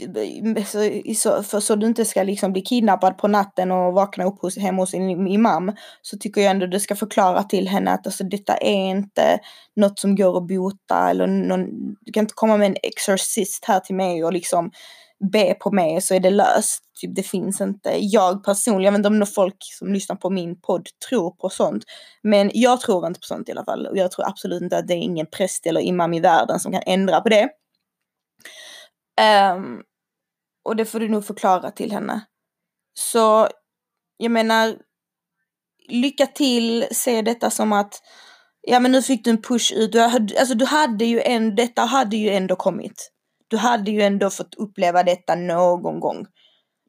så, 1.15 1.43
för, 1.43 1.61
så 1.61 1.75
du 1.75 1.87
inte 1.87 2.05
ska 2.05 2.23
liksom 2.23 2.53
bli 2.53 2.63
kidnappad 2.63 3.19
på 3.19 3.29
natten 3.29 3.71
och 3.71 3.93
vakna 3.93 4.25
upp 4.25 4.41
hos, 4.43 4.59
hemma 4.59 4.83
hos 4.83 4.91
sin 4.91 5.27
imam, 5.27 5.73
så 6.03 6.19
tycker 6.19 6.41
jag 6.41 6.51
ändå 6.51 6.67
du 6.67 6.81
ska 6.81 6.97
förklara 6.97 7.43
till 7.43 7.69
henne 7.69 7.91
att 7.91 8.07
alltså, 8.07 8.25
detta 8.25 8.57
är 8.57 8.91
inte 8.91 9.39
något 9.77 9.99
som 9.99 10.17
går 10.17 10.37
att 10.39 10.49
bota 10.49 11.11
eller 11.11 11.27
någon, 11.27 11.67
du 12.01 12.13
kan 12.13 12.21
inte 12.25 12.35
komma 12.35 12.57
med 12.57 12.67
en 12.67 12.77
exorcist 12.83 13.65
här 13.65 13.81
till 13.81 13.95
mig 13.95 14.25
och 14.25 14.33
liksom 14.33 14.71
be 15.33 15.55
på 15.55 15.71
mig 15.71 16.01
så 16.01 16.15
är 16.15 16.21
det 16.21 16.31
löst. 16.31 16.83
Typ 17.01 17.15
det 17.15 17.23
finns 17.23 17.61
inte. 17.61 17.97
Jag 18.01 18.45
personligen, 18.45 18.85
jag 18.85 18.93
vet 18.93 19.07
inte 19.07 19.25
om 19.25 19.27
folk 19.27 19.57
som 19.61 19.93
lyssnar 19.93 20.17
på 20.17 20.31
min 20.31 20.61
podd 20.61 20.89
tror 21.09 21.31
på 21.31 21.49
sånt. 21.49 21.85
Men 22.23 22.51
jag 22.55 22.81
tror 22.81 23.07
inte 23.07 23.21
på 23.21 23.27
sånt 23.27 23.49
i 23.49 23.53
alla 23.53 23.65
fall. 23.65 23.87
Och 23.87 23.97
jag 23.97 24.11
tror 24.11 24.29
absolut 24.29 24.63
inte 24.63 24.79
att 24.79 24.89
det 24.89 24.95
är 24.95 24.99
ingen 24.99 25.27
präst 25.27 25.67
eller 25.67 25.81
imam 25.81 26.15
i 26.15 26.21
världen 26.21 26.61
som 26.61 26.73
kan 26.73 26.83
ändra 26.87 27.21
på 27.21 27.29
det. 27.29 27.49
Um, 29.21 29.83
och 30.65 30.77
det 30.77 30.85
får 30.85 31.01
du 31.01 31.09
nog 31.09 31.27
förklara 31.27 31.71
till 31.71 31.93
henne. 31.93 32.21
Så 32.95 33.49
jag 34.17 34.33
menar, 34.33 34.77
lycka 35.89 36.27
till, 36.27 36.87
se 36.93 37.23
detta 37.23 37.51
som 37.51 37.73
att 37.73 38.03
ja 38.63 38.81
men 38.81 38.93
nu 38.93 39.03
fick 39.03 39.25
du 39.25 39.31
en 39.31 39.43
push 39.43 39.73
ut, 39.73 39.93
du, 39.93 40.01
alltså 40.01 40.55
du 40.55 40.65
hade 40.65 41.05
ju 41.05 41.21
en, 41.21 41.55
detta 41.55 41.83
hade 41.83 42.17
ju 42.17 42.31
ändå 42.31 42.57
kommit. 42.57 43.13
Du 43.49 43.57
hade 43.57 43.91
ju 43.91 44.03
ändå 44.03 44.31
fått 44.31 44.55
uppleva 44.55 45.03
detta 45.03 45.35
någon 45.35 46.01
gång. 46.01 46.27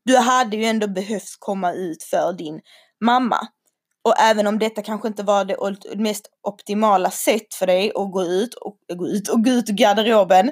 Du 0.05 0.17
hade 0.17 0.57
ju 0.57 0.63
ändå 0.63 0.87
behövt 0.87 1.35
komma 1.39 1.73
ut 1.73 2.03
för 2.03 2.33
din 2.33 2.61
mamma. 3.05 3.39
Och 4.03 4.19
även 4.19 4.47
om 4.47 4.59
detta 4.59 4.81
kanske 4.81 5.07
inte 5.07 5.23
var 5.23 5.45
det 5.45 5.95
mest 5.95 6.29
optimala 6.43 7.11
sätt 7.11 7.53
för 7.53 7.67
dig 7.67 7.91
att 7.95 8.11
gå 8.11 8.23
ut 8.23 8.53
och 8.53 8.77
gå 8.97 9.07
ut 9.07 9.29
och 9.29 9.43
gå 9.43 9.49
ut 9.49 9.69
ur 9.69 9.73
garderoben 9.73 10.51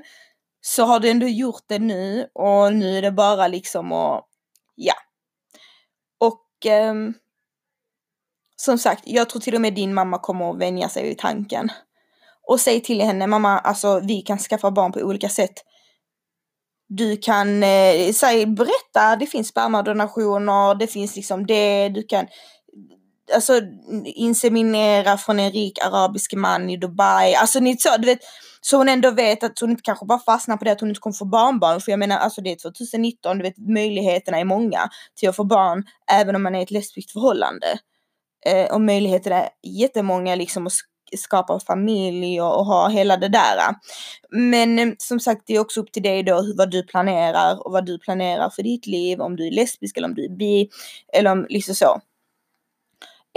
så 0.68 0.86
har 0.86 1.00
du 1.00 1.10
ändå 1.10 1.28
gjort 1.28 1.64
det 1.68 1.80
nu 1.80 2.28
och 2.34 2.74
nu 2.74 2.98
är 2.98 3.02
det 3.02 3.12
bara 3.12 3.48
liksom 3.48 3.92
att, 3.92 4.26
ja. 4.76 4.94
Och 6.20 6.66
eh, 6.66 6.94
som 8.56 8.78
sagt, 8.78 9.04
jag 9.06 9.30
tror 9.30 9.42
till 9.42 9.56
och 9.56 9.62
med 9.62 9.74
din 9.74 9.94
mamma 9.94 10.20
kommer 10.20 10.52
att 10.52 10.58
vänja 10.58 10.90
sig 10.90 11.04
vid 11.04 11.18
tanken. 11.18 11.70
Och 12.48 12.60
säg 12.60 12.82
till 12.82 13.02
henne, 13.02 13.28
mamma, 13.28 13.60
alltså 13.60 14.00
vi 14.00 14.22
kan 14.22 14.38
skaffa 14.38 14.72
barn 14.72 14.92
på 14.92 15.00
olika 15.00 15.30
sätt. 15.30 15.54
Du 16.88 17.18
kan 17.18 17.64
eh, 17.64 18.14
säg, 18.14 18.46
berätta, 18.46 19.16
det 19.20 19.28
finns 19.28 19.48
spermadonationer, 19.48 20.76
det 20.76 20.88
finns 20.88 21.16
liksom 21.16 21.46
det, 21.46 21.90
du 21.90 22.04
kan 22.04 22.28
alltså 23.34 23.62
inseminera 24.06 25.18
från 25.18 25.40
en 25.40 25.52
rik 25.52 25.86
arabisk 25.86 26.34
man 26.34 26.70
i 26.70 26.78
Dubai. 26.78 27.34
Alltså 27.34 27.60
ni 27.60 27.78
så, 27.78 27.98
du 27.98 28.06
vet, 28.06 28.22
så 28.68 28.78
hon 28.78 28.90
ändå 28.90 29.12
vet 29.12 29.44
att 29.44 29.60
hon 29.60 29.70
inte 29.70 29.82
kanske 29.84 30.06
bara 30.06 30.20
fastnar 30.20 30.58
på 30.58 30.66
det 30.66 30.72
att 30.72 30.80
hon 30.80 30.90
inte 30.90 31.02
kommer 31.02 31.14
få 31.14 31.26
barnbarn. 31.26 31.82
För 31.82 31.92
jag 31.92 32.00
menar 32.00 32.18
alltså 32.18 32.42
det 32.42 32.52
är 32.52 32.56
2019, 32.56 33.38
du 33.38 33.44
vet 33.44 33.58
möjligheterna 33.58 34.40
är 34.40 34.46
många 34.46 34.90
till 35.16 35.30
att 35.30 35.36
få 35.36 35.44
barn 35.44 35.84
även 36.12 36.36
om 36.36 36.44
man 36.44 36.56
är 36.56 36.60
i 36.60 36.64
ett 36.64 36.72
lesbiskt 36.72 37.12
förhållande. 37.12 37.68
Eh, 38.46 38.74
och 38.74 38.82
möjligheterna 38.82 39.36
är 39.36 39.50
jättemånga 39.64 40.36
liksom 40.36 40.68
att 40.68 40.74
skapa 41.18 41.60
familj 41.60 42.42
och, 42.42 42.60
och, 42.60 42.66
ha 42.66 42.90
hela 42.90 43.18
det 43.18 43.30
där. 43.30 43.60
Men 44.30 44.80
eh, 44.80 44.94
som 44.98 45.20
sagt, 45.20 45.42
det 45.46 45.56
är 45.56 45.60
också 45.60 45.82
upp 45.82 45.92
till 45.92 46.04
dig 46.04 46.24
då 46.24 46.54
vad 46.58 46.72
du 46.72 46.84
planerar 46.84 47.66
och 47.68 47.72
vad 47.72 47.86
du 47.86 48.00
planerar 48.00 48.50
för 48.50 48.64
ditt 48.64 48.88
liv, 48.88 49.22
om 49.22 49.36
du 49.36 49.48
är 49.48 49.52
lesbisk 49.52 49.98
eller 49.98 50.08
om 50.08 50.16
du 50.16 50.26
är 50.26 50.38
bi 50.38 50.70
eller 51.14 51.32
om 51.32 51.46
liksom 51.50 51.76
så 51.76 52.02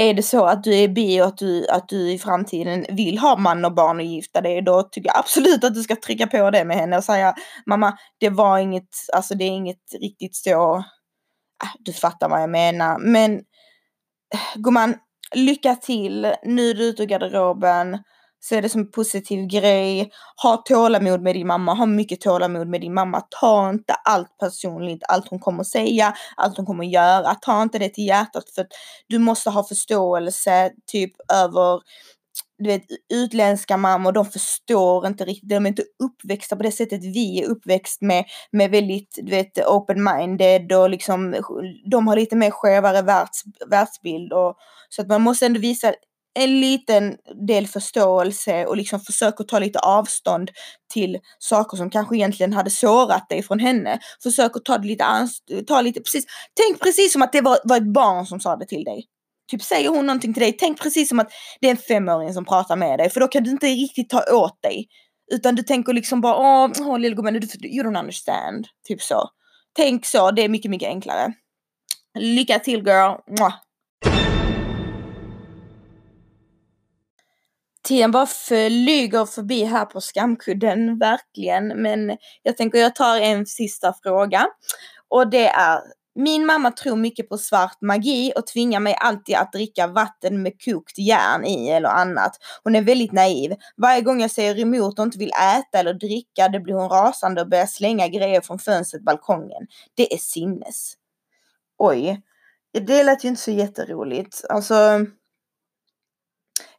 är 0.00 0.14
det 0.14 0.22
så 0.22 0.44
att 0.44 0.64
du 0.64 0.74
är 0.74 0.88
bi 0.88 1.20
och 1.20 1.26
att 1.26 1.38
du, 1.38 1.68
att 1.68 1.88
du 1.88 2.12
i 2.12 2.18
framtiden 2.18 2.86
vill 2.88 3.18
ha 3.18 3.36
man 3.36 3.64
och 3.64 3.74
barn 3.74 3.96
och 3.96 4.04
gifta 4.04 4.40
dig, 4.40 4.62
då 4.62 4.82
tycker 4.82 5.08
jag 5.08 5.18
absolut 5.18 5.64
att 5.64 5.74
du 5.74 5.82
ska 5.82 5.96
trycka 5.96 6.26
på 6.26 6.50
det 6.50 6.64
med 6.64 6.76
henne 6.76 6.96
och 6.96 7.04
säga 7.04 7.34
mamma, 7.66 7.98
det 8.20 8.30
var 8.30 8.58
inget, 8.58 8.88
alltså 9.12 9.34
det 9.34 9.44
är 9.44 9.50
inget 9.50 9.92
riktigt 10.00 10.36
så, 10.36 10.84
ah, 11.64 11.76
du 11.78 11.92
fattar 11.92 12.28
vad 12.28 12.42
jag 12.42 12.50
menar, 12.50 12.98
men 12.98 13.34
eh, 14.34 14.54
gumman, 14.54 14.94
lycka 15.34 15.74
till, 15.74 16.34
nu 16.44 16.70
är 16.70 16.74
du 16.74 16.84
ute 16.84 17.02
ur 17.02 17.06
garderoben, 17.06 17.98
Se 18.40 18.60
det 18.60 18.68
som 18.68 18.80
en 18.80 18.90
positiv 18.90 19.46
grej. 19.46 20.10
Ha 20.42 20.56
tålamod 20.56 21.22
med 21.22 21.34
din 21.34 21.46
mamma. 21.46 21.74
Ha 21.74 21.86
mycket 21.86 22.20
tålamod 22.20 22.68
med 22.68 22.80
din 22.80 22.94
mamma. 22.94 23.20
Ta 23.40 23.70
inte 23.70 23.94
allt 23.94 24.38
personligt, 24.38 25.02
allt 25.08 25.28
hon 25.28 25.38
kommer 25.38 25.64
säga, 25.64 26.14
allt 26.36 26.56
hon 26.56 26.66
kommer 26.66 26.84
göra. 26.84 27.34
Ta 27.34 27.62
inte 27.62 27.78
det 27.78 27.88
till 27.88 28.06
hjärtat 28.06 28.50
för 28.54 28.62
att 28.62 28.72
du 29.06 29.18
måste 29.18 29.50
ha 29.50 29.64
förståelse 29.64 30.70
typ 30.86 31.12
över 31.32 31.80
du 32.58 32.64
vet, 32.70 32.84
utländska 33.12 33.76
mammor, 33.76 34.12
de 34.12 34.24
förstår 34.24 35.06
inte 35.06 35.24
riktigt, 35.24 35.48
de 35.48 35.66
är 35.66 35.68
inte 35.68 35.84
uppväxta 36.04 36.56
på 36.56 36.62
det 36.62 36.72
sättet 36.72 37.04
vi 37.04 37.42
är 37.42 37.48
uppväxt 37.48 38.02
med, 38.02 38.24
med 38.50 38.70
väldigt, 38.70 39.18
du 39.22 39.30
vet, 39.30 39.58
open-minded 39.58 40.72
och 40.72 40.90
liksom, 40.90 41.34
de 41.90 42.08
har 42.08 42.16
lite 42.16 42.36
mer 42.36 42.50
skevare 42.50 43.02
världs, 43.02 43.42
världsbild 43.70 44.32
och 44.32 44.56
så 44.88 45.02
att 45.02 45.08
man 45.08 45.22
måste 45.22 45.46
ändå 45.46 45.60
visa 45.60 45.94
en 46.38 46.60
liten 46.60 47.16
del 47.48 47.66
förståelse 47.66 48.66
och 48.66 48.76
liksom 48.76 49.00
försök 49.00 49.40
att 49.40 49.48
ta 49.48 49.58
lite 49.58 49.78
avstånd 49.78 50.50
till 50.92 51.18
saker 51.38 51.76
som 51.76 51.90
kanske 51.90 52.16
egentligen 52.16 52.52
hade 52.52 52.70
sårat 52.70 53.28
dig 53.28 53.42
från 53.42 53.58
henne. 53.58 53.98
Försök 54.22 54.56
att 54.56 54.64
ta 54.64 54.78
det 54.78 54.86
lite, 54.86 55.04
ta 55.66 55.80
lite 55.80 56.00
precis, 56.00 56.24
tänk 56.54 56.82
precis 56.82 57.12
som 57.12 57.22
att 57.22 57.32
det 57.32 57.40
var, 57.40 57.58
var 57.64 57.76
ett 57.76 57.92
barn 57.92 58.26
som 58.26 58.40
sa 58.40 58.56
det 58.56 58.66
till 58.66 58.84
dig. 58.84 59.04
Typ 59.50 59.62
säger 59.62 59.88
hon 59.88 60.06
någonting 60.06 60.34
till 60.34 60.42
dig, 60.42 60.52
tänk 60.52 60.82
precis 60.82 61.08
som 61.08 61.20
att 61.20 61.30
det 61.60 61.66
är 61.66 61.70
en 61.70 61.76
femåring 61.76 62.34
som 62.34 62.44
pratar 62.44 62.76
med 62.76 62.98
dig 62.98 63.10
för 63.10 63.20
då 63.20 63.28
kan 63.28 63.42
du 63.42 63.50
inte 63.50 63.66
riktigt 63.66 64.10
ta 64.10 64.22
åt 64.32 64.62
dig. 64.62 64.86
Utan 65.32 65.54
du 65.54 65.62
tänker 65.62 65.92
liksom 65.92 66.20
bara 66.20 66.36
åh, 66.36 66.70
åh 66.80 66.98
lillgumman, 66.98 67.34
you 67.34 67.84
don't 67.84 67.98
understand. 67.98 68.66
Typ 68.88 69.02
så. 69.02 69.30
Tänk 69.76 70.06
så, 70.06 70.30
det 70.30 70.44
är 70.44 70.48
mycket, 70.48 70.70
mycket 70.70 70.88
enklare. 70.88 71.32
Lycka 72.18 72.58
till 72.58 72.86
girl! 72.86 73.16
Tiden 77.88 78.10
bara 78.10 78.26
flyger 78.26 79.24
förbi 79.26 79.64
här 79.64 79.84
på 79.84 80.00
skamkudden, 80.00 80.98
verkligen. 80.98 81.82
Men 81.82 82.16
jag 82.42 82.56
tänker 82.56 82.78
jag 82.78 82.94
tar 82.94 83.20
en 83.20 83.46
sista 83.46 83.94
fråga. 84.02 84.46
Och 85.08 85.30
det 85.30 85.48
är, 85.48 85.80
min 86.14 86.46
mamma 86.46 86.70
tror 86.70 86.96
mycket 86.96 87.28
på 87.28 87.38
svart 87.38 87.80
magi 87.80 88.32
och 88.36 88.46
tvingar 88.46 88.80
mig 88.80 88.96
alltid 89.00 89.36
att 89.36 89.52
dricka 89.52 89.86
vatten 89.86 90.42
med 90.42 90.52
kokt 90.64 90.98
järn 90.98 91.44
i 91.44 91.68
eller 91.68 91.88
annat. 91.88 92.36
Hon 92.64 92.76
är 92.76 92.82
väldigt 92.82 93.12
naiv. 93.12 93.54
Varje 93.76 94.00
gång 94.00 94.20
jag 94.20 94.30
säger 94.30 94.60
emot 94.60 94.98
och 94.98 95.04
inte 95.04 95.18
vill 95.18 95.32
äta 95.32 95.78
eller 95.78 95.94
dricka, 95.94 96.48
det 96.48 96.60
blir 96.60 96.74
hon 96.74 96.88
rasande 96.88 97.40
och 97.40 97.48
börjar 97.48 97.66
slänga 97.66 98.08
grejer 98.08 98.40
från 98.40 98.58
fönstret, 98.58 99.04
balkongen. 99.04 99.66
Det 99.94 100.14
är 100.14 100.18
sinnes. 100.18 100.94
Oj. 101.78 102.22
Det 102.86 103.04
lät 103.04 103.24
ju 103.24 103.28
inte 103.28 103.42
så 103.42 103.50
jätteroligt. 103.50 104.44
Alltså 104.48 104.74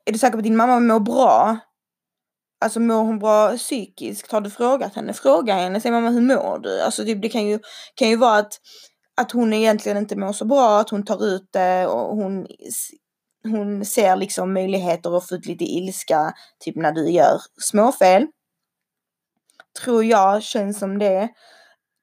är 0.10 0.14
du 0.14 0.20
säker 0.20 0.32
på 0.32 0.38
att 0.38 0.44
din 0.44 0.56
mamma 0.56 0.80
mår 0.80 1.00
bra? 1.00 1.58
Alltså 2.62 2.80
mår 2.80 3.04
hon 3.04 3.20
bra 3.20 3.58
psykiskt? 3.58 4.32
Har 4.32 4.42
du 4.42 4.50
frågat 4.50 4.96
henne? 4.96 5.14
Fråga 5.14 5.54
henne, 5.54 5.82
säg 5.82 5.92
mamma 5.92 6.10
hur 6.10 6.22
mår 6.22 6.60
du? 6.60 6.82
Alltså 6.82 7.06
typ, 7.06 7.22
det 7.22 7.30
kan 7.30 7.48
ju, 7.48 7.60
kan 7.96 8.10
ju 8.10 8.16
vara 8.16 8.38
att, 8.38 8.54
att 9.18 9.32
hon 9.32 9.54
egentligen 9.54 9.98
inte 9.98 10.16
mår 10.16 10.34
så 10.34 10.46
bra, 10.46 10.80
att 10.80 10.90
hon 10.90 11.06
tar 11.06 11.26
ut 11.26 11.50
det 11.52 11.88
och 11.88 12.16
hon, 12.16 12.48
hon 13.44 13.86
ser 13.86 14.16
liksom 14.16 14.54
möjligheter 14.54 15.18
att 15.18 15.28
få 15.28 15.36
ut 15.36 15.46
lite 15.46 15.64
ilska, 15.64 16.34
typ 16.60 16.76
när 16.76 16.92
du 16.92 17.10
gör 17.10 17.42
småfel. 17.62 18.28
Tror 19.84 20.06
jag 20.06 20.44
känns 20.44 20.80
som 20.80 21.00
det. 21.00 21.30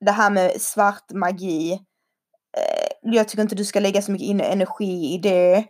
Det 0.01 0.13
här 0.13 0.31
med 0.31 0.61
svart 0.61 1.11
magi. 1.11 1.73
Eh, 2.57 2.89
jag 3.03 3.29
tycker 3.29 3.43
inte 3.43 3.55
du 3.55 3.65
ska 3.65 3.81
lägga 3.81 4.03
så 4.03 4.13
mycket 4.13 4.53
energi 4.53 5.15
i 5.15 5.19
det. 5.19 5.65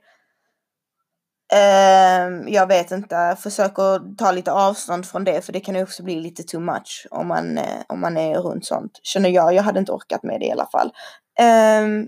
Uh, 1.54 2.52
jag 2.52 2.66
vet 2.66 2.90
inte, 2.90 3.36
försök 3.40 3.78
att 3.78 4.18
ta 4.18 4.32
lite 4.32 4.52
avstånd 4.52 5.06
från 5.06 5.24
det 5.24 5.44
för 5.44 5.52
det 5.52 5.60
kan 5.60 5.74
ju 5.74 5.82
också 5.82 6.02
bli 6.02 6.20
lite 6.20 6.42
too 6.42 6.60
much 6.60 7.06
om 7.10 7.28
man, 7.28 7.58
uh, 7.58 7.82
om 7.88 8.00
man 8.00 8.16
är 8.16 8.38
runt 8.38 8.66
sånt. 8.66 9.00
Känner 9.02 9.28
jag, 9.28 9.54
jag 9.54 9.62
hade 9.62 9.78
inte 9.78 9.92
orkat 9.92 10.22
med 10.22 10.40
det 10.40 10.46
i 10.46 10.52
alla 10.52 10.66
fall. 10.66 10.92
Uh, 11.40 12.06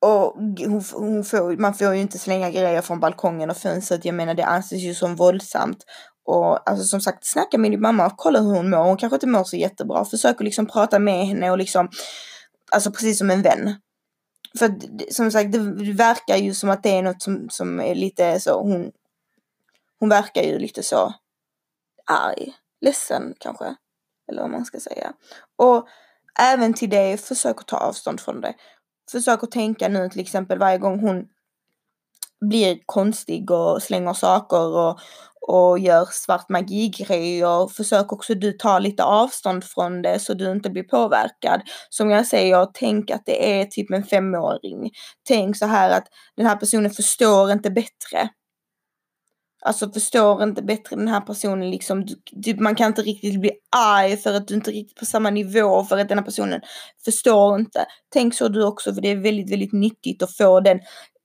och 0.00 0.34
hon, 0.66 0.82
hon 0.92 1.24
får, 1.24 1.56
man 1.56 1.74
får 1.74 1.94
ju 1.94 2.00
inte 2.00 2.18
slänga 2.18 2.50
grejer 2.50 2.82
från 2.82 3.00
balkongen 3.00 3.50
och 3.50 3.56
fönstret. 3.56 4.04
Jag 4.04 4.14
menar 4.14 4.34
det 4.34 4.44
anses 4.44 4.78
ju 4.78 4.94
som 4.94 5.16
våldsamt. 5.16 5.84
Och 6.24 6.70
alltså 6.70 6.84
som 6.84 7.00
sagt, 7.00 7.26
snacka 7.26 7.58
med 7.58 7.70
din 7.70 7.80
mamma 7.80 8.06
och 8.06 8.16
kolla 8.16 8.40
hur 8.40 8.54
hon 8.54 8.70
mår. 8.70 8.84
Hon 8.84 8.96
kanske 8.96 9.16
inte 9.16 9.26
mår 9.26 9.44
så 9.44 9.56
jättebra. 9.56 10.04
Försök 10.04 10.36
att 10.36 10.44
liksom 10.44 10.66
prata 10.66 10.98
med 10.98 11.26
henne 11.26 11.50
och 11.50 11.58
liksom, 11.58 11.88
alltså 12.72 12.90
precis 12.90 13.18
som 13.18 13.30
en 13.30 13.42
vän. 13.42 13.74
För 14.58 14.74
som 15.12 15.30
sagt, 15.30 15.52
det 15.52 15.92
verkar 15.92 16.36
ju 16.36 16.54
som 16.54 16.70
att 16.70 16.82
det 16.82 16.90
är 16.90 17.02
något 17.02 17.22
som, 17.22 17.48
som 17.50 17.80
är 17.80 17.94
lite 17.94 18.40
så, 18.40 18.60
hon, 18.60 18.92
hon 20.00 20.08
verkar 20.08 20.42
ju 20.42 20.58
lite 20.58 20.82
så 20.82 21.14
arg, 22.04 22.52
ledsen 22.80 23.34
kanske. 23.38 23.74
Eller 24.28 24.42
vad 24.42 24.50
man 24.50 24.64
ska 24.64 24.80
säga. 24.80 25.12
Och 25.56 25.88
även 26.40 26.74
till 26.74 26.90
det, 26.90 27.20
försök 27.20 27.60
att 27.60 27.66
ta 27.66 27.76
avstånd 27.76 28.20
från 28.20 28.40
det. 28.40 28.54
Försök 29.10 29.42
att 29.42 29.50
tänka 29.50 29.88
nu 29.88 30.08
till 30.08 30.20
exempel 30.20 30.58
varje 30.58 30.78
gång 30.78 31.00
hon 31.00 31.28
blir 32.40 32.78
konstig 32.86 33.50
och 33.50 33.82
slänger 33.82 34.12
saker 34.12 34.76
och, 34.76 34.98
och 35.40 35.78
gör 35.78 36.08
svart 36.10 36.48
magi-grejer, 36.48 37.68
försök 37.68 38.12
också 38.12 38.34
du 38.34 38.52
ta 38.52 38.78
lite 38.78 39.04
avstånd 39.04 39.64
från 39.64 40.02
det 40.02 40.18
så 40.18 40.34
du 40.34 40.52
inte 40.52 40.70
blir 40.70 40.82
påverkad. 40.82 41.60
Som 41.88 42.10
jag 42.10 42.26
säger, 42.26 42.68
tänk 42.74 43.10
att 43.10 43.22
det 43.26 43.60
är 43.60 43.64
typ 43.64 43.90
en 43.90 44.04
femåring. 44.04 44.90
Tänk 45.28 45.56
så 45.56 45.66
här 45.66 45.90
att 45.90 46.06
den 46.36 46.46
här 46.46 46.56
personen 46.56 46.90
förstår 46.90 47.52
inte 47.52 47.70
bättre. 47.70 48.28
Alltså 49.60 49.90
förstår 49.90 50.42
inte 50.42 50.62
bättre 50.62 50.96
den 50.96 51.08
här 51.08 51.20
personen 51.20 51.70
liksom. 51.70 52.04
Du, 52.04 52.14
du, 52.32 52.54
man 52.54 52.74
kan 52.74 52.86
inte 52.86 53.02
riktigt 53.02 53.40
bli 53.40 53.50
arg 53.76 54.16
för 54.16 54.34
att 54.34 54.48
du 54.48 54.54
inte 54.54 54.70
är 54.70 54.72
riktigt 54.72 54.98
på 54.98 55.06
samma 55.06 55.30
nivå 55.30 55.84
för 55.84 55.98
att 55.98 56.08
den 56.08 56.18
här 56.18 56.24
personen 56.24 56.60
förstår 57.04 57.58
inte. 57.60 57.86
Tänk 58.12 58.34
så 58.34 58.48
du 58.48 58.64
också 58.64 58.94
för 58.94 59.00
det 59.00 59.08
är 59.08 59.16
väldigt, 59.16 59.52
väldigt 59.52 59.72
nyttigt 59.72 60.22
att 60.22 60.36
få 60.36 60.60
den 60.60 60.80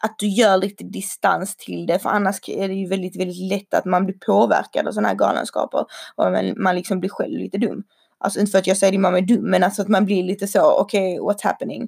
att 0.06 0.20
du 0.20 0.28
gör 0.28 0.58
lite 0.58 0.84
distans 0.84 1.56
till 1.56 1.86
det 1.86 2.00
för 2.00 2.10
annars 2.10 2.50
är 2.50 2.68
det 2.68 2.74
ju 2.74 2.88
väldigt, 2.88 3.20
väldigt 3.20 3.50
lätt 3.52 3.74
att 3.74 3.86
man 3.86 4.06
blir 4.06 4.16
påverkad 4.26 4.88
av 4.88 4.92
sådana 4.92 5.08
här 5.08 5.16
galenskaper 5.16 5.86
och 6.16 6.32
man, 6.32 6.54
man 6.58 6.76
liksom 6.76 7.00
blir 7.00 7.10
själv 7.10 7.38
lite 7.38 7.58
dum. 7.58 7.84
Alltså 8.20 8.40
inte 8.40 8.52
för 8.52 8.60
att 8.60 8.68
jag 8.68 8.78
säger 8.78 8.92
att 8.92 8.94
din 8.94 9.02
mamma 9.02 9.18
är 9.18 9.22
dum 9.22 9.50
men 9.50 9.64
alltså 9.64 9.82
att 9.82 9.88
man 9.88 10.06
blir 10.06 10.24
lite 10.24 10.48
så 10.48 10.80
okej 10.80 11.20
okay, 11.20 11.36
what's 11.36 11.44
happening. 11.44 11.88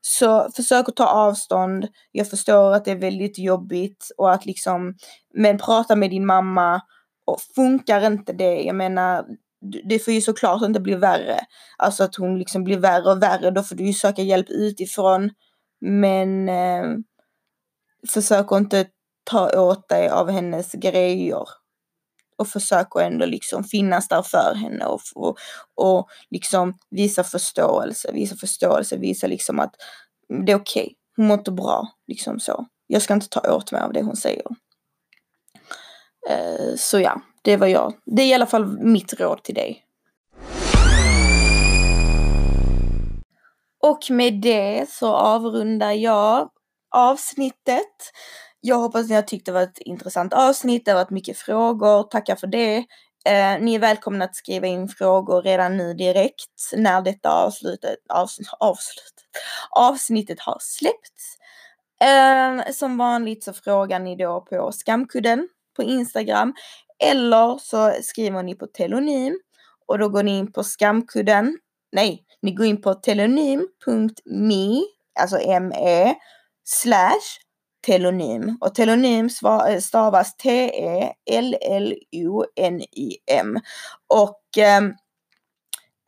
Så 0.00 0.50
försök 0.56 0.88
att 0.88 0.96
ta 0.96 1.06
avstånd. 1.06 1.88
Jag 2.12 2.30
förstår 2.30 2.72
att 2.72 2.84
det 2.84 2.90
är 2.90 2.96
väldigt 2.96 3.38
jobbigt 3.38 4.10
och 4.16 4.32
att 4.32 4.46
liksom, 4.46 4.94
men 5.34 5.58
prata 5.58 5.96
med 5.96 6.10
din 6.10 6.26
mamma 6.26 6.80
och 7.24 7.40
funkar 7.54 8.06
inte 8.06 8.32
det, 8.32 8.62
jag 8.62 8.76
menar, 8.76 9.24
det 9.84 9.98
får 9.98 10.14
ju 10.14 10.20
såklart 10.20 10.62
inte 10.62 10.80
bli 10.80 10.94
värre. 10.94 11.40
Alltså 11.78 12.04
att 12.04 12.16
hon 12.16 12.38
liksom 12.38 12.64
blir 12.64 12.78
värre 12.78 13.10
och 13.10 13.22
värre, 13.22 13.50
då 13.50 13.62
får 13.62 13.76
du 13.76 13.86
ju 13.86 13.92
söka 13.92 14.22
hjälp 14.22 14.50
utifrån. 14.50 15.30
Men 15.80 16.48
eh, 16.48 16.84
försök 18.08 18.52
att 18.52 18.58
inte 18.58 18.86
ta 19.24 19.60
åt 19.60 19.88
dig 19.88 20.08
av 20.08 20.30
hennes 20.30 20.72
grejer 20.72 21.44
och 22.36 22.48
försök 22.48 22.96
att 22.96 23.02
ändå 23.02 23.26
liksom 23.26 23.64
finnas 23.64 24.08
där 24.08 24.22
för 24.22 24.54
henne 24.54 24.84
och, 24.84 25.00
och, 25.14 25.38
och 25.74 26.08
liksom 26.30 26.78
visa 26.90 27.24
förståelse, 27.24 28.12
visa 28.12 28.36
förståelse, 28.36 28.96
visa 28.96 29.26
liksom 29.26 29.60
att 29.60 29.74
det 30.28 30.52
är 30.52 30.56
okej, 30.56 30.82
okay. 30.82 30.94
hon 31.16 31.26
mår 31.26 31.38
inte 31.38 31.52
bra, 31.52 31.88
liksom 32.06 32.40
så. 32.40 32.66
Jag 32.86 33.02
ska 33.02 33.14
inte 33.14 33.28
ta 33.28 33.54
åt 33.54 33.72
mig 33.72 33.82
av 33.82 33.92
det 33.92 34.02
hon 34.02 34.16
säger. 34.16 34.46
Uh, 36.30 36.76
så 36.76 37.00
ja, 37.00 37.20
det 37.42 37.56
var 37.56 37.66
jag. 37.66 37.94
Det 38.06 38.22
är 38.22 38.26
i 38.26 38.34
alla 38.34 38.46
fall 38.46 38.78
mitt 38.78 39.20
råd 39.20 39.42
till 39.42 39.54
dig. 39.54 39.84
Och 43.82 44.10
med 44.10 44.40
det 44.40 44.90
så 44.90 45.14
avrundar 45.14 45.92
jag 45.92 46.50
avsnittet. 46.92 48.12
Jag 48.60 48.76
hoppas 48.76 49.08
ni 49.08 49.14
har 49.14 49.22
tyckt 49.22 49.46
det 49.46 49.52
var 49.52 49.62
ett 49.62 49.78
intressant 49.78 50.32
avsnitt. 50.32 50.84
Det 50.84 50.90
har 50.90 50.98
varit 50.98 51.10
mycket 51.10 51.38
frågor. 51.38 52.02
Tackar 52.02 52.36
för 52.36 52.46
det. 52.46 52.76
Eh, 53.24 53.60
ni 53.60 53.74
är 53.74 53.78
välkomna 53.78 54.24
att 54.24 54.36
skriva 54.36 54.66
in 54.66 54.88
frågor 54.88 55.42
redan 55.42 55.76
nu 55.76 55.94
direkt 55.94 56.72
när 56.76 57.02
detta 57.02 57.30
avslutet, 57.30 57.96
avslut, 58.08 58.48
avslut, 58.58 59.14
avsnittet 59.70 60.40
har 60.40 60.58
släppts. 60.60 61.36
Eh, 62.02 62.72
som 62.72 62.98
vanligt 62.98 63.44
så 63.44 63.52
frågar 63.52 63.98
ni 63.98 64.16
då 64.16 64.40
på 64.40 64.72
skamkudden 64.72 65.48
på 65.76 65.82
Instagram 65.82 66.54
eller 67.04 67.58
så 67.58 67.92
skriver 68.02 68.42
ni 68.42 68.54
på 68.54 68.66
telonym 68.66 69.40
och 69.86 69.98
då 69.98 70.08
går 70.08 70.22
ni 70.22 70.38
in 70.38 70.52
på 70.52 70.64
skamkudden. 70.64 71.58
Nej, 71.92 72.24
ni 72.42 72.52
går 72.52 72.66
in 72.66 72.82
på 72.82 72.94
telonym.me, 72.94 74.82
alltså 75.20 75.36
me, 75.60 76.14
slash 76.64 77.42
telonym. 77.86 78.58
Och 78.60 78.74
telonym 78.74 79.28
eh, 79.68 79.78
stavas 79.78 80.36
T-E-L-L-O-N-Y-M. 80.36 81.18
Och 84.14 84.58
eh, 84.58 84.82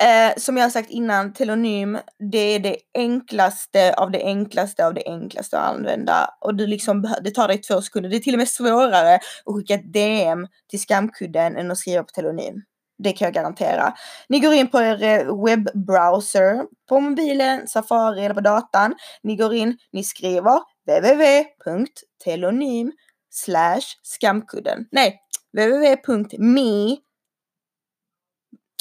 eh, 0.03 0.33
som 0.37 0.57
jag 0.57 0.65
har 0.65 0.71
sagt 0.71 0.91
innan, 0.91 1.33
telonym, 1.33 1.99
det 2.33 2.39
är 2.39 2.59
det 2.59 2.77
enklaste 2.95 3.95
av 3.95 4.11
det 4.11 4.25
enklaste 4.25 4.87
av 4.87 4.95
det 4.95 5.03
enklaste 5.07 5.59
att 5.59 5.75
använda. 5.75 6.31
Och 6.41 6.55
du 6.55 6.67
liksom, 6.67 7.15
det 7.25 7.31
tar 7.31 7.49
dig 7.49 7.59
två 7.61 7.83
sekunder. 7.83 8.11
Det 8.11 8.17
är 8.17 8.21
till 8.21 8.35
och 8.35 8.39
med 8.39 8.49
svårare 8.49 9.15
att 9.15 9.55
skicka 9.57 9.75
ett 9.75 9.93
DM 9.93 10.47
till 10.71 10.81
skamkudden 10.81 11.57
än 11.57 11.71
att 11.71 11.79
skriva 11.79 12.03
på 12.03 12.11
telonym. 12.15 12.63
Det 12.99 13.13
kan 13.13 13.27
jag 13.27 13.35
garantera. 13.35 13.95
Ni 14.29 14.41
går 14.41 14.55
in 14.55 14.71
på 14.71 14.81
er 14.81 15.03
eh, 15.03 15.45
webbrowser 15.45 16.65
på 16.89 17.01
mobilen, 17.01 17.69
Safari 17.69 18.25
eller 18.25 18.35
på 18.35 18.41
datan. 18.41 18.95
Ni 19.23 19.37
går 19.37 19.55
in, 19.55 19.79
ni 19.93 20.05
skriver 20.05 20.61
www.telonym 20.87 22.93
skamkudden. 24.03 24.87
Nej, 24.93 25.21
www.me 25.53 26.97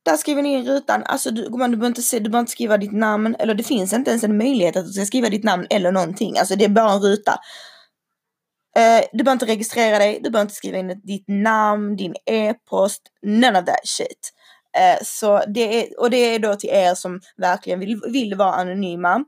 Där 0.05 0.16
skriver 0.16 0.43
ni 0.43 0.53
in 0.53 0.66
rutan, 0.66 1.03
alltså 1.05 1.31
du, 1.31 1.51
man, 1.51 1.70
du, 1.70 1.77
behöver 1.77 1.87
inte 1.87 2.03
se, 2.03 2.19
du 2.19 2.31
behöver 2.31 2.41
inte 2.41 2.53
skriva 2.53 2.77
ditt 2.77 2.93
namn, 2.93 3.37
eller 3.39 3.55
det 3.55 3.62
finns 3.62 3.93
inte 3.93 4.11
ens 4.11 4.24
en 4.24 4.39
möjlighet 4.39 4.77
att 4.77 4.87
du 4.87 4.93
ska 4.93 5.05
skriva 5.05 5.28
ditt 5.28 5.45
namn 5.45 5.66
eller 5.70 5.93
någonting. 5.93 6.39
Alltså 6.39 6.57
det 6.57 6.65
är 6.65 6.69
bara 6.69 6.93
en 6.93 7.01
ruta. 7.01 7.33
Uh, 8.78 9.07
du 9.12 9.24
behöver 9.24 9.33
inte 9.33 9.47
registrera 9.47 9.99
dig, 9.99 10.20
du 10.23 10.31
behöver 10.31 10.45
inte 10.45 10.55
skriva 10.55 10.78
in 10.78 11.01
ditt 11.05 11.24
namn, 11.28 11.97
din 11.97 12.15
e-post, 12.27 13.03
none 13.23 13.59
of 13.59 13.65
that 13.65 13.81
shit. 13.85 14.33
Uh, 14.78 15.05
så 15.05 15.43
det 15.47 15.83
är, 15.83 16.01
och 16.01 16.11
det 16.11 16.16
är 16.16 16.39
då 16.39 16.55
till 16.55 16.70
er 16.70 16.95
som 16.95 17.20
verkligen 17.37 17.81
vill, 17.81 18.01
vill 18.09 18.35
vara 18.35 18.53
anonyma 18.53 19.24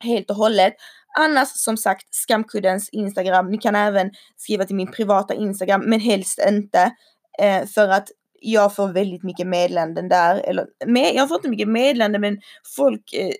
helt 0.00 0.30
och 0.30 0.36
hållet. 0.36 0.74
Annars 1.18 1.48
som 1.48 1.76
sagt 1.76 2.14
skamkuddens 2.14 2.88
Instagram. 2.88 3.50
Ni 3.50 3.58
kan 3.58 3.74
även 3.74 4.10
skriva 4.36 4.64
till 4.64 4.76
min 4.76 4.92
privata 4.92 5.34
Instagram 5.34 5.82
men 5.86 6.00
helst 6.00 6.38
inte. 6.48 6.92
Eh, 7.38 7.66
för 7.66 7.88
att 7.88 8.08
jag 8.40 8.74
får 8.74 8.88
väldigt 8.88 9.22
mycket 9.22 9.46
meddelanden 9.46 10.08
där. 10.08 10.36
Eller 10.36 10.66
med, 10.86 11.14
jag 11.14 11.28
får 11.28 11.36
inte 11.36 11.48
mycket 11.48 11.68
meddelanden 11.68 12.20
men 12.20 12.40
folk, 12.76 13.12
eh, 13.12 13.32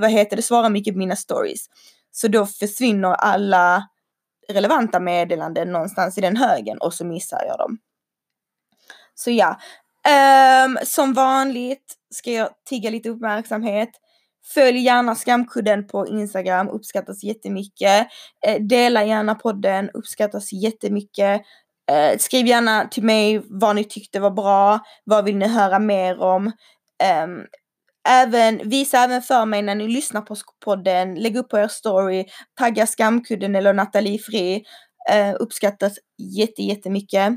vad 0.00 0.10
heter 0.10 0.36
det, 0.36 0.42
svarar 0.42 0.70
mycket 0.70 0.94
på 0.94 0.98
mina 0.98 1.16
stories. 1.16 1.66
Så 2.10 2.28
då 2.28 2.46
försvinner 2.46 3.08
alla 3.08 3.88
relevanta 4.48 5.00
meddelanden 5.00 5.72
någonstans 5.72 6.18
i 6.18 6.20
den 6.20 6.36
högen 6.36 6.78
och 6.78 6.94
så 6.94 7.04
missar 7.04 7.44
jag 7.48 7.58
dem. 7.58 7.78
Så 9.14 9.30
ja, 9.30 9.58
um, 10.66 10.78
som 10.84 11.12
vanligt 11.14 11.94
ska 12.10 12.32
jag 12.32 12.48
tigga 12.68 12.90
lite 12.90 13.08
uppmärksamhet. 13.08 13.90
Följ 14.54 14.78
gärna 14.78 15.14
skamkudden 15.14 15.86
på 15.86 16.06
Instagram, 16.06 16.68
uppskattas 16.68 17.24
jättemycket. 17.24 18.06
Eh, 18.46 18.62
dela 18.62 19.04
gärna 19.04 19.34
podden, 19.34 19.90
uppskattas 19.94 20.52
jättemycket. 20.52 21.42
Eh, 21.90 22.18
skriv 22.18 22.46
gärna 22.46 22.88
till 22.88 23.02
mig 23.02 23.42
vad 23.44 23.76
ni 23.76 23.84
tyckte 23.84 24.20
var 24.20 24.30
bra, 24.30 24.80
vad 25.04 25.24
vill 25.24 25.36
ni 25.36 25.48
höra 25.48 25.78
mer 25.78 26.20
om. 26.20 26.46
Eh, 27.02 27.26
även, 28.08 28.68
visa 28.68 28.98
även 28.98 29.22
för 29.22 29.46
mig 29.46 29.62
när 29.62 29.74
ni 29.74 29.88
lyssnar 29.88 30.20
på 30.20 30.36
podden, 30.64 31.14
lägg 31.14 31.36
upp 31.36 31.48
på 31.48 31.58
er 31.58 31.68
story, 31.68 32.24
tagga 32.58 32.86
skamkudden 32.86 33.54
eller 33.56 33.72
Nathalie 33.72 34.18
Fri. 34.18 34.64
Eh, 35.10 35.34
uppskattas 35.40 35.98
jätte, 36.18 36.62
jättemycket. 36.62 37.32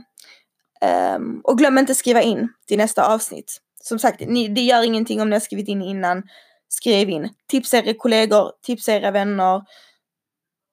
Um, 1.15 1.41
och 1.43 1.57
glöm 1.57 1.77
inte 1.77 1.95
skriva 1.95 2.21
in 2.21 2.49
till 2.67 2.77
nästa 2.77 3.13
avsnitt. 3.13 3.57
Som 3.83 3.99
sagt, 3.99 4.19
ni, 4.19 4.47
det 4.47 4.61
gör 4.61 4.83
ingenting 4.83 5.21
om 5.21 5.29
ni 5.29 5.35
har 5.35 5.39
skrivit 5.39 5.67
in 5.67 5.81
innan. 5.81 6.23
Skriv 6.69 7.09
in. 7.09 7.29
Tipsa 7.47 7.77
era 7.77 7.93
kollegor, 7.93 8.51
tipsa 8.61 8.93
era 8.93 9.11
vänner. 9.11 9.61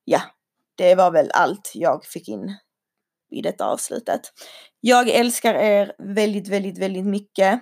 Ja, 0.04 0.20
det 0.76 0.94
var 0.94 1.10
väl 1.10 1.30
allt 1.34 1.72
jag 1.74 2.04
fick 2.04 2.28
in 2.28 2.56
i 3.30 3.42
detta 3.42 3.66
avslutet. 3.66 4.20
Jag 4.80 5.08
älskar 5.08 5.54
er 5.54 5.92
väldigt, 5.98 6.48
väldigt, 6.48 6.78
väldigt 6.78 7.06
mycket. 7.06 7.60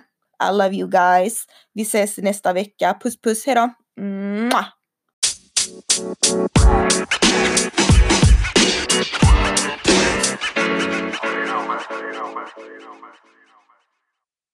I 0.49 0.51
love 0.51 0.75
you 0.75 0.89
guys. 0.89 1.45
Vi 1.73 1.81
ses 1.81 2.17
nästa 2.17 2.53
vecka. 2.53 2.97
Puss 3.01 3.21
puss, 3.21 3.45
hejdå! 3.45 3.69
Mwah! 4.01 4.65
You 11.25 11.45
know, 11.45 11.65
man. 11.67 11.79
You 12.57 13.34